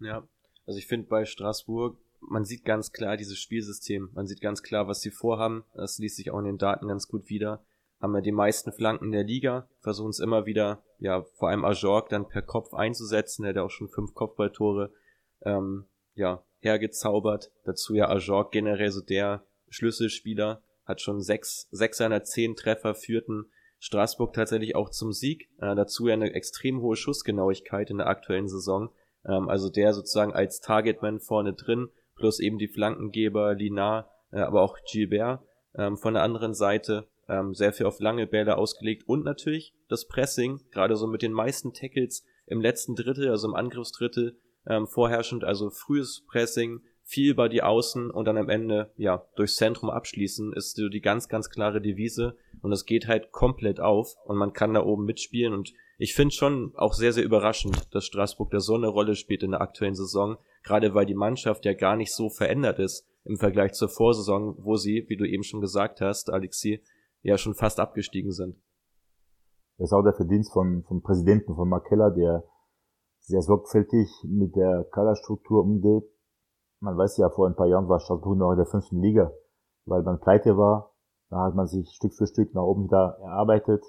Ja, 0.00 0.22
also 0.64 0.78
ich 0.78 0.86
finde 0.86 1.08
bei 1.08 1.24
Straßburg, 1.24 1.96
man 2.20 2.44
sieht 2.44 2.64
ganz 2.64 2.92
klar 2.92 3.16
dieses 3.16 3.38
Spielsystem. 3.38 4.10
Man 4.14 4.26
sieht 4.26 4.40
ganz 4.40 4.62
klar, 4.62 4.86
was 4.86 5.00
sie 5.00 5.10
vorhaben. 5.10 5.64
Das 5.74 5.98
liest 5.98 6.16
sich 6.16 6.30
auch 6.30 6.38
in 6.38 6.44
den 6.44 6.58
Daten 6.58 6.86
ganz 6.86 7.08
gut 7.08 7.28
wieder. 7.28 7.64
Haben 8.02 8.14
ja 8.16 8.20
die 8.20 8.32
meisten 8.32 8.72
Flanken 8.72 9.12
der 9.12 9.22
Liga, 9.22 9.68
versuchen 9.80 10.10
es 10.10 10.18
immer 10.18 10.44
wieder, 10.44 10.82
ja, 10.98 11.22
vor 11.22 11.48
allem 11.48 11.64
Ajorg 11.64 12.08
dann 12.08 12.28
per 12.28 12.42
Kopf 12.42 12.74
einzusetzen. 12.74 13.44
Der 13.44 13.54
hat 13.54 13.58
auch 13.58 13.70
schon 13.70 13.88
fünf 13.88 14.12
Kopfballtore, 14.12 14.92
ähm, 15.42 15.86
ja, 16.14 16.44
hergezaubert. 16.58 17.52
Dazu 17.64 17.94
ja 17.94 18.08
Ajorg 18.08 18.50
generell 18.50 18.90
so 18.90 19.00
der 19.00 19.46
Schlüsselspieler, 19.68 20.62
hat 20.84 21.00
schon 21.00 21.20
sechs, 21.20 21.68
sechs 21.70 21.98
seiner 21.98 22.24
zehn 22.24 22.56
Treffer 22.56 22.94
führten 22.94 23.46
Straßburg 23.78 24.32
tatsächlich 24.32 24.76
auch 24.76 24.90
zum 24.90 25.12
Sieg. 25.12 25.48
Äh, 25.58 25.74
dazu 25.74 26.06
ja 26.06 26.14
eine 26.14 26.32
extrem 26.34 26.80
hohe 26.80 26.94
Schussgenauigkeit 26.94 27.90
in 27.90 27.98
der 27.98 28.06
aktuellen 28.06 28.48
Saison. 28.48 28.90
Ähm, 29.26 29.48
also 29.48 29.70
der 29.70 29.92
sozusagen 29.92 30.32
als 30.32 30.60
Targetman 30.60 31.18
vorne 31.18 31.54
drin, 31.54 31.88
plus 32.14 32.38
eben 32.38 32.58
die 32.58 32.68
Flankengeber 32.68 33.54
Linar, 33.54 34.10
äh, 34.30 34.38
aber 34.38 34.62
auch 34.62 34.78
Gilbert 34.90 35.42
ähm, 35.74 35.96
von 35.96 36.14
der 36.14 36.22
anderen 36.22 36.54
Seite. 36.54 37.08
Ähm, 37.28 37.54
sehr 37.54 37.72
viel 37.72 37.86
auf 37.86 38.00
lange 38.00 38.26
Bälle 38.26 38.58
ausgelegt 38.58 39.04
und 39.06 39.24
natürlich 39.24 39.74
das 39.88 40.08
Pressing, 40.08 40.60
gerade 40.70 40.96
so 40.96 41.06
mit 41.06 41.22
den 41.22 41.32
meisten 41.32 41.72
Tackles 41.72 42.24
im 42.46 42.60
letzten 42.60 42.94
Drittel, 42.94 43.30
also 43.30 43.48
im 43.48 43.54
Angriffsdrittel, 43.54 44.36
ähm, 44.66 44.86
vorherrschend, 44.86 45.44
also 45.44 45.70
frühes 45.70 46.24
Pressing, 46.26 46.80
viel 47.04 47.30
über 47.30 47.48
die 47.48 47.62
Außen 47.62 48.10
und 48.10 48.24
dann 48.26 48.38
am 48.38 48.48
Ende, 48.48 48.92
ja, 48.96 49.26
durchs 49.36 49.56
Zentrum 49.56 49.90
abschließen, 49.90 50.52
ist 50.52 50.76
so 50.76 50.88
die 50.88 51.00
ganz, 51.00 51.28
ganz 51.28 51.50
klare 51.50 51.80
Devise 51.80 52.36
und 52.62 52.72
es 52.72 52.86
geht 52.86 53.06
halt 53.08 53.32
komplett 53.32 53.80
auf 53.80 54.14
und 54.24 54.36
man 54.36 54.52
kann 54.52 54.74
da 54.74 54.82
oben 54.82 55.04
mitspielen 55.04 55.52
und 55.52 55.72
ich 55.98 56.14
finde 56.14 56.34
schon 56.34 56.72
auch 56.74 56.94
sehr, 56.94 57.12
sehr 57.12 57.24
überraschend, 57.24 57.94
dass 57.94 58.06
Straßburg 58.06 58.50
da 58.50 58.60
so 58.60 58.74
eine 58.74 58.88
Rolle 58.88 59.14
spielt 59.14 59.42
in 59.42 59.52
der 59.52 59.60
aktuellen 59.60 59.94
Saison, 59.94 60.36
gerade 60.64 60.94
weil 60.94 61.06
die 61.06 61.14
Mannschaft 61.14 61.64
ja 61.64 61.74
gar 61.74 61.96
nicht 61.96 62.12
so 62.12 62.28
verändert 62.28 62.78
ist 62.78 63.06
im 63.24 63.36
Vergleich 63.36 63.72
zur 63.72 63.88
Vorsaison, 63.88 64.56
wo 64.58 64.76
sie, 64.76 65.04
wie 65.08 65.16
du 65.16 65.24
eben 65.24 65.44
schon 65.44 65.60
gesagt 65.60 66.00
hast, 66.00 66.30
Alexi, 66.32 66.82
ja 67.22 67.38
schon 67.38 67.54
fast 67.54 67.80
abgestiegen 67.80 68.32
sind. 68.32 68.56
Das 69.78 69.88
ist 69.88 69.92
auch 69.92 70.02
der 70.02 70.12
Verdienst 70.12 70.52
von, 70.52 70.84
vom 70.84 71.02
Präsidenten 71.02 71.54
von 71.54 71.68
Markella, 71.68 72.10
der 72.10 72.44
sehr 73.20 73.42
sorgfältig 73.42 74.08
mit 74.24 74.54
der 74.56 74.84
Kaderstruktur 74.92 75.62
umgeht. 75.62 76.04
Man 76.80 76.96
weiß 76.96 77.16
ja, 77.18 77.30
vor 77.30 77.46
ein 77.46 77.54
paar 77.54 77.68
Jahren 77.68 77.88
war 77.88 78.00
Straßburg 78.00 78.36
noch 78.36 78.50
in 78.50 78.58
der 78.58 78.66
fünften 78.66 79.00
Liga, 79.00 79.32
weil 79.86 80.02
man 80.02 80.20
pleite 80.20 80.56
war. 80.56 80.94
Da 81.30 81.44
hat 81.44 81.54
man 81.54 81.66
sich 81.66 81.88
Stück 81.90 82.12
für 82.12 82.26
Stück 82.26 82.54
nach 82.54 82.62
oben 82.62 82.84
wieder 82.84 83.18
erarbeitet. 83.22 83.82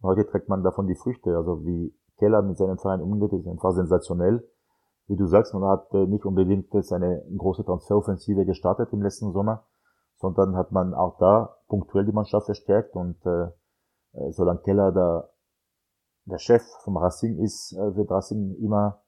Und 0.00 0.10
heute 0.10 0.26
trägt 0.26 0.48
man 0.48 0.62
davon 0.62 0.86
die 0.86 0.94
Früchte. 0.94 1.36
Also 1.36 1.64
wie 1.66 1.94
Keller 2.18 2.42
mit 2.42 2.56
seinem 2.56 2.78
Verein 2.78 3.02
umgeht, 3.02 3.32
ist 3.32 3.46
einfach 3.46 3.72
sensationell. 3.72 4.48
Wie 5.06 5.16
du 5.16 5.26
sagst, 5.26 5.52
man 5.54 5.64
hat 5.64 5.92
äh, 5.92 6.06
nicht 6.06 6.24
unbedingt 6.24 6.72
jetzt 6.72 6.92
eine 6.92 7.24
große 7.36 7.64
Transferoffensive 7.64 8.44
gestartet 8.44 8.92
im 8.92 9.02
letzten 9.02 9.32
Sommer, 9.32 9.66
sondern 10.18 10.56
hat 10.56 10.72
man 10.72 10.94
auch 10.94 11.18
da 11.18 11.56
punktuell 11.68 12.04
die 12.04 12.12
Mannschaft 12.12 12.46
verstärkt 12.46 12.94
und 12.94 13.24
äh, 13.26 13.48
äh 14.12 14.30
solange 14.32 14.60
Keller 14.60 14.92
da 14.92 15.30
der 16.24 16.38
Chef 16.38 16.62
vom 16.84 16.96
Racing 16.96 17.38
ist, 17.38 17.72
äh, 17.72 17.96
wird 17.96 18.10
Racing 18.10 18.54
immer 18.56 19.02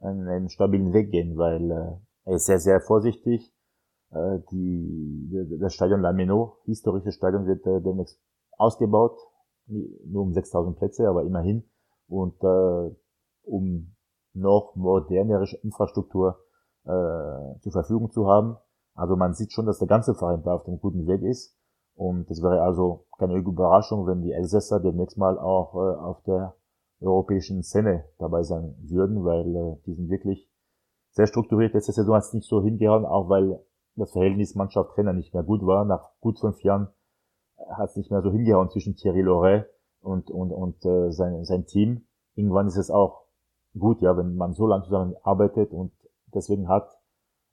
einen, 0.00 0.28
einen 0.28 0.48
stabilen 0.48 0.92
Weg 0.92 1.10
gehen, 1.10 1.36
weil 1.36 1.70
äh, 1.70 1.96
er 2.24 2.36
ist 2.36 2.46
sehr, 2.46 2.58
sehr 2.58 2.80
vorsichtig. 2.80 3.52
Äh, 4.10 4.40
die, 4.50 5.58
das 5.60 5.74
Stadion 5.74 6.00
Lameno, 6.00 6.58
historische 6.64 7.12
Stadion, 7.12 7.46
wird 7.46 7.66
äh, 7.66 7.80
demnächst 7.80 8.20
ausgebaut, 8.56 9.18
nur 9.66 10.22
um 10.22 10.32
6000 10.32 10.76
Plätze, 10.76 11.08
aber 11.08 11.24
immerhin. 11.24 11.64
Und 12.06 12.42
äh, 12.42 12.94
um 13.42 13.94
noch 14.34 14.74
modernere 14.74 15.46
Infrastruktur 15.62 16.40
äh, 16.84 17.60
zur 17.60 17.72
Verfügung 17.72 18.10
zu 18.10 18.26
haben. 18.28 18.56
Also 18.94 19.16
man 19.16 19.34
sieht 19.34 19.52
schon, 19.52 19.66
dass 19.66 19.78
der 19.78 19.88
ganze 19.88 20.14
Verein 20.14 20.42
da 20.44 20.54
auf 20.54 20.64
dem 20.64 20.78
guten 20.78 21.06
Weg 21.06 21.22
ist. 21.22 21.56
Und 21.96 22.30
es 22.30 22.42
wäre 22.42 22.62
also 22.62 23.06
keine 23.18 23.36
Überraschung, 23.36 24.06
wenn 24.06 24.22
die 24.22 24.32
Elsässer 24.32 24.80
demnächst 24.80 25.16
mal 25.16 25.38
auch 25.38 25.74
äh, 25.74 25.96
auf 25.96 26.22
der 26.24 26.54
europäischen 27.00 27.62
Szene 27.62 28.04
dabei 28.18 28.42
sein 28.42 28.74
würden, 28.82 29.24
weil 29.24 29.54
äh, 29.54 29.76
die 29.86 29.94
sind 29.94 30.10
wirklich 30.10 30.48
sehr 31.10 31.26
strukturiert. 31.26 31.74
Letzte 31.74 31.92
Saison 31.92 32.16
hat 32.16 32.24
es 32.24 32.32
nicht 32.32 32.48
so 32.48 32.62
hingehauen, 32.62 33.04
auch 33.04 33.28
weil 33.28 33.60
das 33.96 34.12
Verhältnis 34.12 34.56
Mannschaft-Trainer 34.56 35.12
nicht 35.12 35.34
mehr 35.34 35.44
gut 35.44 35.64
war. 35.64 35.84
Nach 35.84 36.10
gut 36.20 36.40
fünf 36.40 36.62
Jahren 36.62 36.88
hat 37.76 37.90
es 37.90 37.96
nicht 37.96 38.10
mehr 38.10 38.22
so 38.22 38.32
hingehauen 38.32 38.70
zwischen 38.70 38.96
Thierry 38.96 39.22
Loret 39.22 39.66
und, 40.00 40.30
und, 40.30 40.50
und 40.50 40.84
äh, 40.84 41.12
sein, 41.12 41.44
sein 41.44 41.66
Team. 41.66 42.06
Irgendwann 42.34 42.66
ist 42.66 42.76
es 42.76 42.90
auch 42.90 43.26
gut, 43.78 44.00
ja, 44.02 44.16
wenn 44.16 44.34
man 44.34 44.52
so 44.52 44.66
lange 44.66 44.84
zusammen 44.84 45.14
arbeitet 45.22 45.72
und 45.72 45.92
deswegen 46.34 46.68
hat 46.68 46.88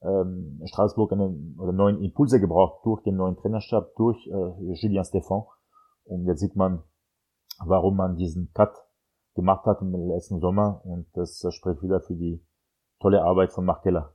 ähm, 0.01 0.61
Straßburg 0.65 1.11
einen 1.11 1.55
oder 1.59 1.71
neuen 1.71 2.01
Impulse 2.01 2.39
gebraucht 2.39 2.85
durch 2.85 3.03
den 3.03 3.15
neuen 3.15 3.37
Trainerstab, 3.37 3.95
durch 3.95 4.27
äh, 4.27 4.73
Julien 4.73 5.03
Stéphan. 5.03 5.45
Und 6.05 6.25
jetzt 6.25 6.39
sieht 6.39 6.55
man, 6.55 6.83
warum 7.63 7.95
man 7.97 8.15
diesen 8.15 8.51
Cut 8.53 8.73
gemacht 9.35 9.65
hat 9.65 9.81
im 9.81 9.93
letzten 10.09 10.39
Sommer 10.39 10.81
und 10.83 11.07
das 11.13 11.45
spricht 11.51 11.81
wieder 11.81 12.01
für 12.01 12.15
die 12.15 12.43
tolle 12.99 13.23
Arbeit 13.23 13.51
von 13.51 13.65
Mark 13.65 13.83
Keller. 13.83 14.13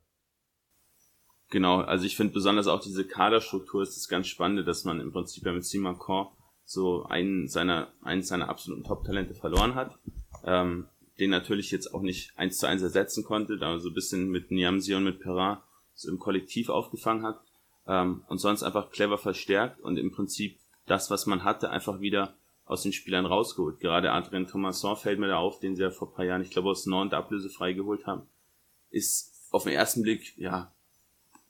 Genau, 1.51 1.80
also 1.80 2.05
ich 2.05 2.16
finde 2.16 2.34
besonders 2.34 2.66
auch 2.66 2.80
diese 2.80 3.07
Kaderstruktur 3.07 3.82
ist 3.82 3.97
das 3.97 4.09
ganz 4.09 4.26
Spannende, 4.26 4.64
dass 4.64 4.84
man 4.84 5.01
im 5.01 5.12
Prinzip 5.12 5.47
ja 5.47 5.53
mit 5.53 5.64
Simakon 5.64 6.26
so 6.64 7.05
einen 7.05 7.47
seiner, 7.47 7.89
eins 8.03 8.28
seiner 8.28 8.49
absoluten 8.49 8.82
Top-Talente 8.82 9.34
verloren 9.34 9.76
hat, 9.76 9.97
ähm, 10.45 10.89
den 11.20 11.30
natürlich 11.30 11.70
jetzt 11.70 11.95
auch 11.95 12.03
nicht 12.03 12.37
eins 12.37 12.59
zu 12.59 12.66
eins 12.66 12.82
ersetzen 12.82 13.24
konnte, 13.24 13.59
da 13.59 13.78
so 13.78 13.89
ein 13.89 13.95
bisschen 13.95 14.28
mit 14.28 14.51
Niamsi 14.51 14.95
und 14.95 15.05
mit 15.05 15.20
Perrin 15.20 15.59
so 15.97 16.09
im 16.09 16.21
Kollektiv 16.21 16.69
aufgefangen 16.69 17.25
hat 17.25 17.41
ähm, 17.89 18.25
und 18.29 18.39
sonst 18.39 18.63
einfach 18.63 18.91
clever 18.91 19.19
verstärkt 19.19 19.81
und 19.81 19.97
im 19.99 20.13
Prinzip 20.13 20.61
das, 20.87 21.11
was 21.11 21.27
man 21.27 21.43
hatte, 21.43 21.71
einfach 21.71 22.01
wieder 22.01 22.37
aus 22.65 22.83
den 22.83 22.93
Spielern 22.93 23.27
rausgeholt. 23.27 23.81
Gerade 23.81 24.13
Adrien 24.13 24.47
Thomasson 24.47 24.97
fällt 24.97 25.19
mir 25.19 25.29
da 25.29 25.39
auf, 25.39 25.59
den 25.59 25.75
sie 25.75 25.83
ja 25.83 25.91
vor 25.91 26.15
paar 26.15 26.25
Jahren, 26.25 26.43
ich 26.43 26.51
glaube, 26.51 26.71
aus 26.71 26.87
Nantes 26.87 27.19
ablösefrei 27.19 27.73
geholt 27.73 28.07
haben 28.07 28.29
ist 28.91 29.35
auf 29.51 29.65
den 29.65 29.75
ersten 29.75 30.03
Blick, 30.03 30.37
ja, 30.39 30.73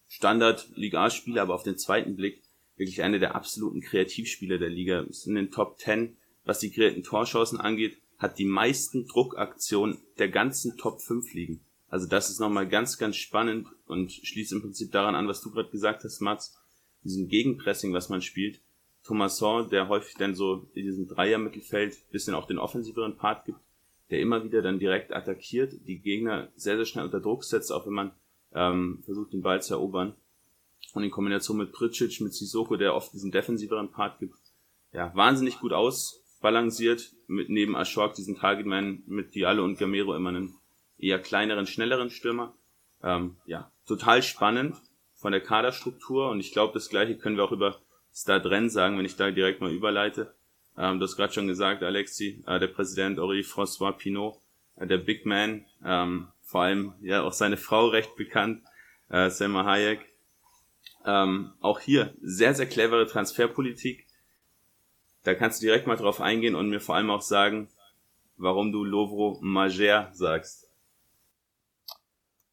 Standard 0.09 0.69
Liga-Spieler, 0.75 1.43
aber 1.43 1.55
auf 1.55 1.63
den 1.63 1.79
zweiten 1.79 2.17
Blick 2.17 2.43
wirklich 2.77 3.03
einer 3.03 3.19
der 3.19 3.35
absoluten 3.35 3.81
Kreativspieler 3.81 4.59
der 4.59 4.69
Liga. 4.69 5.01
Ist 5.01 5.27
in 5.27 5.35
den 5.35 5.51
Top 5.51 5.79
10, 5.79 6.17
was 6.45 6.59
die 6.59 6.71
kreierten 6.71 7.03
Torchancen 7.03 7.61
angeht, 7.61 7.99
hat 8.19 8.39
die 8.39 8.45
meisten 8.45 9.07
Druckaktionen 9.07 9.99
der 10.19 10.29
ganzen 10.29 10.77
Top 10.77 11.01
5 11.01 11.33
liegen. 11.35 11.61
Also 11.89 12.07
das 12.07 12.31
ist 12.31 12.41
nochmal 12.41 12.69
ganz, 12.69 12.99
ganz 12.99 13.17
spannend 13.17 13.69
und 13.87 14.13
schließt 14.13 14.53
im 14.53 14.63
Prinzip 14.63 14.93
daran 14.93 15.15
an, 15.15 15.29
was 15.29 15.41
du 15.41 15.51
gerade 15.51 15.71
gesagt 15.71 16.05
hast, 16.05 16.21
Mats. 16.21 16.59
Diesem 17.05 17.29
Gegenpressing, 17.29 17.93
was 17.93 18.09
man 18.09 18.23
spielt. 18.23 18.61
Thomasson, 19.05 19.71
der 19.71 19.89
häufig 19.89 20.17
dann 20.17 20.35
so 20.35 20.69
in 20.75 20.85
diesem 20.85 21.07
Dreier-Mittelfeld 21.07 22.11
bisschen 22.11 22.35
auch 22.35 22.47
den 22.47 22.59
offensiveren 22.59 23.17
Part 23.17 23.45
gibt, 23.45 23.61
der 24.11 24.21
immer 24.21 24.43
wieder 24.43 24.63
dann 24.63 24.81
direkt 24.81 25.13
attackiert, 25.13 25.75
die 25.87 26.01
Gegner 26.01 26.49
sehr, 26.57 26.77
sehr 26.77 26.87
schnell 26.87 27.05
unter 27.05 27.21
Druck 27.21 27.45
setzt, 27.45 27.71
auch 27.71 27.87
wenn 27.87 27.93
man 27.93 28.11
ähm, 28.53 29.03
versucht, 29.05 29.33
den 29.33 29.43
Ball 29.43 29.63
zu 29.63 29.75
erobern. 29.75 30.17
Und 30.95 31.05
in 31.05 31.11
Kombination 31.11 31.59
mit 31.59 31.73
Pricic, 31.73 32.21
mit 32.21 32.35
Sissoko, 32.35 32.77
der 32.77 32.95
oft 32.95 33.13
diesen 33.13 33.31
defensiveren 33.31 33.93
Part 33.93 34.19
gibt, 34.19 34.35
ja, 34.93 35.15
wahnsinnig 35.15 35.61
gut 35.61 35.73
ausbalanciert, 35.73 37.13
mit 37.29 37.49
neben 37.49 37.77
Ashok, 37.77 38.15
diesen 38.15 38.37
Targetman, 38.37 39.03
mit 39.07 39.35
Diallo 39.35 39.65
und 39.65 39.79
Gamero 39.79 40.15
immer 40.17 40.31
einen 40.31 40.55
eher 40.99 41.19
kleineren, 41.19 41.67
schnelleren 41.67 42.11
Stürmer. 42.11 42.55
Ähm, 43.03 43.37
ja, 43.47 43.71
total 43.87 44.23
spannend. 44.23 44.77
Von 45.15 45.33
der 45.33 45.41
Kaderstruktur 45.41 46.31
und 46.31 46.41
ich 46.41 46.53
glaube, 46.53 46.75
das 46.75 46.91
gleiche 46.91 47.17
können 47.17 47.37
wir 47.37 47.45
auch 47.45 47.53
über 47.53 47.81
Stadren 48.15 48.71
sagen, 48.71 48.99
wenn 48.99 49.07
ich 49.07 49.17
da 49.17 49.31
direkt 49.31 49.61
mal 49.61 49.73
überleite. 49.73 50.35
Ähm, 50.77 50.99
du 50.99 51.05
hast 51.05 51.17
gerade 51.17 51.33
schon 51.33 51.47
gesagt, 51.47 51.83
Alexi, 51.83 52.45
äh, 52.47 52.59
der 52.59 52.69
Präsident 52.69 53.19
Henri 53.19 53.41
François 53.41 53.93
Pinot, 53.93 54.39
äh, 54.77 54.87
der 54.87 54.99
Big 54.99 55.25
Man, 55.25 55.65
ähm, 55.85 56.29
vor 56.43 56.63
allem 56.63 56.95
ja 57.01 57.23
auch 57.23 57.33
seine 57.33 57.57
Frau 57.57 57.89
recht 57.89 58.15
bekannt, 58.17 58.63
äh, 59.09 59.31
Selma 59.31 59.65
Hayek. 59.65 60.01
Ähm, 61.05 61.53
auch 61.61 61.81
hier 61.81 62.15
sehr, 62.21 62.55
sehr 62.55 62.67
clevere 62.67 63.07
Transferpolitik. 63.07 64.07
Da 65.25 65.35
kannst 65.35 65.61
du 65.61 65.67
direkt 65.67 65.87
mal 65.87 65.97
drauf 65.97 66.21
eingehen 66.21 66.55
und 66.55 66.69
mir 66.69 66.81
vor 66.81 66.95
allem 66.95 67.11
auch 67.11 67.23
sagen, 67.23 67.69
warum 68.37 68.73
du 68.73 68.85
Lovro 68.85 69.39
Mager 69.41 70.11
sagst. 70.13 70.66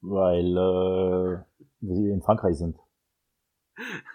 Weil 0.03 0.51
äh, 0.51 1.39
wir 1.79 2.13
in 2.13 2.21
Frankreich 2.21 2.57
sind. 2.57 2.77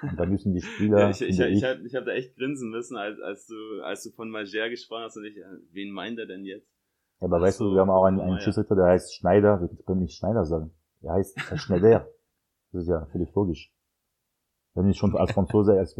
Und 0.03 0.17
da 0.17 0.27
müssen 0.27 0.55
die 0.55 0.61
Spieler. 0.61 1.01
ja, 1.01 1.11
ich 1.11 1.23
ich, 1.23 1.41
ich, 1.41 1.41
ich, 1.41 1.65
hab, 1.65 1.79
ich 1.81 1.95
hab 1.95 2.05
da 2.05 2.13
echt 2.13 2.37
grinsen 2.37 2.71
müssen, 2.71 2.97
als, 2.97 3.19
als, 3.21 3.47
du, 3.47 3.83
als 3.83 4.05
du 4.05 4.11
von 4.11 4.31
Mager 4.31 4.69
gesprochen 4.69 5.05
hast 5.05 5.17
und 5.17 5.25
ich, 5.25 5.37
äh, 5.37 5.45
wen 5.73 5.91
meint 5.91 6.19
er 6.19 6.27
denn 6.27 6.45
jetzt? 6.45 6.69
Ja, 7.21 7.27
aber 7.27 7.39
Ach 7.39 7.43
weißt 7.43 7.59
so, 7.59 7.71
du, 7.71 7.75
wir 7.75 7.81
haben 7.81 7.91
auch 7.91 8.05
einen, 8.05 8.21
einen 8.21 8.39
Schiedsrichter, 8.41 8.77
der 8.77 8.87
heißt 8.87 9.15
Schneider, 9.15 9.61
wir 9.61 9.69
können 9.85 10.03
nicht 10.03 10.17
Schneider 10.17 10.45
sagen. 10.45 10.71
Der 11.03 11.13
heißt 11.13 11.41
Schneider. 11.57 12.09
Das 12.73 12.83
ist 12.83 12.89
ja 12.89 13.07
völlig 13.07 13.35
logisch. 13.35 13.73
Wenn 14.75 14.89
ich 14.89 14.99
schon 14.99 15.17
als 15.17 15.33
Franzose 15.33 15.73
als 15.73 15.99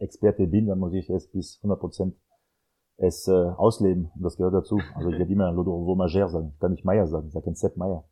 Experte 0.00 0.46
bin, 0.46 0.68
dann 0.68 0.78
muss 0.78 0.94
ich 0.94 1.10
es 1.10 1.30
bis 1.30 1.58
100 1.58 1.80
Prozent 1.80 2.16
es 2.96 3.28
äh, 3.28 3.32
ausleben. 3.32 4.10
Und 4.14 4.22
das 4.22 4.36
gehört 4.36 4.54
dazu. 4.54 4.80
Also 4.94 5.10
ich 5.10 5.18
werde 5.18 5.32
immer 5.32 5.52
Lodovo 5.52 5.94
Mager 5.96 6.28
sagen. 6.28 6.52
Ich 6.54 6.60
kann 6.60 6.70
nicht 6.70 6.84
Meier 6.84 7.06
sagen. 7.06 7.26
Ich 7.26 7.34
sage 7.34 7.54
Sepp 7.54 7.76
Meier. 7.76 8.08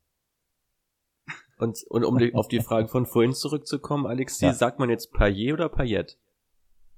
Und, 1.58 1.84
und 1.88 2.04
um 2.04 2.18
die, 2.18 2.34
auf 2.34 2.48
die 2.48 2.60
Frage 2.60 2.88
von 2.88 3.06
vorhin 3.06 3.32
zurückzukommen, 3.32 4.06
Alexis, 4.06 4.40
ja. 4.40 4.52
sagt 4.52 4.78
man 4.78 4.90
jetzt 4.90 5.12
Payet 5.12 5.52
oder 5.52 5.68
Payet? 5.68 6.18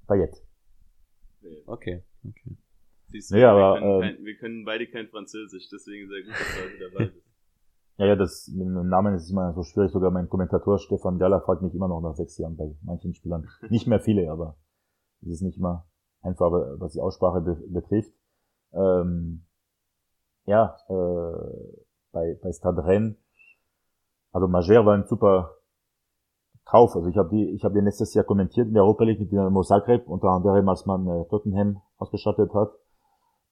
Payet. 0.07 0.43
Okay, 1.67 2.03
okay. 2.27 2.57
Siehst 3.09 3.31
du, 3.31 3.35
nee, 3.35 3.43
wir, 3.43 3.49
aber, 3.51 3.79
können 3.79 4.03
äh, 4.03 4.15
kein, 4.15 4.25
wir 4.25 4.37
können 4.37 4.65
beide 4.65 4.87
kein 4.89 5.09
Französisch, 5.09 5.69
deswegen 5.71 6.09
sehr 6.09 6.23
gut, 6.23 6.33
dass 6.33 6.55
du 6.55 6.65
heute 6.65 6.91
dabei 6.91 7.05
bist. 7.13 7.27
Ja, 7.99 8.07
ja, 8.07 8.17
das 8.17 8.49
mit 8.49 8.67
dem 8.67 8.89
Namen 8.89 9.15
ist 9.15 9.31
immer 9.31 9.55
so 9.55 9.63
schwierig. 9.63 9.91
Sogar 9.91 10.11
mein 10.11 10.29
Kommentator 10.29 10.79
Stefan 10.79 11.19
Galla 11.19 11.41
fragt 11.41 11.63
mich 11.63 11.75
immer 11.75 11.89
noch 11.89 12.03
nach 12.03 12.15
sechs 12.15 12.37
Jahren 12.37 12.57
bei 12.57 12.75
manchen 12.83 13.15
Spielern. 13.15 13.49
Nicht 13.71 13.87
mehr 13.87 14.01
viele, 14.01 14.31
aber 14.31 14.59
es 15.23 15.29
ist 15.29 15.41
nicht 15.41 15.57
immer 15.57 15.87
einfach, 16.21 16.51
was 16.79 16.93
die 16.93 17.01
Aussprache 17.01 17.41
be 17.41 17.55
betrifft. 17.69 18.13
Ähm, 18.73 19.47
ja, 20.45 20.77
äh, 20.89 21.85
bei, 22.13 22.39
bei 22.43 22.53
Stade 22.53 22.85
Rennes, 22.85 23.17
also 24.37 24.49
Mager 24.49 24.85
war 24.85 24.93
ein 24.93 25.07
super 25.07 25.57
Kauf. 26.67 26.95
Also 26.95 27.09
ich 27.09 27.17
habe 27.17 27.31
die, 27.31 27.49
ich 27.55 27.65
habe 27.65 27.73
den 27.73 27.87
letztes 27.87 28.13
Jahr 28.13 28.25
kommentiert 28.27 28.69
in 28.69 28.75
der 28.75 28.83
Europa 28.83 29.05
League 29.05 29.19
mit 29.19 29.33
Dynamo 29.33 29.63
Zagreb, 29.63 30.07
unter 30.07 30.29
anderem 30.29 30.69
als 30.69 30.85
man 30.85 31.07
äh, 31.07 31.25
Tottenham 31.31 31.81
ausgestattet 31.97 32.53
hat. 32.53 32.71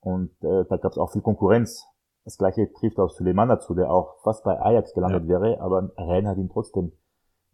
Und 0.00 0.30
äh, 0.42 0.66
da 0.68 0.76
gab 0.76 0.92
es 0.92 0.98
auch 0.98 1.10
viel 1.10 1.22
Konkurrenz. 1.22 1.86
Das 2.24 2.36
gleiche 2.36 2.70
trifft 2.70 2.98
auch 2.98 3.08
Suleiman 3.08 3.48
dazu, 3.48 3.74
der 3.74 3.90
auch 3.90 4.20
fast 4.24 4.44
bei 4.44 4.60
Ajax 4.60 4.92
gelandet 4.92 5.24
ja. 5.24 5.40
wäre, 5.40 5.60
aber 5.62 5.90
Rennes 5.96 6.30
hat 6.30 6.36
ihn 6.36 6.50
trotzdem 6.50 6.92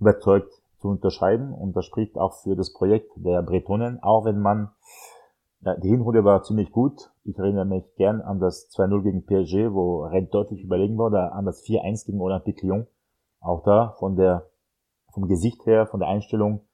überzeugt 0.00 0.52
zu 0.78 0.88
unterscheiden 0.88 1.54
und 1.54 1.76
das 1.76 1.84
spricht 1.84 2.18
auch 2.18 2.42
für 2.42 2.56
das 2.56 2.72
Projekt 2.72 3.12
der 3.14 3.42
Bretonen, 3.42 4.02
auch 4.02 4.24
wenn 4.24 4.40
man 4.40 4.70
ja, 5.62 5.76
die 5.76 5.90
Hinrunde 5.90 6.24
war 6.24 6.42
ziemlich 6.42 6.72
gut. 6.72 7.10
Ich 7.24 7.38
erinnere 7.38 7.66
mich 7.66 7.84
gern 7.96 8.22
an 8.22 8.40
das 8.40 8.70
2-0 8.70 9.02
gegen 9.02 9.24
PSG, 9.24 9.72
wo 9.74 10.04
Rennes 10.04 10.30
deutlich 10.30 10.62
überlegen 10.62 10.96
war, 10.96 11.06
oder 11.06 11.32
an 11.34 11.44
das 11.44 11.62
4-1 11.64 12.06
gegen 12.06 12.20
Olympique 12.20 12.66
Lyon. 12.66 12.86
Auch 13.40 13.62
da 13.62 13.94
von 13.98 14.16
der 14.16 14.50
vom 15.12 15.26
Gesicht 15.26 15.66
her, 15.66 15.86
von 15.86 16.00
der 16.00 16.08
Einstellung 16.08 16.68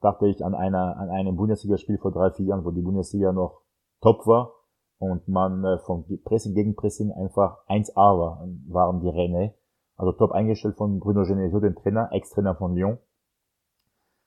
dachte 0.00 0.28
ich 0.28 0.44
an 0.44 0.54
einer 0.54 0.96
an 0.96 1.10
einem 1.10 1.36
Bundesligaspiel 1.36 1.98
vor 1.98 2.12
drei, 2.12 2.30
vier 2.30 2.46
Jahren, 2.46 2.64
wo 2.64 2.70
die 2.70 2.82
Bundesliga 2.82 3.32
noch 3.32 3.62
top 4.00 4.26
war 4.26 4.52
und 4.98 5.26
man 5.28 5.64
äh, 5.64 5.78
vom 5.78 6.04
Pressing 6.24 6.54
gegen 6.54 6.76
Pressing 6.76 7.10
einfach 7.12 7.66
1A 7.66 7.96
war, 7.96 8.46
waren 8.68 9.00
die 9.00 9.08
Rennen. 9.08 9.52
Also 9.96 10.12
top 10.12 10.32
eingestellt 10.32 10.76
von 10.76 11.00
Bruno 11.00 11.24
Genesio, 11.24 11.60
dem 11.60 11.74
Trainer, 11.74 12.10
Ex-Trainer 12.12 12.54
von 12.54 12.74
Lyon. 12.74 12.98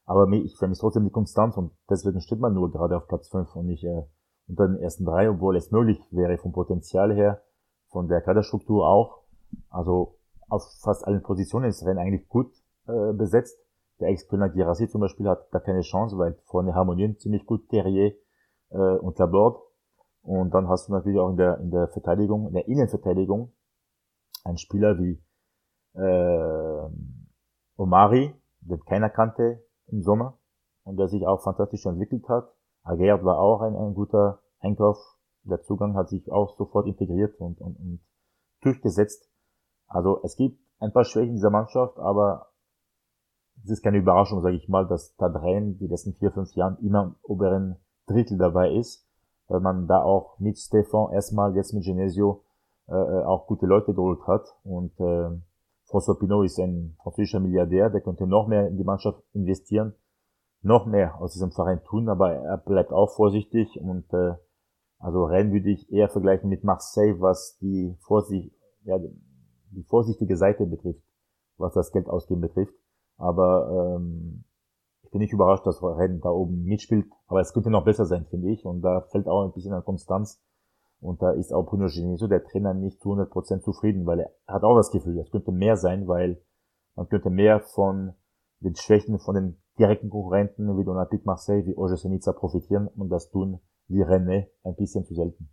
Aber 0.05 0.29
ich 0.31 0.57
vermisse 0.57 0.81
trotzdem 0.81 1.05
die 1.05 1.11
Konstanz 1.11 1.57
und 1.57 1.71
deswegen 1.89 2.21
steht 2.21 2.39
man 2.39 2.53
nur 2.53 2.71
gerade 2.71 2.97
auf 2.97 3.07
Platz 3.07 3.29
5 3.29 3.55
und 3.55 3.67
nicht 3.67 3.83
äh, 3.83 4.03
unter 4.47 4.67
den 4.67 4.77
ersten 4.77 5.05
drei, 5.05 5.29
obwohl 5.29 5.55
es 5.55 5.71
möglich 5.71 5.99
wäre 6.11 6.37
vom 6.37 6.51
Potenzial 6.51 7.13
her, 7.13 7.41
von 7.89 8.07
der 8.07 8.21
Kaderstruktur 8.21 8.87
auch. 8.87 9.21
Also 9.69 10.17
auf 10.49 10.63
fast 10.81 11.05
allen 11.05 11.21
Positionen 11.21 11.69
ist 11.69 11.85
Rennen 11.85 11.99
eigentlich 11.99 12.27
gut 12.27 12.51
äh, 12.87 13.13
besetzt. 13.13 13.57
Der 13.99 14.09
Ex-Kölner 14.09 14.49
Girassi 14.49 14.87
zum 14.87 15.01
Beispiel 15.01 15.27
hat 15.27 15.47
da 15.51 15.59
keine 15.59 15.81
Chance, 15.81 16.17
weil 16.17 16.37
vorne 16.45 16.73
harmonieren 16.73 17.17
ziemlich 17.17 17.45
gut 17.45 17.69
Terrier 17.69 18.13
äh, 18.69 18.77
und 18.77 19.17
Laborde. 19.19 19.59
Und 20.21 20.53
dann 20.53 20.67
hast 20.69 20.87
du 20.87 20.93
natürlich 20.93 21.19
auch 21.19 21.29
in 21.29 21.37
der, 21.37 21.59
in 21.59 21.69
der 21.69 21.89
Verteidigung, 21.89 22.47
in 22.47 22.53
der 22.53 22.67
Innenverteidigung, 22.67 23.53
einen 24.43 24.57
Spieler 24.57 24.97
wie 24.97 25.21
äh, 25.95 26.89
Omari, 27.77 28.33
den 28.61 28.79
keiner 28.85 29.09
kannte 29.09 29.63
im 29.87 30.01
Sommer 30.01 30.39
und 30.83 30.97
der 30.97 31.07
sich 31.07 31.25
auch 31.27 31.41
fantastisch 31.41 31.85
entwickelt 31.85 32.27
hat. 32.29 32.49
Agert 32.83 33.23
war 33.23 33.39
auch 33.39 33.61
ein, 33.61 33.75
ein 33.75 33.93
guter 33.93 34.41
Einkauf. 34.59 34.97
Der 35.43 35.61
Zugang 35.61 35.95
hat 35.95 36.09
sich 36.09 36.31
auch 36.31 36.55
sofort 36.57 36.87
integriert 36.87 37.39
und, 37.39 37.59
und, 37.59 37.75
und 37.77 37.99
durchgesetzt. 38.61 39.29
Also 39.93 40.21
es 40.23 40.35
gibt 40.35 40.59
ein 40.79 40.91
paar 40.91 41.05
Schwächen 41.05 41.35
dieser 41.35 41.49
Mannschaft, 41.49 41.97
aber 41.97 42.47
es 43.63 43.69
ist 43.69 43.83
keine 43.83 43.97
Überraschung, 43.97 44.41
sage 44.41 44.55
ich 44.55 44.67
mal, 44.67 44.87
dass 44.87 45.15
Tadren 45.15 45.77
die 45.77 45.87
letzten 45.87 46.13
vier, 46.13 46.31
fünf 46.31 46.53
Jahren 46.55 46.77
immer 46.79 47.03
im 47.03 47.15
oberen 47.23 47.77
Drittel 48.07 48.37
dabei 48.37 48.73
ist 48.73 49.07
weil 49.47 49.59
man 49.59 49.87
da 49.87 50.01
auch 50.01 50.39
mit 50.39 50.57
Stefan 50.57 51.11
erstmal, 51.11 51.55
jetzt 51.55 51.73
mit 51.73 51.83
Genesio, 51.83 52.43
äh, 52.87 52.93
äh, 52.93 53.23
auch 53.23 53.47
gute 53.47 53.65
Leute 53.65 53.93
geholt 53.93 54.25
hat. 54.27 54.45
Und 54.63 54.99
äh, 54.99 55.29
François 55.87 56.17
Pinot 56.17 56.45
ist 56.45 56.59
ein 56.59 56.95
französischer 57.01 57.39
Milliardär, 57.39 57.89
der 57.89 58.01
könnte 58.01 58.25
noch 58.25 58.47
mehr 58.47 58.67
in 58.67 58.77
die 58.77 58.83
Mannschaft 58.83 59.21
investieren, 59.33 59.93
noch 60.61 60.85
mehr 60.85 61.19
aus 61.21 61.33
diesem 61.33 61.51
Verein 61.51 61.83
tun, 61.83 62.09
aber 62.09 62.33
er 62.33 62.57
bleibt 62.57 62.91
auch 62.91 63.11
vorsichtig 63.11 63.79
und 63.79 64.11
äh, 64.13 64.33
also 64.97 65.25
Rennes 65.25 65.51
würde 65.51 65.69
ich 65.69 65.91
eher 65.91 66.07
vergleichen 66.07 66.49
mit 66.49 66.63
Marseille, 66.63 67.19
was 67.19 67.57
die, 67.59 67.97
Vorsicht, 68.01 68.55
ja, 68.85 68.97
die 69.75 69.83
vorsichtige 69.83 70.37
Seite 70.37 70.65
betrifft, 70.65 71.03
was 71.57 71.73
das 71.73 71.91
Geld 71.91 72.07
ausgeben 72.07 72.41
betrifft. 72.41 72.73
Aber 73.17 73.97
ähm, 73.97 74.45
bin 75.11 75.21
ich 75.21 75.31
überrascht, 75.31 75.65
dass 75.65 75.81
Rennes 75.81 76.21
da 76.21 76.29
oben 76.29 76.63
mitspielt. 76.63 77.05
Aber 77.27 77.39
es 77.39 77.53
könnte 77.53 77.69
noch 77.69 77.85
besser 77.85 78.05
sein, 78.05 78.25
finde 78.29 78.49
ich. 78.49 78.65
Und 78.65 78.81
da 78.81 79.01
fällt 79.11 79.27
auch 79.27 79.45
ein 79.45 79.53
bisschen 79.53 79.73
an 79.73 79.85
Konstanz. 79.85 80.41
Und 80.99 81.21
da 81.21 81.31
ist 81.31 81.53
auch 81.53 81.65
Bruno 81.65 81.87
Genesio, 81.87 82.27
der 82.27 82.43
Trainer, 82.43 82.73
nicht 82.73 83.01
zu 83.01 83.09
100% 83.09 83.61
zufrieden, 83.61 84.05
weil 84.05 84.21
er 84.21 84.31
hat 84.47 84.63
auch 84.63 84.75
das 84.75 84.89
Gefühl, 84.89 85.19
es 85.19 85.31
könnte 85.31 85.51
mehr 85.51 85.75
sein, 85.75 86.07
weil 86.07 86.41
man 86.95 87.09
könnte 87.09 87.29
mehr 87.29 87.59
von 87.59 88.13
den 88.61 88.75
Schwächen 88.75 89.19
von 89.19 89.35
den 89.35 89.61
direkten 89.77 90.09
Konkurrenten 90.09 90.77
wie 90.77 90.87
Olympique 90.87 91.25
Marseille, 91.25 91.65
wie 91.65 91.75
Oje 91.75 91.97
Senica 91.97 92.31
profitieren 92.31 92.87
und 92.87 93.09
das 93.09 93.29
tun 93.29 93.59
die 93.89 94.01
Rennes 94.01 94.45
ein 94.63 94.75
bisschen 94.75 95.03
zu 95.05 95.13
selten. 95.13 95.49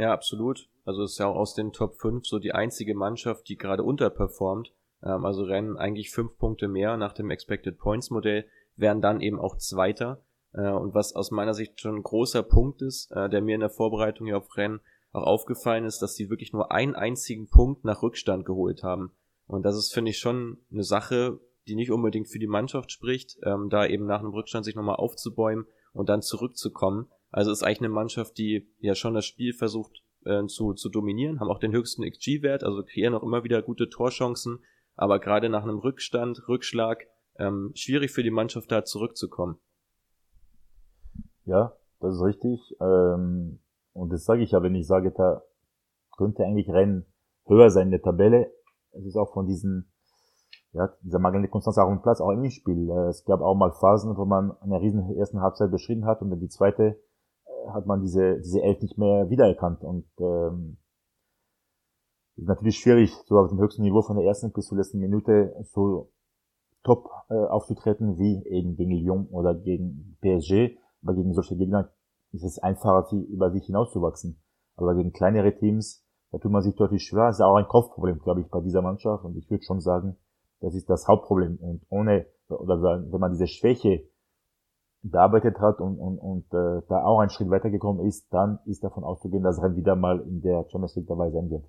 Ja, 0.00 0.14
absolut. 0.14 0.66
Also 0.86 1.04
ist 1.04 1.18
ja 1.18 1.26
auch 1.26 1.36
aus 1.36 1.52
den 1.52 1.74
Top 1.74 2.00
5 2.00 2.26
so 2.26 2.38
die 2.38 2.54
einzige 2.54 2.94
Mannschaft, 2.94 3.50
die 3.50 3.58
gerade 3.58 3.82
unterperformt. 3.82 4.72
Ähm, 5.02 5.26
also 5.26 5.42
Rennen 5.42 5.76
eigentlich 5.76 6.10
fünf 6.10 6.38
Punkte 6.38 6.68
mehr 6.68 6.96
nach 6.96 7.12
dem 7.12 7.28
Expected 7.28 7.78
Points 7.78 8.08
Modell 8.08 8.46
werden 8.76 9.02
dann 9.02 9.20
eben 9.20 9.38
auch 9.38 9.58
Zweiter. 9.58 10.24
Äh, 10.54 10.70
und 10.70 10.94
was 10.94 11.14
aus 11.14 11.30
meiner 11.30 11.52
Sicht 11.52 11.78
schon 11.82 11.96
ein 11.96 12.02
großer 12.02 12.42
Punkt 12.42 12.80
ist, 12.80 13.12
äh, 13.12 13.28
der 13.28 13.42
mir 13.42 13.54
in 13.56 13.60
der 13.60 13.68
Vorbereitung 13.68 14.26
hier 14.26 14.38
auf 14.38 14.56
Rennen 14.56 14.80
auch 15.12 15.24
aufgefallen 15.24 15.84
ist, 15.84 16.00
dass 16.00 16.14
sie 16.14 16.30
wirklich 16.30 16.54
nur 16.54 16.72
einen 16.72 16.94
einzigen 16.94 17.50
Punkt 17.50 17.84
nach 17.84 18.02
Rückstand 18.02 18.46
geholt 18.46 18.82
haben. 18.82 19.12
Und 19.46 19.64
das 19.64 19.76
ist, 19.76 19.92
finde 19.92 20.12
ich, 20.12 20.18
schon 20.18 20.56
eine 20.72 20.84
Sache, 20.84 21.40
die 21.68 21.74
nicht 21.74 21.90
unbedingt 21.90 22.28
für 22.28 22.38
die 22.38 22.46
Mannschaft 22.46 22.90
spricht, 22.90 23.36
ähm, 23.42 23.68
da 23.68 23.84
eben 23.84 24.06
nach 24.06 24.20
einem 24.20 24.32
Rückstand 24.32 24.64
sich 24.64 24.76
nochmal 24.76 24.96
aufzubäumen 24.96 25.66
und 25.92 26.08
dann 26.08 26.22
zurückzukommen. 26.22 27.10
Also 27.30 27.52
ist 27.52 27.62
eigentlich 27.62 27.80
eine 27.80 27.88
Mannschaft, 27.90 28.38
die 28.38 28.68
ja 28.78 28.94
schon 28.94 29.14
das 29.14 29.24
Spiel 29.24 29.52
versucht 29.52 30.02
äh, 30.24 30.46
zu, 30.46 30.74
zu 30.74 30.88
dominieren, 30.88 31.40
haben 31.40 31.50
auch 31.50 31.58
den 31.58 31.72
höchsten 31.72 32.02
XG-Wert, 32.02 32.64
also 32.64 32.82
kreieren 32.82 33.14
auch 33.14 33.22
immer 33.22 33.44
wieder 33.44 33.62
gute 33.62 33.88
Torchancen, 33.88 34.60
aber 34.96 35.18
gerade 35.20 35.48
nach 35.48 35.62
einem 35.62 35.78
Rückstand, 35.78 36.48
Rückschlag, 36.48 37.06
ähm, 37.38 37.72
schwierig 37.74 38.10
für 38.10 38.22
die 38.22 38.30
Mannschaft 38.30 38.70
da 38.70 38.84
zurückzukommen. 38.84 39.58
Ja, 41.44 41.72
das 42.00 42.16
ist 42.16 42.22
richtig. 42.22 42.76
Ähm, 42.80 43.60
und 43.92 44.12
das 44.12 44.24
sage 44.24 44.42
ich 44.42 44.50
ja, 44.50 44.62
wenn 44.62 44.74
ich 44.74 44.86
sage, 44.86 45.12
da 45.12 45.42
könnte 46.16 46.44
eigentlich 46.44 46.68
Rennen 46.68 47.06
höher 47.46 47.70
sein 47.70 47.86
in 47.86 47.92
der 47.92 48.02
Tabelle. 48.02 48.52
Es 48.92 49.06
ist 49.06 49.16
auch 49.16 49.32
von 49.32 49.46
diesen, 49.46 49.90
ja, 50.72 50.92
dieser 51.02 51.18
mangelnde 51.18 51.48
Konstanz 51.48 51.78
auch 51.78 51.90
im 51.90 52.02
Platz, 52.02 52.20
auch 52.20 52.30
im 52.30 52.48
Spiel. 52.50 52.90
Äh, 52.90 53.08
es 53.08 53.24
gab 53.24 53.40
auch 53.40 53.54
mal 53.54 53.72
Phasen, 53.72 54.16
wo 54.16 54.24
man 54.24 54.52
eine 54.60 54.80
riesen 54.80 55.16
ersten 55.16 55.40
Halbzeit 55.40 55.70
beschrieben 55.70 56.04
hat 56.04 56.20
und 56.22 56.30
dann 56.30 56.40
die 56.40 56.48
zweite 56.48 57.00
hat 57.68 57.86
man 57.86 58.00
diese, 58.00 58.38
diese 58.38 58.62
Elf 58.62 58.80
nicht 58.80 58.98
mehr 58.98 59.30
wiedererkannt. 59.30 59.82
Und 59.82 60.06
ähm, 60.18 60.78
ist 62.36 62.48
natürlich 62.48 62.78
schwierig, 62.78 63.14
so 63.26 63.38
auf 63.38 63.48
dem 63.48 63.60
höchsten 63.60 63.82
Niveau 63.82 64.02
von 64.02 64.16
der 64.16 64.26
ersten 64.26 64.52
bis 64.52 64.66
zur 64.66 64.78
letzten 64.78 64.98
Minute 64.98 65.54
so 65.62 66.10
top 66.82 67.10
äh, 67.28 67.34
aufzutreten, 67.34 68.18
wie 68.18 68.42
eben 68.46 68.76
gegen 68.76 68.92
Lyon 68.92 69.26
oder 69.30 69.54
gegen 69.54 70.16
PSG. 70.22 70.78
Aber 71.02 71.14
gegen 71.14 71.34
solche 71.34 71.56
Gegner 71.56 71.90
ist 72.32 72.44
es 72.44 72.58
einfacher, 72.58 73.06
sie 73.10 73.22
über 73.22 73.50
sich 73.50 73.66
hinauszuwachsen. 73.66 74.40
Aber 74.76 74.94
gegen 74.94 75.12
kleinere 75.12 75.54
Teams, 75.54 76.04
da 76.30 76.38
tut 76.38 76.50
man 76.50 76.62
sich 76.62 76.74
deutlich 76.76 77.02
schwer. 77.02 77.26
Das 77.26 77.36
ist 77.36 77.42
auch 77.42 77.56
ein 77.56 77.68
Kopfproblem, 77.68 78.20
glaube 78.20 78.40
ich, 78.40 78.48
bei 78.48 78.60
dieser 78.60 78.82
Mannschaft. 78.82 79.24
Und 79.24 79.36
ich 79.36 79.50
würde 79.50 79.64
schon 79.64 79.80
sagen, 79.80 80.16
das 80.60 80.74
ist 80.74 80.88
das 80.88 81.08
Hauptproblem. 81.08 81.58
Und 81.60 81.82
ohne, 81.90 82.26
oder 82.48 82.80
wenn 83.10 83.20
man 83.20 83.32
diese 83.32 83.46
Schwäche 83.46 84.08
bearbeitet 85.02 85.58
hat 85.58 85.80
und, 85.80 85.98
und, 85.98 86.18
und 86.18 86.44
äh, 86.52 86.82
da 86.88 87.04
auch 87.04 87.20
einen 87.20 87.30
Schritt 87.30 87.50
weitergekommen 87.50 88.06
ist, 88.06 88.26
dann 88.32 88.58
ist 88.66 88.84
davon 88.84 89.04
auszugehen, 89.04 89.42
dass 89.42 89.58
er 89.58 89.76
wieder 89.76 89.96
mal 89.96 90.20
in 90.20 90.42
der 90.42 90.66
Champions 90.70 90.96
League 90.96 91.08
dabei 91.08 91.30
sein 91.30 91.50
wird. 91.50 91.64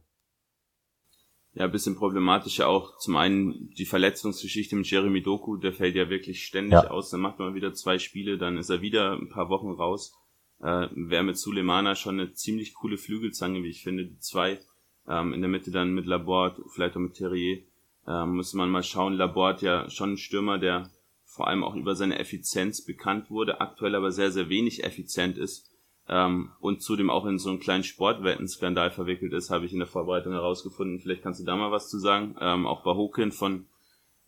Ja, 1.53 1.65
ein 1.65 1.71
bisschen 1.71 1.95
problematischer 1.95 2.69
auch 2.69 2.97
zum 2.97 3.17
einen 3.17 3.69
die 3.77 3.85
Verletzungsgeschichte 3.85 4.75
mit 4.75 4.89
Jeremy 4.89 5.21
Doku, 5.21 5.57
der 5.57 5.73
fällt 5.73 5.95
ja 5.95 6.09
wirklich 6.09 6.45
ständig 6.45 6.73
ja. 6.73 6.89
aus, 6.89 7.09
dann 7.09 7.19
macht 7.19 7.39
man 7.39 7.55
wieder 7.55 7.73
zwei 7.73 7.99
Spiele, 7.99 8.37
dann 8.37 8.57
ist 8.57 8.69
er 8.69 8.81
wieder 8.81 9.13
ein 9.13 9.29
paar 9.29 9.49
Wochen 9.49 9.71
raus. 9.71 10.13
Äh, 10.61 10.87
Wäre 10.93 11.23
mit 11.23 11.37
Sulemana 11.37 11.95
schon 11.95 12.19
eine 12.19 12.33
ziemlich 12.33 12.73
coole 12.73 12.97
Flügelzange, 12.97 13.63
wie 13.63 13.69
ich 13.69 13.83
finde, 13.83 14.05
die 14.05 14.19
zwei. 14.19 14.59
Ähm, 15.07 15.33
in 15.33 15.41
der 15.41 15.49
Mitte 15.49 15.71
dann 15.71 15.93
mit 15.93 16.05
Laborde, 16.05 16.61
vielleicht 16.73 16.95
auch 16.95 17.01
mit 17.01 17.15
Terrier. 17.15 17.63
Ähm, 18.07 18.35
muss 18.35 18.53
man 18.53 18.69
mal 18.69 18.83
schauen, 18.83 19.13
Laborde 19.13 19.65
ja 19.65 19.89
schon 19.89 20.13
ein 20.13 20.17
Stürmer, 20.17 20.57
der 20.57 20.89
vor 21.31 21.47
allem 21.47 21.63
auch 21.63 21.75
über 21.75 21.95
seine 21.95 22.19
Effizienz 22.19 22.83
bekannt 22.83 23.31
wurde, 23.31 23.61
aktuell 23.61 23.95
aber 23.95 24.11
sehr, 24.11 24.31
sehr 24.31 24.49
wenig 24.49 24.83
effizient 24.83 25.37
ist 25.37 25.71
ähm, 26.09 26.51
und 26.59 26.81
zudem 26.81 27.09
auch 27.09 27.25
in 27.25 27.39
so 27.39 27.49
einen 27.49 27.61
kleinen 27.61 27.85
Sportwettenskandal 27.85 28.91
verwickelt 28.91 29.31
ist, 29.31 29.49
habe 29.49 29.65
ich 29.65 29.71
in 29.71 29.79
der 29.79 29.87
Vorbereitung 29.87 30.33
herausgefunden. 30.33 30.99
Vielleicht 30.99 31.23
kannst 31.23 31.39
du 31.39 31.45
da 31.45 31.55
mal 31.55 31.71
was 31.71 31.89
zu 31.89 31.99
sagen. 31.99 32.35
Ähm, 32.41 32.67
auch 32.67 32.83
Bahokin 32.83 33.31
von, 33.31 33.65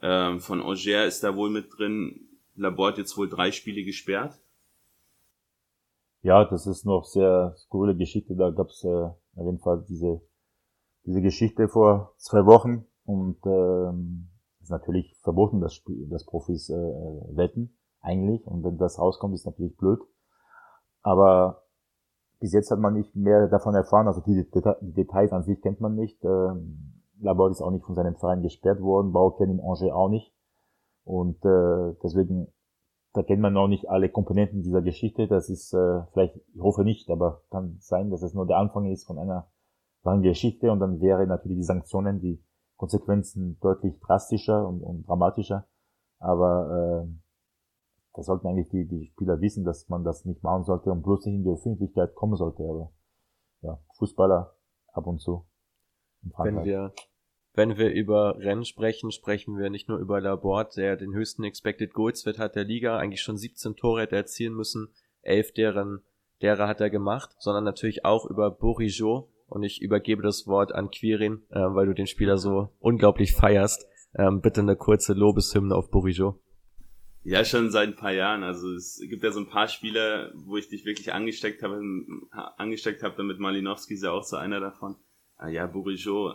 ähm, 0.02 0.40
von 0.40 0.62
Auger 0.62 1.06
ist 1.06 1.26
da 1.26 1.36
wohl 1.36 1.50
mit 1.50 1.78
drin. 1.78 2.22
Laborde 2.56 3.02
jetzt 3.02 3.18
wohl 3.18 3.28
drei 3.28 3.52
Spiele 3.52 3.84
gesperrt. 3.84 4.40
Ja, 6.22 6.46
das 6.46 6.68
ist 6.68 6.86
noch 6.86 7.04
sehr 7.04 7.54
skurrile 7.58 7.98
Geschichte. 7.98 8.34
Da 8.34 8.50
gab 8.52 8.70
es 8.70 8.82
äh, 8.86 8.88
auf 8.88 9.46
jeden 9.46 9.60
Fall 9.60 9.84
diese, 9.90 10.22
diese 11.06 11.22
Geschichte 11.22 11.68
vor 11.68 12.14
zwei 12.18 12.46
Wochen 12.46 12.86
und 13.04 13.40
ähm, 13.46 14.30
ist 14.64 14.72
natürlich 14.72 15.16
verboten, 15.22 15.62
dass, 15.62 15.82
dass 16.10 16.26
Profis 16.26 16.70
äh, 16.70 16.74
wetten, 16.74 17.78
eigentlich. 18.02 18.46
Und 18.48 18.64
wenn 18.64 18.78
das 18.78 19.00
rauskommt, 19.00 19.34
ist 19.34 19.46
natürlich 19.46 19.78
blöd. 19.78 20.00
Aber 21.02 21.64
bis 22.40 22.54
jetzt 22.54 22.72
hat 22.72 22.80
man 22.80 22.94
nicht 22.94 23.16
mehr 23.16 23.48
davon 23.48 23.76
erfahren, 23.76 24.08
also 24.08 24.22
die, 24.22 24.46
die 24.52 24.94
Details 24.94 25.32
an 25.32 25.44
sich 25.44 25.62
kennt 25.62 25.80
man 25.80 25.96
nicht. 25.96 26.24
Ähm, 26.24 27.02
Laborde 27.20 27.54
ist 27.54 27.62
auch 27.62 27.72
nicht 27.72 27.86
von 27.86 27.96
seinem 27.96 28.16
Verein 28.16 28.42
gesperrt 28.42 28.82
worden, 28.82 29.14
Bau 29.14 29.32
kennt 29.32 29.52
in 29.52 29.62
Angers 29.62 29.84
auch 29.84 30.10
nicht. 30.10 30.34
Und 31.06 31.44
äh, 31.46 31.96
deswegen, 32.04 32.48
da 33.14 33.24
kennt 33.24 33.42
man 33.42 33.56
auch 33.56 33.68
nicht 33.68 33.90
alle 33.90 34.10
Komponenten 34.10 34.62
dieser 34.62 34.82
Geschichte. 34.82 35.28
Das 35.28 35.50
ist 35.50 35.74
äh, 35.74 36.02
vielleicht, 36.12 36.36
ich 36.54 36.62
hoffe 36.62 36.84
nicht, 36.84 37.10
aber 37.10 37.42
kann 37.50 37.78
sein, 37.80 38.10
dass 38.10 38.24
es 38.24 38.34
nur 38.34 38.46
der 38.46 38.58
Anfang 38.58 38.86
ist 38.92 39.06
von 39.06 39.20
einer 39.20 39.48
langen 40.04 40.24
Geschichte 40.24 40.72
und 40.72 40.80
dann 40.80 41.00
wäre 41.00 41.26
natürlich 41.28 41.58
die 41.58 41.64
Sanktionen, 41.64 42.20
die 42.20 42.44
Konsequenzen 42.78 43.58
deutlich 43.62 44.00
drastischer 44.00 44.68
und, 44.68 44.82
und 44.82 45.08
dramatischer. 45.08 45.68
Aber 46.20 47.06
äh, 47.06 47.08
da 48.14 48.24
sollten 48.24 48.48
eigentlich 48.48 48.70
die, 48.70 48.86
die 48.88 49.08
Spieler 49.08 49.42
wissen, 49.42 49.64
dass 49.64 49.90
man 49.90 50.04
das 50.04 50.26
nicht 50.26 50.44
machen 50.44 50.64
sollte 50.64 50.92
und 50.92 51.02
bloß 51.02 51.26
nicht 51.26 51.36
in 51.36 51.44
die 51.44 51.50
Öffentlichkeit 51.50 52.16
kommen 52.16 52.36
sollte. 52.36 52.64
Aber 52.64 52.92
ja, 53.62 53.80
Fußballer 53.98 54.56
ab 54.94 55.08
und 55.08 55.20
zu. 55.20 55.46
Wenn 56.38 56.64
wir, 56.64 56.94
wenn 57.54 57.78
wir 57.78 57.92
über 57.92 58.38
Rennen 58.38 58.66
sprechen, 58.66 59.12
sprechen 59.12 59.58
wir 59.58 59.70
nicht 59.70 59.90
nur 59.90 59.98
über 59.98 60.22
Laborde, 60.22 60.72
der 60.76 60.96
den 60.96 61.14
höchsten 61.14 61.44
Expected 61.44 61.94
Goals 61.94 62.26
Wert 62.26 62.40
hat 62.40 62.56
der 62.56 62.64
Liga, 62.64 62.98
eigentlich 62.98 63.22
schon 63.22 63.38
17 63.38 63.76
Tore 63.76 64.02
hätte 64.02 64.16
erzielen 64.16 64.54
müssen, 64.54 64.90
elf 65.22 65.52
deren, 65.52 66.02
derer 66.42 66.68
hat 66.68 66.82
er 66.82 66.90
gemacht, 66.90 67.36
sondern 67.40 67.64
natürlich 67.64 68.06
auch 68.06 68.26
über 68.26 68.52
Bourigeau. 68.52 69.30
Und 69.54 69.62
ich 69.62 69.84
übergebe 69.84 70.24
das 70.24 70.48
Wort 70.48 70.74
an 70.74 70.90
Quirin, 70.90 71.44
äh, 71.52 71.60
weil 71.60 71.86
du 71.86 71.94
den 71.94 72.08
Spieler 72.08 72.40
so 72.40 72.70
unglaublich 72.80 73.34
feierst. 73.34 73.86
Ähm, 74.16 74.42
bitte 74.42 74.62
eine 74.62 74.76
kurze 74.76 75.14
Lobeshymne 75.14 75.76
auf 75.76 75.92
Bourigeau. 75.92 76.40
Ja, 77.22 77.46
schon 77.46 77.70
seit 77.70 77.90
ein 77.90 77.96
paar 77.96 78.14
Jahren. 78.14 78.42
Also 78.42 78.74
es 78.74 79.00
gibt 79.08 79.24
ja 79.24 79.32
so 79.32 79.40
ein 79.40 79.50
paar 79.50 79.68
Spiele, 79.68 80.34
wo 80.34 80.58
ich 80.58 80.70
dich 80.70 80.86
wirklich 80.86 81.14
angesteckt 81.14 81.62
habe, 81.62 81.80
angesteckt 82.58 83.04
habe, 83.04 83.14
damit 83.16 83.38
Malinowski 83.38 83.94
ist 83.94 84.02
ja 84.02 84.10
auch 84.10 84.24
so 84.24 84.38
einer 84.38 84.60
davon. 84.60 84.96
Ah 85.38 85.50
ja, 85.50 85.68
Bourigeau 85.68 86.34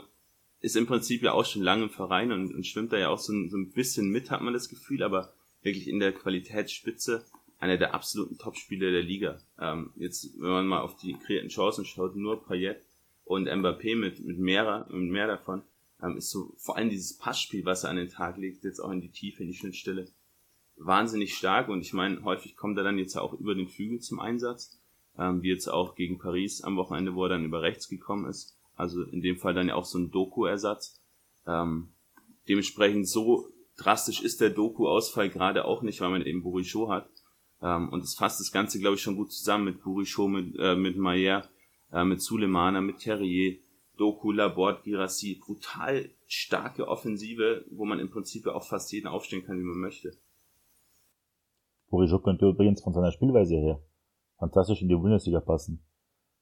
ist 0.60 0.76
im 0.76 0.86
Prinzip 0.86 1.22
ja 1.22 1.32
auch 1.32 1.44
schon 1.44 1.62
lange 1.62 1.84
im 1.84 1.90
Verein 1.90 2.30
und, 2.30 2.54
und 2.54 2.66
schwimmt 2.68 2.92
da 2.92 2.98
ja 2.98 3.08
auch 3.08 3.18
so 3.18 3.32
ein, 3.32 3.50
so 3.50 3.56
ein 3.56 3.72
bisschen 3.72 4.10
mit, 4.10 4.30
hat 4.30 4.42
man 4.42 4.52
das 4.52 4.68
Gefühl, 4.68 5.02
aber 5.02 5.32
wirklich 5.62 5.88
in 5.88 5.98
der 5.98 6.12
Qualitätsspitze 6.12 7.24
einer 7.58 7.78
der 7.78 7.94
absoluten 7.94 8.38
Topspieler 8.38 8.92
der 8.92 9.02
Liga. 9.02 9.40
Ähm, 9.60 9.90
jetzt, 9.96 10.40
wenn 10.40 10.50
man 10.50 10.66
mal 10.68 10.82
auf 10.82 10.96
die 10.96 11.14
kreierten 11.14 11.48
Chancen 11.48 11.84
schaut, 11.84 12.14
nur 12.14 12.44
Payet 12.44 12.80
und 13.28 13.46
Mbappé 13.46 13.94
mit, 13.94 14.24
mit 14.24 14.38
mehr, 14.38 14.86
mit 14.90 15.10
mehr 15.10 15.26
davon, 15.26 15.62
ähm, 16.02 16.16
ist 16.16 16.30
so 16.30 16.54
vor 16.56 16.76
allem 16.76 16.88
dieses 16.88 17.18
Passspiel, 17.18 17.64
was 17.64 17.84
er 17.84 17.90
an 17.90 17.96
den 17.96 18.08
Tag 18.08 18.38
legt, 18.38 18.64
jetzt 18.64 18.80
auch 18.80 18.90
in 18.90 19.02
die 19.02 19.10
Tiefe, 19.10 19.42
in 19.42 19.48
die 19.48 19.54
Schnittstelle, 19.54 20.06
wahnsinnig 20.76 21.34
stark 21.34 21.68
und 21.68 21.82
ich 21.82 21.92
meine, 21.92 22.24
häufig 22.24 22.56
kommt 22.56 22.78
er 22.78 22.84
dann 22.84 22.98
jetzt 22.98 23.16
auch 23.16 23.34
über 23.34 23.54
den 23.54 23.68
Flügel 23.68 24.00
zum 24.00 24.18
Einsatz, 24.18 24.80
ähm, 25.18 25.42
wie 25.42 25.50
jetzt 25.50 25.68
auch 25.68 25.94
gegen 25.94 26.18
Paris 26.18 26.62
am 26.62 26.76
Wochenende, 26.76 27.14
wo 27.14 27.24
er 27.24 27.28
dann 27.28 27.44
über 27.44 27.60
rechts 27.60 27.88
gekommen 27.88 28.26
ist. 28.26 28.56
Also 28.76 29.02
in 29.02 29.20
dem 29.20 29.36
Fall 29.36 29.54
dann 29.54 29.68
ja 29.68 29.74
auch 29.74 29.84
so 29.84 29.98
ein 29.98 30.10
Doku-Ersatz. 30.10 31.02
Ähm, 31.46 31.88
dementsprechend 32.48 33.08
so 33.08 33.48
drastisch 33.76 34.22
ist 34.22 34.40
der 34.40 34.50
Doku-Ausfall 34.50 35.28
gerade 35.28 35.64
auch 35.64 35.82
nicht, 35.82 36.00
weil 36.00 36.10
man 36.10 36.22
eben 36.22 36.42
Bourichot 36.42 36.88
hat. 36.88 37.10
Ähm, 37.60 37.88
und 37.88 38.04
es 38.04 38.14
fasst 38.14 38.40
das 38.40 38.52
Ganze, 38.52 38.78
glaube 38.78 38.94
ich, 38.94 39.02
schon 39.02 39.16
gut 39.16 39.32
zusammen 39.32 39.64
mit 39.64 39.82
Bourichot, 39.82 40.30
mit, 40.30 40.56
äh, 40.58 40.76
mit 40.76 40.96
Mayer, 40.96 41.48
äh, 41.92 42.04
mit 42.04 42.20
Sulemana, 42.20 42.80
mit 42.80 42.98
Terrier, 42.98 43.58
Doku, 43.96 44.30
Laborde, 44.30 44.80
Girassi. 44.84 45.40
Brutal 45.44 46.10
starke 46.26 46.86
Offensive, 46.86 47.64
wo 47.70 47.84
man 47.84 47.98
im 47.98 48.10
Prinzip 48.10 48.46
auch 48.46 48.64
fast 48.64 48.92
jeden 48.92 49.08
aufstellen 49.08 49.44
kann, 49.44 49.58
wie 49.58 49.64
man 49.64 49.78
möchte. 49.78 50.12
Borisov 51.90 52.22
könnte 52.22 52.46
übrigens 52.46 52.82
von 52.82 52.92
seiner 52.92 53.12
Spielweise 53.12 53.56
her 53.56 53.80
fantastisch 54.38 54.82
in 54.82 54.88
die 54.88 54.96
Bundesliga 54.96 55.40
passen. 55.40 55.82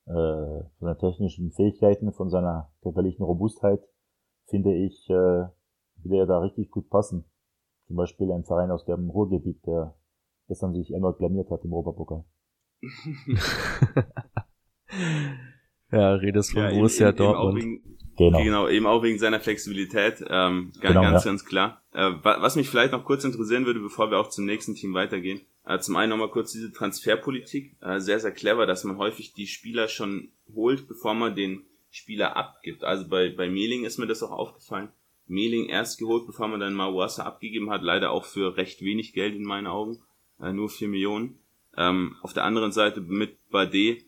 Äh, 0.06 0.12
von 0.12 0.68
seinen 0.80 0.98
technischen 0.98 1.50
Fähigkeiten, 1.52 2.12
von 2.12 2.30
seiner 2.30 2.70
körperlichen 2.82 3.24
Robustheit, 3.24 3.80
finde 4.46 4.74
ich, 4.74 5.08
äh, 5.10 5.12
würde 5.12 6.18
er 6.18 6.26
da 6.26 6.38
richtig 6.38 6.70
gut 6.70 6.88
passen. 6.90 7.24
Zum 7.86 7.96
Beispiel 7.96 8.30
ein 8.30 8.44
Verein 8.44 8.70
aus 8.70 8.84
dem 8.84 9.10
Ruhrgebiet, 9.10 9.66
der 9.66 9.96
gestern 10.46 10.74
sich 10.74 10.92
erneut 10.92 11.18
blamiert 11.18 11.50
hat 11.50 11.64
im 11.64 11.72
Europapokal. 11.72 12.24
ja, 15.92 16.14
redest 16.14 16.52
von 16.52 16.62
ja, 16.62 16.70
Borussia 16.70 17.12
Dortmund. 17.12 17.80
Genau. 18.18 18.42
genau, 18.42 18.68
eben 18.68 18.86
auch 18.86 19.02
wegen 19.02 19.18
seiner 19.18 19.40
Flexibilität, 19.40 20.24
ähm, 20.28 20.72
ganz, 20.80 20.80
genau, 20.80 21.02
ganz, 21.02 21.24
ja. 21.24 21.30
ganz 21.30 21.44
klar. 21.44 21.82
Äh, 21.92 22.12
was 22.22 22.56
mich 22.56 22.68
vielleicht 22.68 22.92
noch 22.92 23.04
kurz 23.04 23.24
interessieren 23.24 23.66
würde, 23.66 23.80
bevor 23.80 24.10
wir 24.10 24.18
auch 24.18 24.30
zum 24.30 24.46
nächsten 24.46 24.74
Team 24.74 24.94
weitergehen, 24.94 25.42
äh, 25.66 25.78
zum 25.80 25.96
einen 25.96 26.10
nochmal 26.10 26.30
kurz 26.30 26.52
diese 26.52 26.72
Transferpolitik, 26.72 27.76
äh, 27.82 28.00
sehr, 28.00 28.18
sehr 28.18 28.32
clever, 28.32 28.64
dass 28.66 28.84
man 28.84 28.96
häufig 28.96 29.34
die 29.34 29.46
Spieler 29.46 29.88
schon 29.88 30.30
holt, 30.54 30.88
bevor 30.88 31.12
man 31.12 31.34
den 31.34 31.64
Spieler 31.90 32.36
abgibt. 32.36 32.84
Also 32.84 33.06
bei, 33.08 33.28
bei 33.28 33.50
Mehling 33.50 33.84
ist 33.84 33.98
mir 33.98 34.06
das 34.06 34.22
auch 34.22 34.30
aufgefallen. 34.30 34.88
Mehling 35.26 35.68
erst 35.68 35.98
geholt, 35.98 36.26
bevor 36.26 36.48
man 36.48 36.60
dann 36.60 36.74
Mawassa 36.74 37.24
abgegeben 37.24 37.70
hat, 37.70 37.82
leider 37.82 38.12
auch 38.12 38.24
für 38.24 38.56
recht 38.56 38.80
wenig 38.82 39.12
Geld 39.12 39.34
in 39.34 39.44
meinen 39.44 39.66
Augen, 39.66 39.98
äh, 40.40 40.52
nur 40.52 40.70
vier 40.70 40.88
Millionen. 40.88 41.40
Ähm, 41.76 42.16
auf 42.22 42.32
der 42.32 42.44
anderen 42.44 42.72
Seite 42.72 43.00
mit 43.00 43.36
Bade 43.50 43.98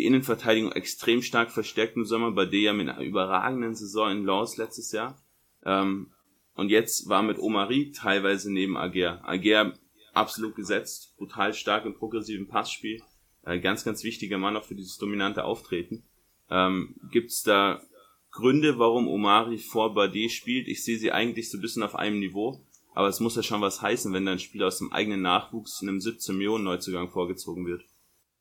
die 0.00 0.06
Innenverteidigung 0.06 0.72
extrem 0.72 1.20
stark 1.20 1.50
verstärkt 1.50 1.94
im 1.96 2.06
Sommer, 2.06 2.30
bei 2.30 2.46
der 2.46 2.60
ja 2.60 2.72
mit 2.72 2.88
einer 2.88 3.02
überragenden 3.02 3.74
Saison 3.74 4.10
in 4.10 4.24
Laws 4.24 4.56
letztes 4.56 4.92
Jahr. 4.92 5.20
Ähm, 5.62 6.10
und 6.54 6.70
jetzt 6.70 7.06
war 7.10 7.22
mit 7.22 7.38
Omari 7.38 7.92
teilweise 7.92 8.50
neben 8.50 8.78
Ager. 8.78 9.20
Ager 9.28 9.74
absolut 10.14 10.56
gesetzt, 10.56 11.14
brutal 11.18 11.52
stark 11.52 11.84
im 11.84 11.94
progressiven 11.94 12.48
Passspiel. 12.48 13.02
Äh, 13.44 13.60
ganz, 13.60 13.84
ganz 13.84 14.02
wichtiger 14.02 14.38
Mann 14.38 14.56
auch 14.56 14.64
für 14.64 14.74
dieses 14.74 14.96
dominante 14.96 15.44
Auftreten. 15.44 16.04
Ähm, 16.48 16.96
Gibt 17.10 17.30
es 17.30 17.42
da 17.42 17.82
Gründe, 18.30 18.78
warum 18.78 19.06
Omari 19.06 19.58
vor 19.58 19.92
Bade 19.92 20.30
spielt? 20.30 20.66
Ich 20.66 20.82
sehe 20.82 20.96
sie 20.96 21.12
eigentlich 21.12 21.50
so 21.50 21.58
ein 21.58 21.60
bisschen 21.60 21.82
auf 21.82 21.94
einem 21.94 22.20
Niveau. 22.20 22.64
Aber 22.94 23.08
es 23.08 23.20
muss 23.20 23.36
ja 23.36 23.42
schon 23.42 23.60
was 23.60 23.82
heißen, 23.82 24.14
wenn 24.14 24.24
da 24.24 24.32
ein 24.32 24.38
Spieler 24.38 24.68
aus 24.68 24.78
dem 24.78 24.92
eigenen 24.92 25.20
Nachwuchs 25.20 25.82
in 25.82 25.90
einem 25.90 26.00
17 26.00 26.34
Millionen 26.34 26.64
Neuzugang 26.64 27.10
vorgezogen 27.10 27.66
wird. 27.66 27.84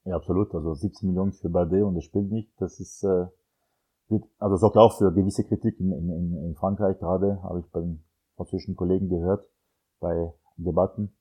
Ja, 0.10 0.16
absolut. 0.16 0.56
Also 0.56 0.74
17 0.74 1.08
Millionen 1.08 1.34
für 1.34 1.50
Bade 1.50 1.86
und 1.86 1.96
er 1.96 2.02
spielt 2.02 2.32
nicht. 2.32 2.52
Das 2.60 2.80
ist, 2.80 3.04
äh, 3.04 3.28
wird, 4.08 4.24
also 4.40 4.56
sorgt 4.56 4.76
auch 4.76 4.98
für 4.98 5.14
gewisse 5.14 5.44
Kritik 5.44 5.80
in, 5.80 5.92
in, 5.92 6.36
in 6.36 6.56
Frankreich 6.56 6.98
gerade, 6.98 7.44
habe 7.44 7.60
ich 7.60 7.70
bei 7.70 7.82
den 7.82 8.04
französischen 8.36 8.76
Kollegen 8.76 9.08
gehört, 9.08 9.48
bei 10.00 10.34
Debatten. 10.58 11.14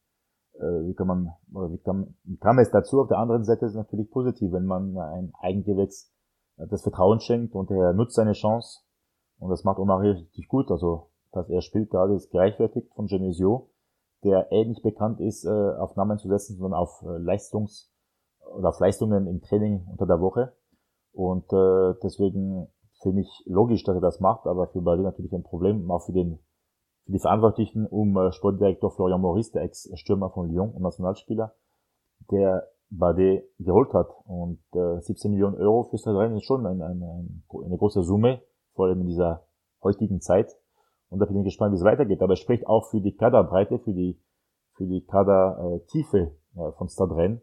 Äh, 0.54 0.86
wie 0.86 0.94
kann 0.94 1.06
man, 1.06 1.34
oder 1.52 1.70
wie 1.70 1.76
kann, 1.76 2.14
wie 2.24 2.38
kam 2.38 2.58
es 2.60 2.70
dazu? 2.70 3.02
Auf 3.02 3.08
der 3.08 3.18
anderen 3.18 3.44
Seite 3.44 3.66
ist 3.66 3.72
es 3.72 3.76
natürlich 3.76 4.10
positiv, 4.10 4.52
wenn 4.52 4.64
man 4.64 4.96
ein 4.96 5.32
Eigengewächs 5.38 6.10
äh, 6.56 6.66
das 6.66 6.80
Vertrauen 6.80 7.20
schenkt 7.20 7.54
und 7.54 7.70
er 7.70 7.92
nutzt 7.92 8.14
seine 8.14 8.32
Chance. 8.32 8.84
Und 9.38 9.50
das 9.50 9.64
macht 9.64 9.78
Omar 9.78 10.00
richtig 10.00 10.48
gut. 10.48 10.70
Also, 10.70 11.10
dass 11.32 11.50
er 11.50 11.60
spielt 11.60 11.90
gerade 11.90 12.14
ist 12.14 12.30
gerechtfertigt 12.30 12.90
von 12.94 13.06
Genesio. 13.06 13.68
der 14.24 14.50
ähnlich 14.50 14.80
bekannt 14.82 15.20
ist, 15.20 15.44
äh, 15.44 15.50
auf 15.50 15.94
Namen 15.94 16.18
zu 16.18 16.28
setzen, 16.28 16.56
sondern 16.56 16.80
auf 16.80 17.02
äh, 17.02 17.18
Leistungs- 17.18 17.90
oder 18.56 18.70
auf 18.70 18.80
Leistungen 18.80 19.26
im 19.26 19.40
Training 19.42 19.86
unter 19.90 20.06
der 20.06 20.20
Woche. 20.20 20.52
Und 21.12 21.52
äh, 21.52 21.94
deswegen 22.02 22.68
finde 23.02 23.22
ich 23.22 23.42
logisch, 23.46 23.84
dass 23.84 23.96
er 23.96 24.00
das 24.00 24.20
macht, 24.20 24.46
aber 24.46 24.68
für 24.68 24.82
Berlin 24.82 25.04
natürlich 25.04 25.32
ein 25.32 25.42
Problem, 25.42 25.90
auch 25.90 26.04
für 26.04 26.12
den 26.12 26.38
für 27.08 27.12
die 27.12 27.20
Verantwortlichen 27.20 27.86
um 27.86 28.14
äh, 28.18 28.32
Sportdirektor 28.32 28.90
Florian 28.90 29.22
Maurice, 29.22 29.52
der 29.52 29.62
Ex-Stürmer 29.62 30.28
von 30.28 30.50
Lyon 30.50 30.72
und 30.72 30.82
Nationalspieler, 30.82 31.54
der 32.30 32.68
Bade 32.90 33.48
geholt 33.58 33.94
hat. 33.94 34.08
Und 34.26 34.60
äh, 34.74 35.00
17 35.00 35.30
Millionen 35.30 35.56
Euro 35.56 35.84
fürs 35.84 36.06
Rennen 36.06 36.36
ist 36.36 36.44
schon 36.44 36.66
eine, 36.66 36.84
eine, 36.84 37.26
eine 37.64 37.78
große 37.78 38.02
Summe, 38.02 38.42
vor 38.74 38.86
allem 38.86 39.00
in 39.00 39.06
dieser 39.06 39.46
heutigen 39.82 40.20
Zeit. 40.20 40.54
Und 41.08 41.20
da 41.20 41.24
bin 41.24 41.38
ich 41.38 41.44
gespannt, 41.44 41.72
wie 41.72 41.76
es 41.76 41.84
weitergeht. 41.84 42.20
Aber 42.20 42.34
es 42.34 42.40
spricht 42.40 42.66
auch 42.66 42.90
für 42.90 43.00
die 43.00 43.16
Kaderbreite, 43.16 43.78
für 43.78 43.94
die, 43.94 44.20
für 44.74 44.84
die 44.84 45.06
Kadertiefe 45.06 46.36
äh, 46.56 46.72
von 46.72 46.90
Stadren, 46.90 47.40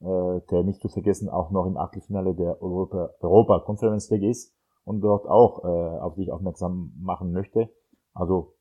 äh, 0.00 0.40
der 0.50 0.62
nicht 0.62 0.80
zu 0.80 0.88
vergessen 0.88 1.28
auch 1.28 1.50
noch 1.50 1.66
im 1.66 1.76
Achtelfinale 1.76 2.34
der 2.34 2.60
Europa, 2.62 3.10
Europa 3.20 3.60
Conference 3.60 4.10
League 4.10 4.24
ist 4.24 4.54
und 4.84 5.00
dort 5.00 5.26
auch 5.26 5.64
äh, 5.64 5.98
auf 6.00 6.14
sich 6.16 6.30
aufmerksam 6.30 6.92
machen 6.98 7.32
möchte. 7.32 7.70
Also 8.12 8.54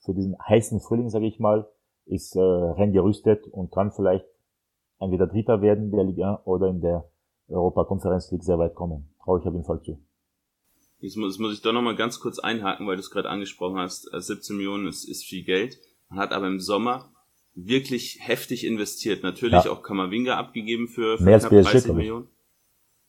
für 0.00 0.14
diesen 0.14 0.36
heißen 0.38 0.80
Frühling, 0.80 1.08
sage 1.08 1.26
ich 1.26 1.38
mal, 1.38 1.68
ist 2.06 2.34
äh, 2.36 2.40
Rennes 2.40 2.94
gerüstet 2.94 3.46
und 3.46 3.70
kann 3.70 3.92
vielleicht 3.92 4.26
entweder 4.98 5.26
Dritter 5.26 5.62
werden 5.62 5.84
in 5.84 5.90
der 5.92 6.04
Liga 6.04 6.42
oder 6.44 6.68
in 6.68 6.80
der 6.80 7.08
Europa 7.48 7.84
Conference 7.84 8.30
League 8.32 8.44
sehr 8.44 8.58
weit 8.58 8.74
kommen. 8.74 9.14
Traue 9.22 9.40
ich 9.40 9.46
auf 9.46 9.52
jeden 9.52 9.64
Fall 9.64 9.80
zu. 9.82 9.98
Jetzt 10.98 11.16
muss, 11.16 11.38
muss 11.38 11.52
ich 11.52 11.62
doch 11.62 11.72
nochmal 11.72 11.96
ganz 11.96 12.20
kurz 12.20 12.38
einhaken, 12.38 12.86
weil 12.86 12.96
du 12.96 13.00
es 13.00 13.10
gerade 13.10 13.28
angesprochen 13.28 13.78
hast. 13.78 14.08
17 14.12 14.54
äh, 14.54 14.56
Millionen 14.56 14.86
ist, 14.86 15.04
ist 15.08 15.24
viel 15.24 15.44
Geld. 15.44 15.78
Man 16.08 16.18
hat 16.18 16.32
aber 16.32 16.46
im 16.46 16.60
Sommer 16.60 17.11
wirklich 17.54 18.18
heftig 18.20 18.64
investiert. 18.64 19.22
Natürlich 19.22 19.64
ja. 19.64 19.70
auch 19.70 19.82
Kamavinga 19.82 20.36
abgegeben 20.36 20.88
für, 20.88 21.18
für 21.18 21.24
Mehr 21.24 21.38
knapp 21.38 21.52
als 21.52 21.70
30 21.70 21.92
Millionen. 21.92 22.28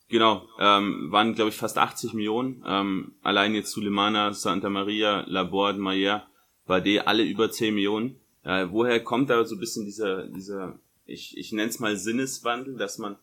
Genau, 0.10 0.48
ähm, 0.60 1.12
waren 1.12 1.34
glaube 1.34 1.50
ich 1.50 1.56
fast 1.56 1.78
80 1.78 2.14
Millionen. 2.14 2.64
Ähm, 2.68 3.14
allein 3.22 3.56
jetzt 3.56 3.72
Sulemana, 3.72 4.34
Santa 4.34 4.70
Maria, 4.70 5.24
Laborde, 5.28 5.80
Mayer, 5.80 6.28
Bade, 6.66 7.08
alle 7.08 7.24
über 7.24 7.50
10 7.50 7.74
Millionen. 7.74 8.18
Äh, 8.44 8.68
woher 8.70 9.00
kommt 9.02 9.30
da 9.30 9.44
so 9.46 9.56
ein 9.56 9.60
bisschen 9.60 9.86
dieser, 9.86 10.28
dieser 10.28 10.78
ich, 11.06 11.38
ich 11.38 11.52
nenne 11.52 11.70
es 11.70 11.80
mal 11.80 11.98
Sinneswandel, 11.98 12.78
dass 12.78 12.98
man 12.98 13.18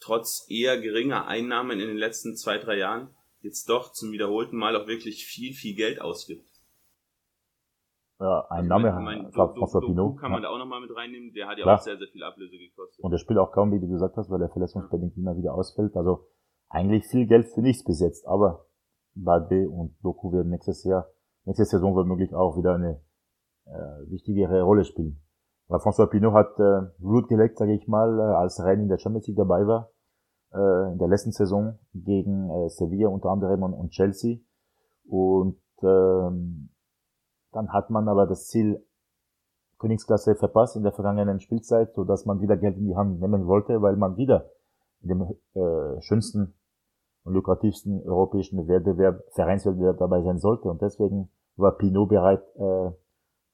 trotz 0.00 0.46
eher 0.48 0.78
geringer 0.80 1.26
Einnahmen 1.26 1.80
in 1.80 1.88
den 1.88 1.96
letzten 1.96 2.36
zwei, 2.36 2.58
drei 2.58 2.78
Jahren 2.78 3.08
jetzt 3.40 3.68
doch 3.68 3.92
zum 3.92 4.12
wiederholten 4.12 4.56
Mal 4.56 4.76
auch 4.76 4.86
wirklich 4.86 5.24
viel, 5.26 5.54
viel 5.54 5.74
Geld 5.74 6.00
ausgibt. 6.00 6.48
Ja, 8.20 8.46
ein 8.48 8.68
Name, 8.68 8.88
ich 8.88 8.94
mein, 8.94 9.26
François 9.32 9.84
Pinot. 9.84 10.18
kann 10.18 10.30
man 10.30 10.42
da 10.42 10.48
auch 10.48 10.58
nochmal 10.58 10.80
mit 10.80 10.94
reinnehmen, 10.94 11.32
der 11.34 11.48
hat 11.48 11.58
ja 11.58 11.64
Klar. 11.64 11.76
auch 11.76 11.82
sehr, 11.82 11.98
sehr 11.98 12.06
viel 12.08 12.22
Ablöse 12.22 12.56
gekostet. 12.56 13.02
Und 13.02 13.10
der 13.10 13.18
spielt 13.18 13.38
auch 13.38 13.50
kaum, 13.50 13.72
wie 13.72 13.80
du 13.80 13.88
gesagt 13.88 14.16
hast, 14.16 14.30
weil 14.30 14.40
er 14.40 14.50
verletzungsbedingt 14.50 15.16
immer 15.16 15.36
wieder 15.36 15.54
ausfällt. 15.54 15.96
Also 15.96 16.28
eigentlich 16.68 17.06
viel 17.06 17.26
Geld 17.26 17.48
für 17.48 17.60
nichts 17.60 17.84
besetzt, 17.84 18.26
aber 18.26 18.66
Bade 19.14 19.68
und 19.68 19.96
Doku 20.02 20.32
werden 20.32 20.50
nächstes 20.50 20.84
Jahr, 20.84 21.08
nächste 21.44 21.64
Saison 21.64 21.94
womöglich 21.94 22.34
auch 22.34 22.56
wieder 22.56 22.74
eine 22.74 23.00
äh, 23.66 24.10
wichtigere 24.10 24.62
Rolle 24.62 24.84
spielen. 24.84 25.20
Weil 25.66 25.80
François 25.80 26.06
Pinot 26.06 26.34
hat 26.34 26.58
äh, 26.58 26.90
Blut 26.98 27.28
gelegt, 27.28 27.58
sage 27.58 27.74
ich 27.74 27.88
mal, 27.88 28.18
äh, 28.18 28.34
als 28.34 28.62
Rennes 28.62 28.84
in 28.84 28.88
der 28.88 28.98
Champions 28.98 29.26
League 29.26 29.38
dabei 29.38 29.66
war, 29.66 29.90
äh, 30.52 30.92
in 30.92 30.98
der 30.98 31.08
letzten 31.08 31.32
Saison 31.32 31.78
gegen 31.94 32.50
äh, 32.50 32.68
Sevilla 32.68 33.08
unter 33.08 33.30
anderem 33.30 33.62
und, 33.62 33.72
und 33.72 33.90
Chelsea. 33.90 34.38
Und 35.06 35.60
ähm, 35.82 36.70
dann 37.54 37.72
hat 37.72 37.90
man 37.90 38.08
aber 38.08 38.26
das 38.26 38.48
Ziel 38.48 38.84
Königsklasse 39.78 40.34
verpasst 40.34 40.76
in 40.76 40.82
der 40.82 40.92
vergangenen 40.92 41.40
Spielzeit, 41.40 41.94
so 41.94 42.04
dass 42.04 42.26
man 42.26 42.40
wieder 42.40 42.56
Geld 42.56 42.76
in 42.76 42.86
die 42.86 42.96
Hand 42.96 43.20
nehmen 43.20 43.46
wollte, 43.46 43.82
weil 43.82 43.96
man 43.96 44.16
wieder 44.16 44.50
in 45.02 45.08
dem 45.08 45.22
äh, 45.54 46.00
schönsten 46.00 46.54
und 47.24 47.34
lukrativsten 47.34 48.02
europäischen 48.06 48.66
Wettbewerb, 48.68 49.22
Vereinswettbewerb 49.32 49.98
dabei 49.98 50.22
sein 50.22 50.38
sollte. 50.38 50.68
Und 50.68 50.82
deswegen 50.82 51.30
war 51.56 51.76
Pinot 51.76 52.08
bereit, 52.08 52.42
äh, 52.56 52.90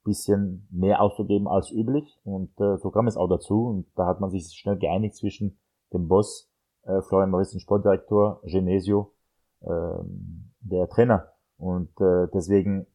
bisschen 0.04 0.66
mehr 0.70 1.02
auszugeben 1.02 1.46
als 1.46 1.70
üblich. 1.70 2.18
Und 2.24 2.58
äh, 2.60 2.78
so 2.78 2.90
kam 2.90 3.06
es 3.06 3.16
auch 3.16 3.28
dazu. 3.28 3.66
Und 3.66 3.86
da 3.96 4.06
hat 4.06 4.20
man 4.20 4.30
sich 4.30 4.46
schnell 4.52 4.78
geeinigt 4.78 5.16
zwischen 5.16 5.58
dem 5.92 6.08
Boss, 6.08 6.50
äh, 6.84 7.02
Florian 7.02 7.30
Maurice, 7.30 7.52
den 7.52 7.60
Sportdirektor, 7.60 8.40
Genesio, 8.44 9.12
äh, 9.60 9.68
der 10.60 10.88
Trainer. 10.88 11.28
Und 11.58 11.90
äh, 12.00 12.28
deswegen 12.32 12.86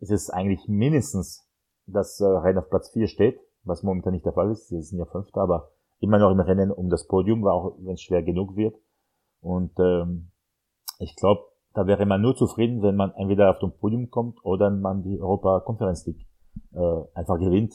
ist 0.00 0.10
es 0.10 0.30
eigentlich 0.30 0.66
mindestens, 0.68 1.46
dass 1.86 2.20
äh, 2.20 2.24
Rennen 2.24 2.58
auf 2.58 2.68
Platz 2.68 2.90
4 2.90 3.06
steht, 3.08 3.40
was 3.64 3.82
momentan 3.82 4.12
nicht 4.12 4.26
der 4.26 4.32
Fall 4.32 4.50
ist. 4.50 4.68
Sie 4.68 4.80
sind 4.80 4.98
ja 4.98 5.06
Fünfter, 5.06 5.40
aber 5.40 5.70
immer 6.00 6.18
noch 6.18 6.30
im 6.30 6.40
Rennen 6.40 6.70
um 6.70 6.88
das 6.88 7.06
Podium, 7.06 7.46
auch 7.46 7.76
wenn 7.78 7.94
es 7.94 8.02
schwer 8.02 8.22
genug 8.22 8.56
wird. 8.56 8.76
Und 9.40 9.72
ähm, 9.78 10.30
ich 10.98 11.14
glaube, 11.16 11.42
da 11.74 11.86
wäre 11.86 12.06
man 12.06 12.20
nur 12.20 12.34
zufrieden, 12.34 12.82
wenn 12.82 12.96
man 12.96 13.12
entweder 13.12 13.50
auf 13.50 13.58
dem 13.58 13.72
Podium 13.72 14.10
kommt 14.10 14.44
oder 14.44 14.70
man 14.70 15.02
die 15.02 15.20
Europa 15.20 15.60
Conference 15.60 16.06
League 16.06 16.26
äh, 16.72 17.04
einfach 17.14 17.38
gewinnt. 17.38 17.74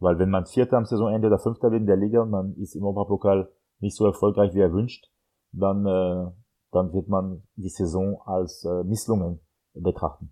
Weil 0.00 0.18
wenn 0.18 0.30
man 0.30 0.46
Vierter 0.46 0.76
am 0.76 0.84
Saisonende 0.84 1.28
oder 1.28 1.38
Fünfter 1.38 1.70
wird 1.70 1.80
in 1.80 1.86
der 1.86 1.96
Liga 1.96 2.22
und 2.22 2.30
man 2.30 2.54
ist 2.54 2.74
im 2.74 2.84
Europapokal 2.84 3.50
nicht 3.80 3.96
so 3.96 4.06
erfolgreich, 4.06 4.54
wie 4.54 4.60
er 4.60 4.72
wünscht, 4.72 5.10
dann, 5.52 5.86
äh, 5.86 6.30
dann 6.72 6.92
wird 6.92 7.08
man 7.08 7.42
die 7.56 7.68
Saison 7.68 8.20
als 8.24 8.64
äh, 8.64 8.84
Misslungen 8.84 9.40
betrachten. 9.74 10.30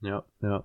Ja, 0.00 0.24
ja. 0.40 0.64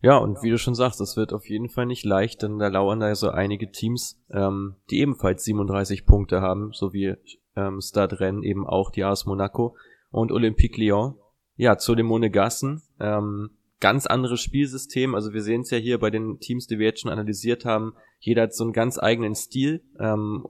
Ja, 0.00 0.16
und 0.16 0.42
wie 0.42 0.50
du 0.50 0.58
schon 0.58 0.74
sagst, 0.74 1.00
es 1.00 1.16
wird 1.16 1.32
auf 1.32 1.48
jeden 1.48 1.68
Fall 1.68 1.86
nicht 1.86 2.04
leicht, 2.04 2.42
denn 2.42 2.58
da 2.58 2.68
lauern 2.68 3.00
da 3.00 3.14
so 3.14 3.30
einige 3.30 3.70
Teams, 3.70 4.20
ähm, 4.30 4.76
die 4.90 5.00
ebenfalls 5.00 5.44
37 5.44 6.06
Punkte 6.06 6.40
haben, 6.40 6.72
so 6.72 6.92
wie 6.92 7.14
ähm, 7.56 7.80
Stade 7.80 8.20
Rennes 8.20 8.44
eben 8.44 8.66
auch 8.66 8.90
die 8.90 9.04
AS 9.04 9.26
Monaco 9.26 9.76
und 10.10 10.32
Olympique 10.32 10.80
Lyon. 10.80 11.14
Ja, 11.56 11.78
zu 11.78 11.94
den 11.94 12.06
Monegassen. 12.06 12.82
Ähm, 12.98 13.50
ganz 13.80 14.06
anderes 14.06 14.40
Spielsystem. 14.40 15.14
Also 15.14 15.32
wir 15.32 15.42
sehen 15.42 15.60
es 15.60 15.70
ja 15.70 15.78
hier 15.78 15.98
bei 15.98 16.10
den 16.10 16.40
Teams, 16.40 16.66
die 16.66 16.78
wir 16.78 16.86
jetzt 16.86 17.00
schon 17.00 17.12
analysiert 17.12 17.64
haben. 17.64 17.94
Jeder 18.18 18.42
hat 18.42 18.54
so 18.54 18.64
einen 18.64 18.72
ganz 18.72 18.98
eigenen 18.98 19.34
Stil, 19.34 19.84
ähm, 20.00 20.46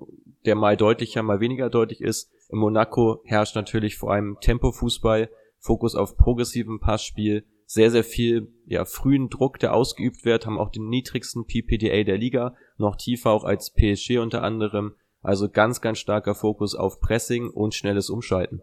der 0.47 0.55
mal 0.55 0.77
deutlicher, 0.77 1.23
mal 1.23 1.41
weniger 1.41 1.69
deutlich 1.69 2.01
ist. 2.01 2.33
In 2.51 2.59
Monaco 2.59 3.21
herrscht 3.25 3.57
natürlich 3.57 3.97
vor 3.97 4.13
allem 4.13 4.39
Tempo-Fußball, 4.41 5.31
Fokus 5.59 5.95
auf 5.95 6.17
progressivem 6.17 6.81
Passspiel, 6.81 7.45
sehr, 7.67 7.91
sehr 7.91 8.05
viel 8.05 8.53
ja, 8.67 8.85
frühen 8.85 9.29
Druck, 9.29 9.59
der 9.59 9.75
ausgeübt 9.75 10.25
wird, 10.25 10.47
haben 10.47 10.59
auch 10.59 10.71
den 10.71 10.89
niedrigsten 10.89 11.47
PPDA 11.47 12.05
der 12.05 12.19
Liga, 12.19 12.55
noch 12.77 12.97
tiefer 12.97 13.31
auch 13.31 13.45
als 13.45 13.73
PSG 13.73 14.19
unter 14.19 14.43
anderem. 14.43 14.95
Also 15.23 15.49
ganz, 15.49 15.81
ganz 15.81 15.99
starker 15.99 16.35
Fokus 16.35 16.75
auf 16.75 17.01
Pressing 17.01 17.51
und 17.51 17.75
schnelles 17.75 18.11
Umschalten. 18.11 18.61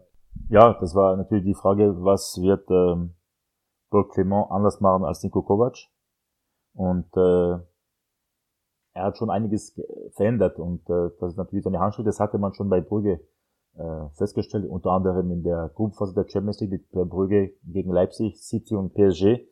Ja, 0.48 0.74
das 0.80 0.94
war 0.94 1.16
natürlich 1.16 1.44
die 1.44 1.54
Frage, 1.54 1.96
was 2.04 2.38
wird 2.40 2.70
ähm, 2.70 3.14
Paul 3.90 4.08
Clement 4.08 4.50
anders 4.50 4.80
machen 4.80 5.04
als 5.04 5.22
Nico 5.22 5.42
Kovac? 5.42 5.76
Und 6.74 7.06
äh, 7.16 7.58
er 8.94 9.04
hat 9.04 9.18
schon 9.18 9.30
einiges 9.30 9.78
verändert 10.12 10.58
und 10.58 10.88
äh, 10.88 11.10
das 11.18 11.32
ist 11.32 11.36
natürlich 11.36 11.64
seine 11.64 11.80
Handschrift, 11.80 12.06
das 12.06 12.20
hatte 12.20 12.38
man 12.38 12.54
schon 12.54 12.68
bei 12.68 12.80
Brügge 12.80 13.20
äh, 13.76 14.08
festgestellt, 14.16 14.68
unter 14.68 14.90
anderem 14.90 15.30
in 15.30 15.42
der 15.42 15.70
Gruppenphase 15.74 16.14
der 16.14 16.28
Champions 16.28 16.60
League 16.60 16.72
mit 16.72 16.94
der 16.94 17.04
Brügge 17.04 17.52
gegen 17.64 17.90
Leipzig, 17.90 18.36
City 18.42 18.74
und 18.74 18.94
PSG. 18.94 19.46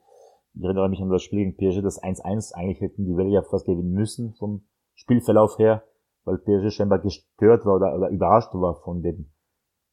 Ich 0.55 0.65
erinnere 0.65 0.89
mich 0.89 1.01
an 1.01 1.11
das 1.11 1.23
Spiel 1.23 1.53
gegen 1.53 1.57
PSG, 1.57 1.83
das 1.83 2.03
1-1. 2.03 2.55
Eigentlich 2.55 2.81
hätten 2.81 3.05
die 3.05 3.17
Welle 3.17 3.31
ja 3.31 3.43
fast 3.43 3.67
gewinnen 3.67 3.93
müssen 3.93 4.35
vom 4.35 4.63
Spielverlauf 4.95 5.59
her, 5.59 5.85
weil 6.25 6.39
PSG 6.39 6.71
scheinbar 6.71 6.99
gestört 6.99 7.65
war 7.65 7.77
oder, 7.77 7.97
oder 7.97 8.09
überrascht 8.11 8.53
war 8.55 8.75
von 8.83 9.03
dem 9.03 9.31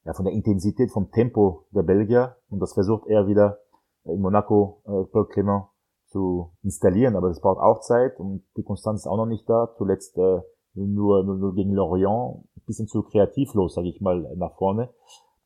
ja, 0.07 0.13
von 0.13 0.23
der 0.23 0.33
Intensität, 0.33 0.89
vom 0.89 1.11
Tempo 1.11 1.65
der 1.71 1.83
Belgier. 1.83 2.37
Und 2.49 2.61
das 2.61 2.73
versucht 2.73 3.07
er 3.07 3.27
wieder 3.27 3.59
in 4.05 4.21
Monaco, 4.21 4.81
äh, 4.85 5.03
Paul 5.11 5.27
Clement, 5.27 5.65
zu 6.07 6.53
installieren. 6.63 7.17
Aber 7.17 7.27
das 7.27 7.41
braucht 7.41 7.59
auch 7.59 7.81
Zeit 7.81 8.17
und 8.17 8.43
die 8.55 8.63
Konstanz 8.63 9.01
ist 9.01 9.07
auch 9.07 9.17
noch 9.17 9.25
nicht 9.25 9.47
da. 9.49 9.73
Zuletzt 9.77 10.17
äh, 10.17 10.39
nur, 10.85 11.23
nur, 11.23 11.35
nur 11.35 11.55
gegen 11.55 11.73
Lorient, 11.73 12.43
ein 12.55 12.61
bisschen 12.65 12.87
zu 12.87 13.03
kreativlos, 13.03 13.75
sage 13.75 13.89
ich 13.89 14.01
mal, 14.01 14.35
nach 14.35 14.55
vorne. 14.55 14.89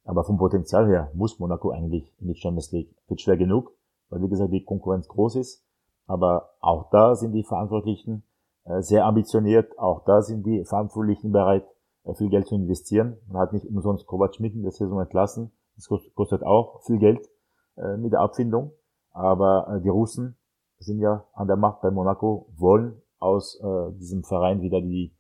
Aber 0.04 0.24
vom 0.24 0.38
Potenzial 0.38 0.88
her 0.88 1.12
muss 1.14 1.40
Monaco 1.40 1.72
eigentlich 1.72 2.12
in 2.20 2.28
die 2.28 2.36
Champions 2.36 2.72
League. 2.72 2.94
Wird 3.08 3.22
schwer 3.22 3.38
genug, 3.38 3.72
weil 4.10 4.22
wie 4.22 4.30
gesagt 4.30 4.52
die 4.52 4.64
Konkurrenz 4.64 5.08
groß 5.08 5.36
ist. 5.36 5.64
Aber 6.08 6.50
auch 6.60 6.90
da 6.90 7.16
sind 7.16 7.34
die 7.34 7.44
Verantwortlichen 7.44 8.24
äh, 8.66 8.82
sehr 8.82 9.06
ambitioniert. 9.06 9.78
Auch 9.80 10.04
da 10.06 10.22
sind 10.22 10.46
die 10.46 10.66
Verantwortlichen 10.66 11.32
bereit, 11.32 11.66
äh, 12.04 12.14
viel 12.14 12.30
Geld 12.30 12.48
zu 12.48 12.56
investieren. 12.56 13.18
Man 13.28 13.42
hat 13.42 13.54
nicht 13.54 13.66
umsonst 13.68 14.08
Kovac 14.08 14.40
mitten 14.40 14.58
in 14.58 14.64
der 14.64 14.72
Saison 14.72 15.00
entlassen. 15.00 15.52
Das 15.76 15.88
kostet 15.88 16.44
auch 16.44 16.82
viel 16.82 16.98
Geld 16.98 17.30
äh, 17.78 17.98
mit 17.98 18.12
der 18.12 18.20
Abfindung. 18.20 18.74
Aber 19.14 19.82
die 19.84 19.90
Russen 19.90 20.38
sind 20.80 21.00
ja 21.00 21.26
an 21.34 21.48
der 21.48 21.58
Macht 21.58 21.82
bei 21.82 21.92
Monaco, 21.92 22.48
wollen 22.56 23.02
aus 23.20 23.62
diesem 24.00 24.24
Verein 24.24 24.62
wieder 24.62 24.80
die 24.80 25.14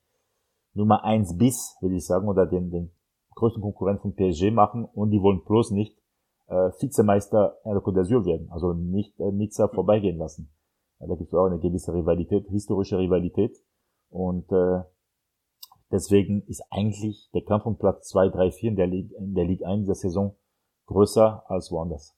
Nummer 0.74 1.03
eins 1.03 1.38
bis, 1.38 1.78
will 1.82 1.93
ich 1.93 2.05
sagen, 2.05 2.28
oder 2.28 2.45
den, 2.45 2.72
den 2.72 2.91
größten 3.36 3.61
Konkurrent 3.61 4.01
von 4.01 4.13
PSG 4.13 4.51
machen 4.51 4.86
und 4.86 5.11
die 5.11 5.22
wollen 5.22 5.43
bloß 5.43 5.72
nicht 5.72 5.97
äh, 6.47 6.69
Vizemeister 6.80 7.57
in 7.63 7.72
der 7.72 7.82
Côte 7.82 8.01
d'Azur 8.01 8.26
werden, 8.26 8.49
also 8.51 8.74
nicht 8.74 9.19
äh, 9.19 9.32
Nizza 9.32 9.67
vorbeigehen 9.67 10.17
lassen. 10.17 10.51
Da 10.99 11.15
gibt 11.15 11.30
es 11.30 11.34
auch 11.34 11.45
eine 11.45 11.59
gewisse 11.59 11.93
Rivalität, 11.93 12.47
historische 12.49 12.97
Rivalität. 12.97 13.57
Und 14.09 14.51
äh, 14.51 14.84
deswegen 15.91 16.43
ist 16.43 16.63
eigentlich 16.69 17.30
der 17.34 17.43
Kampf 17.43 17.65
um 17.65 17.78
Platz 17.78 18.09
2, 18.09 18.30
3, 18.30 18.51
4 18.51 18.69
in 18.69 18.76
der 18.76 18.88
Liga, 18.88 19.17
in 19.17 19.34
der 19.34 19.45
Liga 19.45 19.67
1 19.67 19.88
der 19.88 19.95
Saison 19.95 20.36
größer 20.86 21.49
als 21.49 21.72
woanders. 21.72 22.15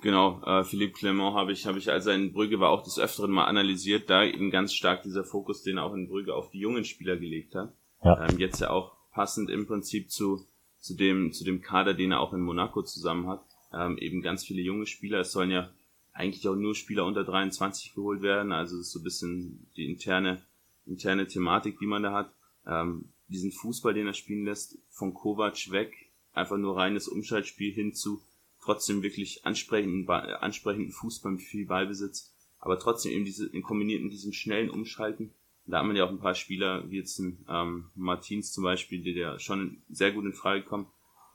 Genau, 0.00 0.40
äh, 0.44 0.62
Philippe 0.62 0.92
Clement 0.92 1.34
habe 1.34 1.52
ich, 1.52 1.66
habe 1.66 1.78
ich 1.78 1.90
also 1.90 2.10
in 2.10 2.32
Brügge 2.32 2.60
war 2.60 2.70
auch 2.70 2.82
des 2.82 3.00
Öfteren 3.00 3.32
mal 3.32 3.46
analysiert, 3.46 4.08
da 4.08 4.24
eben 4.24 4.50
ganz 4.50 4.72
stark 4.72 5.02
dieser 5.02 5.24
Fokus, 5.24 5.62
den 5.62 5.78
er 5.78 5.84
auch 5.84 5.94
in 5.94 6.08
Brügge 6.08 6.34
auf 6.34 6.50
die 6.50 6.60
jungen 6.60 6.84
Spieler 6.84 7.16
gelegt 7.16 7.56
hat. 7.56 7.72
Ja. 8.04 8.28
Ähm, 8.28 8.38
jetzt 8.38 8.60
ja 8.60 8.70
auch 8.70 8.92
passend 9.10 9.50
im 9.50 9.66
Prinzip 9.66 10.10
zu, 10.10 10.46
zu 10.78 10.94
dem, 10.94 11.32
zu 11.32 11.44
dem 11.44 11.62
Kader, 11.62 11.94
den 11.94 12.12
er 12.12 12.20
auch 12.20 12.32
in 12.32 12.40
Monaco 12.40 12.82
zusammen 12.82 13.26
hat. 13.26 13.42
Ähm, 13.72 13.98
eben 13.98 14.22
ganz 14.22 14.44
viele 14.44 14.62
junge 14.62 14.86
Spieler. 14.86 15.20
Es 15.20 15.32
sollen 15.32 15.50
ja 15.50 15.68
eigentlich 16.12 16.46
auch 16.46 16.54
nur 16.54 16.76
Spieler 16.76 17.04
unter 17.04 17.24
23 17.24 17.94
geholt 17.94 18.22
werden. 18.22 18.52
Also 18.52 18.76
es 18.76 18.86
ist 18.86 18.92
so 18.92 19.00
ein 19.00 19.04
bisschen 19.04 19.66
die 19.76 19.90
interne, 19.90 20.40
interne 20.86 21.26
Thematik, 21.26 21.78
die 21.80 21.86
man 21.86 22.04
da 22.04 22.12
hat. 22.12 22.32
Ähm, 22.66 23.06
diesen 23.26 23.50
Fußball, 23.50 23.94
den 23.94 24.06
er 24.06 24.14
spielen 24.14 24.44
lässt, 24.44 24.78
von 24.90 25.12
Kovac 25.12 25.70
weg, 25.72 25.92
einfach 26.32 26.56
nur 26.56 26.76
reines 26.76 27.08
Umschaltspiel 27.08 27.72
hin 27.74 27.94
zu 27.94 28.22
trotzdem 28.68 29.02
wirklich 29.02 29.46
ansprechenden, 29.46 30.06
ansprechenden 30.10 30.92
Fußball 30.92 31.32
mit 31.32 31.40
viel 31.40 31.64
Ballbesitz, 31.64 32.34
aber 32.58 32.78
trotzdem 32.78 33.12
eben 33.12 33.24
diese, 33.24 33.48
kombiniert 33.62 34.02
mit 34.02 34.12
diesem 34.12 34.34
schnellen 34.34 34.68
Umschalten. 34.68 35.32
Da 35.64 35.78
hat 35.78 35.86
man 35.86 35.96
ja 35.96 36.04
auch 36.04 36.10
ein 36.10 36.20
paar 36.20 36.34
Spieler, 36.34 36.90
wie 36.90 36.98
jetzt 36.98 37.18
ein 37.18 37.46
ähm, 37.48 37.90
Martins 37.94 38.52
zum 38.52 38.64
Beispiel, 38.64 39.02
der 39.14 39.38
schon 39.38 39.82
sehr 39.88 40.12
gut 40.12 40.26
in 40.26 40.34
Frage 40.34 40.64
kommen. 40.64 40.86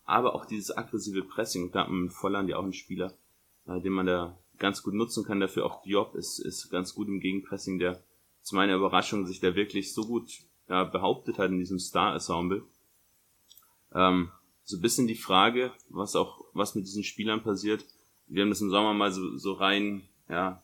Aber 0.05 0.35
auch 0.35 0.45
dieses 0.45 0.75
aggressive 0.77 1.23
Pressing, 1.23 1.71
da 1.71 1.81
hat 1.81 1.89
man 1.89 2.11
Volland 2.11 2.49
ja 2.49 2.57
auch 2.57 2.63
einen 2.63 2.73
Spieler, 2.73 3.13
äh, 3.65 3.81
den 3.81 3.93
man 3.93 4.05
da 4.05 4.37
ganz 4.59 4.83
gut 4.83 4.93
nutzen 4.93 5.25
kann. 5.25 5.39
Dafür 5.39 5.65
auch 5.65 5.81
Diop 5.81 6.13
ist, 6.13 6.37
ist 6.37 6.69
ganz 6.69 6.93
gut 6.93 7.07
im 7.07 7.19
Gegenpressing, 7.19 7.79
der 7.79 8.03
zu 8.41 8.55
meiner 8.55 8.75
Überraschung 8.75 9.25
sich 9.25 9.39
da 9.39 9.55
wirklich 9.55 9.93
so 9.93 10.05
gut 10.05 10.29
ja, 10.69 10.83
behauptet 10.83 11.39
hat 11.39 11.49
in 11.49 11.57
diesem 11.57 11.79
Star-Ensemble. 11.79 12.63
Ähm, 13.93 14.31
so 14.63 14.77
ein 14.77 14.81
bisschen 14.81 15.07
die 15.07 15.15
Frage, 15.15 15.71
was 15.89 16.15
auch, 16.15 16.45
was 16.53 16.75
mit 16.75 16.85
diesen 16.85 17.03
Spielern 17.03 17.43
passiert. 17.43 17.85
Wir 18.27 18.43
haben 18.43 18.49
das 18.49 18.61
im 18.61 18.69
Sommer 18.69 18.93
mal 18.93 19.11
so, 19.11 19.37
so 19.37 19.53
rein, 19.53 20.07
ja, 20.29 20.63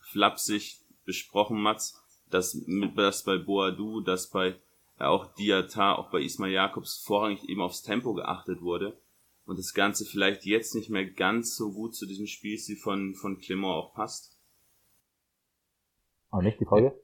flapsig 0.00 0.80
besprochen, 1.04 1.60
Mats, 1.60 2.02
dass, 2.30 2.54
mit, 2.66 2.96
dass 2.96 3.24
bei 3.24 3.36
Boadu, 3.36 4.00
dass 4.00 4.30
bei 4.30 4.56
ja, 4.98 5.08
auch 5.08 5.34
Diata, 5.34 5.94
auch 5.94 6.10
bei 6.10 6.20
Ismail 6.20 6.52
Jakobs 6.52 7.02
vorrangig 7.04 7.48
eben 7.48 7.60
aufs 7.60 7.82
Tempo 7.82 8.14
geachtet 8.14 8.62
wurde 8.62 8.96
und 9.44 9.58
das 9.58 9.74
Ganze 9.74 10.04
vielleicht 10.04 10.44
jetzt 10.46 10.74
nicht 10.74 10.90
mehr 10.90 11.04
ganz 11.04 11.56
so 11.56 11.72
gut 11.72 11.94
zu 11.94 12.06
diesem 12.06 12.26
Spielstil 12.26 12.76
von, 12.76 13.14
von 13.14 13.38
Clement 13.38 13.72
auch 13.72 13.94
passt. 13.94 14.38
Aber 16.30 16.42
nicht 16.42 16.60
die 16.60 16.64
Frage? 16.64 16.98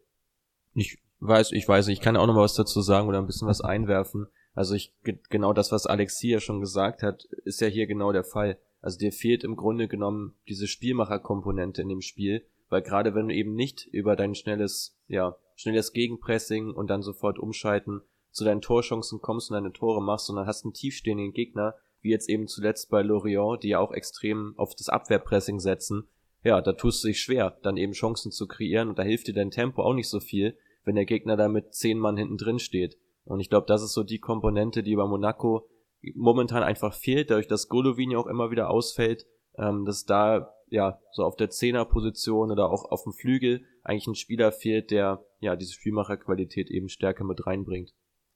Ich 0.75 0.99
weiß, 1.21 1.53
ich 1.53 1.69
weiß, 1.69 1.89
ich 1.89 2.01
kann 2.01 2.17
auch 2.17 2.27
noch 2.27 2.35
mal 2.35 2.43
was 2.43 2.55
dazu 2.55 2.81
sagen 2.81 3.09
oder 3.09 3.19
ein 3.19 3.27
bisschen 3.27 3.49
was 3.49 3.61
einwerfen. 3.61 4.29
Also 4.59 4.75
ich, 4.75 4.93
genau 5.31 5.53
das, 5.53 5.71
was 5.71 5.87
Alexi 5.87 6.31
ja 6.31 6.41
schon 6.41 6.59
gesagt 6.59 7.05
hat, 7.05 7.27
ist 7.45 7.61
ja 7.61 7.69
hier 7.69 7.87
genau 7.87 8.11
der 8.11 8.25
Fall. 8.25 8.59
Also 8.81 8.99
dir 8.99 9.13
fehlt 9.13 9.45
im 9.45 9.55
Grunde 9.55 9.87
genommen 9.87 10.35
diese 10.49 10.67
Spielmacherkomponente 10.67 11.81
in 11.81 11.89
dem 11.89 12.01
Spiel, 12.01 12.45
weil 12.69 12.83
gerade 12.83 13.15
wenn 13.15 13.29
du 13.29 13.35
eben 13.37 13.55
nicht 13.55 13.87
über 13.87 14.17
dein 14.17 14.35
schnelles, 14.35 14.99
ja, 15.07 15.37
schnelles 15.55 15.93
Gegenpressing 15.93 16.73
und 16.73 16.91
dann 16.91 17.03
sofort 17.03 17.39
umschalten 17.39 18.01
zu 18.33 18.45
deinen 18.45 18.61
Torchancen 18.61 19.21
kommst 19.21 19.49
und 19.49 19.55
deine 19.55 19.73
Tore 19.73 20.03
machst, 20.03 20.27
sondern 20.27 20.49
hast 20.49 20.65
einen 20.65 20.75
tiefstehenden 20.75 21.33
Gegner, 21.33 21.77
wie 22.01 22.11
jetzt 22.11 22.29
eben 22.29 22.49
zuletzt 22.49 22.91
bei 22.91 23.03
Lorient, 23.03 23.63
die 23.63 23.69
ja 23.69 23.79
auch 23.79 23.93
extrem 23.93 24.55
auf 24.57 24.75
das 24.75 24.89
Abwehrpressing 24.89 25.61
setzen, 25.61 26.09
ja, 26.43 26.61
da 26.61 26.73
tust 26.73 27.05
du 27.05 27.09
dich 27.09 27.21
schwer, 27.21 27.57
dann 27.63 27.77
eben 27.77 27.93
Chancen 27.93 28.33
zu 28.33 28.49
kreieren 28.49 28.89
und 28.89 28.99
da 28.99 29.05
hilft 29.05 29.29
dir 29.29 29.35
dein 29.35 29.53
Tempo 29.53 29.83
auch 29.83 29.95
nicht 29.95 30.09
so 30.09 30.19
viel, 30.19 30.59
wenn 30.83 30.97
der 30.97 31.05
Gegner 31.05 31.37
da 31.37 31.47
mit 31.47 31.75
zehn 31.75 32.01
Mann 32.01 32.17
hinten 32.17 32.39
drin 32.39 32.59
steht. 32.59 32.99
Und 33.29 33.41
ich 33.41 33.51
glaube, 33.51 33.67
das 33.67 33.83
ist 33.83 33.93
so 33.93 34.03
die 34.03 34.21
Komponente, 34.21 34.83
die 34.83 34.97
bei 34.97 35.07
Monaco 35.07 35.69
momentan 36.15 36.63
einfach 36.63 36.95
fehlt, 36.95 37.31
dadurch, 37.31 37.47
dass 37.49 37.69
Golovin 37.69 38.11
ja 38.11 38.19
auch 38.19 38.27
immer 38.27 38.51
wieder 38.51 38.71
ausfällt, 38.71 39.27
ähm, 39.57 39.85
dass 39.85 40.05
da 40.05 40.55
ja 40.69 40.99
so 41.13 41.25
auf 41.25 41.37
der 41.37 41.51
Zehnerposition 41.51 42.51
oder 42.51 42.71
auch 42.71 42.91
auf 42.91 43.03
dem 43.03 43.13
Flügel 43.13 43.65
eigentlich 43.83 44.07
ein 44.07 44.15
Spieler 44.15 44.53
fehlt, 44.53 44.91
der 44.91 45.25
ja 45.41 45.57
diese 45.57 45.73
Spielmacherqualität 45.73 46.71
eben 46.71 46.89
stärker 46.89 47.25
mit 47.25 47.47
reinbringt. 47.47 47.93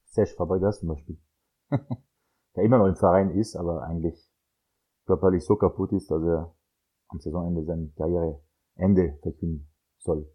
Serge 0.07 0.35
Fabregas 0.37 0.81
zum 0.81 0.89
Beispiel. 0.89 1.19
der 1.71 2.65
immer 2.65 2.79
noch 2.79 2.87
im 2.87 2.97
Verein 2.97 3.31
ist, 3.31 3.57
aber 3.57 3.85
eigentlich 3.85 4.31
körperlich 5.07 5.45
so 5.45 5.57
kaputt 5.57 5.93
ist, 5.93 6.11
dass 6.11 6.23
er 6.23 6.55
am 7.09 7.19
Saisonende 7.19 7.65
sein 7.65 7.93
Karriereende 7.97 9.19
verkünden 9.23 9.71
soll 9.99 10.31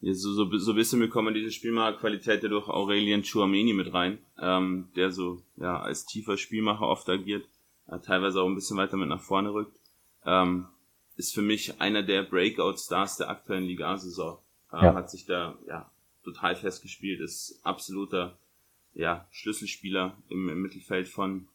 so, 0.00 0.32
so, 0.32 0.58
so 0.58 0.72
ein 0.72 0.76
bisschen 0.76 1.00
bekommen 1.00 1.34
diese 1.34 1.50
Spielmacherqualität 1.50 2.42
ja 2.42 2.48
durch 2.48 2.68
Aurelien 2.68 3.22
Chouameni 3.22 3.72
mit 3.72 3.92
rein, 3.92 4.18
ähm, 4.40 4.88
der 4.94 5.10
so 5.10 5.42
ja 5.56 5.80
als 5.80 6.06
tiefer 6.06 6.36
Spielmacher 6.36 6.86
oft 6.86 7.08
agiert, 7.08 7.48
äh, 7.88 7.98
teilweise 7.98 8.40
auch 8.40 8.46
ein 8.46 8.54
bisschen 8.54 8.76
weiter 8.76 8.96
mit 8.96 9.08
nach 9.08 9.22
vorne 9.22 9.52
rückt. 9.52 9.78
Ähm, 10.24 10.66
ist 11.16 11.34
für 11.34 11.42
mich 11.42 11.80
einer 11.80 12.02
der 12.02 12.22
Breakout-Stars 12.22 13.16
der 13.16 13.30
aktuellen 13.30 13.64
Liga-Saison. 13.64 14.38
Äh, 14.72 14.84
ja. 14.84 14.94
Hat 14.94 15.10
sich 15.10 15.24
da 15.24 15.56
ja 15.66 15.90
total 16.24 16.56
festgespielt, 16.56 17.20
ist 17.20 17.60
absoluter 17.62 18.36
ja, 18.92 19.26
Schlüsselspieler 19.30 20.16
im, 20.28 20.48
im 20.48 20.60
Mittelfeld 20.60 21.08
von 21.08 21.48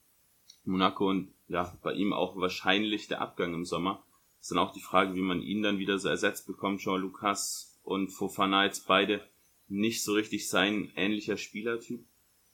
Monaco 0.64 1.10
und 1.10 1.32
ja, 1.48 1.78
bei 1.84 1.94
ihm 1.94 2.14
auch 2.14 2.38
wahrscheinlich 2.38 3.08
der 3.08 3.22
Abgang 3.22 3.54
im 3.54 3.66
Sommer. 3.66 4.04
Ist 4.39 4.52
dann 4.52 4.60
auch 4.60 4.74
die 4.74 4.82
Frage, 4.82 5.16
wie 5.16 5.22
man 5.22 5.42
ihn 5.42 5.62
dann 5.62 5.78
wieder 5.78 6.00
so 6.00 6.10
ersetzt 6.10 6.48
bekommt. 6.48 6.82
Jean 6.82 7.02
Lucas 7.02 7.70
und 7.84 8.09
Fofana 8.09 8.65
jetzt 8.65 8.88
beide 8.88 9.21
nicht 9.67 10.03
so 10.03 10.13
richtig 10.13 10.49
sein 10.49 10.91
ähnlicher 10.95 11.38
Spielertyp. 11.38 12.05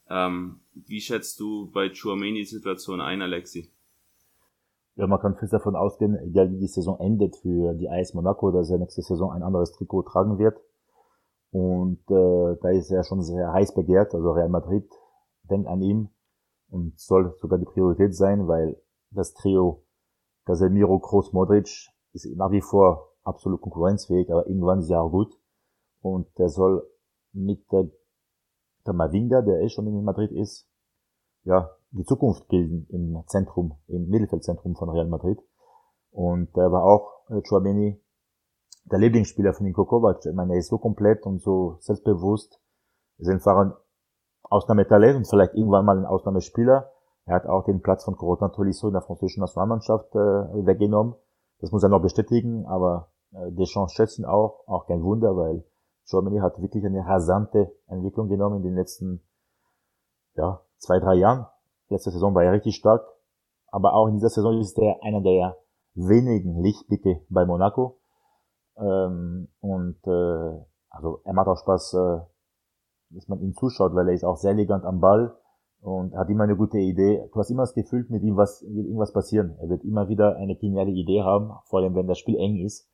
Ähm, 0.08 0.60
wie 0.74 1.00
schätzt 1.00 1.38
du 1.40 1.70
bei 1.70 1.90
Chouameni 1.90 2.40
die 2.40 2.44
Situation 2.44 3.00
ein, 3.00 3.20
Alexi? 3.20 3.70
Ja, 4.96 5.06
man 5.06 5.20
kann 5.20 5.36
fest 5.36 5.52
davon 5.52 5.76
ausgehen, 5.76 6.16
egal 6.16 6.50
wie 6.50 6.58
die 6.58 6.66
Saison 6.66 6.98
endet 6.98 7.36
für 7.36 7.74
die 7.74 7.88
AS 7.88 8.14
Monaco, 8.14 8.50
dass 8.50 8.70
er 8.70 8.78
nächste 8.78 9.02
Saison 9.02 9.30
ein 9.30 9.42
anderes 9.42 9.72
Trikot 9.72 10.02
tragen 10.02 10.38
wird. 10.38 10.58
Und 11.50 12.00
äh, 12.10 12.56
da 12.60 12.70
ist 12.70 12.90
er 12.90 13.04
schon 13.04 13.22
sehr 13.22 13.52
heiß 13.52 13.74
begehrt. 13.74 14.14
Also 14.14 14.32
Real 14.32 14.48
Madrid 14.48 14.90
denkt 15.44 15.68
an 15.68 15.82
ihn 15.82 16.10
und 16.68 16.98
soll 16.98 17.34
sogar 17.38 17.58
die 17.58 17.64
Priorität 17.64 18.14
sein, 18.14 18.48
weil 18.48 18.80
das 19.10 19.34
Trio 19.34 19.84
Casemiro, 20.44 20.98
Kroos, 20.98 21.32
Modric 21.32 21.90
ist 22.12 22.26
nach 22.36 22.50
wie 22.50 22.60
vor 22.60 23.07
absolut 23.28 23.60
konkurrenzfähig, 23.60 24.30
aber 24.32 24.46
irgendwann 24.46 24.80
ist 24.80 24.90
er 24.90 25.02
auch 25.02 25.10
gut. 25.10 25.32
Und 26.00 26.26
der 26.38 26.48
soll 26.48 26.88
mit 27.32 27.70
der, 27.70 27.88
der 28.86 28.94
Mavinga, 28.94 29.42
der 29.42 29.60
eh 29.60 29.68
schon 29.68 29.86
in 29.86 30.04
Madrid 30.04 30.32
ist, 30.32 30.66
ja, 31.44 31.70
die 31.90 32.04
Zukunft 32.04 32.48
bilden 32.48 32.86
im 32.90 33.22
Zentrum, 33.26 33.78
im 33.86 34.08
Mittelfeldzentrum 34.08 34.76
von 34.76 34.90
Real 34.90 35.06
Madrid. 35.06 35.38
Und 36.10 36.54
der 36.56 36.70
war 36.72 36.84
auch, 36.84 37.28
äh, 37.30 37.40
Chouameni, 37.42 38.00
der 38.84 38.98
Lieblingsspieler 38.98 39.52
von 39.54 39.66
Niko 39.66 39.84
Kovac. 39.84 40.24
Ich 40.24 40.34
meine, 40.34 40.54
er 40.54 40.58
ist 40.58 40.68
so 40.68 40.78
komplett 40.78 41.24
und 41.24 41.40
so 41.40 41.76
selbstbewusst. 41.80 42.60
Er 43.18 43.22
ist 43.22 43.28
einfach 43.28 43.56
ein 43.56 43.72
Ausnahmetalent 44.44 45.16
und 45.16 45.28
vielleicht 45.28 45.54
irgendwann 45.54 45.84
mal 45.84 45.98
ein 45.98 46.06
Ausnahmespieler. 46.06 46.90
Er 47.26 47.34
hat 47.34 47.46
auch 47.46 47.64
den 47.64 47.82
Platz 47.82 48.04
von 48.04 48.16
Corotin 48.16 48.52
Tolisso 48.52 48.88
in 48.88 48.94
der 48.94 49.02
französischen 49.02 49.40
Nationalmannschaft 49.40 50.14
äh, 50.14 50.66
weggenommen. 50.66 51.14
Das 51.60 51.72
muss 51.72 51.82
er 51.82 51.90
noch 51.90 52.00
bestätigen, 52.00 52.64
aber 52.66 53.10
Deschamps 53.30 53.92
schätzt 53.92 54.18
ihn 54.18 54.24
auch, 54.24 54.66
auch 54.66 54.86
kein 54.86 55.02
Wunder, 55.02 55.36
weil 55.36 55.64
Germany 56.08 56.38
hat 56.38 56.60
wirklich 56.60 56.84
eine 56.84 57.06
rasante 57.06 57.72
Entwicklung 57.86 58.28
genommen 58.28 58.58
in 58.58 58.62
den 58.62 58.74
letzten 58.74 59.22
ja, 60.34 60.62
zwei, 60.78 60.98
drei 60.98 61.14
Jahren. 61.14 61.46
Letzte 61.88 62.10
Saison 62.10 62.34
war 62.34 62.44
er 62.44 62.52
richtig 62.52 62.76
stark, 62.76 63.06
aber 63.66 63.94
auch 63.94 64.06
in 64.06 64.14
dieser 64.14 64.30
Saison 64.30 64.58
ist 64.58 64.78
er 64.78 65.02
einer 65.02 65.20
der 65.20 65.56
wenigen 65.94 66.62
Lichtblicke 66.62 67.22
bei 67.28 67.44
Monaco. 67.44 67.98
Ähm, 68.76 69.48
und 69.60 69.98
äh, 70.06 70.64
also 70.90 71.20
er 71.24 71.32
macht 71.34 71.48
auch 71.48 71.58
Spaß, 71.58 71.94
äh, 71.94 72.20
dass 73.10 73.28
man 73.28 73.40
ihm 73.40 73.54
zuschaut, 73.54 73.94
weil 73.94 74.08
er 74.08 74.14
ist 74.14 74.24
auch 74.24 74.36
sehr 74.36 74.52
elegant 74.52 74.84
am 74.84 75.00
Ball 75.00 75.36
und 75.80 76.14
hat 76.14 76.28
immer 76.28 76.44
eine 76.44 76.56
gute 76.56 76.78
Idee. 76.78 77.28
Du 77.32 77.38
hast 77.38 77.50
immer 77.50 77.62
das 77.62 77.74
Gefühl, 77.74 78.06
mit 78.08 78.22
ihm 78.22 78.36
was, 78.36 78.62
wird 78.62 78.86
irgendwas 78.86 79.12
passieren. 79.12 79.56
Er 79.60 79.68
wird 79.68 79.84
immer 79.84 80.08
wieder 80.08 80.36
eine 80.36 80.56
geniale 80.56 80.90
Idee 80.90 81.22
haben, 81.22 81.52
vor 81.64 81.80
allem 81.80 81.94
wenn 81.94 82.06
das 82.06 82.18
Spiel 82.18 82.36
eng 82.36 82.56
ist. 82.64 82.88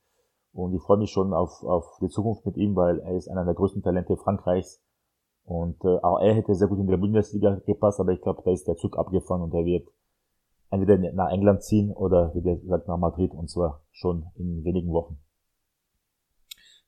Und 0.54 0.72
ich 0.72 0.82
freue 0.82 0.98
mich 0.98 1.10
schon 1.10 1.34
auf, 1.34 1.64
auf 1.64 1.98
die 2.00 2.08
Zukunft 2.08 2.46
mit 2.46 2.56
ihm, 2.56 2.76
weil 2.76 3.00
er 3.00 3.16
ist 3.16 3.28
einer 3.28 3.44
der 3.44 3.54
größten 3.54 3.82
Talente 3.82 4.16
Frankreichs. 4.16 4.80
Und 5.44 5.84
äh, 5.84 5.98
auch 6.00 6.20
er 6.20 6.34
hätte 6.34 6.54
sehr 6.54 6.68
gut 6.68 6.78
in 6.78 6.86
der 6.86 6.96
Bundesliga 6.96 7.60
gepasst, 7.66 8.00
aber 8.00 8.12
ich 8.12 8.22
glaube, 8.22 8.42
da 8.44 8.52
ist 8.52 8.66
der 8.66 8.76
Zug 8.76 8.96
abgefahren 8.96 9.42
und 9.42 9.52
er 9.52 9.64
wird 9.64 9.88
entweder 10.70 10.96
nach 11.12 11.30
England 11.30 11.62
ziehen 11.62 11.92
oder, 11.92 12.32
wie 12.34 12.42
gesagt, 12.42 12.88
nach 12.88 12.96
Madrid 12.96 13.32
und 13.32 13.50
zwar 13.50 13.82
schon 13.90 14.26
in 14.36 14.64
wenigen 14.64 14.92
Wochen. 14.92 15.18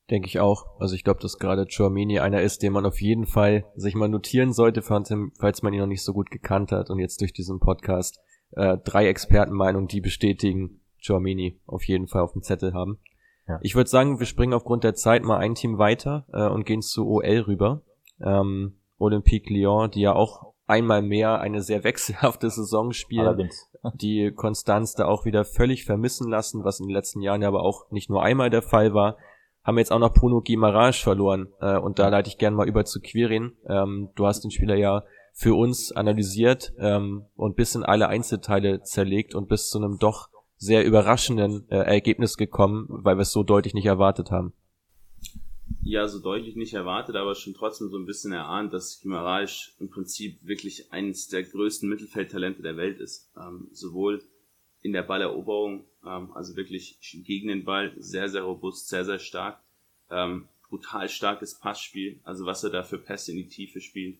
Denke 0.09 0.27
ich 0.27 0.39
auch. 0.39 0.65
Also 0.79 0.95
ich 0.95 1.03
glaube, 1.03 1.19
dass 1.19 1.37
gerade 1.37 1.67
Chouamini 1.67 2.19
einer 2.19 2.41
ist, 2.41 2.63
den 2.63 2.71
man 2.71 2.85
auf 2.85 3.01
jeden 3.01 3.25
Fall 3.25 3.65
sich 3.75 3.93
mal 3.93 4.07
notieren 4.07 4.53
sollte, 4.53 4.81
falls 4.81 5.61
man 5.61 5.73
ihn 5.73 5.81
noch 5.81 5.87
nicht 5.87 6.03
so 6.03 6.13
gut 6.13 6.31
gekannt 6.31 6.71
hat 6.71 6.89
und 6.89 6.99
jetzt 6.99 7.19
durch 7.19 7.33
diesen 7.33 7.59
Podcast 7.59 8.17
äh, 8.51 8.77
drei 8.77 9.07
Expertenmeinungen, 9.07 9.89
die 9.89 9.99
bestätigen, 9.99 10.79
Chouamini 11.05 11.59
auf 11.67 11.83
jeden 11.83 12.07
Fall 12.07 12.21
auf 12.21 12.31
dem 12.31 12.41
Zettel 12.41 12.73
haben. 12.73 12.99
Ja. 13.47 13.59
Ich 13.61 13.75
würde 13.75 13.89
sagen, 13.89 14.19
wir 14.19 14.25
springen 14.25 14.53
aufgrund 14.53 14.83
der 14.83 14.95
Zeit 14.95 15.23
mal 15.23 15.37
ein 15.37 15.55
Team 15.55 15.77
weiter 15.77 16.25
äh, 16.33 16.47
und 16.47 16.65
gehen 16.65 16.81
zu 16.81 17.07
OL 17.07 17.45
rüber. 17.47 17.81
Ähm, 18.21 18.77
Olympique 18.97 19.53
Lyon, 19.53 19.91
die 19.91 20.01
ja 20.01 20.13
auch 20.13 20.53
einmal 20.65 21.01
mehr 21.01 21.39
eine 21.39 21.61
sehr 21.61 21.83
wechselhafte 21.83 22.49
Saison 22.49 22.91
spielen, 22.91 23.27
Allerdings. 23.27 23.71
die 23.95 24.31
Konstanz 24.35 24.93
da 24.93 25.05
auch 25.05 25.25
wieder 25.25 25.45
völlig 25.45 25.85
vermissen 25.85 26.29
lassen, 26.29 26.63
was 26.63 26.79
in 26.79 26.87
den 26.87 26.95
letzten 26.95 27.21
Jahren 27.21 27.41
ja 27.41 27.47
aber 27.47 27.63
auch 27.63 27.89
nicht 27.91 28.09
nur 28.09 28.23
einmal 28.23 28.49
der 28.49 28.61
Fall 28.61 28.93
war. 28.93 29.17
Haben 29.63 29.77
jetzt 29.79 29.91
auch 29.91 29.99
noch 29.99 30.13
Bruno 30.13 30.41
Guimaraes 30.41 30.97
verloren 30.97 31.49
äh, 31.59 31.77
und 31.77 31.99
da 31.99 32.07
leite 32.09 32.29
ich 32.29 32.37
gerne 32.37 32.55
mal 32.55 32.67
über 32.67 32.85
zu 32.85 33.01
Quirin. 33.01 33.53
Ähm, 33.67 34.09
du 34.15 34.25
hast 34.25 34.41
den 34.41 34.51
Spieler 34.51 34.75
ja 34.75 35.03
für 35.33 35.55
uns 35.55 35.91
analysiert 35.91 36.73
ähm, 36.79 37.25
und 37.35 37.55
bis 37.55 37.75
in 37.75 37.83
alle 37.83 38.07
Einzelteile 38.07 38.81
zerlegt 38.81 39.35
und 39.35 39.47
bis 39.47 39.69
zu 39.69 39.77
einem 39.77 39.99
doch 39.99 40.29
sehr 40.57 40.85
überraschenden 40.85 41.69
äh, 41.69 41.77
Ergebnis 41.77 42.37
gekommen, 42.37 42.87
weil 42.89 43.17
wir 43.17 43.21
es 43.21 43.31
so 43.31 43.43
deutlich 43.43 43.73
nicht 43.73 43.85
erwartet 43.85 44.31
haben. 44.31 44.53
Ja, 45.81 46.07
so 46.07 46.19
deutlich 46.19 46.55
nicht 46.55 46.73
erwartet, 46.73 47.15
aber 47.15 47.35
schon 47.35 47.53
trotzdem 47.53 47.89
so 47.89 47.97
ein 47.97 48.05
bisschen 48.05 48.33
erahnt, 48.33 48.73
dass 48.73 48.99
Kimarash 48.99 49.75
im 49.79 49.89
Prinzip 49.89 50.39
wirklich 50.45 50.91
eines 50.91 51.27
der 51.27 51.43
größten 51.43 51.87
Mittelfeldtalente 51.87 52.61
der 52.61 52.77
Welt 52.77 52.99
ist. 52.99 53.31
Ähm, 53.37 53.67
sowohl 53.71 54.23
in 54.81 54.93
der 54.93 55.03
Balleroberung, 55.03 55.85
ähm, 56.05 56.31
also 56.33 56.55
wirklich 56.55 56.99
gegen 57.25 57.47
den 57.49 57.63
Ball, 57.63 57.93
sehr, 57.97 58.29
sehr 58.29 58.43
robust, 58.43 58.89
sehr, 58.89 59.05
sehr 59.05 59.19
stark. 59.19 59.61
Ähm, 60.09 60.47
brutal 60.69 61.07
starkes 61.09 61.59
Passspiel, 61.59 62.19
also 62.23 62.45
was 62.45 62.63
er 62.63 62.69
da 62.69 62.83
für 62.83 62.97
Pässe 62.97 63.31
in 63.31 63.37
die 63.37 63.47
Tiefe 63.47 63.79
spielt. 63.79 64.19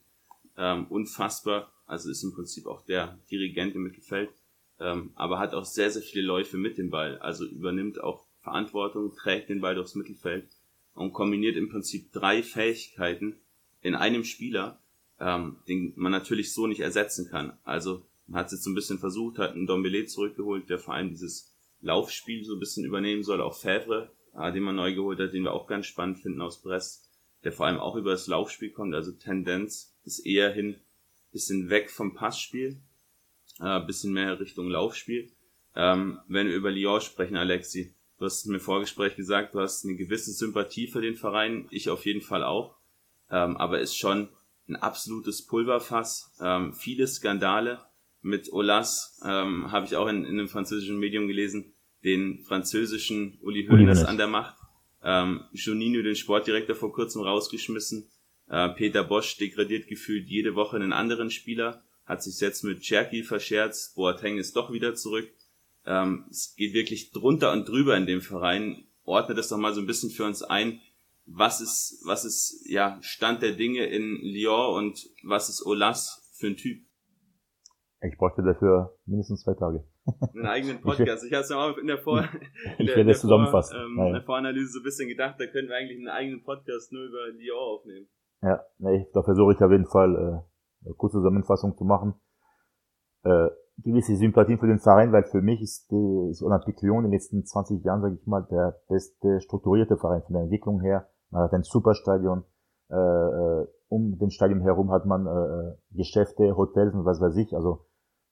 Ähm, 0.58 0.88
unfassbar, 0.88 1.72
also 1.86 2.10
ist 2.10 2.24
im 2.24 2.34
Prinzip 2.34 2.66
auch 2.68 2.82
der 2.82 3.20
Dirigent 3.30 3.76
im 3.76 3.84
Mittelfeld 3.84 4.30
ähm, 4.80 5.12
aber 5.16 5.40
hat 5.40 5.54
auch 5.54 5.66
sehr, 5.66 5.90
sehr 5.90 6.02
viele 6.02 6.26
Läufe 6.26 6.58
mit 6.58 6.78
dem 6.78 6.90
Ball. 6.90 7.18
Also 7.20 7.46
übernimmt 7.46 8.02
auch 8.02 8.26
Verantwortung, 8.42 9.16
trägt 9.16 9.50
den 9.50 9.62
Ball 9.62 9.76
durchs 9.76 9.96
Mittelfeld 9.96 10.50
und 10.94 11.14
kombiniert 11.14 11.56
im 11.56 11.70
Prinzip 11.70 12.12
drei 12.12 12.44
Fähigkeiten 12.44 13.36
in 13.82 13.96
einem 13.96 14.24
Spieler, 14.24 14.82
ähm, 15.20 15.58
den 15.68 15.94
man 15.96 16.12
natürlich 16.12 16.54
so 16.54 16.68
nicht 16.68 16.82
ersetzen 16.82 17.30
kann. 17.30 17.58
Also 17.64 18.06
man 18.28 18.40
hat 18.40 18.48
es 18.48 18.54
jetzt 18.54 18.64
so 18.64 18.72
ein 18.72 18.76
bisschen 18.76 19.00
versucht, 19.00 19.38
hat 19.38 19.54
einen 19.54 19.68
Dombele 19.68 20.06
zurückgeholt, 20.06 20.70
der 20.70 20.80
vor 20.80 20.94
allem 20.94 21.10
dieses 21.10 21.54
Laufspiel 21.82 22.44
so 22.44 22.54
ein 22.56 22.60
bisschen 22.60 22.86
übernehmen 22.86 23.24
soll, 23.24 23.42
auch 23.42 23.58
Fèvre, 23.58 24.10
äh, 24.36 24.52
den 24.52 24.64
man 24.64 24.76
neu 24.76 24.94
geholt 24.94 25.20
hat, 25.20 25.34
den 25.34 25.44
wir 25.44 25.54
auch 25.54 25.68
ganz 25.68 25.86
spannend 25.86 26.20
finden 26.20 26.42
aus 26.42 26.62
Brest, 26.62 27.10
der 27.44 27.52
vor 27.52 27.68
allem 27.68 27.80
auch 27.80 27.96
über 27.96 28.12
das 28.12 28.28
Laufspiel 28.28 28.72
kommt, 28.72 28.94
also 28.94 29.12
Tendenz 29.12 29.96
ist 30.04 30.26
eher 30.26 30.52
hin, 30.52 30.76
bisschen 31.32 31.70
weg 31.70 31.90
vom 31.90 32.14
Passspiel, 32.16 32.82
äh, 33.62 33.80
bisschen 33.82 34.14
mehr 34.14 34.40
Richtung 34.40 34.70
Laufspiel. 34.70 35.32
Ähm, 35.76 36.20
wenn 36.28 36.48
wir 36.48 36.56
über 36.56 36.72
Lyon 36.72 37.02
sprechen, 37.02 37.36
Alexi, 37.36 37.94
du 38.18 38.26
hast 38.26 38.46
mir 38.48 38.56
im 38.56 38.60
Vorgespräch 38.60 39.16
gesagt, 39.16 39.54
du 39.54 39.60
hast 39.60 39.86
eine 39.86 39.96
gewisse 39.96 40.32
Sympathie 40.32 40.88
für 40.88 41.02
den 41.02 41.16
Verein, 41.16 41.68
ich 41.70 41.90
auf 41.90 42.06
jeden 42.06 42.22
Fall 42.22 42.44
auch, 42.44 42.76
ähm, 43.30 43.58
aber 43.58 43.80
ist 43.80 43.98
schon 43.98 44.30
ein 44.68 44.76
absolutes 44.76 45.46
Pulverfass, 45.46 46.36
ähm, 46.42 46.74
viele 46.74 47.08
Skandale. 47.08 47.80
Mit 48.22 48.52
Olas 48.52 49.22
ähm, 49.24 49.72
habe 49.72 49.86
ich 49.86 49.96
auch 49.96 50.08
in, 50.08 50.26
in 50.26 50.40
einem 50.40 50.50
französischen 50.50 50.98
Medium 50.98 51.28
gelesen, 51.28 51.76
den 52.04 52.40
französischen 52.40 53.38
Uli 53.42 53.68
Hoeneß 53.68 54.04
an 54.04 54.18
der 54.18 54.28
Macht. 54.28 54.58
Ähm, 55.04 55.44
Juninho, 55.54 56.02
den 56.02 56.16
Sportdirektor, 56.16 56.76
vor 56.76 56.92
kurzem 56.92 57.22
rausgeschmissen. 57.22 58.10
Äh, 58.50 58.70
Peter 58.70 59.04
Bosch 59.04 59.38
degradiert 59.38 59.88
gefühlt 59.88 60.28
jede 60.28 60.56
Woche 60.56 60.76
einen 60.76 60.94
anderen 60.94 61.30
Spieler 61.30 61.84
hat 62.08 62.24
sich 62.24 62.40
jetzt 62.40 62.64
mit 62.64 62.82
Cherky 62.82 63.22
verscherzt, 63.22 63.96
Boateng 63.96 64.38
ist 64.38 64.56
doch 64.56 64.72
wieder 64.72 64.96
zurück. 64.96 65.30
Ähm, 65.86 66.26
es 66.30 66.56
geht 66.56 66.74
wirklich 66.74 67.12
drunter 67.12 67.52
und 67.52 67.68
drüber 67.68 67.96
in 67.96 68.06
dem 68.06 68.22
Verein. 68.22 68.86
Ordne 69.04 69.36
das 69.36 69.50
doch 69.50 69.58
mal 69.58 69.74
so 69.74 69.82
ein 69.82 69.88
bisschen 69.88 70.10
für 70.10 70.26
uns 70.26 70.42
ein. 70.42 70.82
Was 71.26 71.60
ist, 71.60 72.02
was 72.06 72.24
ist, 72.24 72.66
ja, 72.66 72.98
Stand 73.02 73.42
der 73.42 73.52
Dinge 73.52 73.86
in 73.86 74.18
Lyon 74.22 74.76
und 74.76 75.10
was 75.24 75.50
ist 75.50 75.66
Olas 75.66 76.32
für 76.34 76.48
ein 76.48 76.56
Typ? 76.56 76.82
Ich 78.02 78.18
bräuchte 78.18 78.42
dafür 78.44 78.98
mindestens 79.06 79.44
zwei 79.44 79.54
Tage. 79.54 79.84
Einen 80.34 80.46
eigenen 80.46 80.82
Podcast. 80.82 81.26
Ich, 81.26 81.32
ich 81.32 81.38
hatte 81.38 81.54
ja 81.54 81.58
auch 81.58 81.78
in 81.78 81.88
der 81.88 81.98
Vor, 81.98 82.20
in 82.78 82.86
der, 82.86 82.96
werde 82.96 83.12
es 83.12 83.22
zusammenfassen. 83.22 83.78
Ähm, 83.78 84.00
in 84.00 84.14
der 84.14 84.24
Voranalyse 84.24 84.72
so 84.72 84.80
ein 84.80 84.84
bisschen 84.84 85.10
gedacht, 85.10 85.36
da 85.40 85.48
können 85.48 85.68
wir 85.68 85.76
eigentlich 85.76 85.98
einen 85.98 86.08
eigenen 86.08 86.44
Podcast 86.44 86.94
nur 86.94 87.04
über 87.04 87.28
Lyon 87.34 87.58
aufnehmen. 87.58 88.08
Ja, 88.42 88.64
nee, 88.78 89.08
da 89.14 89.24
versuche 89.24 89.54
ich 89.54 89.62
auf 89.62 89.72
jeden 89.72 89.88
Fall, 89.88 90.16
äh, 90.86 90.94
kurze 90.94 91.18
Zusammenfassung 91.18 91.76
zu 91.78 91.84
machen. 91.84 92.16
Äh, 93.24 93.50
gewisse 93.84 94.16
Sympathien 94.16 94.60
für 94.60 94.68
den 94.68 94.80
Verein, 94.80 95.12
weil 95.12 95.24
für 95.24 95.42
mich 95.42 95.62
ist, 95.62 95.92
die, 95.92 96.30
ist 96.32 96.42
Olympique 96.42 96.86
Lyon 96.86 97.06
in 97.06 97.12
den 97.12 97.14
letzten 97.14 97.46
20 97.46 97.84
Jahren, 97.84 98.02
sage 98.02 98.16
ich 98.16 98.26
mal, 98.26 98.44
der 98.50 98.80
beste 98.88 99.40
strukturierte 99.42 99.98
Verein 99.98 100.24
von 100.24 100.34
der 100.34 100.44
Entwicklung 100.44 100.82
her. 100.82 101.08
Man 101.30 101.44
hat 101.44 101.54
ein 101.54 101.64
super 101.64 101.94
Stadion. 101.94 102.44
Äh, 102.90 102.96
äh, 102.96 103.68
um 103.90 104.18
den 104.18 104.32
Stadion 104.32 104.62
herum 104.62 104.92
hat 104.92 105.06
man 105.06 105.28
äh, 105.28 105.76
Geschäfte, 105.92 106.56
Hotels 106.58 106.94
und 106.94 107.06
was 107.06 107.22
weiß 107.22 107.36
ich. 107.38 107.56
Also 107.56 107.86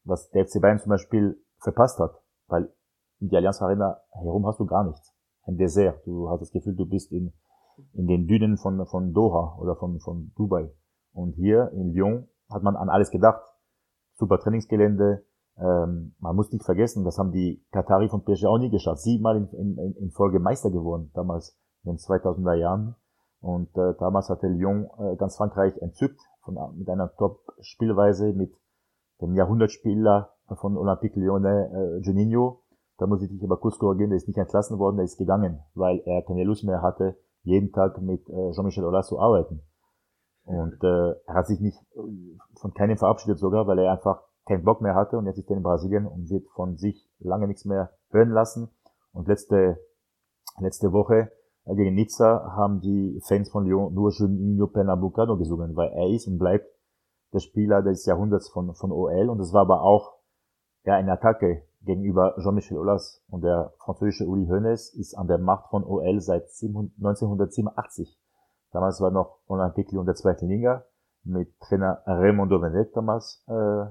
was 0.03 0.29
der 0.31 0.45
FC 0.45 0.61
Bayern 0.61 0.79
zum 0.79 0.89
Beispiel 0.89 1.41
verpasst 1.59 1.99
hat, 1.99 2.21
weil 2.47 2.71
in 3.19 3.29
die 3.29 3.37
Allianz 3.37 3.61
Arena 3.61 3.99
herum 4.11 4.45
hast 4.45 4.59
du 4.59 4.65
gar 4.65 4.83
nichts. 4.83 5.13
Ein 5.43 5.57
Dessert. 5.57 6.05
Du 6.05 6.29
hast 6.29 6.41
das 6.41 6.51
Gefühl, 6.51 6.75
du 6.75 6.85
bist 6.85 7.11
in, 7.11 7.33
in 7.93 8.07
den 8.07 8.27
Dünen 8.27 8.57
von, 8.57 8.85
von 8.87 9.13
Doha 9.13 9.57
oder 9.59 9.75
von, 9.75 9.99
von 9.99 10.31
Dubai. 10.35 10.71
Und 11.13 11.33
hier 11.33 11.71
in 11.73 11.93
Lyon 11.93 12.27
hat 12.49 12.63
man 12.63 12.75
an 12.75 12.89
alles 12.89 13.11
gedacht. 13.11 13.41
Super 14.13 14.39
Trainingsgelände. 14.39 15.25
Ähm, 15.57 16.15
man 16.19 16.35
muss 16.35 16.51
nicht 16.51 16.65
vergessen, 16.65 17.05
das 17.05 17.17
haben 17.17 17.31
die 17.31 17.63
Katari 17.71 18.09
von 18.09 18.23
PSG 18.23 18.45
auch 18.45 18.57
nie 18.57 18.69
geschafft. 18.69 19.01
Siebenmal 19.01 19.37
in, 19.37 19.77
in, 19.77 19.95
in 19.95 20.11
Folge 20.11 20.39
Meister 20.39 20.69
geworden, 20.69 21.11
damals 21.13 21.57
in 21.83 21.93
den 21.93 21.97
2000er 21.97 22.55
Jahren. 22.55 22.95
Und 23.41 23.69
äh, 23.77 23.93
damals 23.99 24.29
hatte 24.29 24.47
Lyon 24.47 24.89
äh, 24.97 25.15
ganz 25.17 25.37
Frankreich 25.37 25.77
entzückt 25.77 26.19
von, 26.43 26.57
mit 26.77 26.89
einer 26.89 27.13
Top-Spielweise, 27.15 28.33
mit 28.33 28.53
dem 29.21 29.35
Jahrhundertspieler 29.35 30.31
von 30.55 30.77
Olympique 30.77 31.19
Lyonnais, 31.19 31.71
äh, 31.71 31.97
Juninho. 31.99 32.61
Da 32.97 33.07
muss 33.07 33.21
ich 33.21 33.29
dich 33.29 33.43
aber 33.43 33.57
kurz 33.57 33.77
korrigieren, 33.77 34.09
der 34.09 34.17
ist 34.17 34.27
nicht 34.27 34.37
entlassen 34.37 34.79
worden, 34.79 34.97
der 34.97 35.05
ist 35.05 35.17
gegangen, 35.17 35.59
weil 35.73 36.01
er 36.05 36.21
keine 36.23 36.43
Lust 36.43 36.63
mehr 36.63 36.81
hatte, 36.81 37.17
jeden 37.43 37.71
Tag 37.71 38.01
mit 38.01 38.27
äh, 38.29 38.51
Jean-Michel 38.51 39.03
zu 39.03 39.19
arbeiten. 39.19 39.61
Und 40.45 40.83
äh, 40.83 41.11
er 41.25 41.33
hat 41.33 41.47
sich 41.47 41.59
nicht 41.59 41.81
äh, 41.95 42.37
von 42.59 42.73
keinem 42.73 42.97
verabschiedet 42.97 43.39
sogar, 43.39 43.67
weil 43.67 43.79
er 43.79 43.91
einfach 43.91 44.21
keinen 44.45 44.63
Bock 44.63 44.81
mehr 44.81 44.95
hatte 44.95 45.17
und 45.17 45.25
jetzt 45.25 45.39
ist 45.39 45.49
er 45.49 45.57
in 45.57 45.63
Brasilien 45.63 46.05
und 46.05 46.29
wird 46.29 46.47
von 46.49 46.77
sich 46.77 47.09
lange 47.19 47.47
nichts 47.47 47.65
mehr 47.65 47.91
hören 48.11 48.29
lassen. 48.29 48.69
Und 49.11 49.27
letzte, 49.27 49.79
letzte 50.59 50.93
Woche 50.93 51.31
äh, 51.65 51.75
gegen 51.75 51.95
Nizza 51.95 52.53
haben 52.55 52.79
die 52.79 53.19
Fans 53.25 53.49
von 53.49 53.65
Lyon 53.65 53.93
nur 53.93 54.11
Juninho 54.11 54.67
Pernambucano 54.67 55.37
gesungen, 55.37 55.75
weil 55.75 55.89
er 55.89 56.09
ist 56.09 56.27
und 56.27 56.37
bleibt 56.37 56.67
der 57.33 57.39
Spieler 57.39 57.81
des 57.81 58.05
Jahrhunderts 58.05 58.49
von, 58.49 58.75
von 58.75 58.91
OL 58.91 59.29
und 59.29 59.39
es 59.39 59.51
war 59.51 59.61
aber 59.61 59.81
auch 59.81 60.13
ja, 60.83 60.93
eine 60.95 61.13
Attacke 61.13 61.63
gegenüber 61.81 62.35
Jean-Michel 62.39 62.77
Aulas 62.77 63.23
und 63.29 63.43
der 63.43 63.73
französische 63.79 64.25
Uli 64.25 64.45
Hoeneß 64.47 64.93
ist 64.93 65.15
an 65.15 65.27
der 65.27 65.39
Macht 65.39 65.69
von 65.69 65.83
OL 65.83 66.19
seit 66.21 66.43
1987. 66.43 68.19
Damals 68.75 68.99
war 68.99 69.09
noch 69.09 69.39
Olympique 69.47 69.93
Lyon 69.93 70.05
der 70.05 70.15
zweiten 70.15 70.49
Liga 70.49 70.83
mit 71.23 71.57
Trainer 71.61 72.03
Raymond 72.05 72.51
Domenech 72.51 72.91
damals. 72.91 73.41
Äh, 73.47 73.85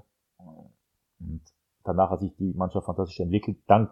und 1.20 1.40
danach 1.84 2.10
hat 2.10 2.20
sich 2.20 2.36
die 2.36 2.52
Mannschaft 2.52 2.84
fantastisch 2.84 3.18
entwickelt, 3.20 3.56
dank 3.66 3.90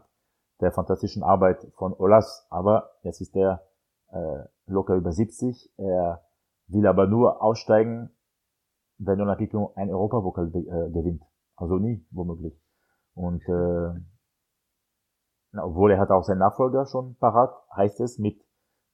der 0.61 0.71
fantastischen 0.71 1.23
Arbeit 1.23 1.67
von 1.77 1.95
Olas. 1.95 2.47
Aber 2.51 2.91
jetzt 3.05 3.23
ist 3.23 3.35
er 3.35 3.63
äh, 4.11 4.45
locker 4.67 4.95
über 4.95 5.13
70. 5.13 5.73
Er 5.79 6.21
will 6.67 6.87
aber 6.87 7.07
nur 7.07 7.43
aussteigen, 7.43 8.11
wenn 8.99 9.19
Olympique 9.19 9.57
Lyon 9.57 9.71
ein 9.77 9.89
Europapokal 9.89 10.49
äh, 10.49 10.91
gewinnt. 10.91 11.23
Also 11.57 11.79
nie, 11.79 12.05
womöglich. 12.11 12.61
Und 13.15 13.49
äh, 13.49 13.95
obwohl 15.59 15.93
er 15.93 16.01
hat 16.01 16.11
auch 16.11 16.25
seinen 16.25 16.41
Nachfolger 16.41 16.85
schon 16.85 17.15
parat, 17.15 17.55
heißt 17.75 17.99
es, 18.01 18.19
mit 18.19 18.45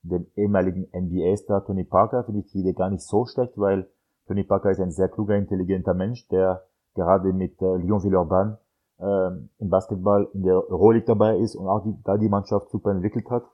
dem 0.09 0.27
ehemaligen 0.37 0.89
NBA-Star 0.93 1.65
Tony 1.65 1.85
Parker 1.85 2.25
finde 2.25 2.41
ich 2.41 2.51
die 2.53 2.61
Idee 2.61 2.73
gar 2.73 2.91
nicht 2.91 3.03
so 3.03 3.27
schlecht, 3.27 3.53
weil 3.57 3.89
Tony 4.27 4.45
Parker 4.45 4.71
ist 4.71 4.81
ein 4.81 4.91
sehr 4.91 5.09
kluger, 5.09 5.37
intelligenter 5.37 5.95
Mensch, 5.95 6.29
der 6.29 6.65
gerade 6.95 7.33
mit 7.33 7.61
äh, 7.63 7.77
Lyon 7.77 8.03
Villeurbanne 8.03 8.59
äh, 8.99 9.31
im 9.59 9.69
Basketball 9.69 10.29
in 10.35 10.43
der 10.43 10.57
Euroleague 10.71 11.07
dabei 11.07 11.39
ist 11.39 11.55
und 11.55 11.67
auch 11.67 11.83
die, 11.83 11.95
da 12.05 12.17
die 12.17 12.29
Mannschaft 12.29 12.71
super 12.71 12.91
entwickelt 12.91 13.31
hat 13.31 13.45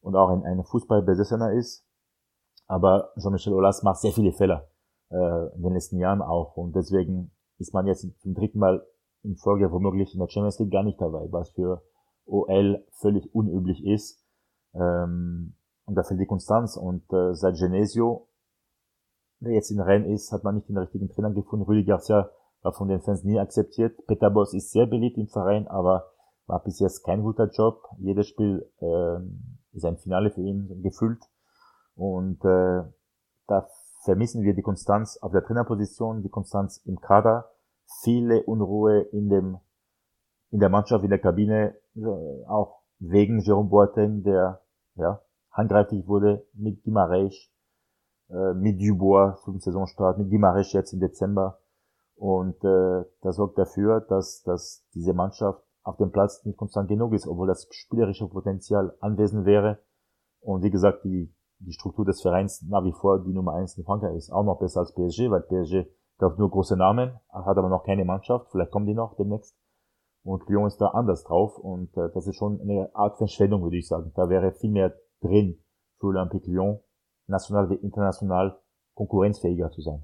und 0.00 0.16
auch 0.16 0.30
ein, 0.30 0.44
ein 0.44 0.64
Fußballbesessener 0.64 1.52
ist. 1.52 1.86
Aber 2.66 3.12
Jean-Michel 3.18 3.54
Aulas 3.54 3.82
macht 3.82 4.00
sehr 4.00 4.12
viele 4.12 4.32
Fehler 4.32 4.68
äh, 5.10 5.54
in 5.54 5.62
den 5.62 5.74
letzten 5.74 5.98
Jahren 5.98 6.22
auch 6.22 6.56
und 6.56 6.74
deswegen 6.74 7.30
ist 7.58 7.74
man 7.74 7.86
jetzt 7.86 8.06
zum 8.20 8.34
dritten 8.34 8.58
Mal 8.58 8.86
in 9.22 9.36
Folge 9.36 9.70
womöglich 9.72 10.14
in 10.14 10.20
der 10.20 10.28
Champions 10.28 10.58
League 10.58 10.72
gar 10.72 10.84
nicht 10.84 11.00
dabei, 11.00 11.26
was 11.30 11.50
für 11.50 11.82
OL 12.26 12.84
völlig 13.00 13.34
unüblich 13.34 13.84
ist. 13.84 14.24
Ähm, 14.74 15.54
und 15.88 15.94
da 15.94 16.02
fehlt 16.02 16.20
die 16.20 16.26
Konstanz. 16.26 16.76
Und 16.76 17.10
äh, 17.12 17.34
seit 17.34 17.56
Genesio, 17.56 18.28
der 19.40 19.52
jetzt 19.52 19.70
in 19.70 19.80
Rennes 19.80 20.22
ist, 20.22 20.32
hat 20.32 20.44
man 20.44 20.56
nicht 20.56 20.68
den 20.68 20.76
richtigen 20.76 21.08
Trainer 21.08 21.32
gefunden. 21.32 21.64
Rüdi 21.64 21.84
Garcia 21.84 22.30
war 22.62 22.72
von 22.74 22.88
den 22.88 23.00
Fans 23.00 23.24
nie 23.24 23.38
akzeptiert. 23.38 24.06
Peter 24.06 24.30
Boss 24.30 24.52
ist 24.52 24.70
sehr 24.70 24.86
beliebt 24.86 25.16
im 25.16 25.28
Verein, 25.28 25.66
aber 25.66 26.10
war 26.46 26.62
bis 26.62 26.78
jetzt 26.78 27.04
kein 27.04 27.22
guter 27.22 27.48
Job. 27.48 27.82
Jedes 27.98 28.26
Spiel 28.26 28.70
äh, 28.80 29.76
ist 29.76 29.84
ein 29.84 29.96
Finale 29.96 30.30
für 30.30 30.42
ihn 30.42 30.82
gefüllt. 30.82 31.22
Und 31.94 32.44
äh, 32.44 32.82
da 33.46 33.66
vermissen 34.04 34.42
wir 34.42 34.54
die 34.54 34.62
Konstanz 34.62 35.16
auf 35.16 35.32
der 35.32 35.44
Trainerposition, 35.44 36.22
die 36.22 36.28
Konstanz 36.28 36.78
im 36.84 37.00
Kader, 37.00 37.50
viele 38.02 38.42
Unruhe 38.42 39.00
in 39.00 39.30
dem 39.30 39.58
in 40.50 40.60
der 40.60 40.70
Mannschaft, 40.70 41.04
in 41.04 41.10
der 41.10 41.18
Kabine, 41.18 41.74
äh, 41.94 42.46
auch 42.46 42.82
wegen 42.98 43.40
Jerome 43.40 43.68
Boateng, 43.68 44.22
der 44.22 44.62
ja 44.94 45.20
handgreiflich 45.58 46.06
wurde 46.06 46.46
mit 46.54 46.82
Gimaresch, 46.84 47.52
äh, 48.30 48.54
mit 48.54 48.80
Dubois 48.80 49.36
zum 49.44 49.60
Saisonstart, 49.60 50.18
mit 50.18 50.30
Gimaresch 50.30 50.72
jetzt 50.72 50.92
im 50.92 51.00
Dezember. 51.00 51.58
Und 52.14 52.62
äh, 52.64 53.04
das 53.22 53.36
sorgt 53.36 53.58
dafür, 53.58 54.00
dass, 54.00 54.42
dass 54.44 54.86
diese 54.94 55.12
Mannschaft 55.12 55.62
auf 55.82 55.96
dem 55.96 56.10
Platz 56.10 56.44
nicht 56.44 56.56
konstant 56.56 56.88
genug 56.88 57.12
ist, 57.12 57.26
obwohl 57.26 57.48
das 57.48 57.66
spielerische 57.70 58.28
Potenzial 58.28 58.94
anwesend 59.00 59.46
wäre. 59.46 59.78
Und 60.40 60.62
wie 60.62 60.70
gesagt, 60.70 61.04
die, 61.04 61.34
die 61.58 61.72
Struktur 61.72 62.04
des 62.04 62.22
Vereins 62.22 62.62
nach 62.62 62.84
wie 62.84 62.92
vor 62.92 63.22
die 63.22 63.32
Nummer 63.32 63.54
eins 63.54 63.76
in 63.76 63.84
Frankreich 63.84 64.16
ist 64.16 64.30
auch 64.30 64.44
noch 64.44 64.58
besser 64.58 64.80
als 64.80 64.92
PSG, 64.92 65.30
weil 65.30 65.42
PSG 65.42 65.88
darf 66.18 66.36
nur 66.38 66.50
große 66.50 66.76
Namen, 66.76 67.18
hat 67.30 67.56
aber 67.56 67.68
noch 67.68 67.84
keine 67.84 68.04
Mannschaft, 68.04 68.50
vielleicht 68.50 68.70
kommen 68.70 68.86
die 68.86 68.94
noch 68.94 69.16
demnächst. 69.16 69.56
Und 70.24 70.48
Lyon 70.48 70.66
ist 70.66 70.80
da 70.80 70.88
anders 70.88 71.24
drauf 71.24 71.56
und 71.58 71.96
äh, 71.96 72.10
das 72.12 72.26
ist 72.26 72.36
schon 72.36 72.60
eine 72.60 72.90
Art 72.94 73.16
Verschwendung, 73.16 73.62
würde 73.62 73.78
ich 73.78 73.88
sagen. 73.88 74.12
Da 74.14 74.28
wäre 74.28 74.52
viel 74.52 74.70
mehr 74.70 74.94
drin 75.20 75.62
für 75.98 76.06
Olympique 76.06 76.50
Lyon, 76.50 76.80
national 77.26 77.70
wie 77.70 77.74
international 77.74 78.58
konkurrenzfähiger 78.94 79.70
zu 79.70 79.80
sein. 79.80 80.02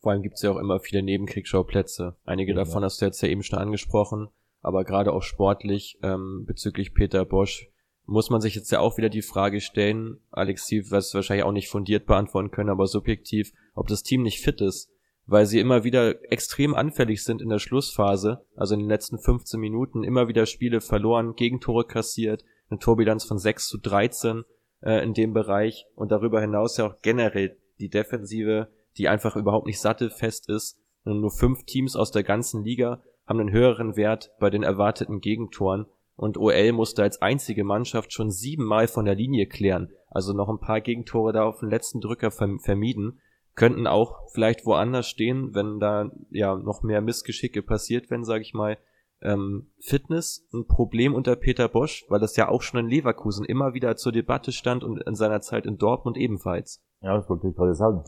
Vor 0.00 0.12
allem 0.12 0.22
gibt 0.22 0.36
es 0.36 0.42
ja 0.42 0.50
auch 0.50 0.58
immer 0.58 0.80
viele 0.80 1.02
Nebenkriegsschauplätze. 1.02 2.16
Einige 2.24 2.52
ja. 2.52 2.56
davon 2.56 2.84
hast 2.84 3.00
du 3.00 3.04
jetzt 3.04 3.20
ja 3.20 3.28
eben 3.28 3.42
schon 3.42 3.58
angesprochen, 3.58 4.28
aber 4.62 4.84
gerade 4.84 5.12
auch 5.12 5.22
sportlich 5.22 5.98
ähm, 6.02 6.44
bezüglich 6.46 6.94
Peter 6.94 7.24
Bosch 7.24 7.70
muss 8.06 8.30
man 8.30 8.40
sich 8.40 8.54
jetzt 8.56 8.72
ja 8.72 8.80
auch 8.80 8.96
wieder 8.96 9.08
die 9.08 9.22
Frage 9.22 9.60
stellen, 9.60 10.18
Alexi, 10.30 10.90
was 10.90 11.14
wahrscheinlich 11.14 11.44
auch 11.44 11.52
nicht 11.52 11.68
fundiert 11.68 12.06
beantworten 12.06 12.50
können, 12.50 12.70
aber 12.70 12.86
subjektiv, 12.86 13.52
ob 13.74 13.86
das 13.86 14.02
Team 14.02 14.22
nicht 14.22 14.40
fit 14.40 14.60
ist, 14.60 14.90
weil 15.26 15.46
sie 15.46 15.60
immer 15.60 15.84
wieder 15.84 16.32
extrem 16.32 16.74
anfällig 16.74 17.22
sind 17.22 17.40
in 17.40 17.50
der 17.50 17.60
Schlussphase, 17.60 18.44
also 18.56 18.74
in 18.74 18.80
den 18.80 18.88
letzten 18.88 19.18
15 19.18 19.60
Minuten 19.60 20.02
immer 20.02 20.26
wieder 20.26 20.46
Spiele 20.46 20.80
verloren, 20.80 21.36
Gegentore 21.36 21.84
kassiert, 21.86 22.44
eine 22.70 22.78
Torbilanz 22.78 23.24
von 23.24 23.38
6 23.38 23.68
zu 23.68 23.78
13 23.78 24.44
äh, 24.82 25.02
in 25.02 25.14
dem 25.14 25.32
Bereich 25.32 25.86
und 25.94 26.10
darüber 26.10 26.40
hinaus 26.40 26.76
ja 26.76 26.86
auch 26.86 27.02
generell 27.02 27.56
die 27.78 27.90
Defensive 27.90 28.68
die 28.96 29.08
einfach 29.08 29.36
überhaupt 29.36 29.66
nicht 29.66 29.80
sattelfest 29.80 30.48
ist. 30.48 30.78
Und 31.04 31.20
nur 31.20 31.30
fünf 31.30 31.64
Teams 31.64 31.96
aus 31.96 32.10
der 32.10 32.22
ganzen 32.22 32.62
Liga 32.62 33.02
haben 33.26 33.40
einen 33.40 33.52
höheren 33.52 33.96
Wert 33.96 34.32
bei 34.38 34.50
den 34.50 34.62
erwarteten 34.62 35.20
Gegentoren 35.20 35.86
und 36.16 36.36
OL 36.36 36.72
musste 36.72 37.02
als 37.02 37.22
einzige 37.22 37.64
Mannschaft 37.64 38.12
schon 38.12 38.30
siebenmal 38.30 38.88
von 38.88 39.06
der 39.06 39.14
Linie 39.14 39.46
klären, 39.46 39.90
also 40.08 40.34
noch 40.34 40.50
ein 40.50 40.60
paar 40.60 40.82
Gegentore 40.82 41.32
da 41.32 41.44
auf 41.44 41.60
den 41.60 41.70
letzten 41.70 42.02
Drücker 42.02 42.30
vermieden, 42.30 43.20
könnten 43.54 43.86
auch 43.86 44.28
vielleicht 44.34 44.66
woanders 44.66 45.08
stehen, 45.08 45.54
wenn 45.54 45.80
da 45.80 46.10
ja 46.30 46.54
noch 46.56 46.82
mehr 46.82 47.00
Missgeschicke 47.00 47.62
passiert 47.62 48.10
wenn, 48.10 48.24
sage 48.24 48.42
ich 48.42 48.52
mal. 48.52 48.76
Ähm, 49.22 49.70
Fitness 49.80 50.46
ein 50.52 50.66
Problem 50.66 51.14
unter 51.14 51.36
Peter 51.36 51.68
Bosch, 51.68 52.06
weil 52.08 52.20
das 52.20 52.36
ja 52.36 52.48
auch 52.48 52.62
schon 52.62 52.80
in 52.80 52.86
Leverkusen 52.88 53.44
immer 53.44 53.74
wieder 53.74 53.96
zur 53.96 54.12
Debatte 54.12 54.52
stand 54.52 54.82
und 54.82 55.02
in 55.02 55.14
seiner 55.14 55.40
Zeit 55.40 55.66
in 55.66 55.76
Dortmund 55.76 56.16
ebenfalls. 56.16 56.82
Ja, 57.02 57.16
das 57.16 57.28
wollte 57.28 57.48
ich 57.48 57.54
gerade 57.54 57.74
sagen 57.74 58.04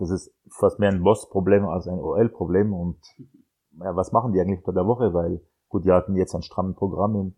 das 0.00 0.10
ist 0.10 0.34
fast 0.48 0.78
mehr 0.78 0.90
ein 0.90 1.02
Boss-Problem 1.02 1.66
als 1.66 1.86
ein 1.86 1.98
OL-Problem. 1.98 2.72
Und 2.72 2.98
ja, 3.78 3.94
was 3.94 4.12
machen 4.12 4.32
die 4.32 4.40
eigentlich 4.40 4.60
unter 4.60 4.72
der 4.72 4.86
Woche? 4.86 5.12
Weil, 5.12 5.42
gut, 5.68 5.84
die 5.84 5.92
hatten 5.92 6.16
jetzt 6.16 6.34
ein 6.34 6.42
strammes 6.42 6.76
Programm 6.76 7.14
im, 7.16 7.34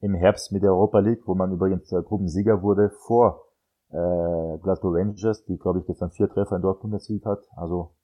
im 0.00 0.14
Herbst 0.14 0.52
mit 0.52 0.62
der 0.62 0.70
Europa 0.70 1.00
League, 1.00 1.26
wo 1.26 1.34
man 1.34 1.52
übrigens 1.52 1.88
der 1.88 2.02
Gruppensieger 2.02 2.62
wurde 2.62 2.90
vor 3.06 3.42
äh, 3.90 4.58
Glasgow 4.62 4.94
Rangers, 4.94 5.44
die, 5.44 5.58
glaube 5.58 5.80
ich, 5.80 5.86
gestern 5.86 6.10
vier 6.10 6.28
Treffer 6.28 6.56
in 6.56 6.62
Dortmund 6.62 6.94
erzielt 6.94 7.26
hat. 7.26 7.40
Also 7.56 7.94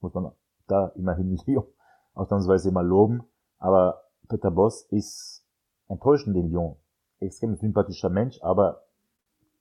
muss 0.00 0.14
man 0.14 0.32
da 0.68 0.92
immerhin 0.94 1.36
Lyon 1.46 1.66
ausnahmsweise 2.14 2.70
mal 2.70 2.86
loben. 2.86 3.22
Aber 3.58 4.02
Peter 4.28 4.50
Boss 4.50 4.82
ist 4.90 5.44
enttäuschend 5.88 6.36
in 6.36 6.50
Lyon. 6.50 6.76
Extrem 7.20 7.56
sympathischer 7.56 8.10
Mensch, 8.10 8.40
aber 8.42 8.82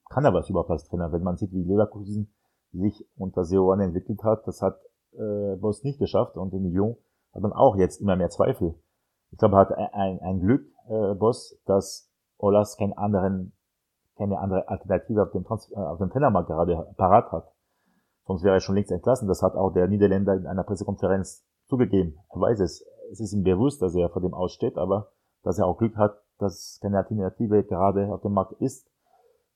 kann 0.09 0.25
er 0.25 0.33
was 0.33 0.49
überhaupt 0.49 0.69
als 0.69 0.87
Trainer? 0.87 1.11
Wenn 1.11 1.23
man 1.23 1.37
sieht, 1.37 1.51
wie 1.51 1.63
Leverkusen 1.63 2.33
sich 2.71 3.07
unter 3.17 3.43
Seoane 3.43 3.85
entwickelt 3.85 4.23
hat, 4.23 4.47
das 4.47 4.61
hat 4.61 4.79
äh, 5.13 5.55
Boss 5.55 5.83
nicht 5.83 5.99
geschafft 5.99 6.37
und 6.37 6.53
in 6.53 6.71
Lyon 6.71 6.97
hat 7.33 7.41
man 7.41 7.53
auch 7.53 7.75
jetzt 7.75 8.01
immer 8.01 8.15
mehr 8.15 8.29
Zweifel. 8.29 8.75
Ich 9.31 9.37
glaube, 9.37 9.55
er 9.55 9.59
hat 9.59 9.71
ein, 9.93 10.19
ein 10.21 10.39
Glück, 10.39 10.65
äh, 10.87 11.13
Boss, 11.15 11.59
dass 11.65 12.09
Olas 12.37 12.77
keinen 12.77 12.93
anderen, 12.93 13.53
keine 14.15 14.39
andere 14.39 14.67
Alternative 14.67 15.23
auf 15.23 15.31
dem, 15.31 15.43
Trans 15.43 15.71
äh, 15.71 15.75
auf 15.75 15.97
dem 15.97 16.09
Trainermarkt 16.09 16.49
gerade 16.49 16.93
parat 16.97 17.31
hat. 17.31 17.51
Sonst 18.25 18.43
wäre 18.43 18.55
er 18.55 18.59
schon 18.59 18.75
längst 18.75 18.91
entlassen. 18.91 19.27
Das 19.27 19.41
hat 19.41 19.55
auch 19.55 19.71
der 19.71 19.87
Niederländer 19.87 20.35
in 20.35 20.47
einer 20.47 20.63
Pressekonferenz 20.63 21.45
zugegeben. 21.65 22.19
Er 22.29 22.41
weiß 22.41 22.59
es. 22.59 22.85
Es 23.11 23.19
ist 23.19 23.33
ihm 23.33 23.43
bewusst, 23.43 23.81
dass 23.81 23.95
er 23.95 24.09
vor 24.09 24.21
dem 24.21 24.33
aussteht, 24.33 24.77
aber 24.77 25.11
dass 25.43 25.59
er 25.59 25.65
auch 25.65 25.77
Glück 25.77 25.95
hat, 25.95 26.17
dass 26.39 26.79
keine 26.81 26.97
Alternative 26.97 27.63
gerade 27.63 28.13
auf 28.13 28.21
dem 28.21 28.33
Markt 28.33 28.53
ist. 28.61 28.89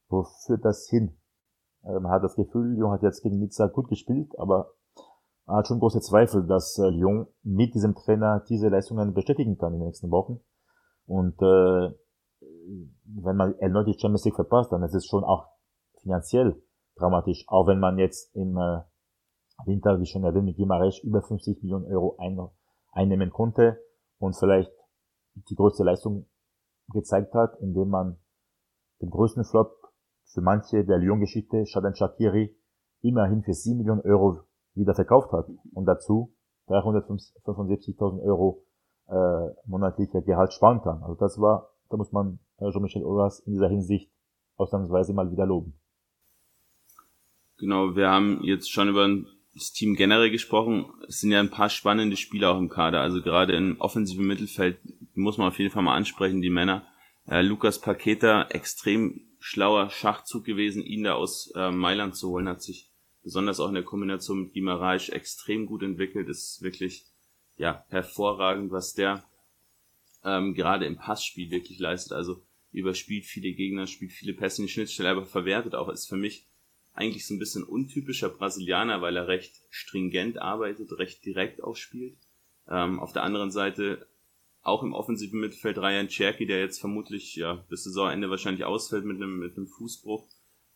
Wo 0.10 0.24
führt 0.46 0.66
das 0.66 0.88
hin? 0.90 1.18
Man 1.84 2.10
hat 2.10 2.24
das 2.24 2.36
Gefühl, 2.36 2.76
Lyon 2.76 2.92
hat 2.92 3.02
jetzt 3.02 3.24
gegen 3.24 3.40
Nizza 3.40 3.68
gut 3.68 3.88
gespielt, 3.88 4.38
aber 4.38 4.74
man 5.46 5.58
hat 5.58 5.68
schon 5.68 5.80
große 5.80 6.02
Zweifel, 6.02 6.46
dass 6.46 6.78
äh, 6.78 6.90
Lyon 6.90 7.28
mit 7.44 7.74
diesem 7.74 7.96
Trainer 7.96 8.44
diese 8.48 8.70
Leistungen 8.70 9.14
bestätigen 9.14 9.58
kann 9.58 9.74
in 9.74 9.80
den 9.80 9.88
nächsten 9.88 10.12
Wochen. 10.12 10.40
Und 11.08 11.42
äh, 11.42 11.94
wenn 13.04 13.36
man 13.36 13.56
erneut 13.60 13.88
die 13.88 14.00
Champions 14.00 14.26
League 14.26 14.36
verpasst, 14.36 14.72
dann 14.72 14.84
ist 14.84 14.94
es 14.94 15.06
schon 15.06 15.24
auch 15.24 15.48
finanziell 16.02 16.62
dramatisch. 16.96 17.46
Auch 17.48 17.68
wenn 17.68 17.80
man 17.80 17.98
jetzt 17.98 18.36
im 18.36 18.56
äh, 18.58 18.82
Winter, 19.66 20.00
wie 20.00 20.06
schon 20.06 20.24
erwähnt, 20.24 20.46
mit 20.46 20.58
Gimaresch 20.58 21.04
über 21.04 21.22
50 21.22 21.62
Millionen 21.64 21.86
Euro 21.86 22.16
ein, 22.20 22.38
einnehmen 22.92 23.32
konnte 23.32 23.82
und 24.20 24.38
vielleicht 24.38 24.72
die 25.34 25.56
größte 25.56 25.84
Leistung 25.84 26.28
gezeigt 26.90 27.34
hat, 27.34 27.58
indem 27.62 27.90
man 27.90 28.18
den 29.02 29.10
größten 29.10 29.46
Flop 29.46 29.76
für 30.26 30.42
manche 30.42 30.86
der 30.86 30.98
Lyon-Geschichte 30.98 31.66
Shadan 31.66 31.96
Shakiri 31.96 32.56
immerhin 33.02 33.44
für 33.44 33.54
7 33.54 33.78
Millionen 33.78 34.02
Euro 34.02 34.42
wieder 34.74 34.94
verkauft 34.94 35.32
hat 35.32 35.48
und 35.74 35.86
dazu 35.86 36.34
375.000 36.68 38.24
Euro 38.24 38.64
äh, 39.08 39.54
monatlicher 39.66 40.22
Gehalt 40.22 40.54
sparen 40.54 40.82
kann. 40.82 41.02
Also 41.04 41.16
das 41.16 41.40
war, 41.40 41.72
da 41.90 41.98
muss 41.98 42.12
man 42.12 42.40
Jean-Michel 42.60 43.04
Aulas 43.04 43.40
in 43.40 43.54
dieser 43.54 43.70
Hinsicht 43.70 44.12
ausnahmsweise 44.56 45.14
mal 45.14 45.32
wieder 45.32 45.46
loben. 45.46 45.74
Genau, 47.58 47.96
wir 47.96 48.10
haben 48.10 48.42
jetzt 48.44 48.72
schon 48.72 48.90
über 48.90 49.08
das 49.54 49.72
Team 49.72 49.96
generell 49.96 50.32
gesprochen. 50.32 50.86
Es 51.08 51.20
sind 51.20 51.32
ja 51.32 51.40
ein 51.40 51.50
paar 51.50 51.70
spannende 51.70 52.18
Spieler 52.18 52.52
auch 52.52 52.60
im 52.60 52.70
Kader. 52.70 53.02
Also 53.02 53.22
gerade 53.22 53.54
im 53.54 53.80
offensiven 53.80 54.26
Mittelfeld 54.26 54.80
muss 55.14 55.38
man 55.38 55.48
auf 55.48 55.60
jeden 55.60 55.72
Fall 55.72 55.84
mal 55.84 55.96
ansprechen, 55.96 56.42
die 56.42 56.50
Männer. 56.50 56.88
Äh, 57.28 57.42
Lukas 57.42 57.80
Paketa, 57.80 58.44
extrem 58.50 59.22
schlauer 59.40 59.90
Schachzug 59.90 60.46
gewesen, 60.46 60.84
ihn 60.84 61.04
da 61.04 61.14
aus 61.14 61.52
äh, 61.56 61.72
Mailand 61.72 62.16
zu 62.16 62.30
holen, 62.30 62.48
hat 62.48 62.62
sich 62.62 62.92
besonders 63.24 63.60
auch 63.60 63.68
in 63.68 63.76
der 63.76 63.84
Kombination 63.84 64.44
mit 64.44 64.54
Gimaraes 64.54 65.10
extrem 65.10 65.66
gut 65.66 65.84
entwickelt, 65.84 66.30
ist 66.30 66.62
wirklich 66.62 67.06
ja 67.58 67.86
hervorragend, 67.90 68.72
was 68.72 68.94
der 68.94 69.24
ähm, 70.24 70.54
gerade 70.54 70.86
im 70.86 70.98
Passspiel 70.98 71.52
wirklich 71.52 71.80
leistet. 71.80 72.14
Also 72.14 72.42
überspielt 72.72 73.26
viele 73.26 73.52
Gegner, 73.52 73.88
spielt 73.88 74.12
viele 74.12 74.34
Pässe 74.34 74.62
in 74.62 74.68
die 74.68 74.74
Schnittstelle, 74.74 75.10
aber 75.10 75.26
verwertet 75.26 75.76
auch. 75.76 75.90
Ist 75.90 76.08
für 76.08 76.18
mich 76.18 76.48
eigentlich 76.94 77.26
so 77.26 77.34
ein 77.34 77.40
bisschen 77.40 77.64
untypischer 77.64 78.30
Brasilianer, 78.30 79.02
weil 79.02 79.16
er 79.16 79.28
recht 79.28 79.54
stringent 79.70 80.38
arbeitet, 80.38 80.92
recht 80.98 81.26
direkt 81.26 81.64
auch 81.64 81.76
spielt. 81.76 82.18
Ähm, 82.68 83.00
auf 83.00 83.14
der 83.14 83.24
anderen 83.24 83.52
Seite 83.52 84.08
auch 84.62 84.84
im 84.84 84.94
offensiven 84.94 85.40
Mittelfeld 85.40 85.78
Ryan 85.78 86.08
Cherky, 86.08 86.46
der 86.46 86.60
jetzt 86.60 86.80
vermutlich 86.80 87.36
ja, 87.36 87.56
bis 87.70 87.84
Saisonende 87.84 88.30
wahrscheinlich 88.30 88.66
ausfällt 88.66 89.06
mit 89.06 89.18
einem, 89.18 89.40
mit 89.40 89.58
einem 89.58 89.68
Fußbruch. 89.68 90.28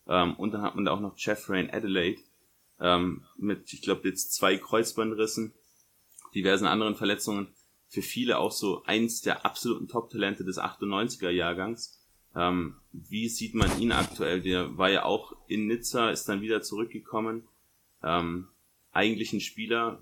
Ähm, 0.08 0.36
und 0.36 0.54
dann 0.54 0.62
hat 0.62 0.76
man 0.76 0.86
da 0.86 0.92
auch 0.92 1.02
noch 1.02 1.18
Jeffrey 1.18 1.62
in 1.62 1.70
Adelaide 1.70 2.22
ähm, 2.80 3.24
mit, 3.38 3.72
ich 3.74 3.82
glaube, 3.82 4.08
jetzt 4.08 4.34
zwei 4.34 4.58
Kreuzbandrissen, 4.58 5.54
diversen 6.34 6.68
anderen 6.68 6.96
Verletzungen. 6.96 7.48
Für 7.88 8.02
viele 8.02 8.40
auch 8.40 8.52
so 8.52 8.84
eins 8.84 9.22
der 9.22 9.46
absoluten 9.46 9.88
Top-Talente 9.88 10.44
des 10.44 10.58
98er 10.58 11.30
Jahrgangs. 11.30 12.04
Ähm, 12.36 12.76
wie 12.92 13.30
sieht 13.30 13.56
man 13.56 13.80
ihn 13.80 13.92
aktuell? 13.92 14.42
Der 14.42 14.78
war 14.78 14.90
ja 14.90 15.06
auch 15.06 15.34
in 15.48 15.68
Nizza, 15.68 16.10
ist 16.10 16.28
dann 16.28 16.42
wieder 16.42 16.62
zurückgekommen. 16.62 17.48
Ähm, 18.04 18.50
eigentlich 18.92 19.34
ein 19.34 19.40
Spieler, 19.40 20.00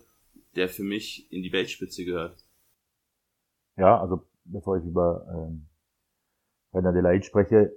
der 0.56 0.70
für 0.70 0.84
mich 0.84 1.32
in 1.32 1.44
die 1.44 1.52
Weltspitze 1.52 2.06
gehört. 2.06 2.44
Ja, 3.78 4.00
also 4.00 4.28
bevor 4.46 4.78
ich 4.78 4.86
über 4.86 5.26
ähm, 5.34 5.68
Rainer 6.74 6.94
Delaid 6.94 7.26
spreche, 7.26 7.72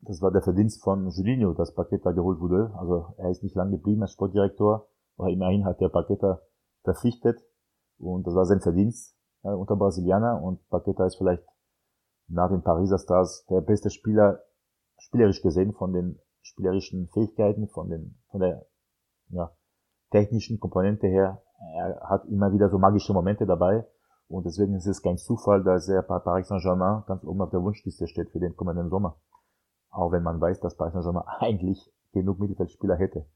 das 0.00 0.20
war 0.22 0.30
der 0.30 0.42
Verdienst 0.42 0.82
von 0.82 1.08
Julinho, 1.10 1.52
dass 1.54 1.74
Paqueta 1.74 2.12
geholt 2.12 2.40
wurde. 2.40 2.72
Also 2.78 3.14
er 3.18 3.30
ist 3.30 3.42
nicht 3.42 3.56
lange 3.56 3.72
geblieben 3.72 4.02
als 4.02 4.12
Sportdirektor, 4.12 4.88
aber 5.16 5.30
immerhin 5.30 5.64
hat 5.64 5.80
der 5.80 5.88
Paqueta 5.88 6.40
verpflichtet 6.82 7.40
und 7.98 8.26
das 8.26 8.34
war 8.34 8.44
sein 8.44 8.60
Verdienst 8.60 9.16
äh, 9.42 9.48
unter 9.48 9.76
Brasilianer 9.76 10.40
und 10.42 10.66
Paqueta 10.68 11.06
ist 11.06 11.16
vielleicht 11.16 11.42
nach 12.28 12.50
den 12.50 12.62
Pariser 12.62 12.98
Stars 12.98 13.44
der 13.46 13.60
beste 13.60 13.90
Spieler 13.90 14.40
spielerisch 14.98 15.42
gesehen, 15.42 15.72
von 15.72 15.92
den 15.92 16.18
spielerischen 16.42 17.08
Fähigkeiten, 17.08 17.68
von 17.68 17.88
den, 17.88 18.18
von 18.30 18.40
der, 18.40 18.66
ja, 19.28 19.50
technischen 20.10 20.60
Komponente 20.60 21.06
her, 21.06 21.42
er 21.74 22.00
hat 22.08 22.24
immer 22.26 22.52
wieder 22.52 22.68
so 22.68 22.78
magische 22.78 23.12
Momente 23.12 23.46
dabei. 23.46 23.86
Und 24.28 24.44
deswegen 24.44 24.74
ist 24.74 24.86
es 24.86 25.02
kein 25.02 25.18
Zufall, 25.18 25.62
dass 25.62 25.88
er 25.88 26.02
bei 26.02 26.18
Paris 26.18 26.48
Saint-Germain 26.48 27.04
ganz 27.06 27.24
oben 27.24 27.42
auf 27.42 27.50
der 27.50 27.62
Wunschliste 27.62 28.08
steht 28.08 28.30
für 28.30 28.40
den 28.40 28.56
kommenden 28.56 28.90
Sommer. 28.90 29.16
Auch 29.90 30.10
wenn 30.12 30.22
man 30.22 30.40
weiß, 30.40 30.60
dass 30.60 30.76
Paris 30.76 30.92
Saint-Germain 30.94 31.24
eigentlich 31.38 31.92
genug 32.12 32.40
Mittelfeldspieler 32.40 32.96
hätte. 32.96 33.26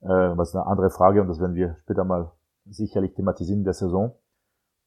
Äh, 0.00 0.08
was 0.08 0.54
eine 0.54 0.66
andere 0.66 0.90
Frage, 0.90 1.20
und 1.20 1.28
das 1.28 1.40
werden 1.40 1.56
wir 1.56 1.76
später 1.82 2.04
mal 2.04 2.32
sicherlich 2.64 3.14
thematisieren 3.14 3.60
in 3.60 3.64
der 3.64 3.74
Saison. 3.74 4.14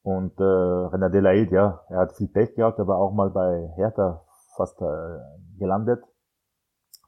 Und 0.07 0.39
äh, 0.39 0.43
René 0.43 1.09
Delaide, 1.09 1.53
ja, 1.53 1.81
er 1.89 1.97
hat 1.97 2.13
viel 2.13 2.29
Pech 2.29 2.55
gehabt, 2.55 2.79
er 2.79 2.87
war 2.87 2.97
auch 2.97 3.11
mal 3.11 3.29
bei 3.29 3.73
Hertha 3.75 4.23
fast 4.55 4.81
äh, 4.81 5.19
gelandet. 5.59 6.01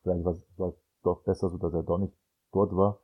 Vielleicht 0.04 0.26
war 0.26 0.34
es 0.34 0.76
doch 1.02 1.24
besser 1.24 1.48
so, 1.48 1.58
dass 1.58 1.74
er 1.74 1.84
doch 1.84 1.98
nicht 1.98 2.14
dort 2.52 2.76
war, 2.76 3.00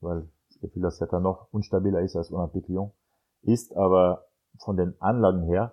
weil 0.00 0.28
das 0.48 0.60
Gefühl, 0.60 0.82
dass 0.82 1.00
Hertha 1.00 1.18
noch 1.18 1.48
unstabiler 1.50 2.02
ist 2.02 2.14
als 2.14 2.30
Olympique 2.30 2.70
Lyon 2.70 2.92
ist, 3.40 3.74
aber 3.74 4.26
von 4.58 4.76
den 4.76 5.00
Anlagen 5.00 5.44
her 5.44 5.72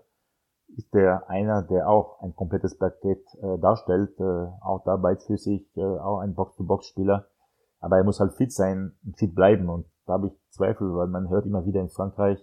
ist 0.77 0.93
der 0.93 1.29
einer, 1.29 1.61
der 1.61 1.89
auch 1.89 2.21
ein 2.21 2.33
komplettes 2.33 2.77
Paket 2.77 3.25
äh, 3.41 3.59
darstellt, 3.59 4.17
äh, 4.21 4.47
auch 4.61 4.85
da 4.85 4.95
beidfüßig, 4.95 5.75
äh, 5.75 5.81
auch 5.81 6.19
ein 6.19 6.33
Box-to-Box-Spieler. 6.33 7.27
Aber 7.81 7.97
er 7.97 8.05
muss 8.05 8.21
halt 8.21 8.35
fit 8.35 8.53
sein, 8.53 8.95
fit 9.17 9.35
bleiben 9.35 9.67
und 9.67 9.85
da 10.05 10.13
habe 10.13 10.27
ich 10.27 10.39
Zweifel, 10.51 10.95
weil 10.95 11.07
man 11.07 11.27
hört 11.27 11.45
immer 11.45 11.65
wieder 11.65 11.81
in 11.81 11.89
Frankreich, 11.89 12.39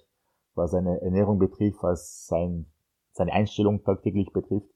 was 0.55 0.71
seine 0.71 1.01
Ernährung 1.03 1.39
betrifft, 1.39 1.83
was 1.83 2.27
sein, 2.27 2.67
seine 3.13 3.33
Einstellung 3.33 3.83
tagtäglich 3.85 4.33
betrifft, 4.33 4.69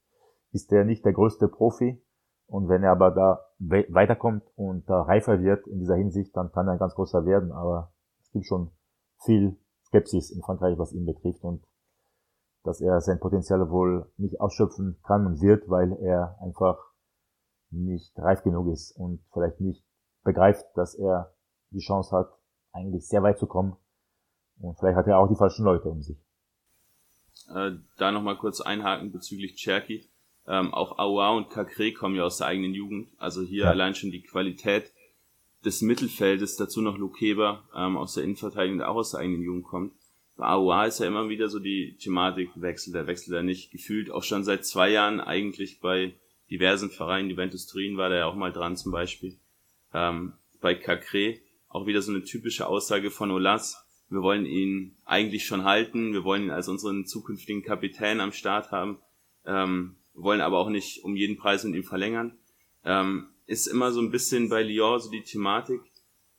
ist 0.53 0.73
er 0.73 0.85
nicht 0.85 1.05
der 1.05 1.13
größte 1.13 1.49
Profi. 1.49 2.03
Und 2.49 2.69
wenn 2.69 2.85
er 2.85 2.93
aber 2.93 3.11
da 3.11 3.41
we 3.59 3.87
weiterkommt 3.89 4.45
und 4.55 4.89
da 4.89 5.03
reifer 5.03 5.43
wird 5.43 5.67
in 5.67 5.81
dieser 5.81 5.97
Hinsicht, 5.97 6.37
dann 6.37 6.53
kann 6.53 6.69
er 6.69 6.75
ein 6.75 6.79
ganz 6.79 6.95
großer 6.95 7.27
werden. 7.27 7.51
Aber 7.51 7.93
es 8.21 8.31
gibt 8.31 8.47
schon 8.47 8.71
viel 9.25 9.57
Skepsis 9.87 10.31
in 10.31 10.43
Frankreich, 10.43 10.79
was 10.79 10.93
ihn 10.93 11.07
betrifft 11.07 11.43
und 11.43 11.67
dass 12.63 12.81
er 12.81 13.01
sein 13.01 13.21
Potenzial 13.21 13.71
wohl 13.71 14.11
nicht 14.17 14.41
ausschöpfen 14.41 14.99
kann 15.05 15.27
und 15.27 15.41
wird, 15.41 15.69
weil 15.69 15.93
er 16.03 16.37
einfach 16.41 16.79
nicht 17.71 18.19
reif 18.19 18.43
genug 18.43 18.69
ist 18.69 18.93
und 18.93 19.23
vielleicht 19.33 19.61
nicht 19.61 19.85
begreift, 20.25 20.65
dass 20.75 20.95
er 20.95 21.33
die 21.71 21.81
Chance 21.81 22.17
hat, 22.17 22.29
eigentlich 22.73 23.07
sehr 23.09 23.23
weit 23.23 23.39
zu 23.39 23.47
kommen. 23.47 23.77
Und 24.61 24.79
vielleicht 24.79 24.97
hat 24.97 25.07
er 25.07 25.19
auch 25.19 25.29
die 25.29 25.37
falschen 25.37 25.65
Leute 25.65 25.89
um 25.89 26.03
sich. 26.03 26.17
Äh, 27.55 27.73
da 27.99 28.11
nochmal 28.11 28.37
kurz 28.37 28.61
einhaken 28.61 29.13
bezüglich 29.13 29.57
Cherky. 29.57 30.09
Ähm, 30.49 30.73
auch 30.73 30.99
Aua 30.99 31.31
und 31.31 31.51
Kakre 31.51 31.93
kommen 31.93 32.17
ja 32.17 32.25
aus 32.25 32.39
der 32.39 32.47
eigenen 32.47 32.75
Jugend. 32.75 33.09
Also 33.19 33.43
hier 33.43 33.65
ja. 33.65 33.71
allein 33.71 33.95
schon 33.95 34.11
die 34.11 34.23
Qualität 34.23 34.93
des 35.65 35.83
Mittelfeldes, 35.83 36.57
dazu 36.57 36.81
noch 36.81 36.97
Lukeba 36.97 37.65
ähm, 37.75 37.97
aus 37.97 38.15
der 38.15 38.25
Innenverteidigung, 38.25 38.79
der 38.79 38.91
auch 38.91 38.97
aus 38.97 39.11
der 39.11 39.21
eigenen 39.21 39.43
Jugend 39.43 39.65
kommt. 39.65 39.93
Bei 40.37 40.49
Aua 40.49 40.85
ist 40.85 41.01
ja 41.01 41.07
immer 41.07 41.29
wieder 41.29 41.49
so 41.49 41.59
die 41.59 41.97
Thematik, 41.97 42.51
wechselt 42.55 42.95
er, 42.95 43.07
wechselt 43.07 43.35
er 43.35 43.43
nicht. 43.43 43.71
Gefühlt 43.73 44.11
auch 44.11 44.23
schon 44.23 44.45
seit 44.45 44.65
zwei 44.65 44.91
Jahren 44.91 45.21
eigentlich 45.21 45.81
bei 45.81 46.15
diversen 46.51 46.91
Vereinen, 46.91 47.31
Juventus 47.31 47.67
Turin 47.67 47.97
war 47.97 48.11
der 48.11 48.19
ja 48.19 48.27
auch 48.27 48.35
mal 48.35 48.53
dran 48.53 48.77
zum 48.77 48.93
Beispiel. 48.93 49.39
Ähm, 49.93 50.35
bei 50.61 50.75
Cacré 50.75 51.41
auch 51.69 51.87
wieder 51.87 52.03
so 52.03 52.13
eine 52.13 52.23
typische 52.23 52.67
Aussage 52.67 53.11
von 53.11 53.31
Olas. 53.31 53.86
Wir 54.09 54.23
wollen 54.23 54.47
ihn 54.47 54.97
eigentlich 55.05 55.47
schon 55.47 55.65
halten, 55.65 56.13
wir 56.13 56.25
wollen 56.25 56.45
ihn 56.45 56.51
als 56.51 56.69
unseren 56.69 57.07
zukünftigen 57.07 57.63
Kapitän 57.63 58.21
am 58.21 58.33
Start 58.33 58.71
haben, 58.71 58.99
ähm, 59.45 59.97
wollen 60.15 60.41
aber 60.41 60.59
auch 60.59 60.69
nicht 60.69 61.03
um 61.05 61.17
jeden 61.17 61.37
Preis 61.37 61.65
mit 61.65 61.75
ihm 61.75 61.85
verlängern. 61.85 62.39
Ähm, 62.85 63.29
ist 63.47 63.67
immer 63.67 63.93
so 63.93 64.01
ein 64.01 64.11
bisschen 64.11 64.49
bei 64.49 64.63
Lyon 64.63 65.01
so 65.01 65.11
die 65.11 65.23
Thematik, 65.23 65.81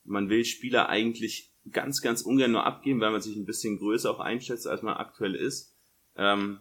man 0.08 0.30
will 0.30 0.46
Spieler 0.46 0.90
eigentlich 0.90 1.52
ganz, 1.72 2.02
ganz 2.02 2.22
ungern 2.22 2.52
nur 2.52 2.66
abgeben, 2.66 3.02
weil 3.02 3.12
man 3.12 3.22
sich 3.22 3.36
ein 3.36 3.46
bisschen 3.46 3.78
größer 3.78 4.10
auch 4.10 4.20
einschätzt, 4.20 4.68
als 4.68 4.82
man 4.82 4.96
aktuell 4.96 5.36
ist. 5.36 5.76
Ähm, 6.16 6.60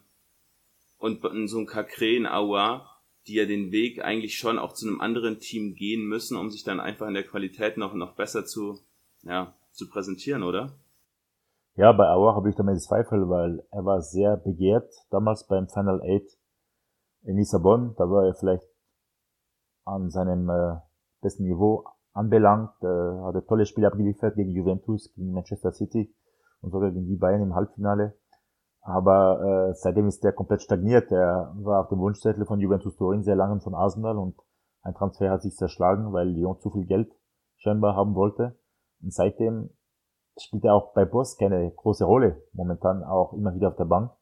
und 0.99 1.21
so 1.49 1.59
ein 1.59 1.69
Cacré, 1.69 2.17
ein 2.17 2.27
Aua, 2.27 2.91
die 3.27 3.35
ja 3.35 3.45
den 3.45 3.71
Weg 3.71 4.03
eigentlich 4.03 4.37
schon 4.37 4.59
auch 4.59 4.73
zu 4.73 4.87
einem 4.87 5.01
anderen 5.01 5.39
Team 5.39 5.75
gehen 5.75 6.07
müssen, 6.07 6.37
um 6.37 6.51
sich 6.51 6.65
dann 6.65 6.81
einfach 6.81 7.07
in 7.07 7.15
der 7.15 7.27
Qualität 7.27 7.77
noch, 7.77 7.95
noch 7.95 8.15
besser 8.15 8.47
zu, 8.47 8.81
ja, 9.23 9.55
zu 9.73 9.89
präsentieren, 9.89 10.43
oder? 10.43 10.77
Ja, 11.79 11.93
bei 11.93 12.09
Aua 12.09 12.35
habe 12.35 12.49
ich 12.49 12.57
damit 12.57 12.81
Zweifel, 12.81 13.29
weil 13.29 13.63
er 13.71 13.85
war 13.85 14.01
sehr 14.01 14.39
begehrt 14.39 14.91
damals 15.11 15.47
beim 15.47 15.69
Final 15.69 16.01
Eight 16.01 16.27
in 17.25 17.37
Lissabon. 17.37 17.95
Da 17.99 18.09
war 18.09 18.25
er 18.25 18.35
vielleicht 18.35 18.67
an 19.85 20.09
seinem 20.11 20.49
äh, 20.49 20.77
besten 21.21 21.43
Niveau 21.43 21.85
anbelangt, 22.15 22.73
äh, 22.83 22.87
hatte 22.87 23.45
tolle 23.45 23.67
Spiele 23.67 23.89
abgeliefert 23.89 24.37
gegen 24.37 24.53
Juventus, 24.53 25.13
gegen 25.13 25.33
Manchester 25.33 25.71
City 25.71 26.11
und 26.63 26.71
sogar 26.71 26.93
gegen 26.93 27.09
die 27.09 27.17
Bayern 27.17 27.43
im 27.43 27.55
Halbfinale. 27.55 28.15
Aber 28.81 29.69
äh, 29.69 29.75
seitdem 29.75 30.07
ist 30.07 30.25
der 30.25 30.33
komplett 30.33 30.63
stagniert. 30.63 31.13
Er 31.13 31.53
war 31.59 31.83
auf 31.83 31.89
dem 31.91 31.99
Wunschzettel 31.99 32.47
von 32.47 32.59
Juventus 32.59 32.97
Turin 32.97 33.23
sehr 33.23 33.37
lange 33.37 33.61
von 33.61 33.75
Arsenal 33.75 34.17
und 34.17 34.35
ein 34.81 34.95
Transfer 34.95 35.31
hat 35.31 35.43
sich 35.43 35.55
zerschlagen, 35.55 36.11
weil 36.15 36.31
Lyon 36.31 36.59
zu 36.59 36.71
viel 36.71 36.87
Geld 36.87 37.13
scheinbar 37.57 37.97
haben 37.97 38.15
wollte. 38.15 38.59
Und 39.03 39.13
seitdem 39.13 39.76
spielt 40.39 40.65
er 40.65 40.75
auch 40.75 40.93
bei 40.93 41.05
Boss 41.05 41.37
keine 41.37 41.71
große 41.71 42.05
Rolle. 42.05 42.43
Momentan 42.53 43.03
auch 43.05 43.33
immer 43.33 43.55
wieder 43.55 43.69
auf 43.69 43.77
der 43.77 43.85
Bank. 43.85 44.13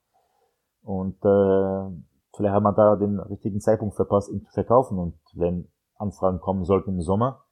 Und 0.82 1.16
äh, 1.24 2.02
vielleicht 2.36 2.54
hat 2.54 2.62
man 2.62 2.74
da 2.74 2.96
den 2.96 3.18
richtigen 3.20 3.60
Zeitpunkt 3.60 3.96
verpasst, 3.96 4.30
ihn 4.30 4.42
zu 4.42 4.52
verkaufen. 4.52 4.98
Und 4.98 5.18
wenn 5.34 5.70
Anfragen 5.96 6.40
kommen 6.40 6.64
sollten 6.64 6.90
im 6.90 7.00
Sommer, 7.00 7.44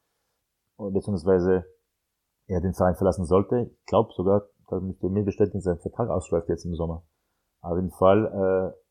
beziehungsweise 0.77 1.65
er 2.47 2.61
den 2.61 2.75
Verein 2.75 2.97
verlassen 2.97 3.25
sollte, 3.25 3.71
ich 3.71 3.87
glaube 3.87 4.13
sogar, 4.15 4.43
da 4.69 4.81
müsste 4.81 5.09
mir 5.09 5.25
bestätigen, 5.25 5.61
sein 5.61 5.79
Vertrag 5.79 6.11
ausläuft 6.11 6.49
jetzt 6.49 6.65
im 6.65 6.75
Sommer. 6.75 7.05
Auf 7.61 7.77
jeden 7.77 7.91
Fall 7.93 8.27
äh, 8.27 8.83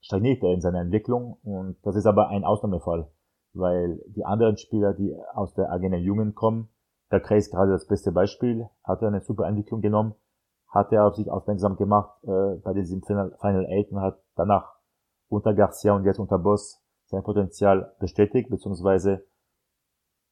stagniert 0.00 0.42
er 0.42 0.54
in 0.54 0.60
seiner 0.60 0.80
Entwicklung 0.80 1.38
und 1.42 1.76
das 1.82 1.96
ist 1.96 2.06
aber 2.06 2.28
ein 2.28 2.44
Ausnahmefall, 2.44 3.10
weil 3.52 4.00
die 4.08 4.24
anderen 4.24 4.56
Spieler, 4.56 4.94
die 4.94 5.14
aus 5.34 5.54
der 5.54 5.70
Agenda 5.70 5.98
Jungen 5.98 6.34
kommen, 6.34 6.70
der 7.10 7.20
Kray 7.20 7.38
ist 7.38 7.50
gerade 7.50 7.72
das 7.72 7.86
beste 7.86 8.12
Beispiel, 8.12 8.68
hat 8.84 9.02
er 9.02 9.08
eine 9.08 9.20
super 9.20 9.46
Entwicklung 9.46 9.80
genommen, 9.80 10.14
hat 10.68 10.92
er 10.92 11.06
auf 11.06 11.14
sich 11.14 11.30
aufmerksam 11.30 11.76
gemacht 11.76 12.12
äh, 12.24 12.56
bei 12.56 12.72
diesem 12.74 13.02
Final, 13.02 13.36
Final 13.40 13.66
Eight 13.66 13.90
und 13.90 14.00
hat 14.00 14.18
danach 14.34 14.76
unter 15.28 15.54
Garcia 15.54 15.94
und 15.94 16.04
jetzt 16.04 16.18
unter 16.18 16.38
Boss 16.38 16.82
sein 17.06 17.22
Potenzial 17.22 17.94
bestätigt, 18.00 18.50
beziehungsweise 18.50 19.24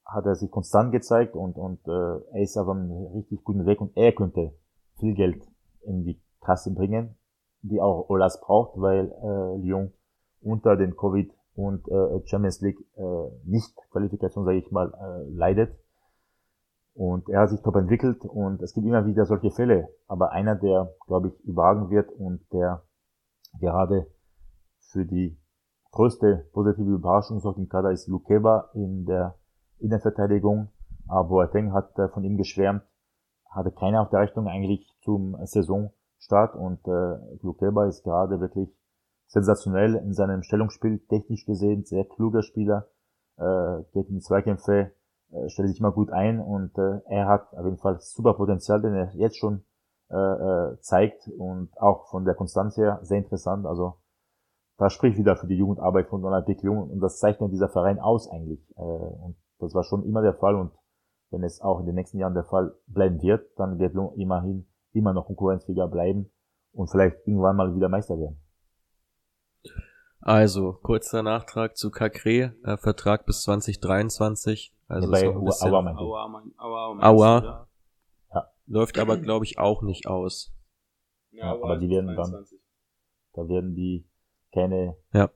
hat 0.05 0.27
er 0.27 0.35
sich 0.35 0.51
konstant 0.51 0.93
gezeigt 0.93 1.35
und, 1.35 1.57
und 1.57 1.87
äh, 1.87 1.91
er 2.33 2.43
ist 2.43 2.57
auf 2.57 2.69
einem 2.69 2.91
richtig 3.15 3.43
guten 3.45 3.65
Weg 3.67 3.81
und 3.81 3.97
er 3.97 4.13
könnte 4.13 4.53
viel 4.99 5.15
Geld 5.15 5.43
in 5.83 6.05
die 6.05 6.21
Kasse 6.41 6.73
bringen, 6.73 7.17
die 7.63 7.81
auch 7.81 8.09
Olas 8.11 8.41
braucht, 8.41 8.79
weil 8.79 9.11
äh, 9.11 9.57
Lyon 9.61 9.93
unter 10.43 10.77
den 10.77 10.97
Covid 10.97 11.33
und 11.55 11.89
äh, 11.89 12.27
Champions 12.27 12.61
League 12.61 12.79
äh, 12.97 13.29
nicht 13.45 13.75
Qualifikation, 13.91 14.45
sage 14.45 14.59
ich 14.59 14.71
mal, 14.71 14.93
äh, 14.93 15.31
leidet. 15.31 15.75
Und 16.95 17.29
er 17.29 17.41
hat 17.41 17.51
sich 17.51 17.61
top 17.61 17.75
entwickelt 17.77 18.25
und 18.25 18.63
es 18.63 18.73
gibt 18.73 18.87
immer 18.87 19.05
wieder 19.05 19.27
solche 19.27 19.51
Fälle. 19.51 19.89
Aber 20.07 20.31
einer, 20.31 20.55
der, 20.55 20.95
glaube 21.07 21.29
ich, 21.29 21.45
überragen 21.45 21.91
wird 21.91 22.11
und 22.13 22.41
der 22.53 22.83
gerade 23.59 24.07
für 24.79 25.05
die 25.05 25.37
größte 25.91 26.49
positive 26.53 26.91
Überraschung 26.91 27.41
sorgt 27.41 27.59
im 27.59 27.69
Kader 27.69 27.91
ist 27.91 28.07
Lukeba 28.09 28.71
in 28.75 29.07
der 29.07 29.35
Innenverteidigung. 29.79 30.69
Aber 31.09 31.29
Boateng 31.29 31.73
hat 31.73 31.99
äh, 31.99 32.09
von 32.09 32.25
ihm 32.25 32.37
geschwärmt, 32.37 32.83
hatte 33.51 33.73
keine 33.73 34.01
auf 34.01 34.11
der 34.11 34.21
Rechnung 34.21 34.49
eigentlich 34.49 34.89
zum 35.03 35.37
Saisonstart 35.45 36.55
und 36.55 36.87
äh, 36.87 37.19
Lukeba 37.43 37.87
ist 37.87 38.05
gerade 38.05 38.41
wirklich 38.41 38.69
sensationell 39.27 39.97
in 39.97 40.15
seinem 40.15 40.43
Stellungsspiel, 40.43 41.01
technisch 41.09 41.45
gesehen, 41.45 41.85
sehr 41.85 42.05
kluger 42.05 42.43
Spieler, 42.43 42.89
äh, 43.37 43.83
geht 43.93 44.09
in 44.09 44.21
Zweikämpfe, 44.21 44.93
äh, 45.35 45.49
stellt 45.49 45.69
sich 45.69 45.81
immer 45.81 45.93
gut 45.93 46.11
ein 46.11 46.41
und 46.41 46.77
äh, 46.79 47.01
er 47.07 47.27
hat 47.27 47.53
auf 47.55 47.65
jeden 47.65 47.79
Fall 47.79 47.99
super 48.01 48.35
Potenzial, 48.35 48.81
den 48.81 48.95
er 48.95 49.15
jetzt 49.15 49.37
schon 49.37 49.65
äh, 50.11 50.17
äh, 50.17 50.81
zeigt 50.81 51.29
und 51.29 51.71
auch 51.81 52.09
von 52.09 52.25
der 52.25 52.35
Konstanz 52.35 52.77
her 52.77 53.01
sehr 53.03 53.19
interessant. 53.19 53.67
Also 53.67 53.97
da 54.77 54.91
spricht 54.91 55.19
wieder 55.19 55.37
für 55.37 55.47
die 55.47 55.57
Jugendarbeit 55.57 56.09
von 56.09 56.25
Olympique 56.25 56.65
Lyon 56.65 56.91
und 56.91 57.01
das 57.01 57.19
zeichnet 57.19 57.53
dieser 57.53 57.69
Verein 57.69 57.99
aus 57.99 58.31
eigentlich. 58.31 58.61
Äh, 58.77 58.81
und 58.81 59.37
das 59.59 59.75
war 59.75 59.83
schon 59.83 60.05
immer 60.05 60.23
der 60.23 60.35
Fall 60.35 60.55
und 60.55 60.73
wenn 61.31 61.43
es 61.43 61.61
auch 61.61 61.81
in 61.81 61.87
den 61.87 61.95
nächsten 61.95 62.19
Jahren 62.19 62.35
der 62.35 62.45
Fall 62.45 62.75
bleiben 62.87 63.21
wird, 63.23 63.59
dann 63.59 63.79
wird 63.79 63.95
Lyon 63.95 64.15
immerhin 64.15 64.67
immer 64.93 65.13
noch 65.13 65.27
konkurrenzfähiger 65.27 65.89
bleiben 65.89 66.31
und 66.73 66.91
vielleicht 66.91 67.27
irgendwann 67.27 67.57
mal 67.57 67.75
wieder 67.75 67.89
Meister 67.89 68.19
werden. 68.19 68.39
Also, 70.27 70.73
kurzer 70.73 71.23
Nachtrag 71.23 71.77
zu 71.77 71.91
Cacré, 71.91 72.55
äh, 72.65 72.79
Vertrag 72.79 73.27
bis 73.27 73.43
2023. 73.43 74.75
Also 74.89 75.07
ja, 75.07 75.13
bei 75.13 75.29
Aua, 75.29 75.97
Aua, 75.97 76.43
Aua, 76.57 76.99
Aua 77.03 77.67
ja. 78.33 78.51
läuft 78.67 78.99
aber, 78.99 79.19
glaube 79.19 79.45
ich, 79.45 79.59
auch 79.59 79.83
nicht 79.83 80.07
aus. 80.07 80.51
Ja, 81.31 81.53
aber 81.53 81.77
die 81.77 81.91
werden 81.91 82.07
23. 82.07 82.59
dann, 83.35 83.47
da 83.47 83.53
werden 83.53 83.75
die 83.75 84.09
keine 84.51 84.97
ja. 85.13 85.29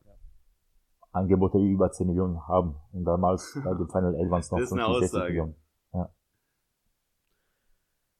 Angebote, 1.12 1.58
über 1.58 1.92
10 1.92 2.06
Millionen 2.06 2.48
haben. 2.48 2.76
Und 2.92 3.04
damals 3.04 3.58
bei 3.62 3.74
dem 3.74 3.90
Final 3.90 4.14
11 4.14 4.30
waren 4.30 4.40
es 4.40 4.50
noch 4.50 4.58
50, 4.58 5.00
60 5.00 5.22
Millionen. 5.24 5.54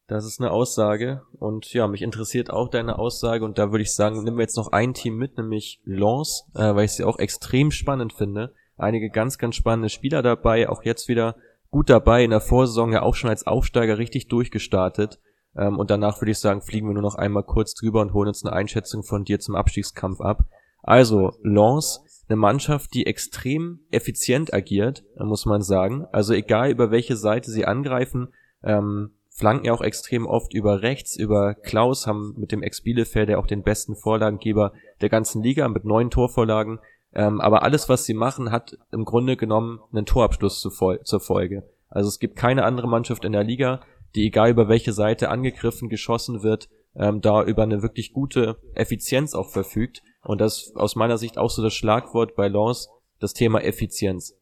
Das 0.09 0.24
ist 0.24 0.40
eine 0.40 0.51
Aussage 0.51 1.20
und 1.39 1.70
ja, 1.74 1.86
mich 1.86 2.01
interessiert 2.01 2.51
auch 2.51 2.68
deine 2.68 2.98
Aussage 2.98 3.44
und 3.44 3.59
da 3.59 3.70
würde 3.70 3.82
ich 3.82 3.94
sagen, 3.94 4.24
nehmen 4.24 4.39
wir 4.39 4.43
jetzt 4.43 4.56
noch 4.56 4.72
ein 4.72 4.94
Team 4.94 5.16
mit, 5.16 5.36
nämlich 5.36 5.82
Lens, 5.85 6.47
äh, 6.55 6.74
weil 6.74 6.86
ich 6.86 6.93
sie 6.93 7.05
auch 7.05 7.18
extrem 7.18 7.70
spannend 7.70 8.14
finde. 8.14 8.55
Einige 8.78 9.10
ganz, 9.10 9.36
ganz 9.36 9.55
spannende 9.55 9.90
Spieler 9.90 10.22
dabei, 10.22 10.70
auch 10.70 10.82
jetzt 10.82 11.09
wieder 11.09 11.36
gut 11.70 11.90
dabei, 11.90 12.24
in 12.24 12.30
der 12.30 12.40
Vorsaison 12.40 12.90
ja 12.90 13.02
auch 13.02 13.14
schon 13.14 13.28
als 13.28 13.47
Aufsteiger 13.47 13.98
richtig 13.98 14.28
durchgestartet. 14.28 15.20
Ähm, 15.55 15.78
und 15.78 15.90
danach 15.90 16.22
würde 16.22 16.30
ich 16.30 16.39
sagen, 16.39 16.62
fliegen 16.62 16.89
wir 16.89 16.94
nur 16.94 17.02
noch 17.02 17.16
einmal 17.16 17.43
kurz 17.43 17.74
drüber 17.74 18.01
und 18.01 18.14
holen 18.14 18.28
uns 18.28 18.43
eine 18.43 18.55
Einschätzung 18.55 19.02
von 19.02 19.24
dir 19.24 19.40
zum 19.40 19.56
Abstiegskampf 19.56 20.22
ab. 20.22 20.44
Also, 20.82 21.32
Lens, 21.43 22.24
eine 22.30 22.36
Mannschaft, 22.36 22.94
die 22.94 23.05
extrem 23.05 23.80
effizient 23.90 24.55
agiert, 24.55 25.05
muss 25.18 25.44
man 25.44 25.60
sagen. 25.60 26.06
Also 26.12 26.32
egal 26.32 26.70
über 26.70 26.90
welche 26.90 27.16
Seite 27.16 27.51
sie 27.51 27.66
angreifen, 27.66 28.32
ähm, 28.62 29.18
flanken 29.39 29.66
ja 29.66 29.73
auch 29.73 29.82
extrem 29.82 30.27
oft 30.27 30.52
über 30.52 30.82
rechts, 30.82 31.16
über 31.16 31.55
Klaus, 31.55 32.06
haben 32.06 32.35
mit 32.36 32.51
dem 32.51 32.62
Ex-Bielefeld 32.62 33.32
auch 33.35 33.47
den 33.47 33.62
besten 33.62 33.94
Vorlagengeber 33.94 34.73
der 35.01 35.09
ganzen 35.09 35.43
Liga 35.43 35.69
mit 35.69 35.85
neun 35.85 36.10
Torvorlagen. 36.10 36.81
Ähm, 37.15 37.40
aber 37.40 37.62
alles, 37.62 37.89
was 37.89 38.05
sie 38.05 38.15
machen, 38.15 38.51
hat 38.51 38.77
im 38.90 39.05
Grunde 39.05 39.36
genommen 39.36 39.78
einen 39.93 40.06
Torabschluss 40.06 40.60
zu 40.60 40.70
Fol 40.70 41.01
zur 41.05 41.20
Folge. 41.20 41.62
Also 41.89 42.09
es 42.09 42.19
gibt 42.19 42.36
keine 42.36 42.65
andere 42.65 42.89
Mannschaft 42.89 43.24
in 43.24 43.32
der 43.32 43.44
Liga, 43.44 43.81
die 44.16 44.27
egal 44.27 44.51
über 44.51 44.69
welche 44.69 44.93
Seite 44.93 45.28
angegriffen, 45.31 45.89
geschossen 45.89 46.43
wird, 46.43 46.69
ähm, 46.97 47.20
da 47.20 47.44
über 47.44 47.62
eine 47.62 47.82
wirklich 47.82 48.12
gute 48.12 48.59
Effizienz 48.74 49.35
auch 49.35 49.51
verfügt. 49.51 50.02
Und 50.24 50.40
das 50.40 50.73
aus 50.74 50.97
meiner 50.97 51.16
Sicht 51.16 51.39
auch 51.39 51.51
so 51.51 51.62
das 51.62 51.74
Schlagwort 51.74 52.35
bei 52.35 52.48
Lens, 52.48 52.89
das 53.20 53.35
Thema 53.35 53.62
Effizienz. 53.62 54.35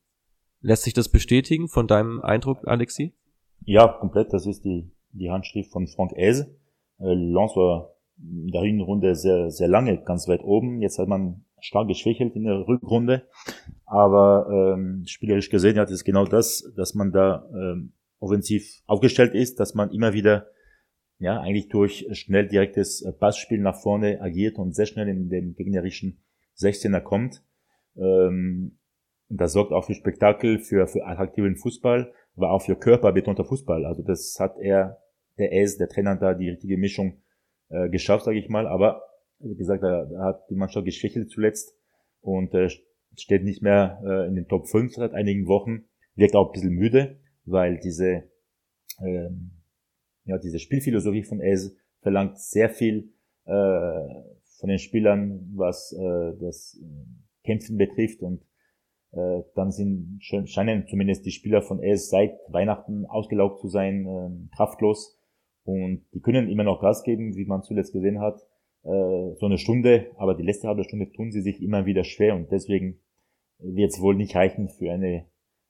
Lässt 0.63 0.85
sich 0.85 0.95
das 0.95 1.11
bestätigen 1.11 1.69
von 1.69 1.87
deinem 1.87 2.23
Eindruck, 2.23 2.67
Alexi? 2.67 3.15
Ja, 3.65 3.89
komplett. 3.89 4.33
Das 4.33 4.47
ist 4.47 4.65
die, 4.65 4.91
die 5.13 5.31
Handschrift 5.31 5.71
von 5.73 5.87
Frank 5.87 6.13
Eze. 6.17 6.57
Äh, 6.99 7.15
Lens 7.15 7.57
war 7.57 7.95
in 8.19 8.49
der 8.49 8.63
Hinrunde 8.63 9.15
sehr, 9.15 9.51
sehr 9.51 9.69
lange 9.69 10.03
ganz 10.03 10.29
weit 10.29 10.43
oben. 10.43 10.81
Jetzt 10.81 10.99
hat 10.99 11.09
man 11.09 11.45
stark 11.61 11.89
geschwächelt 11.89 12.35
in 12.37 12.45
der 12.45 12.67
Rückrunde. 12.67 13.29
Aber 13.85 14.49
ähm, 14.51 15.05
spielerisch 15.07 15.51
gesehen 15.51 15.79
hat 15.79 15.91
es 15.91 16.05
genau 16.05 16.25
das, 16.25 16.73
dass 16.77 16.95
man 16.95 17.13
da 17.13 17.49
ähm, 17.53 17.93
offensiv 18.19 18.83
aufgestellt 18.87 19.35
ist, 19.35 19.61
dass 19.61 19.75
man 19.75 19.91
immer 19.91 20.13
wieder 20.13 20.47
ja 21.19 21.41
eigentlich 21.41 21.69
durch 21.69 22.07
schnell 22.13 22.47
direktes 22.47 23.05
Passspiel 23.19 23.61
nach 23.61 23.81
vorne 23.81 24.21
agiert 24.21 24.59
und 24.59 24.75
sehr 24.75 24.87
schnell 24.87 25.09
in 25.09 25.29
den 25.29 25.55
gegnerischen 25.55 26.23
16er 26.59 27.01
kommt. 27.01 27.43
Ähm, 27.97 28.79
das 29.29 29.53
sorgt 29.53 29.73
auch 29.73 29.85
für 29.85 29.95
Spektakel, 29.95 30.59
für, 30.59 30.87
für 30.87 31.05
attraktiven 31.05 31.57
Fußball, 31.57 32.13
aber 32.37 32.53
auch 32.53 32.63
für 32.63 32.77
körperbetonter 32.77 33.45
Fußball. 33.45 33.85
Also 33.85 34.03
das 34.03 34.37
hat 34.39 34.57
er, 34.59 35.03
der 35.39 35.53
S, 35.53 35.79
der 35.79 35.89
Trainer 35.89 36.17
da 36.17 36.35
die 36.35 36.51
richtige 36.51 36.77
Mischung 36.77 37.23
äh, 37.69 37.89
geschafft, 37.89 38.25
sage 38.25 38.39
ich 38.39 38.49
mal. 38.49 38.67
Aber 38.67 39.03
wie 39.39 39.57
gesagt, 39.57 39.83
er, 39.83 40.11
er 40.11 40.25
hat 40.25 40.49
die 40.51 40.55
Mannschaft 40.55 40.85
geschwächelt 40.85 41.31
zuletzt 41.31 41.75
und 42.21 42.55
äh, 42.55 42.69
steht 43.17 43.45
nicht 43.45 43.63
mehr 43.63 44.01
äh, 44.05 44.27
in 44.29 44.35
den 44.35 44.49
Top 44.49 44.69
5 44.69 44.95
seit 44.95 45.13
einigen 45.13 45.47
Wochen. 45.47 45.85
Wirkt 46.15 46.35
auch 46.35 46.49
ein 46.49 46.53
bisschen 46.53 46.75
müde, 46.75 47.19
weil 47.45 47.79
diese, 47.79 48.25
ähm, 49.01 49.51
ja, 50.25 50.39
diese 50.39 50.59
Spielphilosophie 50.59 51.23
von 51.23 51.41
Es 51.41 51.77
verlangt 52.01 52.39
sehr 52.39 52.71
viel 52.71 53.13
äh, 53.45 54.01
von 54.59 54.69
den 54.69 54.79
Spielern, 54.79 55.53
was 55.55 55.93
äh, 55.93 56.33
das 56.41 56.81
äh, 56.83 57.47
Kämpfen 57.47 57.77
betrifft 57.77 58.23
und 58.23 58.43
äh, 59.17 59.43
dann 59.55 59.71
sind 59.71 60.19
scheinen 60.21 60.87
zumindest 60.87 61.25
die 61.25 61.31
Spieler 61.31 61.63
von 61.63 61.83
ES 61.83 62.11
seit 62.11 62.39
Weihnachten 62.49 63.07
ausgelaugt 63.07 63.61
zu 63.61 63.69
sein, 63.69 64.07
äh, 64.07 64.57
kraftlos 64.57 65.19
und 65.65 66.05
die 66.13 66.21
können 66.21 66.49
immer 66.49 66.65
noch 66.65 66.81
Gas 66.81 67.03
geben, 67.03 67.35
wie 67.35 67.45
man 67.45 67.63
zuletzt 67.63 67.93
gesehen 67.93 68.21
hat, 68.21 68.41
äh, 68.85 69.35
so 69.35 69.47
eine 69.47 69.59
Stunde, 69.59 70.13
aber 70.17 70.35
die 70.35 70.45
letzte 70.45 70.69
halbe 70.69 70.85
Stunde 70.85 71.11
tun 71.13 71.33
sie 71.33 71.41
sich 71.41 71.63
immer 71.63 71.87
wieder 71.87 72.05
schwer 72.05 72.37
und 72.37 72.53
deswegen 72.53 73.01
wird 73.59 73.93
es 73.93 74.01
wohl 74.01 74.15
nicht 74.15 74.37
reichen 74.37 74.69
für 74.69 74.93
eine 74.93 75.27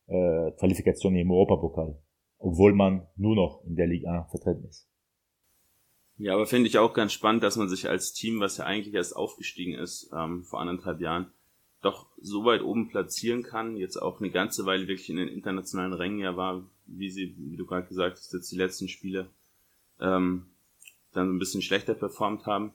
äh, 0.07 0.51
Qualifikation 0.59 1.17
im 1.17 1.31
Europapokal, 1.31 1.99
obwohl 2.39 2.75
man 2.75 3.07
nur 3.17 3.37
noch 3.37 3.63
in 3.65 3.77
der 3.77 3.87
Liga 3.87 4.27
vertreten 4.31 4.65
ist. 4.69 4.89
Ja, 6.19 6.35
aber 6.35 6.47
finde 6.47 6.69
ich 6.69 6.79
auch 6.79 6.95
ganz 6.95 7.13
spannend, 7.13 7.43
dass 7.43 7.57
man 7.57 7.69
sich 7.69 7.89
als 7.89 8.13
Team, 8.13 8.41
was 8.41 8.57
ja 8.57 8.65
eigentlich 8.65 8.95
erst 8.95 9.15
aufgestiegen 9.15 9.75
ist 9.75 10.11
ähm, 10.17 10.45
vor 10.45 10.61
anderthalb 10.61 11.01
Jahren, 11.01 11.31
doch 11.87 12.07
so 12.21 12.45
weit 12.45 12.63
oben 12.63 12.89
platzieren 12.89 13.43
kann, 13.43 13.77
jetzt 13.77 13.97
auch 13.97 14.21
eine 14.21 14.31
ganze 14.31 14.67
Weile 14.67 14.89
wirklich 14.89 15.09
in 15.09 15.17
den 15.17 15.29
internationalen 15.29 15.93
Rängen 15.93 16.19
ja 16.19 16.37
war, 16.37 16.63
wie 16.87 17.11
sie, 17.11 17.35
wie 17.39 17.57
du 17.57 17.65
gerade 17.65 17.87
gesagt 17.87 18.19
hast, 18.19 18.33
jetzt 18.33 18.51
die 18.51 18.57
letzten 18.57 18.89
Spiele 18.89 19.31
ähm, 20.01 20.47
dann 21.13 21.35
ein 21.35 21.39
bisschen 21.39 21.63
schlechter 21.63 21.95
performt 21.95 22.47
haben. 22.47 22.73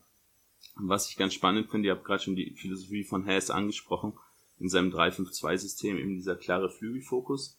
Was 0.75 1.09
ich 1.09 1.17
ganz 1.17 1.33
spannend 1.33 1.69
finde, 1.69 1.87
ihr 1.87 1.95
habt 1.95 2.05
gerade 2.05 2.23
schon 2.23 2.35
die 2.35 2.51
Philosophie 2.51 3.03
von 3.03 3.25
Hayes 3.25 3.51
angesprochen, 3.51 4.13
in 4.59 4.69
seinem 4.69 4.91
3-5-2-System 4.91 5.97
eben 5.97 6.15
dieser 6.15 6.35
klare 6.35 6.69
Flügelfokus 6.69 7.57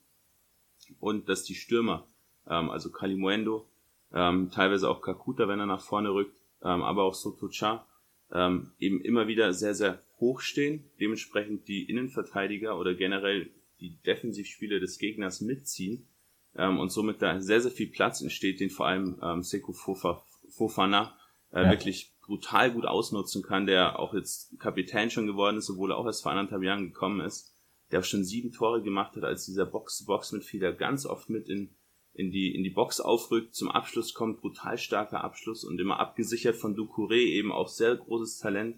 und 1.01 1.29
dass 1.29 1.45
die 1.45 1.55
Stürmer, 1.55 2.07
ähm, 2.49 2.70
also 2.70 2.91
Kalimuendo, 2.91 3.69
ähm, 4.12 4.51
teilweise 4.51 4.89
auch 4.89 5.03
Kakuta, 5.03 5.49
wenn 5.49 5.61
er 5.61 5.66
nach 5.66 5.83
vorne 5.83 6.11
rückt, 6.11 6.37
ähm, 6.62 6.83
aber 6.83 7.03
auch 7.03 7.15
Sotocha, 7.15 7.87
ähm, 8.31 8.73
eben 8.79 9.01
immer 9.01 9.27
wieder 9.27 9.53
sehr, 9.53 9.74
sehr 9.74 10.01
hoch 10.23 10.40
stehen, 10.40 10.90
dementsprechend 10.99 11.69
die 11.69 11.82
Innenverteidiger 11.85 12.78
oder 12.78 12.94
generell 12.94 13.51
die 13.81 14.01
Defensivspieler 14.07 14.81
des 14.81 14.99
Gegners 14.99 15.43
mitziehen 15.43 16.09
ähm, 16.57 16.78
und 16.78 16.90
somit 16.90 17.20
da 17.20 17.40
sehr, 17.40 17.61
sehr 17.61 17.70
viel 17.70 17.89
Platz 17.89 18.23
entsteht, 18.23 18.61
den 18.61 18.70
vor 18.70 18.86
allem 18.86 19.20
ähm, 19.23 19.43
Seko 19.43 19.73
Fofana 19.74 21.19
äh, 21.53 21.65
ja. 21.65 21.70
wirklich 21.70 22.15
brutal 22.23 22.73
gut 22.73 22.86
ausnutzen 22.86 23.43
kann, 23.43 23.66
der 23.66 23.99
auch 23.99 24.15
jetzt 24.15 24.59
Kapitän 24.59 25.11
schon 25.11 25.27
geworden 25.27 25.59
ist, 25.59 25.69
obwohl 25.69 25.90
er 25.90 25.99
auch 25.99 26.07
erst 26.07 26.23
vor 26.23 26.32
anderthalb 26.32 26.62
Jahren 26.62 26.86
gekommen 26.86 27.20
ist, 27.20 27.53
der 27.90 28.01
auch 28.01 28.05
schon 28.05 28.24
sieben 28.24 28.53
Tore 28.53 28.82
gemacht 28.82 29.16
hat 29.16 29.24
als 29.24 29.44
dieser 29.44 29.66
Box-to-Box-Mitspieler 29.66 30.73
ganz 30.73 31.05
oft 31.05 31.28
mit 31.28 31.49
in 31.49 31.74
in 32.15 32.31
die, 32.31 32.55
in 32.55 32.62
die 32.62 32.70
Box 32.70 33.01
aufrückt, 33.01 33.55
zum 33.55 33.70
Abschluss 33.70 34.12
kommt, 34.12 34.40
brutal 34.40 34.77
starker 34.78 35.24
Abschluss 35.24 35.65
und 35.65 35.81
immer 35.81 35.99
abgesichert 35.99 36.57
von 36.57 36.77
Ducouré, 36.77 37.16
eben 37.16 37.53
auch 37.53 37.69
sehr 37.69 37.97
großes 37.97 38.39
Talent. 38.39 38.77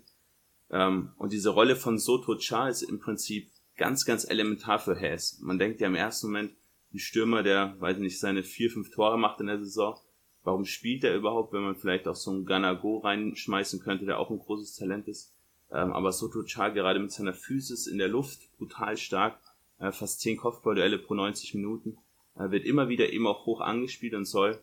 Ähm, 0.74 1.12
und 1.18 1.32
diese 1.32 1.50
Rolle 1.50 1.76
von 1.76 1.98
Soto 1.98 2.36
Cha 2.36 2.68
ist 2.68 2.82
im 2.82 2.98
Prinzip 2.98 3.48
ganz, 3.76 4.04
ganz 4.04 4.28
elementar 4.28 4.80
für 4.80 4.98
Hayes. 4.98 5.38
Man 5.40 5.58
denkt 5.58 5.80
ja 5.80 5.86
im 5.86 5.94
ersten 5.94 6.26
Moment, 6.26 6.52
ein 6.92 6.98
Stürmer, 6.98 7.44
der, 7.44 7.76
weiß 7.80 7.98
nicht, 7.98 8.18
seine 8.18 8.42
vier, 8.42 8.70
fünf 8.70 8.90
Tore 8.90 9.16
macht 9.16 9.40
in 9.40 9.46
der 9.46 9.58
Saison, 9.58 9.96
warum 10.42 10.64
spielt 10.64 11.04
er 11.04 11.14
überhaupt, 11.14 11.52
wenn 11.52 11.62
man 11.62 11.76
vielleicht 11.76 12.08
auch 12.08 12.16
so 12.16 12.32
einen 12.32 12.44
Ganago 12.44 12.98
reinschmeißen 12.98 13.80
könnte, 13.80 14.04
der 14.04 14.18
auch 14.18 14.30
ein 14.30 14.38
großes 14.38 14.74
Talent 14.74 15.06
ist. 15.06 15.32
Ähm, 15.70 15.92
aber 15.92 16.10
Soto 16.10 16.42
Cha 16.42 16.68
gerade 16.70 16.98
mit 16.98 17.12
seiner 17.12 17.34
Physis 17.34 17.86
in 17.86 17.98
der 17.98 18.08
Luft, 18.08 18.40
brutal 18.58 18.96
stark, 18.96 19.38
äh, 19.78 19.92
fast 19.92 20.20
zehn 20.20 20.36
Kopfballduelle 20.36 20.98
pro 20.98 21.14
90 21.14 21.54
Minuten, 21.54 21.98
er 22.34 22.50
wird 22.50 22.64
immer 22.64 22.88
wieder 22.88 23.12
eben 23.12 23.28
auch 23.28 23.46
hoch 23.46 23.60
angespielt 23.60 24.14
und 24.14 24.24
soll 24.24 24.60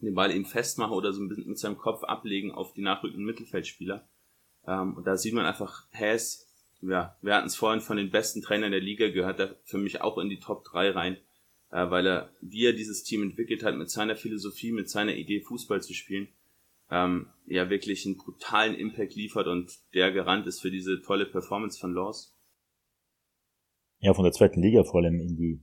den 0.00 0.14
Ball 0.14 0.32
eben 0.32 0.44
festmachen 0.44 0.94
oder 0.94 1.12
so 1.12 1.22
ein 1.22 1.28
bisschen 1.28 1.48
mit 1.48 1.58
seinem 1.58 1.78
Kopf 1.78 2.02
ablegen 2.02 2.50
auf 2.50 2.72
die 2.72 2.82
nachrückenden 2.82 3.24
Mittelfeldspieler. 3.24 4.08
Ähm, 4.66 4.94
und 4.96 5.06
da 5.06 5.16
sieht 5.16 5.34
man 5.34 5.46
einfach, 5.46 5.86
Haas, 5.92 6.48
ja, 6.82 7.16
wir 7.22 7.34
hatten 7.34 7.46
es 7.46 7.56
vorhin 7.56 7.80
von 7.80 7.96
den 7.96 8.10
besten 8.10 8.42
Trainern 8.42 8.72
der 8.72 8.80
Liga, 8.80 9.08
gehört 9.08 9.40
er 9.40 9.56
für 9.64 9.78
mich 9.78 10.00
auch 10.00 10.18
in 10.18 10.28
die 10.28 10.40
Top 10.40 10.64
3 10.64 10.90
rein, 10.90 11.16
äh, 11.70 11.90
weil 11.90 12.06
er, 12.06 12.30
wie 12.40 12.66
er 12.66 12.72
dieses 12.72 13.04
Team 13.04 13.22
entwickelt 13.22 13.62
hat, 13.62 13.76
mit 13.76 13.90
seiner 13.90 14.16
Philosophie, 14.16 14.72
mit 14.72 14.90
seiner 14.90 15.14
Idee, 15.14 15.40
Fußball 15.40 15.82
zu 15.82 15.94
spielen, 15.94 16.28
ähm, 16.90 17.28
ja 17.46 17.70
wirklich 17.70 18.04
einen 18.04 18.18
brutalen 18.18 18.74
Impact 18.74 19.14
liefert 19.14 19.46
und 19.46 19.72
der 19.94 20.12
Garant 20.12 20.46
ist 20.46 20.60
für 20.60 20.70
diese 20.70 21.00
tolle 21.02 21.26
Performance 21.26 21.78
von 21.80 21.94
Laws. 21.94 22.36
Ja, 24.00 24.14
von 24.14 24.24
der 24.24 24.32
zweiten 24.32 24.60
Liga 24.60 24.82
vor 24.84 25.00
allem 25.00 25.20
in 25.20 25.36
die 25.36 25.60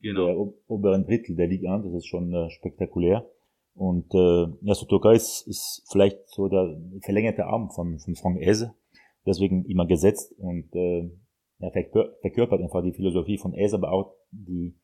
genau. 0.00 0.26
der 0.26 0.36
oberen 0.68 1.04
Drittel 1.04 1.36
der 1.36 1.46
Liga 1.46 1.74
an. 1.74 1.84
Das 1.84 1.94
ist 1.94 2.06
schon 2.06 2.32
äh, 2.34 2.50
spektakulär. 2.50 3.30
Und 3.74 4.12
äh, 4.14 4.46
ja, 4.62 4.74
so 4.74 4.86
Türkei 4.86 5.14
ist, 5.14 5.46
ist 5.46 5.86
vielleicht 5.90 6.18
so 6.28 6.48
der 6.48 6.76
verlängerte 7.02 7.46
Arm 7.46 7.70
von, 7.70 7.98
von 7.98 8.14
Frank 8.14 8.40
Eze. 8.40 8.74
Deswegen 9.26 9.64
immer 9.64 9.86
gesetzt 9.86 10.32
und 10.38 10.74
äh, 10.74 11.10
er 11.60 11.72
verkörpert 11.72 12.62
einfach 12.62 12.82
die 12.82 12.92
Philosophie 12.92 13.36
von 13.36 13.52
Eze, 13.52 13.76
aber 13.76 13.92
auch 13.92 14.14
die, 14.30 14.74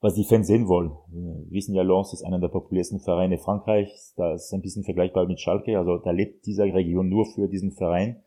was 0.00 0.14
die 0.14 0.24
Fans 0.24 0.46
sehen 0.46 0.66
wollen. 0.66 0.92
Wir 1.10 1.50
wissen 1.50 1.74
ja, 1.74 1.82
Lens 1.82 2.14
ist 2.14 2.24
einer 2.24 2.40
der 2.40 2.48
populärsten 2.48 3.00
Vereine 3.00 3.36
Frankreichs. 3.36 4.14
Da 4.16 4.34
ist 4.34 4.52
ein 4.54 4.62
bisschen 4.62 4.84
vergleichbar 4.84 5.26
mit 5.26 5.40
Schalke. 5.40 5.78
Also 5.78 5.98
da 5.98 6.10
lebt 6.10 6.46
diese 6.46 6.62
Region 6.62 7.10
nur 7.10 7.26
für 7.26 7.48
diesen 7.48 7.72
Verein. 7.72 8.22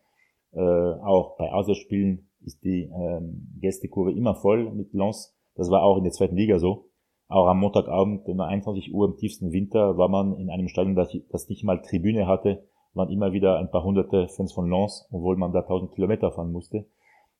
Äh, 0.51 0.59
auch 0.59 1.37
bei 1.37 1.51
Auswärtsspielen 1.51 2.29
ist 2.41 2.63
die 2.63 2.91
ähm, 2.93 3.57
Gästekurve 3.59 4.11
immer 4.11 4.35
voll 4.35 4.71
mit 4.71 4.93
Lens. 4.93 5.35
Das 5.55 5.71
war 5.71 5.83
auch 5.83 5.97
in 5.97 6.03
der 6.03 6.13
zweiten 6.13 6.35
Liga 6.35 6.59
so. 6.59 6.90
Auch 7.31 7.47
am 7.47 7.59
Montagabend 7.59 8.27
um 8.27 8.41
21 8.41 8.93
Uhr 8.93 9.07
im 9.07 9.15
tiefsten 9.15 9.53
Winter 9.53 9.97
war 9.97 10.09
man 10.09 10.35
in 10.37 10.49
einem 10.49 10.67
Stadion, 10.67 10.97
das, 10.97 11.15
das 11.29 11.47
nicht 11.47 11.63
mal 11.63 11.81
Tribüne 11.81 12.27
hatte, 12.27 12.65
waren 12.93 13.09
immer 13.09 13.31
wieder 13.31 13.57
ein 13.57 13.71
paar 13.71 13.85
hunderte 13.85 14.27
Fans 14.27 14.51
von 14.51 14.69
Lens, 14.69 15.07
obwohl 15.11 15.37
man 15.37 15.53
da 15.53 15.61
1000 15.61 15.93
Kilometer 15.93 16.33
fahren 16.33 16.51
musste. 16.51 16.87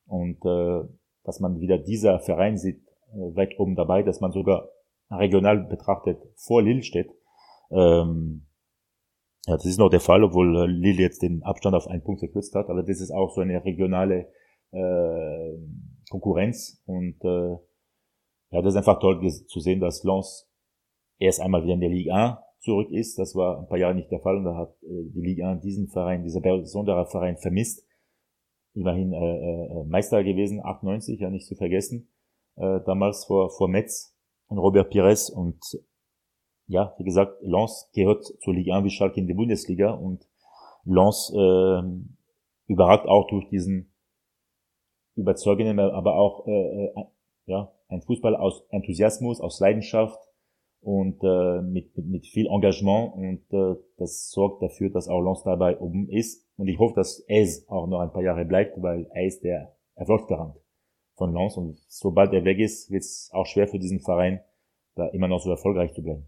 und 0.06 0.42
äh, 0.46 0.88
dass 1.24 1.40
man 1.40 1.60
wieder 1.60 1.76
dieser 1.76 2.20
Verein 2.20 2.56
sieht, 2.56 2.80
äh, 3.12 3.36
weit 3.36 3.58
oben 3.58 3.76
dabei, 3.76 4.02
dass 4.02 4.22
man 4.22 4.32
sogar 4.32 4.70
regional 5.10 5.58
betrachtet 5.58 6.18
vor 6.36 6.62
Lille 6.62 6.82
steht. 6.82 7.10
Ähm, 7.70 8.46
ja, 9.46 9.56
das 9.56 9.66
ist 9.66 9.78
noch 9.78 9.90
der 9.90 10.00
Fall, 10.00 10.24
obwohl 10.24 10.56
äh, 10.56 10.66
Lille 10.68 11.02
jetzt 11.02 11.20
den 11.20 11.42
Abstand 11.42 11.76
auf 11.76 11.86
einen 11.86 12.02
Punkt 12.02 12.20
verkürzt 12.20 12.54
hat, 12.54 12.70
aber 12.70 12.82
das 12.82 13.02
ist 13.02 13.10
auch 13.10 13.30
so 13.34 13.42
eine 13.42 13.62
regionale 13.62 14.32
äh, 14.70 15.58
Konkurrenz 16.08 16.82
und 16.86 17.22
äh, 17.24 17.58
ja, 18.52 18.60
das 18.60 18.74
ist 18.74 18.78
einfach 18.78 19.00
toll 19.00 19.26
zu 19.46 19.60
sehen, 19.60 19.80
dass 19.80 20.04
Lens 20.04 20.48
erst 21.18 21.40
einmal 21.40 21.62
wieder 21.64 21.74
in 21.74 21.80
der 21.80 21.88
Liga 21.88 22.14
1 22.14 22.38
zurück 22.60 22.90
ist. 22.90 23.18
Das 23.18 23.34
war 23.34 23.58
ein 23.58 23.66
paar 23.66 23.78
Jahre 23.78 23.94
nicht 23.94 24.10
der 24.10 24.20
Fall 24.20 24.36
und 24.36 24.44
da 24.44 24.56
hat 24.56 24.74
äh, 24.82 25.10
die 25.14 25.22
Liga 25.22 25.50
1 25.50 25.62
diesen 25.62 25.88
Verein, 25.88 26.22
dieser 26.22 26.40
besondere 26.40 27.06
Verein 27.06 27.38
vermisst. 27.38 27.86
Immerhin 28.74 29.12
äh, 29.12 29.16
äh, 29.16 29.84
Meister 29.84 30.22
gewesen, 30.22 30.64
98, 30.64 31.18
ja 31.18 31.30
nicht 31.30 31.46
zu 31.46 31.54
vergessen, 31.54 32.08
äh, 32.56 32.80
damals 32.84 33.24
vor, 33.24 33.50
vor 33.50 33.68
Metz 33.68 34.16
und 34.48 34.58
Robert 34.58 34.90
Pires 34.90 35.30
und 35.30 35.58
ja, 36.66 36.94
wie 36.98 37.04
gesagt, 37.04 37.42
Lens 37.42 37.90
gehört 37.94 38.24
zur 38.24 38.54
Liga 38.54 38.76
1 38.76 38.84
wie 38.84 38.90
Schalke 38.90 39.20
in 39.20 39.26
die 39.26 39.34
Bundesliga 39.34 39.92
und 39.92 40.26
Lens 40.84 41.32
äh, 41.34 41.82
überragt 42.66 43.06
auch 43.06 43.28
durch 43.28 43.48
diesen 43.48 43.94
überzeugenden, 45.16 45.78
aber 45.78 46.16
auch 46.16 46.46
äh, 46.46 46.86
äh 46.86 47.04
ja, 47.46 47.72
ein 47.92 48.02
Fußball 48.02 48.34
aus 48.36 48.64
Enthusiasmus, 48.70 49.40
aus 49.40 49.60
Leidenschaft 49.60 50.18
und 50.80 51.22
äh, 51.22 51.62
mit, 51.62 51.96
mit, 51.96 52.06
mit 52.06 52.26
viel 52.26 52.46
Engagement 52.46 53.14
und 53.14 53.52
äh, 53.52 53.76
das 53.98 54.30
sorgt 54.30 54.62
dafür, 54.62 54.90
dass 54.90 55.08
auch 55.08 55.22
Lens 55.22 55.42
dabei 55.44 55.78
oben 55.78 56.08
ist 56.08 56.48
und 56.56 56.68
ich 56.68 56.78
hoffe, 56.78 56.94
dass 56.94 57.24
es 57.28 57.68
auch 57.68 57.86
noch 57.86 58.00
ein 58.00 58.12
paar 58.12 58.22
Jahre 58.22 58.44
bleibt, 58.44 58.80
weil 58.82 59.08
er 59.12 59.26
ist 59.26 59.44
der 59.44 59.76
Erfolgsgarant 59.94 60.56
von 61.14 61.32
Lens 61.32 61.56
und 61.56 61.78
sobald 61.88 62.32
er 62.32 62.44
weg 62.44 62.58
ist, 62.58 62.90
wird 62.90 63.02
es 63.02 63.30
auch 63.32 63.46
schwer 63.46 63.68
für 63.68 63.78
diesen 63.78 64.00
Verein, 64.00 64.40
da 64.94 65.06
immer 65.08 65.28
noch 65.28 65.40
so 65.40 65.50
erfolgreich 65.50 65.92
zu 65.94 66.02
bleiben. 66.02 66.26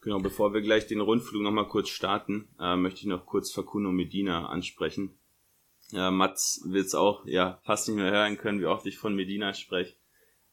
Genau, 0.00 0.20
bevor 0.20 0.54
wir 0.54 0.62
gleich 0.62 0.86
den 0.86 1.00
Rundflug 1.00 1.42
nochmal 1.42 1.66
kurz 1.66 1.88
starten, 1.88 2.48
äh, 2.60 2.76
möchte 2.76 3.00
ich 3.00 3.06
noch 3.06 3.26
kurz 3.26 3.52
Facundo 3.52 3.90
Medina 3.90 4.46
ansprechen. 4.46 5.18
Äh, 5.92 6.10
Mats 6.10 6.62
wird 6.66 6.86
es 6.86 6.94
auch 6.94 7.26
ja 7.26 7.60
fast 7.64 7.88
nicht 7.88 7.96
mehr 7.96 8.10
hören 8.10 8.38
können, 8.38 8.60
wie 8.60 8.66
oft 8.66 8.86
ich 8.86 8.98
von 8.98 9.14
Medina 9.14 9.54
spreche. 9.54 9.94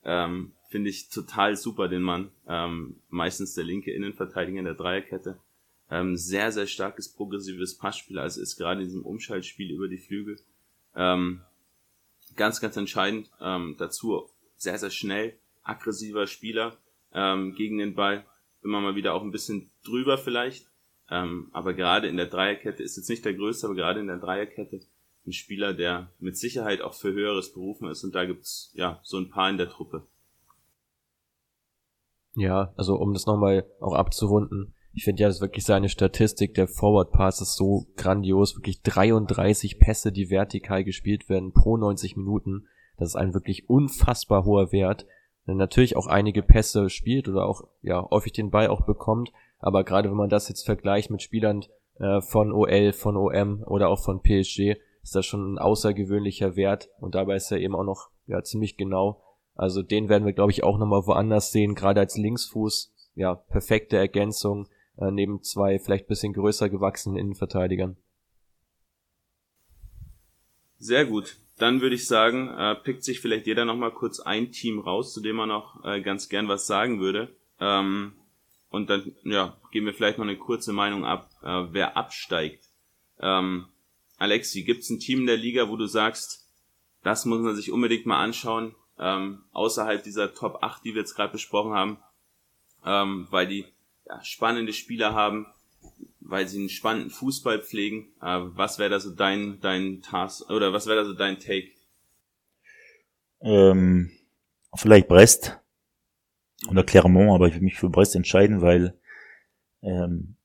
Ähm, 0.03 0.53
Finde 0.69 0.89
ich 0.89 1.09
total 1.09 1.55
super, 1.55 1.87
den 1.87 2.01
Mann. 2.01 2.31
Ähm, 2.47 2.95
meistens 3.09 3.53
der 3.53 3.63
linke 3.63 3.91
Innenverteidiger 3.91 4.59
in 4.59 4.65
der 4.65 4.73
Dreierkette. 4.73 5.39
Ähm, 5.89 6.17
sehr, 6.17 6.51
sehr 6.51 6.65
starkes 6.65 7.09
progressives 7.09 7.77
Passspiel, 7.77 8.17
also 8.17 8.41
ist 8.41 8.57
gerade 8.57 8.81
in 8.81 8.87
diesem 8.87 9.05
Umschaltspiel 9.05 9.71
über 9.71 9.87
die 9.87 9.97
Flügel. 9.97 10.39
Ähm, 10.95 11.41
ganz, 12.35 12.59
ganz 12.59 12.75
entscheidend. 12.77 13.29
Ähm, 13.39 13.75
dazu 13.77 14.27
sehr, 14.57 14.79
sehr 14.79 14.89
schnell, 14.89 15.37
aggressiver 15.63 16.25
Spieler 16.25 16.77
ähm, 17.13 17.53
gegen 17.55 17.77
den 17.77 17.95
Ball 17.95 18.25
immer 18.63 18.81
mal 18.81 18.95
wieder 18.95 19.13
auch 19.13 19.23
ein 19.23 19.31
bisschen 19.31 19.69
drüber 19.83 20.17
vielleicht. 20.17 20.67
Ähm, 21.09 21.49
aber 21.51 21.73
gerade 21.73 22.07
in 22.07 22.17
der 22.17 22.27
Dreierkette 22.27 22.81
ist 22.81 22.97
jetzt 22.97 23.09
nicht 23.09 23.25
der 23.25 23.33
größte, 23.33 23.67
aber 23.67 23.75
gerade 23.75 23.99
in 23.99 24.07
der 24.07 24.17
Dreierkette 24.17 24.79
ein 25.25 25.33
Spieler, 25.33 25.73
der 25.73 26.11
mit 26.19 26.37
Sicherheit 26.37 26.81
auch 26.81 26.93
für 26.93 27.13
höheres 27.13 27.53
berufen 27.53 27.89
ist. 27.89 28.03
Und 28.03 28.13
da 28.15 28.25
gibt's 28.25 28.71
ja 28.73 28.99
so 29.03 29.17
ein 29.17 29.29
paar 29.29 29.49
in 29.49 29.57
der 29.57 29.69
Truppe. 29.69 30.05
Ja, 32.35 32.73
also 32.77 32.95
um 32.95 33.13
das 33.13 33.25
nochmal 33.25 33.65
auch 33.79 33.93
abzurunden, 33.93 34.73
ich 34.95 35.05
finde 35.05 35.23
ja, 35.23 35.27
das 35.27 35.37
ist 35.37 35.41
wirklich 35.41 35.65
seine 35.65 35.89
Statistik 35.89 36.53
der 36.53 36.67
Forward 36.67 37.11
Passes 37.11 37.55
so 37.55 37.87
grandios, 37.95 38.55
wirklich 38.55 38.83
33 38.83 39.79
Pässe, 39.79 40.11
die 40.11 40.29
vertikal 40.29 40.83
gespielt 40.83 41.29
werden 41.29 41.51
pro 41.51 41.77
90 41.77 42.15
Minuten. 42.15 42.67
Das 42.97 43.09
ist 43.09 43.15
ein 43.15 43.33
wirklich 43.33 43.69
unfassbar 43.69 44.45
hoher 44.45 44.71
Wert 44.71 45.07
natürlich 45.45 45.95
auch 45.95 46.07
einige 46.07 46.41
Pässe 46.41 46.89
spielt 46.89 47.27
oder 47.27 47.45
auch 47.45 47.67
ja 47.81 48.07
häufig 48.09 48.33
den 48.33 48.51
Ball 48.51 48.67
auch 48.67 48.85
bekommt. 48.85 49.31
Aber 49.59 49.83
gerade 49.83 50.09
wenn 50.09 50.17
man 50.17 50.29
das 50.29 50.49
jetzt 50.49 50.65
vergleicht 50.65 51.09
mit 51.09 51.21
Spielern 51.21 51.65
äh, 51.99 52.21
von 52.21 52.51
OL, 52.51 52.93
von 52.93 53.15
OM 53.17 53.63
oder 53.65 53.89
auch 53.89 54.03
von 54.03 54.21
PSG, 54.21 54.75
ist 55.03 55.15
das 55.15 55.25
schon 55.25 55.53
ein 55.53 55.57
außergewöhnlicher 55.59 56.55
Wert 56.55 56.89
und 56.99 57.15
dabei 57.15 57.35
ist 57.35 57.51
er 57.51 57.59
eben 57.59 57.75
auch 57.75 57.83
noch 57.83 58.09
ja 58.25 58.41
ziemlich 58.43 58.77
genau. 58.77 59.21
Also 59.55 59.83
den 59.83 60.09
werden 60.09 60.25
wir 60.25 60.33
glaube 60.33 60.51
ich 60.51 60.63
auch 60.63 60.77
nochmal 60.77 61.05
woanders 61.05 61.51
sehen, 61.51 61.75
gerade 61.75 61.99
als 61.99 62.17
Linksfuß. 62.17 62.91
Ja, 63.15 63.35
perfekte 63.35 63.97
Ergänzung 63.97 64.67
äh, 64.97 65.11
neben 65.11 65.43
zwei 65.43 65.77
vielleicht 65.77 66.07
bisschen 66.07 66.33
größer 66.33 66.69
gewachsenen 66.69 67.17
Innenverteidigern. 67.17 67.97
Sehr 70.79 71.05
gut 71.05 71.37
dann 71.57 71.81
würde 71.81 71.95
ich 71.95 72.07
sagen, 72.07 72.49
äh, 72.49 72.75
pickt 72.75 73.03
sich 73.03 73.19
vielleicht 73.19 73.47
jeder 73.47 73.65
nochmal 73.65 73.91
kurz 73.91 74.19
ein 74.19 74.51
Team 74.51 74.79
raus, 74.79 75.13
zu 75.13 75.21
dem 75.21 75.39
er 75.39 75.45
noch 75.45 75.83
äh, 75.85 76.01
ganz 76.01 76.29
gern 76.29 76.47
was 76.47 76.67
sagen 76.67 76.99
würde. 76.99 77.35
Ähm, 77.59 78.13
und 78.69 78.89
dann 78.89 79.15
ja, 79.23 79.55
geben 79.71 79.85
wir 79.85 79.93
vielleicht 79.93 80.17
noch 80.17 80.25
eine 80.25 80.37
kurze 80.37 80.73
Meinung 80.73 81.05
ab, 81.05 81.29
äh, 81.43 81.65
wer 81.71 81.95
absteigt. 81.95 82.65
Ähm, 83.19 83.67
Alexi, 84.23 84.63
gibt 84.63 84.83
es 84.83 84.89
ein 84.89 84.99
Team 84.99 85.19
in 85.21 85.27
der 85.27 85.37
Liga, 85.37 85.67
wo 85.67 85.75
du 85.75 85.85
sagst, 85.85 86.47
das 87.03 87.25
muss 87.25 87.41
man 87.41 87.55
sich 87.55 87.71
unbedingt 87.71 88.05
mal 88.05 88.23
anschauen, 88.23 88.73
ähm, 88.97 89.43
außerhalb 89.51 90.01
dieser 90.01 90.33
Top 90.33 90.63
8, 90.63 90.85
die 90.85 90.93
wir 90.93 91.01
jetzt 91.01 91.15
gerade 91.15 91.33
besprochen 91.33 91.73
haben, 91.73 91.97
ähm, 92.85 93.27
weil 93.31 93.47
die 93.47 93.65
ja, 94.05 94.23
spannende 94.23 94.71
Spieler 94.71 95.13
haben, 95.13 95.47
weil 96.21 96.47
sie 96.47 96.59
einen 96.59 96.69
spannenden 96.69 97.09
Fußball 97.09 97.61
pflegen. 97.61 98.13
Äh, 98.21 98.39
was 98.55 98.79
wäre 98.79 98.89
da 98.89 99.01
so 99.01 99.13
dein, 99.13 99.59
dein 99.59 100.01
Task 100.01 100.49
oder 100.49 100.71
was 100.71 100.87
wäre 100.87 100.99
da 100.99 101.05
so 101.05 101.13
dein 101.13 101.39
Take? 101.39 101.71
Ähm, 103.41 104.09
vielleicht 104.73 105.09
Brest 105.09 105.59
oder 106.69 106.85
Clermont, 106.85 107.31
aber 107.31 107.49
ich 107.49 107.55
will 107.55 107.61
mich 107.61 107.75
für 107.75 107.89
Brest 107.89 108.15
entscheiden, 108.15 108.61
weil 108.61 108.97
ähm, 109.81 110.37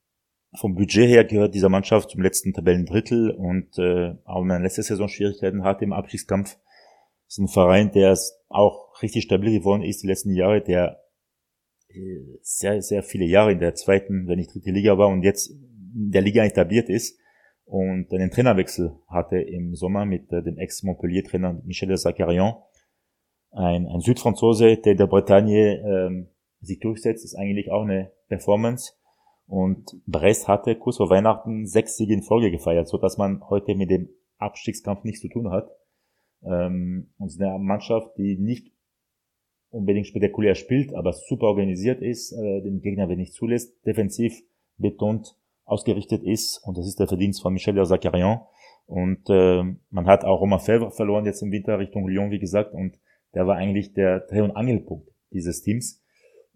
vom 0.58 0.74
Budget 0.74 1.08
her 1.08 1.24
gehört 1.24 1.54
dieser 1.54 1.68
Mannschaft 1.68 2.10
zum 2.10 2.20
letzten 2.20 2.52
Tabellendrittel 2.52 3.30
und 3.30 3.78
äh, 3.78 4.14
auch 4.24 4.40
wenn 4.40 4.48
man 4.48 4.62
letzte 4.62 4.82
Saison 4.82 5.08
Schwierigkeiten 5.08 5.62
hatte 5.62 5.84
im 5.84 5.92
Abstiegskampf, 5.92 6.58
ist 7.28 7.38
ein 7.38 7.48
Verein, 7.48 7.92
der 7.92 8.16
auch 8.48 9.00
richtig 9.02 9.24
stabil 9.24 9.58
geworden 9.58 9.82
ist 9.82 10.02
die 10.02 10.08
letzten 10.08 10.34
Jahre, 10.34 10.60
der 10.60 11.00
äh, 11.88 12.38
sehr, 12.42 12.82
sehr 12.82 13.02
viele 13.02 13.26
Jahre 13.26 13.52
in 13.52 13.60
der 13.60 13.74
zweiten, 13.74 14.26
wenn 14.26 14.38
nicht 14.38 14.52
dritte 14.52 14.70
Liga 14.70 14.98
war 14.98 15.08
und 15.08 15.22
jetzt 15.22 15.52
der 15.92 16.22
Liga 16.22 16.44
etabliert 16.44 16.88
ist 16.88 17.18
und 17.64 18.12
einen 18.12 18.30
Trainerwechsel 18.30 18.96
hatte 19.08 19.38
im 19.38 19.74
Sommer 19.74 20.06
mit 20.06 20.32
äh, 20.32 20.42
dem 20.42 20.58
Ex-Montpellier-Trainer 20.58 21.60
Michel 21.64 21.96
Zakarian. 21.96 22.54
Ein, 23.50 23.86
ein 23.86 24.00
Südfranzose, 24.00 24.76
der 24.78 24.92
in 24.92 24.98
der 24.98 25.06
Bretagne 25.06 25.76
ähm, 25.76 26.28
sich 26.60 26.80
durchsetzt, 26.80 27.24
ist 27.24 27.36
eigentlich 27.36 27.70
auch 27.70 27.82
eine 27.82 28.10
Performance. 28.28 28.92
Und 29.48 29.96
Brest 30.06 30.46
hatte 30.46 30.76
kurz 30.76 30.98
vor 30.98 31.08
Weihnachten 31.08 31.66
sechs 31.66 31.96
Siege 31.96 32.12
in 32.12 32.22
Folge 32.22 32.50
gefeiert, 32.50 32.86
so 32.86 32.98
dass 32.98 33.16
man 33.16 33.42
heute 33.48 33.74
mit 33.74 33.90
dem 33.90 34.10
Abstiegskampf 34.36 35.04
nichts 35.04 35.22
zu 35.22 35.28
tun 35.28 35.50
hat. 35.50 35.70
Ähm, 36.44 37.10
und 37.18 37.28
es 37.28 37.34
ist 37.34 37.40
eine 37.40 37.58
Mannschaft, 37.58 38.16
die 38.18 38.36
nicht 38.36 38.70
unbedingt 39.70 40.06
spektakulär 40.06 40.54
spielt, 40.54 40.94
aber 40.94 41.12
super 41.12 41.46
organisiert 41.46 42.02
ist, 42.02 42.32
äh, 42.32 42.60
den 42.60 42.82
Gegner 42.82 43.06
nicht 43.06 43.32
zulässt, 43.32 43.74
defensiv 43.86 44.38
betont 44.76 45.34
ausgerichtet 45.64 46.22
ist 46.22 46.58
und 46.64 46.78
das 46.78 46.86
ist 46.86 46.98
der 46.98 47.08
Verdienst 47.08 47.42
von 47.42 47.52
Michel 47.52 47.84
Zakarian. 47.84 48.40
Und 48.86 49.28
äh, 49.28 49.62
man 49.90 50.06
hat 50.06 50.24
auch 50.24 50.40
Romain 50.40 50.60
Fèvre 50.60 50.90
verloren 50.90 51.26
jetzt 51.26 51.42
im 51.42 51.52
Winter 51.52 51.78
Richtung 51.78 52.08
Lyon, 52.08 52.30
wie 52.30 52.38
gesagt, 52.38 52.72
und 52.72 52.98
der 53.34 53.46
war 53.46 53.56
eigentlich 53.56 53.92
der 53.92 54.20
Dreh- 54.20 54.40
und 54.40 54.56
Angelpunkt 54.56 55.10
dieses 55.30 55.60
Teams. 55.62 56.02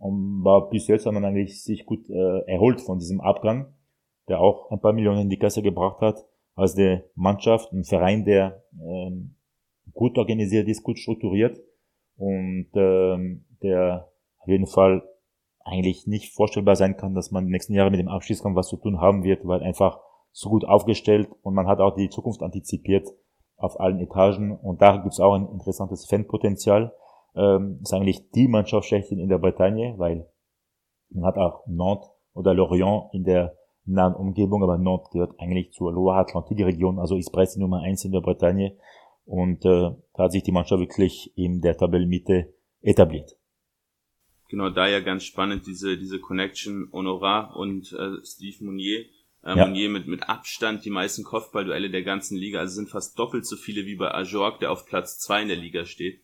Und 0.02 0.42
war 0.42 0.68
bis 0.68 0.88
jetzt 0.88 1.06
hat 1.06 1.12
man 1.12 1.24
eigentlich 1.24 1.62
sich 1.62 1.86
gut 1.86 2.10
äh, 2.10 2.40
erholt 2.50 2.80
von 2.80 2.98
diesem 2.98 3.20
Abgang, 3.20 3.72
der 4.28 4.40
auch 4.40 4.68
ein 4.72 4.80
paar 4.80 4.92
Millionen 4.92 5.20
in 5.20 5.30
die 5.30 5.38
Kasse 5.38 5.62
gebracht 5.62 6.00
hat, 6.00 6.26
als 6.56 6.74
der 6.74 7.04
Mannschaft, 7.14 7.72
ein 7.72 7.84
Verein, 7.84 8.24
der 8.24 8.64
ähm, 8.80 9.36
gut 9.92 10.18
organisiert 10.18 10.66
ist, 10.66 10.82
gut 10.82 10.98
strukturiert 10.98 11.60
und 12.16 12.66
ähm, 12.74 13.44
der 13.62 14.08
auf 14.38 14.48
jeden 14.48 14.66
Fall 14.66 15.08
eigentlich 15.60 16.08
nicht 16.08 16.34
vorstellbar 16.34 16.74
sein 16.74 16.96
kann, 16.96 17.14
dass 17.14 17.30
man 17.30 17.44
den 17.44 17.52
nächsten 17.52 17.74
Jahren 17.74 17.92
mit 17.92 18.00
dem 18.00 18.08
Abschießkampf 18.08 18.56
was 18.56 18.68
zu 18.68 18.78
tun 18.78 19.00
haben 19.00 19.22
wird, 19.22 19.46
weil 19.46 19.62
einfach 19.62 20.00
so 20.32 20.50
gut 20.50 20.64
aufgestellt 20.64 21.28
und 21.42 21.54
man 21.54 21.68
hat 21.68 21.78
auch 21.78 21.94
die 21.94 22.08
Zukunft 22.08 22.42
antizipiert 22.42 23.06
auf 23.56 23.78
allen 23.78 24.00
Etagen 24.00 24.56
und 24.56 24.82
da 24.82 24.96
gibt 24.96 25.12
es 25.12 25.20
auch 25.20 25.34
ein 25.34 25.48
interessantes 25.52 26.06
Fanpotenzial. 26.06 26.92
Ähm, 27.34 27.78
ist 27.82 27.92
eigentlich 27.92 28.30
die 28.30 28.48
Mannschaft 28.48 28.86
schlechthin 28.86 29.18
in 29.18 29.28
der 29.28 29.38
Bretagne, 29.38 29.94
weil 29.96 30.26
man 31.10 31.24
hat 31.24 31.36
auch 31.36 31.66
Nantes 31.66 32.08
oder 32.34 32.54
Lorient 32.54 33.12
in 33.12 33.24
der 33.24 33.56
nahen 33.84 34.14
Umgebung, 34.14 34.62
aber 34.62 34.78
Nantes 34.78 35.10
gehört 35.10 35.38
eigentlich 35.38 35.72
zur 35.72 35.92
Loire-Atlantique-Region, 35.92 36.98
also 36.98 37.16
ist 37.16 37.32
Brest 37.32 37.56
die 37.56 37.60
Nummer 37.60 37.80
eins 37.80 38.04
in 38.04 38.12
der 38.12 38.20
Bretagne 38.20 38.76
und 39.24 39.64
äh, 39.64 39.90
da 40.14 40.24
hat 40.24 40.32
sich 40.32 40.42
die 40.42 40.52
Mannschaft 40.52 40.80
wirklich 40.80 41.32
in 41.36 41.60
der 41.60 41.76
Tabellenmitte 41.76 42.54
etabliert 42.80 43.36
genau 44.48 44.68
da 44.68 44.86
ja 44.86 45.00
ganz 45.00 45.24
spannend 45.24 45.66
diese 45.66 45.96
diese 45.96 46.20
Connection 46.20 46.90
Honorar 46.92 47.56
und 47.56 47.92
äh, 47.92 48.24
Steve 48.24 48.64
Mounier 48.64 49.06
Ähm, 49.44 49.58
ja. 49.58 49.66
Meunier 49.66 49.88
mit, 49.88 50.06
mit 50.06 50.28
Abstand 50.28 50.84
die 50.84 50.90
meisten 50.90 51.24
Kopfballduelle 51.24 51.90
der 51.90 52.02
ganzen 52.02 52.36
Liga. 52.36 52.60
Also 52.60 52.74
sind 52.74 52.90
fast 52.90 53.18
doppelt 53.18 53.44
so 53.44 53.56
viele 53.56 53.86
wie 53.86 53.96
bei 53.96 54.14
Ajorg, 54.14 54.60
der 54.60 54.70
auf 54.70 54.86
Platz 54.86 55.18
zwei 55.18 55.42
in 55.42 55.48
der 55.48 55.56
Liga 55.56 55.84
steht. 55.84 56.22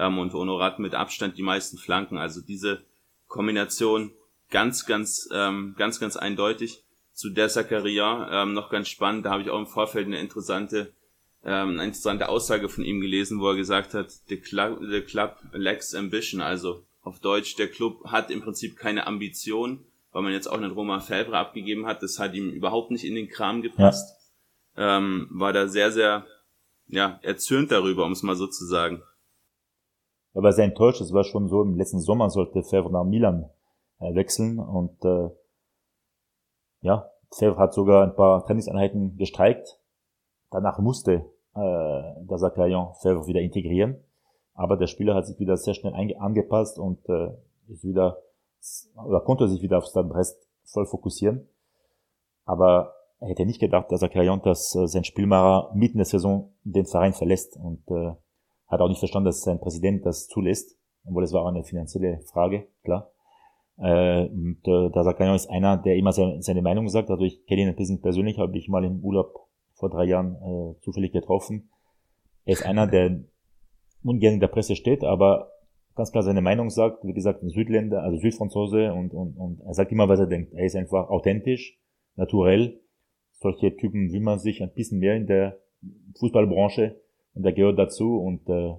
Ähm, 0.00 0.18
und 0.18 0.32
Honorat 0.32 0.78
mit 0.78 0.94
Abstand 0.94 1.38
die 1.38 1.42
meisten 1.42 1.78
Flanken. 1.78 2.18
Also 2.18 2.40
diese 2.40 2.82
Kombination 3.28 4.12
ganz, 4.50 4.86
ganz, 4.86 5.28
ähm, 5.32 5.74
ganz, 5.76 6.00
ganz 6.00 6.16
eindeutig. 6.16 6.82
Zu 7.12 7.30
der 7.30 7.48
Zakaria 7.48 8.42
ähm, 8.42 8.54
noch 8.54 8.70
ganz 8.70 8.88
spannend. 8.88 9.26
Da 9.26 9.30
habe 9.30 9.42
ich 9.42 9.50
auch 9.50 9.58
im 9.58 9.66
Vorfeld 9.66 10.06
eine 10.06 10.18
interessante 10.18 10.94
ähm, 11.44 11.70
eine 11.70 11.84
interessante 11.84 12.28
Aussage 12.28 12.68
von 12.68 12.84
ihm 12.84 13.00
gelesen, 13.00 13.40
wo 13.40 13.48
er 13.48 13.56
gesagt 13.56 13.94
hat, 13.94 14.10
the 14.28 14.38
club, 14.38 14.80
the 14.90 15.00
club 15.00 15.36
lacks 15.52 15.94
ambition, 15.94 16.40
also 16.40 16.84
auf 17.02 17.20
Deutsch, 17.20 17.56
der 17.56 17.68
Club 17.68 18.04
hat 18.06 18.30
im 18.30 18.42
Prinzip 18.42 18.76
keine 18.76 19.06
Ambition, 19.06 19.84
weil 20.12 20.22
man 20.22 20.32
jetzt 20.32 20.48
auch 20.48 20.58
einen 20.58 20.72
Romain 20.72 21.00
Febvre 21.00 21.38
abgegeben 21.38 21.86
hat, 21.86 22.02
das 22.02 22.18
hat 22.18 22.34
ihm 22.34 22.50
überhaupt 22.50 22.90
nicht 22.90 23.04
in 23.04 23.14
den 23.14 23.28
Kram 23.28 23.62
gepasst. 23.62 24.14
Ja. 24.76 24.98
Ähm, 24.98 25.28
war 25.30 25.52
da 25.52 25.66
sehr, 25.68 25.92
sehr 25.92 26.26
ja, 26.86 27.18
erzürnt 27.22 27.70
darüber, 27.70 28.04
um 28.04 28.12
es 28.12 28.22
mal 28.22 28.36
so 28.36 28.46
zu 28.46 28.66
sagen. 28.66 29.02
Er 30.32 30.42
war 30.42 30.52
sehr 30.52 30.64
enttäuscht, 30.64 31.00
es 31.00 31.12
war 31.12 31.24
schon 31.24 31.48
so, 31.48 31.62
im 31.62 31.76
letzten 31.76 32.00
Sommer 32.00 32.30
sollte 32.30 32.62
Febvre 32.62 32.92
nach 32.92 33.04
Milan 33.04 33.50
äh, 33.98 34.14
wechseln 34.14 34.58
und 34.58 35.04
äh, 35.04 35.30
ja, 36.82 37.10
Febvre 37.32 37.60
hat 37.60 37.74
sogar 37.74 38.04
ein 38.04 38.14
paar 38.14 38.44
Trainingseinheiten 38.44 39.16
gestreikt 39.16 39.80
Danach 40.50 40.78
musste 40.78 41.24
äh, 41.54 42.02
der 42.24 42.38
Zakarian 42.38 42.92
Favre 43.00 43.26
wieder 43.26 43.40
integrieren, 43.40 44.02
aber 44.54 44.76
der 44.76 44.88
Spieler 44.88 45.14
hat 45.14 45.26
sich 45.26 45.38
wieder 45.38 45.56
sehr 45.56 45.74
schnell 45.74 45.94
angepasst 46.18 46.78
und 46.78 47.08
äh, 47.08 47.30
ist 47.68 47.84
wieder 47.84 48.18
oder 48.94 49.20
konnte 49.20 49.48
sich 49.48 49.62
wieder 49.62 49.78
auf 49.78 49.86
Stade 49.86 50.08
Brest 50.08 50.48
voll 50.64 50.86
fokussieren. 50.86 51.48
Aber 52.44 52.94
er 53.20 53.28
hätte 53.28 53.46
nicht 53.46 53.60
gedacht, 53.60 53.90
dass 53.90 54.00
Zakarian, 54.00 54.42
dass 54.42 54.74
äh, 54.74 54.86
sein 54.86 55.04
Spielmacher 55.04 55.70
mitten 55.74 55.94
in 55.94 55.98
der 55.98 56.06
Saison 56.06 56.52
den 56.64 56.86
Verein 56.86 57.12
verlässt 57.12 57.56
und 57.56 57.88
äh, 57.90 58.14
hat 58.70 58.80
auch 58.80 58.88
nicht 58.88 59.00
verstanden, 59.00 59.26
dass 59.26 59.42
sein 59.42 59.60
Präsident 59.60 60.06
das 60.06 60.28
zulässt, 60.28 60.78
obwohl 61.04 61.24
es 61.24 61.32
war 61.32 61.42
auch 61.42 61.48
eine 61.48 61.64
finanzielle 61.64 62.20
Frage, 62.32 62.68
klar. 62.84 63.10
Äh, 63.78 64.26
und 64.26 64.60
äh, 64.66 64.90
der 64.90 65.04
Zakarian 65.04 65.34
ist 65.34 65.50
einer, 65.50 65.76
der 65.76 65.96
immer 65.96 66.12
seine, 66.12 66.42
seine 66.42 66.62
Meinung 66.62 66.88
sagt, 66.88 67.10
also 67.10 67.24
ich 67.24 67.46
kenne 67.46 67.62
ihn 67.62 67.68
ein 67.68 67.76
bisschen 67.76 68.00
persönlich, 68.00 68.38
habe 68.38 68.56
ich 68.56 68.68
mal 68.68 68.84
im 68.84 69.00
Urlaub 69.00 69.48
vor 69.74 69.90
drei 69.90 70.04
Jahren 70.04 70.36
äh, 70.36 70.80
zufällig 70.82 71.12
getroffen. 71.12 71.70
Er 72.44 72.52
ist 72.52 72.64
einer, 72.64 72.86
der 72.86 73.20
ungern 74.04 74.34
in 74.34 74.40
der 74.40 74.48
Presse 74.48 74.76
steht, 74.76 75.02
aber 75.02 75.50
ganz 75.96 76.12
klar 76.12 76.22
seine 76.22 76.42
Meinung 76.42 76.70
sagt, 76.70 77.04
wie 77.04 77.12
gesagt, 77.12 77.42
ein 77.42 77.50
Südländer, 77.50 78.02
also 78.02 78.18
Südfranzose 78.18 78.92
und, 78.92 79.12
und, 79.14 79.36
und 79.36 79.60
er 79.60 79.74
sagt 79.74 79.92
immer, 79.92 80.08
was 80.08 80.20
er 80.20 80.26
denkt. 80.26 80.52
Er 80.54 80.64
ist 80.64 80.76
einfach 80.76 81.08
authentisch, 81.08 81.78
naturell. 82.16 82.80
Solche 83.32 83.74
Typen 83.76 84.12
will 84.12 84.20
man 84.20 84.38
sich 84.38 84.62
ein 84.62 84.72
bisschen 84.72 84.98
mehr 84.98 85.16
in 85.16 85.26
der 85.26 85.58
Fußballbranche 86.18 87.00
und 87.34 87.44
er 87.44 87.52
gehört 87.52 87.78
dazu 87.78 88.18
und 88.18 88.48
äh, 88.48 88.74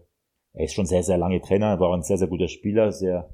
er 0.53 0.65
ist 0.65 0.73
schon 0.73 0.85
sehr, 0.85 1.03
sehr 1.03 1.17
lange 1.17 1.41
Trainer, 1.41 1.79
war 1.79 1.93
ein 1.93 2.03
sehr, 2.03 2.17
sehr 2.17 2.27
guter 2.27 2.47
Spieler, 2.47 2.91
sehr 2.91 3.29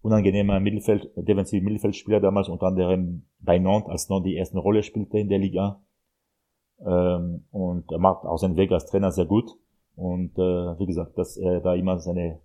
unangenehmer 0.00 0.60
Mittelfeld, 0.60 1.10
defensiver 1.16 1.64
Mittelfeldspieler 1.64 2.20
damals, 2.20 2.48
unter 2.48 2.66
anderem 2.66 3.26
bei 3.38 3.58
Nantes, 3.58 3.90
als 3.90 4.08
Nantes 4.08 4.30
die 4.30 4.36
erste 4.36 4.58
Rolle 4.58 4.82
spielte 4.82 5.18
in 5.18 5.28
der 5.28 5.38
Liga. 5.38 5.82
Ähm, 6.84 7.46
und 7.50 7.90
er 7.90 7.98
macht 7.98 8.24
auch 8.24 8.38
seinen 8.38 8.56
Weg 8.56 8.72
als 8.72 8.86
Trainer 8.86 9.12
sehr 9.12 9.26
gut. 9.26 9.50
Und 9.94 10.36
äh, 10.38 10.78
wie 10.78 10.86
gesagt, 10.86 11.18
dass 11.18 11.36
er 11.36 11.60
da 11.60 11.74
immer 11.74 11.98
seine, 11.98 12.40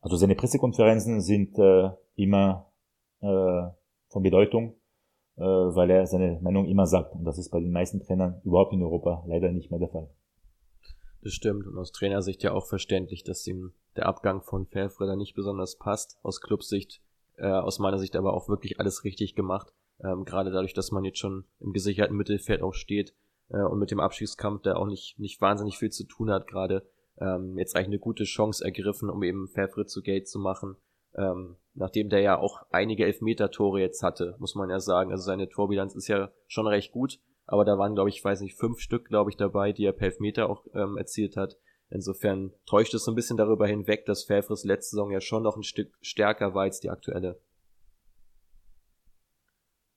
also 0.00 0.16
seine 0.16 0.34
Pressekonferenzen 0.34 1.20
sind 1.20 1.58
äh, 1.58 1.90
immer 2.14 2.70
äh, 3.20 3.62
von 4.08 4.22
Bedeutung, 4.22 4.74
äh, 5.36 5.42
weil 5.42 5.90
er 5.90 6.06
seine 6.06 6.38
Meinung 6.42 6.66
immer 6.66 6.86
sagt. 6.86 7.14
Und 7.14 7.24
das 7.24 7.38
ist 7.38 7.50
bei 7.50 7.60
den 7.60 7.72
meisten 7.72 8.00
Trainern 8.00 8.40
überhaupt 8.44 8.72
in 8.72 8.82
Europa 8.82 9.24
leider 9.26 9.50
nicht 9.50 9.70
mehr 9.70 9.80
der 9.80 9.88
Fall. 9.88 10.08
Das 11.22 11.32
stimmt. 11.32 11.66
Und 11.66 11.78
aus 11.78 11.92
Trainersicht 11.92 12.42
ja 12.42 12.52
auch 12.52 12.66
verständlich, 12.66 13.24
dass 13.24 13.46
ihm 13.46 13.72
der 13.96 14.06
Abgang 14.06 14.42
von 14.42 14.66
Fairfred 14.66 15.08
da 15.08 15.16
nicht 15.16 15.34
besonders 15.34 15.76
passt. 15.78 16.18
Aus 16.22 16.40
Clubsicht, 16.40 17.00
äh, 17.36 17.46
aus 17.46 17.78
meiner 17.78 17.98
Sicht 17.98 18.16
aber 18.16 18.34
auch 18.34 18.48
wirklich 18.48 18.80
alles 18.80 19.04
richtig 19.04 19.34
gemacht. 19.34 19.72
Ähm, 20.02 20.24
gerade 20.24 20.50
dadurch, 20.50 20.74
dass 20.74 20.90
man 20.90 21.04
jetzt 21.04 21.18
schon 21.18 21.44
im 21.60 21.72
gesicherten 21.72 22.16
Mittelfeld 22.16 22.62
auch 22.62 22.74
steht, 22.74 23.14
äh, 23.52 23.62
und 23.62 23.78
mit 23.78 23.90
dem 23.90 24.00
Abschiedskampf, 24.00 24.62
der 24.62 24.78
auch 24.78 24.86
nicht, 24.86 25.18
nicht 25.18 25.40
wahnsinnig 25.40 25.78
viel 25.78 25.90
zu 25.90 26.04
tun 26.04 26.30
hat 26.30 26.46
gerade, 26.46 26.88
ähm, 27.20 27.58
jetzt 27.58 27.76
eigentlich 27.76 27.88
eine 27.88 27.98
gute 27.98 28.24
Chance 28.24 28.64
ergriffen, 28.64 29.10
um 29.10 29.22
eben 29.22 29.48
Fairfrit 29.48 29.90
zu 29.90 30.02
Gate 30.02 30.28
zu 30.28 30.38
machen. 30.38 30.76
Ähm, 31.14 31.56
nachdem 31.74 32.08
der 32.08 32.20
ja 32.20 32.38
auch 32.38 32.62
einige 32.70 33.04
Elfmeter-Tore 33.04 33.80
jetzt 33.80 34.02
hatte, 34.02 34.34
muss 34.38 34.54
man 34.54 34.70
ja 34.70 34.80
sagen. 34.80 35.12
Also 35.12 35.24
seine 35.24 35.48
Torbilanz 35.48 35.94
ist 35.94 36.08
ja 36.08 36.30
schon 36.46 36.66
recht 36.66 36.92
gut, 36.92 37.20
aber 37.52 37.66
da 37.66 37.76
waren, 37.76 37.94
glaube 37.94 38.08
ich, 38.08 38.24
weiß 38.24 38.40
nicht, 38.40 38.56
fünf 38.56 38.80
Stück, 38.80 39.08
glaube 39.08 39.30
ich, 39.30 39.36
dabei, 39.36 39.72
die 39.72 39.84
er 39.84 39.92
per 39.92 40.06
Elfmeter 40.06 40.48
auch 40.48 40.64
ähm, 40.72 40.96
erzielt 40.96 41.36
hat. 41.36 41.58
Insofern 41.90 42.50
täuscht 42.64 42.94
es 42.94 43.04
so 43.04 43.12
ein 43.12 43.14
bisschen 43.14 43.36
darüber 43.36 43.66
hinweg, 43.66 44.06
dass 44.06 44.24
Fairfris 44.24 44.64
letzte 44.64 44.96
Saison 44.96 45.10
ja 45.10 45.20
schon 45.20 45.42
noch 45.42 45.54
ein 45.54 45.62
Stück 45.62 45.94
stärker 46.00 46.54
war 46.54 46.62
als 46.62 46.80
die 46.80 46.88
aktuelle. 46.88 47.38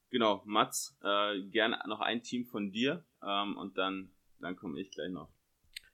Genau, 0.10 0.41
Mats, 0.44 0.99
äh, 1.02 1.44
gerne 1.49 1.80
noch 1.88 2.02
ein 2.02 2.23
Team 2.23 2.44
von 2.44 2.73
dir 2.73 3.06
ähm, 3.26 3.56
und 3.56 3.77
dann, 3.77 4.11
dann 4.41 4.57
komme 4.57 4.77
ich 4.82 4.91
gleich 4.91 5.10
noch. 5.10 5.30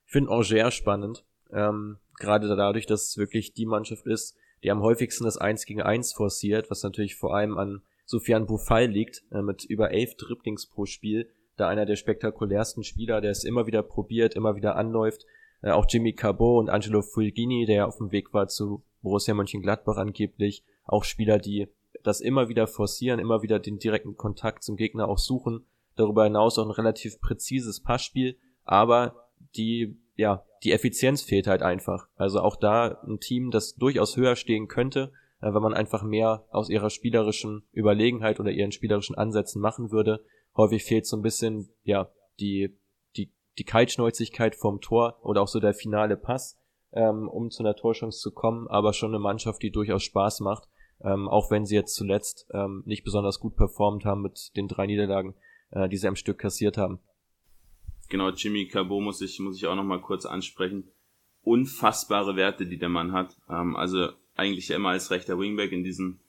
Ich 0.06 0.10
finde 0.10 0.32
Angers 0.32 0.74
spannend, 0.74 1.24
ähm, 1.52 1.98
gerade 2.18 2.48
dadurch, 2.48 2.86
dass 2.86 3.10
es 3.10 3.18
wirklich 3.18 3.54
die 3.54 3.66
Mannschaft 3.66 4.04
ist, 4.06 4.36
die 4.64 4.72
am 4.72 4.82
häufigsten 4.82 5.22
das 5.22 5.38
1 5.38 5.64
gegen 5.64 5.82
1 5.82 6.12
forciert, 6.12 6.72
was 6.72 6.82
natürlich 6.82 7.14
vor 7.14 7.36
allem 7.36 7.56
an 7.56 7.82
Sofian 8.04 8.46
Buffal 8.46 8.86
liegt, 8.86 9.22
äh, 9.30 9.42
mit 9.42 9.64
über 9.64 9.92
elf 9.92 10.16
Dribblings 10.16 10.66
pro 10.66 10.86
Spiel, 10.86 11.32
da 11.56 11.68
einer 11.68 11.86
der 11.86 11.96
spektakulärsten 11.96 12.82
Spieler, 12.82 13.20
der 13.20 13.30
es 13.30 13.44
immer 13.44 13.66
wieder 13.66 13.82
probiert, 13.82 14.34
immer 14.34 14.56
wieder 14.56 14.76
anläuft. 14.76 15.26
Äh, 15.62 15.70
auch 15.70 15.86
Jimmy 15.88 16.12
Cabot 16.12 16.58
und 16.58 16.70
Angelo 16.70 17.02
Fulgini, 17.02 17.66
der 17.66 17.76
ja 17.76 17.86
auf 17.86 17.98
dem 17.98 18.12
Weg 18.12 18.32
war 18.32 18.48
zu 18.48 18.82
Borussia 19.02 19.34
Mönchengladbach 19.34 19.96
angeblich, 19.96 20.64
auch 20.84 21.04
Spieler, 21.04 21.38
die 21.38 21.68
das 22.02 22.20
immer 22.20 22.48
wieder 22.48 22.66
forcieren, 22.66 23.20
immer 23.20 23.42
wieder 23.42 23.58
den 23.58 23.78
direkten 23.78 24.16
Kontakt 24.16 24.62
zum 24.62 24.76
Gegner 24.76 25.08
auch 25.08 25.18
suchen. 25.18 25.66
Darüber 25.96 26.24
hinaus 26.24 26.58
auch 26.58 26.64
ein 26.64 26.70
relativ 26.70 27.20
präzises 27.20 27.80
Passspiel, 27.80 28.38
aber 28.64 29.28
die, 29.56 29.98
ja, 30.16 30.44
die 30.62 30.72
Effizienz 30.72 31.22
fehlt 31.22 31.46
halt 31.46 31.62
einfach. 31.62 32.08
Also 32.16 32.40
auch 32.40 32.56
da 32.56 33.02
ein 33.06 33.20
Team, 33.20 33.50
das 33.50 33.74
durchaus 33.74 34.16
höher 34.16 34.36
stehen 34.36 34.68
könnte, 34.68 35.12
äh, 35.40 35.52
wenn 35.52 35.62
man 35.62 35.74
einfach 35.74 36.02
mehr 36.02 36.44
aus 36.50 36.70
ihrer 36.70 36.90
spielerischen 36.90 37.64
Überlegenheit 37.72 38.40
oder 38.40 38.50
ihren 38.50 38.72
spielerischen 38.72 39.16
Ansätzen 39.16 39.60
machen 39.60 39.90
würde. 39.90 40.24
Häufig 40.56 40.84
fehlt 40.84 41.06
so 41.06 41.16
ein 41.16 41.22
bisschen, 41.22 41.68
ja, 41.82 42.10
die, 42.40 42.76
die, 43.16 43.32
die 43.58 43.64
Kaltschnäuzigkeit 43.64 44.54
vom 44.54 44.80
Tor 44.80 45.18
oder 45.22 45.42
auch 45.42 45.48
so 45.48 45.60
der 45.60 45.74
finale 45.74 46.16
Pass, 46.16 46.58
ähm, 46.92 47.28
um 47.28 47.50
zu 47.50 47.62
einer 47.62 47.76
Torchance 47.76 48.18
zu 48.18 48.32
kommen, 48.32 48.68
aber 48.68 48.92
schon 48.92 49.10
eine 49.10 49.18
Mannschaft, 49.18 49.62
die 49.62 49.70
durchaus 49.70 50.02
Spaß 50.02 50.40
macht 50.40 50.68
ähm, 51.04 51.28
auch 51.28 51.50
wenn 51.50 51.66
sie 51.66 51.74
jetzt 51.74 51.94
zuletzt 51.94 52.46
ähm, 52.52 52.82
nicht 52.86 53.04
besonders 53.04 53.40
gut 53.40 53.56
performt 53.56 54.04
haben 54.04 54.22
mit 54.22 54.56
den 54.56 54.68
drei 54.68 54.86
Niederlagen, 54.86 55.34
äh, 55.70 55.88
die 55.88 55.96
sie 55.96 56.08
am 56.08 56.16
Stück 56.16 56.38
kassiert 56.38 56.78
haben. 56.78 57.00
Genau, 58.08 58.30
Jimmy 58.30 58.68
Cabot 58.68 59.02
muss 59.02 59.20
ich, 59.20 59.38
muss 59.40 59.56
ich 59.56 59.66
auch 59.66 59.74
nochmal 59.74 60.00
kurz 60.00 60.26
ansprechen. 60.26 60.88
Unfassbare 61.42 62.36
Werte, 62.36 62.66
die 62.66 62.78
der 62.78 62.88
Mann 62.88 63.12
hat. 63.12 63.36
Ähm, 63.48 63.76
also 63.76 64.10
eigentlich 64.36 64.70
immer 64.70 64.90
als 64.90 65.10
rechter 65.10 65.38
Wingback 65.38 65.72
in 65.72 65.82
diesem, 65.82 66.20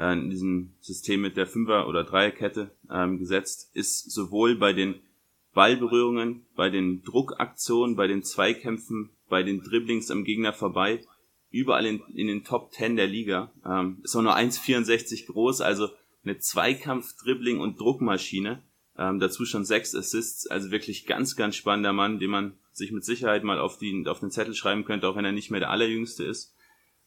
äh, 0.00 0.12
in 0.14 0.30
diesem 0.30 0.74
System 0.80 1.20
mit 1.20 1.36
der 1.36 1.46
Fünfer- 1.46 1.86
oder 1.86 2.04
Dreierkette 2.04 2.70
ähm, 2.90 3.18
gesetzt, 3.18 3.70
ist 3.74 4.10
sowohl 4.10 4.56
bei 4.56 4.72
den 4.72 4.96
Ballberührungen, 5.52 6.46
bei 6.56 6.70
den 6.70 7.02
Druckaktionen, 7.02 7.96
bei 7.96 8.06
den 8.06 8.22
Zweikämpfen, 8.22 9.10
bei 9.28 9.42
den 9.42 9.62
Dribblings 9.62 10.10
am 10.10 10.24
Gegner 10.24 10.52
vorbei 10.52 11.00
überall 11.50 11.84
in, 11.84 12.00
in 12.14 12.28
den 12.28 12.44
Top 12.44 12.72
10 12.72 12.96
der 12.96 13.06
Liga. 13.06 13.52
Ähm, 13.66 13.98
ist 14.02 14.16
auch 14.16 14.22
nur 14.22 14.36
1,64 14.36 15.26
groß, 15.26 15.60
also 15.60 15.88
eine 16.24 16.38
Zweikampf, 16.38 17.16
Dribbling 17.16 17.60
und 17.60 17.80
Druckmaschine. 17.80 18.62
Ähm, 18.96 19.18
dazu 19.18 19.44
schon 19.44 19.64
sechs 19.64 19.94
Assists, 19.94 20.46
also 20.46 20.70
wirklich 20.70 21.06
ganz, 21.06 21.36
ganz 21.36 21.56
spannender 21.56 21.92
Mann, 21.92 22.18
den 22.18 22.30
man 22.30 22.58
sich 22.72 22.92
mit 22.92 23.04
Sicherheit 23.04 23.44
mal 23.44 23.58
auf, 23.58 23.78
die, 23.78 24.04
auf 24.06 24.20
den 24.20 24.30
Zettel 24.30 24.54
schreiben 24.54 24.84
könnte, 24.84 25.08
auch 25.08 25.16
wenn 25.16 25.24
er 25.24 25.32
nicht 25.32 25.50
mehr 25.50 25.60
der 25.60 25.70
allerjüngste 25.70 26.24
ist. 26.24 26.54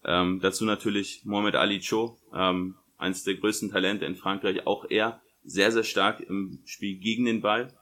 Ähm, 0.04 0.40
dazu 0.42 0.66
natürlich 0.66 1.22
Mohamed 1.24 1.56
Ali 1.56 1.80
Cho, 1.80 2.18
ähm, 2.34 2.76
eines 3.04 3.24
der 3.24 3.36
größten 3.36 3.70
Talente 3.70 4.06
in 4.06 4.16
Frankreich, 4.16 4.66
auch 4.66 4.86
er 4.90 5.22
sehr, 5.44 5.72
sehr 5.72 5.84
stark 5.84 6.22
im 6.22 6.60
Spiel 6.66 6.98
gegen 6.98 7.26
den 7.26 7.42
Ball. 7.42 7.74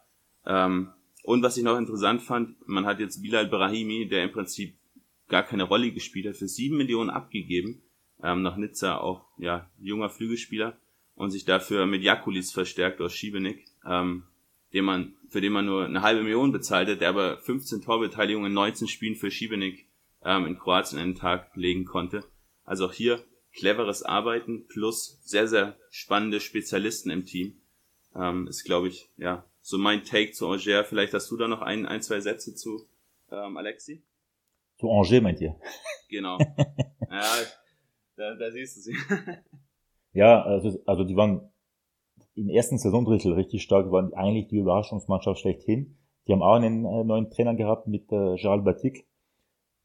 Ähm, 0.45 0.89
und 1.23 1.43
was 1.43 1.57
ich 1.57 1.63
noch 1.63 1.77
interessant 1.77 2.21
fand, 2.21 2.55
man 2.67 2.85
hat 2.85 2.99
jetzt 2.99 3.21
Bilal 3.21 3.47
Brahimi, 3.47 4.07
der 4.07 4.23
im 4.23 4.31
Prinzip 4.31 4.75
gar 5.27 5.43
keine 5.43 5.63
Rolle 5.63 5.91
gespielt 5.91 6.27
hat, 6.27 6.35
für 6.37 6.47
sieben 6.47 6.77
Millionen 6.77 7.09
abgegeben, 7.09 7.83
ähm, 8.23 8.41
nach 8.41 8.57
Nizza 8.57 8.97
auch, 8.97 9.25
ja, 9.37 9.69
junger 9.79 10.09
Flügelspieler 10.09 10.77
und 11.15 11.31
sich 11.31 11.45
dafür 11.45 11.85
mit 11.85 12.01
Jakulis 12.01 12.51
verstärkt 12.51 12.99
aus 12.99 13.13
Schiebenig, 13.13 13.65
ähm, 13.85 14.23
den 14.73 14.85
man, 14.85 15.13
für 15.29 15.41
den 15.41 15.53
man 15.53 15.65
nur 15.65 15.85
eine 15.85 16.01
halbe 16.01 16.23
Million 16.23 16.51
bezahlt 16.51 16.89
hat, 16.89 17.01
der 17.01 17.09
aber 17.09 17.37
15 17.37 17.81
Torbeteiligungen 17.83 18.47
in 18.47 18.53
19 18.53 18.87
Spielen 18.87 19.15
für 19.15 19.29
Schiebenig 19.29 19.85
ähm, 20.23 20.47
in 20.47 20.57
Kroatien 20.57 20.99
einen 20.99 21.15
Tag 21.15 21.55
legen 21.55 21.85
konnte. 21.85 22.23
Also 22.65 22.87
auch 22.87 22.93
hier 22.93 23.23
cleveres 23.53 24.03
Arbeiten 24.03 24.67
plus 24.67 25.19
sehr, 25.23 25.47
sehr 25.47 25.77
spannende 25.89 26.39
Spezialisten 26.39 27.09
im 27.09 27.25
Team. 27.25 27.61
Ähm, 28.15 28.47
ist, 28.47 28.63
glaube 28.63 28.87
ich, 28.87 29.09
ja, 29.17 29.45
so 29.61 29.77
mein 29.77 30.03
Take 30.03 30.31
zu 30.31 30.47
Angers. 30.47 30.87
Vielleicht 30.87 31.13
hast 31.13 31.29
du 31.31 31.37
da 31.37 31.47
noch 31.47 31.61
ein, 31.61 31.85
ein 31.85 32.01
zwei 32.01 32.19
Sätze 32.19 32.55
zu 32.55 32.87
ähm, 33.31 33.57
Alexi? 33.57 34.03
Zu 34.77 34.89
Angers 34.89 35.21
meint 35.21 35.41
ihr? 35.41 35.55
Genau. 36.09 36.37
ja, 37.09 37.23
da, 38.17 38.35
da 38.35 38.51
siehst 38.51 38.77
du 38.77 38.81
sie. 38.81 38.95
ja, 40.13 40.41
also, 40.43 40.79
also 40.85 41.03
die 41.03 41.15
waren 41.15 41.49
im 42.35 42.49
ersten 42.49 42.77
Saisondrittel 42.77 43.33
richtig 43.33 43.63
stark, 43.63 43.91
waren 43.91 44.13
eigentlich 44.13 44.47
die 44.47 44.57
Überraschungsmannschaft 44.57 45.39
schlechthin. 45.39 45.97
Die 46.27 46.33
haben 46.33 46.43
auch 46.43 46.55
einen 46.55 46.85
äh, 46.85 47.03
neuen 47.03 47.29
Trainer 47.29 47.55
gehabt 47.55 47.87
mit 47.87 48.11
äh, 48.11 48.35
Gerald 48.35 48.63
Batik. 48.63 49.05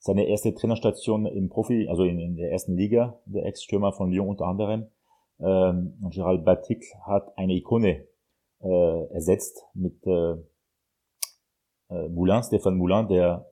Seine 0.06 0.28
erste 0.28 0.54
Trainerstation 0.54 1.26
im 1.26 1.48
Profi, 1.48 1.88
also 1.88 2.04
in, 2.04 2.20
in 2.20 2.36
der 2.36 2.52
ersten 2.52 2.76
Liga, 2.76 3.18
der 3.24 3.44
Ex-Stürmer 3.44 3.92
von 3.92 4.12
Lyon 4.12 4.28
unter 4.28 4.44
anderem. 4.44 4.86
Ähm, 5.40 5.98
Gerald 6.10 6.44
Batik 6.44 6.84
hat 7.04 7.36
eine 7.36 7.54
Ikone 7.54 8.06
äh, 8.60 9.06
ersetzt 9.12 9.66
mit 9.74 10.06
äh, 10.06 10.36
äh, 11.90 12.08
Moulin, 12.08 12.40
Stefan 12.44 12.76
Moulin, 12.76 13.08
der 13.08 13.50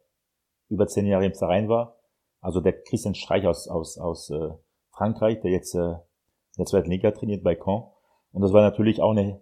über 0.69 0.87
zehn 0.87 1.07
Jahre 1.07 1.27
im 1.27 1.35
Verein 1.35 1.69
war. 1.69 1.99
Also 2.41 2.61
der 2.61 2.81
Christian 2.85 3.17
Streich 3.17 3.49
aus, 3.49 3.67
aus, 3.67 3.99
aus 3.99 4.31
äh, 4.31 4.51
Frankreich, 4.93 5.41
der 5.41 5.51
jetzt 5.51 5.75
äh, 5.75 5.79
in 5.81 6.59
der 6.59 6.67
zweiten 6.67 6.89
Liga 6.89 7.11
trainiert 7.11 7.43
bei 7.43 7.57
Caen. 7.57 7.83
Und 8.31 8.43
das 8.43 8.53
war 8.53 8.63
natürlich 8.63 9.03
auch 9.03 9.11
eine 9.11 9.41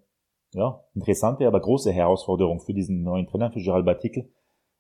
ja, 0.53 0.83
interessante, 0.95 1.47
aber 1.47 1.61
große 1.61 1.93
Herausforderung 1.93 2.61
für 2.61 2.73
diesen 2.73 3.03
neuen 3.03 3.27
Trainer, 3.27 3.53
für 3.53 3.61
Gerald 3.61 3.85
Batikel, 3.85 4.33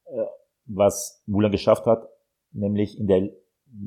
äh, 0.06 0.24
was 0.64 1.22
Moulin 1.26 1.52
geschafft 1.52 1.84
hat, 1.84 2.08
nämlich 2.52 2.98
in 2.98 3.06
der 3.06 3.30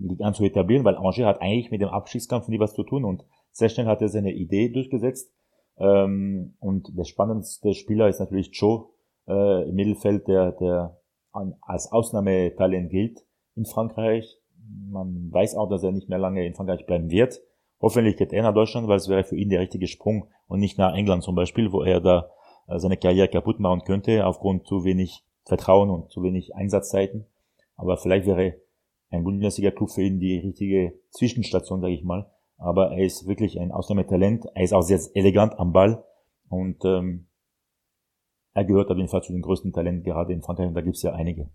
Liga 0.01 0.33
zu 0.33 0.43
etablieren, 0.43 0.83
weil 0.83 0.95
Angers 0.95 1.19
hat 1.19 1.41
eigentlich 1.41 1.71
mit 1.71 1.81
dem 1.81 1.89
Abschiedskampf 1.89 2.47
nie 2.47 2.59
was 2.59 2.73
zu 2.73 2.83
tun 2.83 3.05
und 3.05 3.23
sehr 3.51 3.69
schnell 3.69 3.85
hat 3.85 4.01
er 4.01 4.09
seine 4.09 4.33
Idee 4.33 4.69
durchgesetzt. 4.69 5.31
Ähm, 5.77 6.55
und 6.59 6.97
der 6.97 7.03
spannendste 7.03 7.73
Spieler 7.73 8.07
ist 8.07 8.19
natürlich 8.19 8.49
Joe 8.53 8.87
äh, 9.27 9.69
im 9.69 9.75
Mittelfeld, 9.75 10.27
der, 10.27 10.51
der 10.53 10.97
als 11.61 11.91
Ausnahmetalent 11.91 12.89
gilt 12.89 13.25
in 13.55 13.65
Frankreich. 13.65 14.39
Man 14.89 15.31
weiß 15.31 15.55
auch, 15.55 15.69
dass 15.69 15.83
er 15.83 15.91
nicht 15.91 16.09
mehr 16.09 16.17
lange 16.17 16.45
in 16.45 16.53
Frankreich 16.53 16.85
bleiben 16.85 17.09
wird. 17.09 17.41
Hoffentlich 17.81 18.15
geht 18.15 18.31
er 18.31 18.43
nach 18.43 18.53
Deutschland, 18.53 18.87
weil 18.87 18.97
es 18.97 19.09
wäre 19.09 19.23
für 19.23 19.35
ihn 19.35 19.49
der 19.49 19.59
richtige 19.59 19.87
Sprung 19.87 20.29
und 20.47 20.59
nicht 20.59 20.77
nach 20.77 20.95
England 20.95 21.23
zum 21.23 21.35
Beispiel, 21.35 21.71
wo 21.71 21.83
er 21.83 21.99
da 21.99 22.29
äh, 22.67 22.79
seine 22.79 22.97
Karriere 22.97 23.27
kaputt 23.27 23.59
machen 23.59 23.83
könnte 23.85 24.25
aufgrund 24.25 24.65
zu 24.65 24.83
wenig 24.85 25.25
Vertrauen 25.43 25.89
und 25.89 26.09
zu 26.09 26.23
wenig 26.23 26.55
Einsatzzeiten. 26.55 27.27
Aber 27.75 27.97
vielleicht 27.97 28.25
wäre 28.25 28.61
ein 29.09 29.23
Bundesliga-Club 29.23 29.91
für 29.91 30.01
ihn 30.01 30.19
die 30.19 30.39
richtige 30.39 30.99
Zwischenstation, 31.11 31.81
sage 31.81 31.93
ich 31.93 32.03
mal. 32.03 32.31
Aber 32.57 32.91
er 32.91 33.05
ist 33.05 33.27
wirklich 33.27 33.59
ein 33.59 33.71
Ausnahmetalent. 33.71 34.45
Er 34.53 34.63
ist 34.63 34.73
auch 34.73 34.81
sehr 34.81 34.99
elegant 35.13 35.59
am 35.59 35.73
Ball 35.73 36.03
und 36.49 36.83
ähm, 36.85 37.27
er 38.53 38.63
gehört 38.63 38.89
auf 38.89 38.97
jeden 38.97 39.09
Fall 39.09 39.23
zu 39.23 39.33
den 39.33 39.41
größten 39.41 39.73
Talenten 39.73 40.03
gerade 40.03 40.31
in 40.31 40.41
Frankreich 40.41 40.67
und 40.67 40.73
da 40.73 40.81
gibt's 40.81 41.01
ja 41.01 41.13
einige. 41.13 41.49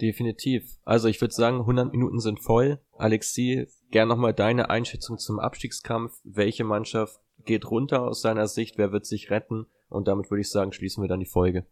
Definitiv. 0.00 0.78
Also 0.84 1.08
ich 1.08 1.20
würde 1.20 1.32
sagen, 1.32 1.60
100 1.60 1.90
Minuten 1.90 2.20
sind 2.20 2.40
voll. 2.40 2.80
Alexi, 2.98 3.66
gern 3.90 4.08
nochmal 4.08 4.34
deine 4.34 4.68
Einschätzung 4.68 5.16
zum 5.16 5.38
Abstiegskampf. 5.38 6.20
Welche 6.24 6.64
Mannschaft 6.64 7.18
geht 7.46 7.70
runter 7.70 8.02
aus 8.02 8.20
deiner 8.20 8.46
Sicht? 8.46 8.76
Wer 8.76 8.92
wird 8.92 9.06
sich 9.06 9.30
retten? 9.30 9.66
Und 9.88 10.08
damit 10.08 10.30
würde 10.30 10.42
ich 10.42 10.50
sagen, 10.50 10.72
schließen 10.72 11.02
wir 11.02 11.08
dann 11.08 11.20
die 11.20 11.26
Folge. 11.26 11.66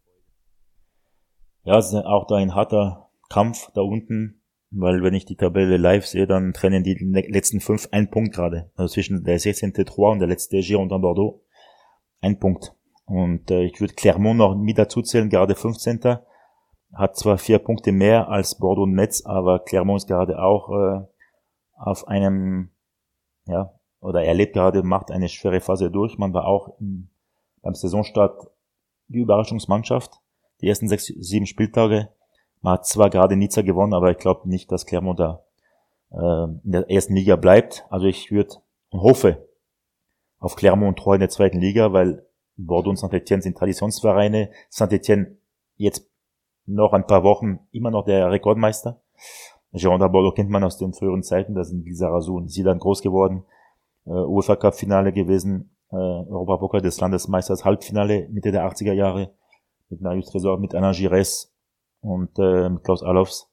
Ja, 1.65 1.79
es 1.79 1.87
ist 1.87 1.95
auch 1.95 2.27
da 2.27 2.35
ein 2.35 2.53
harter 2.53 3.09
Kampf 3.27 3.71
da 3.73 3.81
unten, 3.81 4.39
weil 4.69 5.01
wenn 5.01 5.15
ich 5.15 5.25
die 5.25 5.35
Tabelle 5.35 5.77
live 5.77 6.05
sehe, 6.05 6.27
dann 6.27 6.53
trennen 6.53 6.83
die 6.83 6.93
letzten 6.93 7.59
fünf 7.59 7.89
einen 7.91 8.11
Punkt 8.11 8.35
gerade. 8.35 8.69
Also 8.75 8.93
zwischen 8.93 9.23
der 9.23 9.39
16. 9.39 9.73
Troyes 9.73 10.13
und 10.13 10.19
der 10.19 10.27
letzte 10.27 10.59
Girondin 10.59 11.01
Bordeaux. 11.01 11.41
Ein 12.21 12.37
Punkt. 12.37 12.75
Und 13.05 13.49
äh, 13.49 13.63
ich 13.63 13.81
würde 13.81 13.95
Clermont 13.95 14.37
noch 14.37 14.55
mit 14.55 14.77
dazu 14.77 15.01
zählen, 15.01 15.27
gerade 15.27 15.55
15. 15.55 16.01
Hat 16.93 17.17
zwar 17.17 17.39
vier 17.39 17.57
Punkte 17.57 17.91
mehr 17.91 18.29
als 18.29 18.59
Bordeaux 18.59 18.83
und 18.83 18.93
Metz, 18.93 19.25
aber 19.25 19.57
Clermont 19.57 20.01
ist 20.01 20.07
gerade 20.07 20.39
auch 20.39 20.69
äh, 20.69 21.01
auf 21.77 22.07
einem, 22.07 22.69
ja, 23.47 23.73
oder 24.01 24.23
erlebt 24.23 24.53
gerade, 24.53 24.83
macht 24.83 25.09
eine 25.09 25.29
schwere 25.29 25.61
Phase 25.61 25.89
durch. 25.89 26.19
Man 26.19 26.31
war 26.31 26.45
auch 26.45 26.79
im, 26.79 27.09
beim 27.63 27.73
Saisonstart 27.73 28.51
die 29.07 29.19
Überraschungsmannschaft. 29.19 30.21
Die 30.61 30.67
ersten 30.67 30.87
sechs, 30.87 31.05
sieben 31.05 31.45
Spieltage. 31.45 32.09
Man 32.61 32.73
hat 32.73 32.87
zwar 32.87 33.09
gerade 33.09 33.35
Nizza 33.35 33.61
gewonnen, 33.61 33.93
aber 33.93 34.11
ich 34.11 34.17
glaube 34.17 34.49
nicht, 34.49 34.71
dass 34.71 34.85
Clermont 34.85 35.19
da 35.19 35.43
äh, 36.11 36.45
in 36.63 36.71
der 36.71 36.89
ersten 36.89 37.15
Liga 37.15 37.35
bleibt. 37.35 37.85
Also 37.89 38.07
ich 38.07 38.31
würde 38.31 38.55
und 38.89 39.01
hoffe 39.01 39.47
auf 40.39 40.55
Clermont 40.55 40.89
und 40.89 41.03
Troyes 41.03 41.17
in 41.17 41.21
der 41.21 41.29
zweiten 41.29 41.59
Liga, 41.59 41.93
weil 41.93 42.25
Bordeaux 42.57 42.91
und 42.91 42.97
Saint-Etienne 42.97 43.41
sind 43.41 43.57
Traditionsvereine. 43.57 44.49
Saint-Etienne 44.69 45.37
jetzt 45.77 46.09
noch 46.65 46.93
ein 46.93 47.05
paar 47.05 47.23
Wochen 47.23 47.59
immer 47.71 47.91
noch 47.91 48.05
der 48.05 48.31
Rekordmeister. 48.31 49.01
Girondin 49.73 50.11
Bordeaux 50.11 50.33
kennt 50.33 50.49
man 50.49 50.63
aus 50.63 50.77
den 50.77 50.93
früheren 50.93 51.23
Zeiten, 51.23 51.53
da 51.53 51.63
sind 51.63 51.85
Lizarazu 51.85 52.35
und 52.35 52.49
Sidan 52.49 52.79
groß 52.79 53.01
geworden. 53.01 53.43
Äh, 54.05 54.11
UEFA 54.11 54.55
Cup 54.55 54.75
Finale 54.75 55.11
gewesen, 55.11 55.75
äh, 55.91 55.95
Europapokal 55.95 56.81
des 56.81 56.99
Landesmeisters 56.99 57.65
Halbfinale 57.65 58.29
Mitte 58.29 58.51
der 58.51 58.65
80er 58.65 58.93
Jahre 58.93 59.31
mit 59.95 60.01
Marius 60.01 60.29
Tresor, 60.29 60.59
mit 60.59 60.75
Alain 60.75 60.93
Gires 60.93 61.53
und 62.01 62.37
äh, 62.37 62.69
mit 62.69 62.83
Klaus 62.83 63.01
Alofs. 63.01 63.49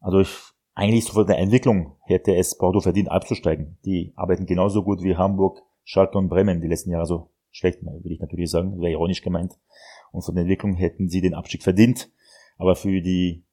Also 0.00 0.20
ich, 0.20 0.30
eigentlich 0.74 1.04
so 1.04 1.12
von 1.12 1.26
der 1.26 1.38
Entwicklung 1.38 1.96
hätte 2.04 2.34
es 2.34 2.56
Bordeaux 2.56 2.80
verdient 2.80 3.10
abzusteigen. 3.10 3.78
Die 3.84 4.12
arbeiten 4.16 4.46
genauso 4.46 4.82
gut 4.82 5.02
wie 5.02 5.16
Hamburg, 5.16 5.62
Schalke 5.84 6.16
und 6.16 6.28
Bremen 6.28 6.60
die 6.60 6.68
letzten 6.68 6.90
Jahre 6.90 7.06
so 7.06 7.30
schlecht, 7.50 7.82
würde 7.82 8.08
ich 8.08 8.20
natürlich 8.20 8.50
sagen, 8.50 8.80
wäre 8.80 8.92
ironisch 8.92 9.22
gemeint. 9.22 9.58
Und 10.10 10.24
von 10.24 10.34
der 10.34 10.42
Entwicklung 10.42 10.74
hätten 10.74 11.08
sie 11.08 11.20
den 11.20 11.34
Abstieg 11.34 11.62
verdient. 11.62 12.10
Aber 12.56 12.74
für 12.74 13.02
die, 13.02 13.44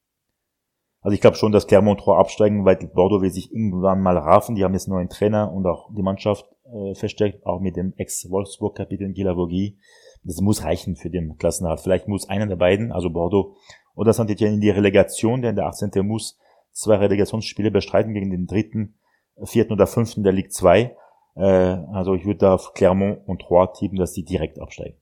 also 1.02 1.14
ich 1.14 1.22
glaube 1.22 1.36
schon, 1.36 1.52
dass 1.52 1.68
Clermont 1.68 2.00
Trois 2.00 2.18
absteigen, 2.18 2.64
weil 2.64 2.78
Bordeaux 2.78 3.22
will 3.22 3.32
sich 3.32 3.52
irgendwann 3.52 4.02
mal 4.02 4.18
raffen. 4.18 4.56
Die 4.56 4.64
haben 4.64 4.74
jetzt 4.74 4.88
neuen 4.88 5.10
Trainer 5.10 5.52
und 5.52 5.66
auch 5.68 5.94
die 5.94 6.02
Mannschaft 6.02 6.46
äh, 6.72 6.96
verstärkt, 6.96 7.46
auch 7.46 7.60
mit 7.60 7.76
dem 7.76 7.94
Ex-Wolfsburg-Kapitän 7.98 9.14
Gilavogi. 9.14 9.78
Das 10.24 10.42
muss 10.42 10.64
reichen 10.64 10.96
für 10.96 11.10
den 11.10 11.38
Klassenhalt. 11.38 11.80
Vielleicht 11.80 12.08
muss 12.08 12.30
einer 12.30 12.48
der 12.48 12.56
beiden, 12.56 12.92
also 12.92 13.10
Bordeaux 13.10 13.56
oder 13.96 14.14
Saint-Etienne 14.14 14.56
in 14.56 14.62
die 14.62 14.70
Relegation, 14.70 15.42
denn 15.42 15.56
der 15.56 15.68
18. 15.68 15.92
muss 16.06 16.38
zwei 16.72 16.96
Relegationsspiele 16.96 17.72
bestreiten 17.72 18.14
gegen 18.14 18.32
den 18.32 18.48
dritten, 18.48 18.96
vierten 19.44 19.74
oder 19.74 19.88
fünften 19.88 20.24
der 20.24 20.34
Ligue 20.34 20.50
2. 20.50 20.96
Äh, 21.36 21.42
also 21.42 22.14
ich 22.14 22.26
würde 22.26 22.52
auf 22.52 22.74
Clermont 22.74 23.28
und 23.28 23.42
Troyes 23.42 23.78
tippen, 23.78 23.98
dass 23.98 24.14
die 24.14 24.24
direkt 24.24 24.60
absteigen. 24.60 24.98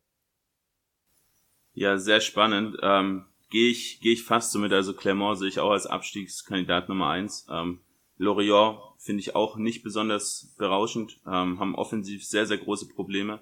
Ja, 1.74 1.98
sehr 1.98 2.22
spannend. 2.22 2.78
Ähm, 2.82 3.26
Gehe 3.50 3.70
ich, 3.70 4.00
geh 4.02 4.12
ich 4.12 4.24
fast 4.24 4.52
so 4.52 4.60
mit. 4.60 4.74
Also 4.74 4.94
Clermont 4.94 5.40
sehe 5.40 5.48
ich 5.48 5.60
auch 5.60 5.72
als 5.72 5.88
Abstiegskandidat 5.88 6.90
Nummer 6.90 7.10
eins. 7.10 7.48
Ähm, 7.50 7.80
Lorient 8.18 8.80
finde 8.98 9.22
ich 9.22 9.36
auch 9.36 9.58
nicht 9.58 9.84
besonders 9.84 10.54
berauschend, 10.58 11.20
ähm, 11.26 11.60
haben 11.60 11.76
offensiv 11.76 12.26
sehr, 12.26 12.46
sehr 12.46 12.58
große 12.58 12.90
Probleme. 12.90 13.40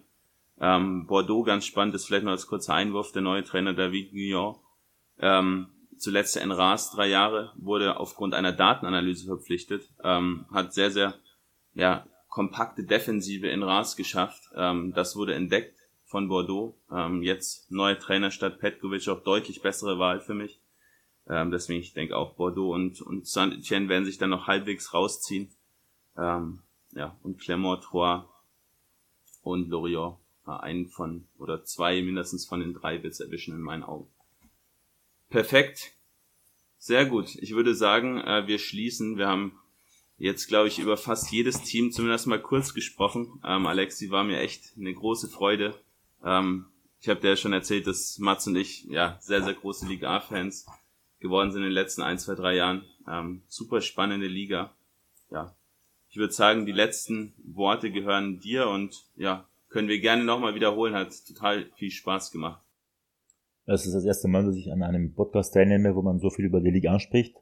Ähm, 0.60 1.06
Bordeaux 1.08 1.44
ganz 1.44 1.66
spannend, 1.66 1.96
ist 1.96 2.06
vielleicht 2.06 2.24
noch 2.24 2.32
als 2.32 2.48
kurzer 2.48 2.74
Einwurf, 2.74 3.12
der 3.12 3.22
neue 3.22 3.44
Trainer 3.44 3.74
David 3.74 4.12
Guillon. 4.12 4.58
Ähm, 5.20 5.68
zuletzt 5.98 6.38
in 6.38 6.52
Ras 6.52 6.92
drei 6.92 7.08
Jahre, 7.08 7.54
wurde 7.58 8.00
aufgrund 8.00 8.34
einer 8.34 8.52
Datenanalyse 8.52 9.26
verpflichtet, 9.26 9.90
ähm, 10.04 10.46
hat 10.52 10.74
sehr, 10.74 10.92
sehr 10.92 11.16
ja, 11.74 12.06
kompakte 12.30 12.84
Defensive 12.84 13.48
in 13.48 13.64
Ras 13.64 13.96
geschafft. 13.96 14.44
Ähm, 14.56 14.94
das 14.94 15.16
wurde 15.16 15.36
entdeckt 15.36 15.78
von 16.06 16.28
Bordeaux. 16.28 16.78
Ähm, 16.92 17.24
jetzt 17.24 17.72
neuer 17.72 18.00
Trainer 18.00 18.32
statt 18.32 18.60
Petkovic, 18.60 19.08
auch 19.10 19.24
deutlich 19.24 19.62
bessere 19.62 20.00
Wahl 20.00 20.20
für 20.22 20.34
mich. 20.34 20.62
Ähm, 21.28 21.52
deswegen, 21.52 21.80
ich 21.80 21.94
denke 21.94 22.16
auch 22.16 22.36
Bordeaux 22.36 22.74
und, 22.74 23.02
und 23.02 23.28
Saint-Etienne 23.28 23.90
werden 23.90 24.06
sich 24.06 24.18
dann 24.18 24.30
noch 24.30 24.48
halbwegs 24.48 24.94
rausziehen. 24.94 25.50
Ähm, 26.18 26.62
ja, 26.92 27.18
und 27.24 27.40
Clermont, 27.40 27.84
Troyes 27.84 28.24
und 29.42 29.70
Lorient, 29.70 30.16
einen 30.48 30.88
von, 30.88 31.28
oder 31.38 31.64
zwei 31.64 32.02
mindestens 32.02 32.46
von 32.46 32.60
den 32.60 32.74
drei 32.74 33.04
wird's 33.04 33.20
erwischen 33.20 33.54
in 33.54 33.62
meinen 33.62 33.84
Augen. 33.84 34.08
Perfekt. 35.30 35.94
Sehr 36.78 37.06
gut. 37.06 37.36
Ich 37.36 37.56
würde 37.56 37.76
sagen, 37.76 38.20
äh, 38.20 38.48
wir 38.48 38.60
schließen. 38.60 39.18
Wir 39.18 39.28
haben 39.28 39.60
jetzt, 40.18 40.48
glaube 40.48 40.68
ich, 40.68 40.80
über 40.80 40.98
fast 40.98 41.32
jedes 41.32 41.62
Team 41.64 41.92
zumindest 41.92 42.28
mal 42.28 42.42
kurz 42.42 42.74
gesprochen. 42.74 43.42
Ähm, 43.44 43.66
Alexi 43.66 44.12
war 44.12 44.24
mir 44.24 44.40
echt 44.40 44.74
eine 44.78 44.94
große 44.94 45.28
Freude. 45.28 45.74
Ähm, 46.24 46.68
ich 47.02 47.10
habe 47.10 47.20
dir 47.20 47.30
ja 47.30 47.38
schon 47.38 47.54
erzählt, 47.54 47.88
dass 47.88 48.18
Mats 48.20 48.48
und 48.48 48.56
ich 48.56 48.86
ja 48.86 49.18
sehr, 49.22 49.44
sehr 49.44 49.54
große 49.54 49.86
Liga 49.88 50.16
A-Fans 50.16 50.66
geworden 51.20 51.52
sind 51.52 51.62
in 51.62 51.70
den 51.70 51.74
letzten 51.74 52.02
ein, 52.02 52.20
zwei, 52.20 52.36
drei 52.36 52.56
Jahren. 52.56 52.86
Ähm, 53.08 53.44
super 53.48 53.82
spannende 53.82 54.28
Liga. 54.28 54.76
Ja, 55.32 55.56
ich 56.10 56.18
würde 56.18 56.34
sagen, 56.34 56.66
die 56.66 56.72
letzten 56.72 57.34
Worte 57.44 57.92
gehören 57.92 58.40
dir 58.40 58.68
und 58.70 59.06
ja, 59.16 59.48
können 59.76 59.90
wir 59.90 60.00
gerne 60.00 60.24
nochmal 60.24 60.56
wiederholen. 60.56 60.96
Hat 60.96 61.10
total 61.28 61.66
viel 61.76 61.92
Spaß 61.92 62.32
gemacht. 62.32 62.64
Das 63.66 63.86
ist 63.86 63.94
das 63.94 64.06
erste 64.06 64.28
Mal, 64.28 64.46
dass 64.46 64.56
ich 64.56 64.72
an 64.72 64.82
einem 64.82 65.14
Podcast 65.14 65.54
teilnehme, 65.54 65.96
wo 65.96 66.02
man 66.02 66.20
so 66.20 66.30
viel 66.30 66.46
über 66.46 66.62
die 66.62 66.72
Liga 66.72 66.92
anspricht 66.92 67.36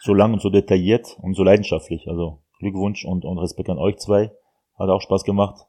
so 0.00 0.14
lang 0.14 0.32
und 0.32 0.42
so 0.42 0.50
detailliert 0.50 1.16
und 1.20 1.34
so 1.34 1.44
leidenschaftlich. 1.44 2.08
Also 2.08 2.42
Glückwunsch 2.58 3.04
und, 3.04 3.24
und 3.24 3.38
Respekt 3.38 3.68
an 3.68 3.78
euch 3.78 3.96
zwei. 3.98 4.32
Hat 4.78 4.88
auch 4.88 5.00
Spaß 5.00 5.24
gemacht. 5.24 5.66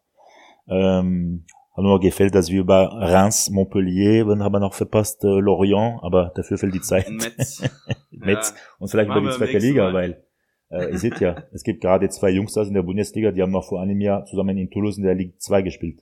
Ähm, 0.68 1.46
hat 1.76 1.84
mir 1.84 2.00
gefällt, 2.00 2.34
dass 2.34 2.50
wir 2.50 2.62
über 2.62 2.92
Reims, 2.94 3.50
Montpellier, 3.50 4.28
wann 4.28 4.44
haben 4.44 4.54
wir 4.54 4.60
noch 4.60 4.74
verpasst, 4.74 5.24
äh, 5.24 5.28
Lorient, 5.28 6.00
aber 6.02 6.32
dafür 6.36 6.58
fehlt 6.58 6.74
die 6.74 6.82
Zeit. 6.82 7.10
Metz. 7.10 7.62
Metz. 8.12 8.54
Ja. 8.56 8.62
Und 8.80 8.90
vielleicht 8.90 9.10
über 9.10 9.22
die 9.22 9.30
zweite 9.38 9.58
Liga, 9.58 9.84
Mal. 9.86 9.94
weil 9.94 10.24
äh, 10.72 10.92
ihr 10.92 10.98
seht 10.98 11.20
ja, 11.20 11.44
es 11.52 11.64
gibt 11.64 11.82
gerade 11.82 12.10
zwei 12.10 12.30
Jungs 12.30 12.58
aus 12.58 12.68
in 12.68 12.74
der 12.74 12.84
Bundesliga, 12.84 13.32
die 13.32 13.42
haben 13.42 13.52
noch 13.52 13.68
vor 13.68 13.82
einem 13.82 14.02
Jahr 14.02 14.26
zusammen 14.26 14.58
in 14.58 14.70
Toulouse 14.70 14.98
in 14.98 15.04
der 15.04 15.16
Ligue 15.16 15.38
2 15.38 15.62
gespielt. 15.62 16.02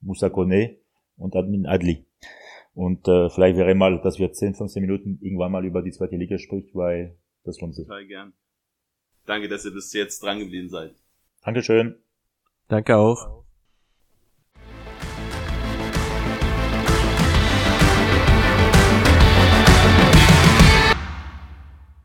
Moussa 0.00 0.28
Kone 0.28 0.76
und 1.16 1.34
Admin 1.36 1.66
Adli. 1.66 2.04
Und 2.74 3.06
äh, 3.08 3.28
vielleicht 3.28 3.56
wäre 3.56 3.74
mal, 3.74 4.00
dass 4.00 4.18
wir 4.18 4.32
10, 4.32 4.54
15 4.54 4.80
Minuten 4.80 5.18
irgendwann 5.20 5.52
mal 5.52 5.64
über 5.64 5.82
die 5.82 5.92
zweite 5.92 6.16
Liga 6.16 6.38
spricht, 6.38 6.74
weil 6.74 7.16
das 7.44 7.60
lohnt 7.60 7.74
sich. 7.74 7.86
Total 7.86 8.06
gern. 8.06 8.32
Danke, 9.26 9.48
dass 9.48 9.64
ihr 9.64 9.72
bis 9.72 9.92
jetzt 9.92 10.22
dran 10.22 10.38
geblieben 10.38 10.68
seid. 10.68 10.94
Dankeschön. 11.44 11.96
Danke 12.68 12.96
auch. 12.96 13.41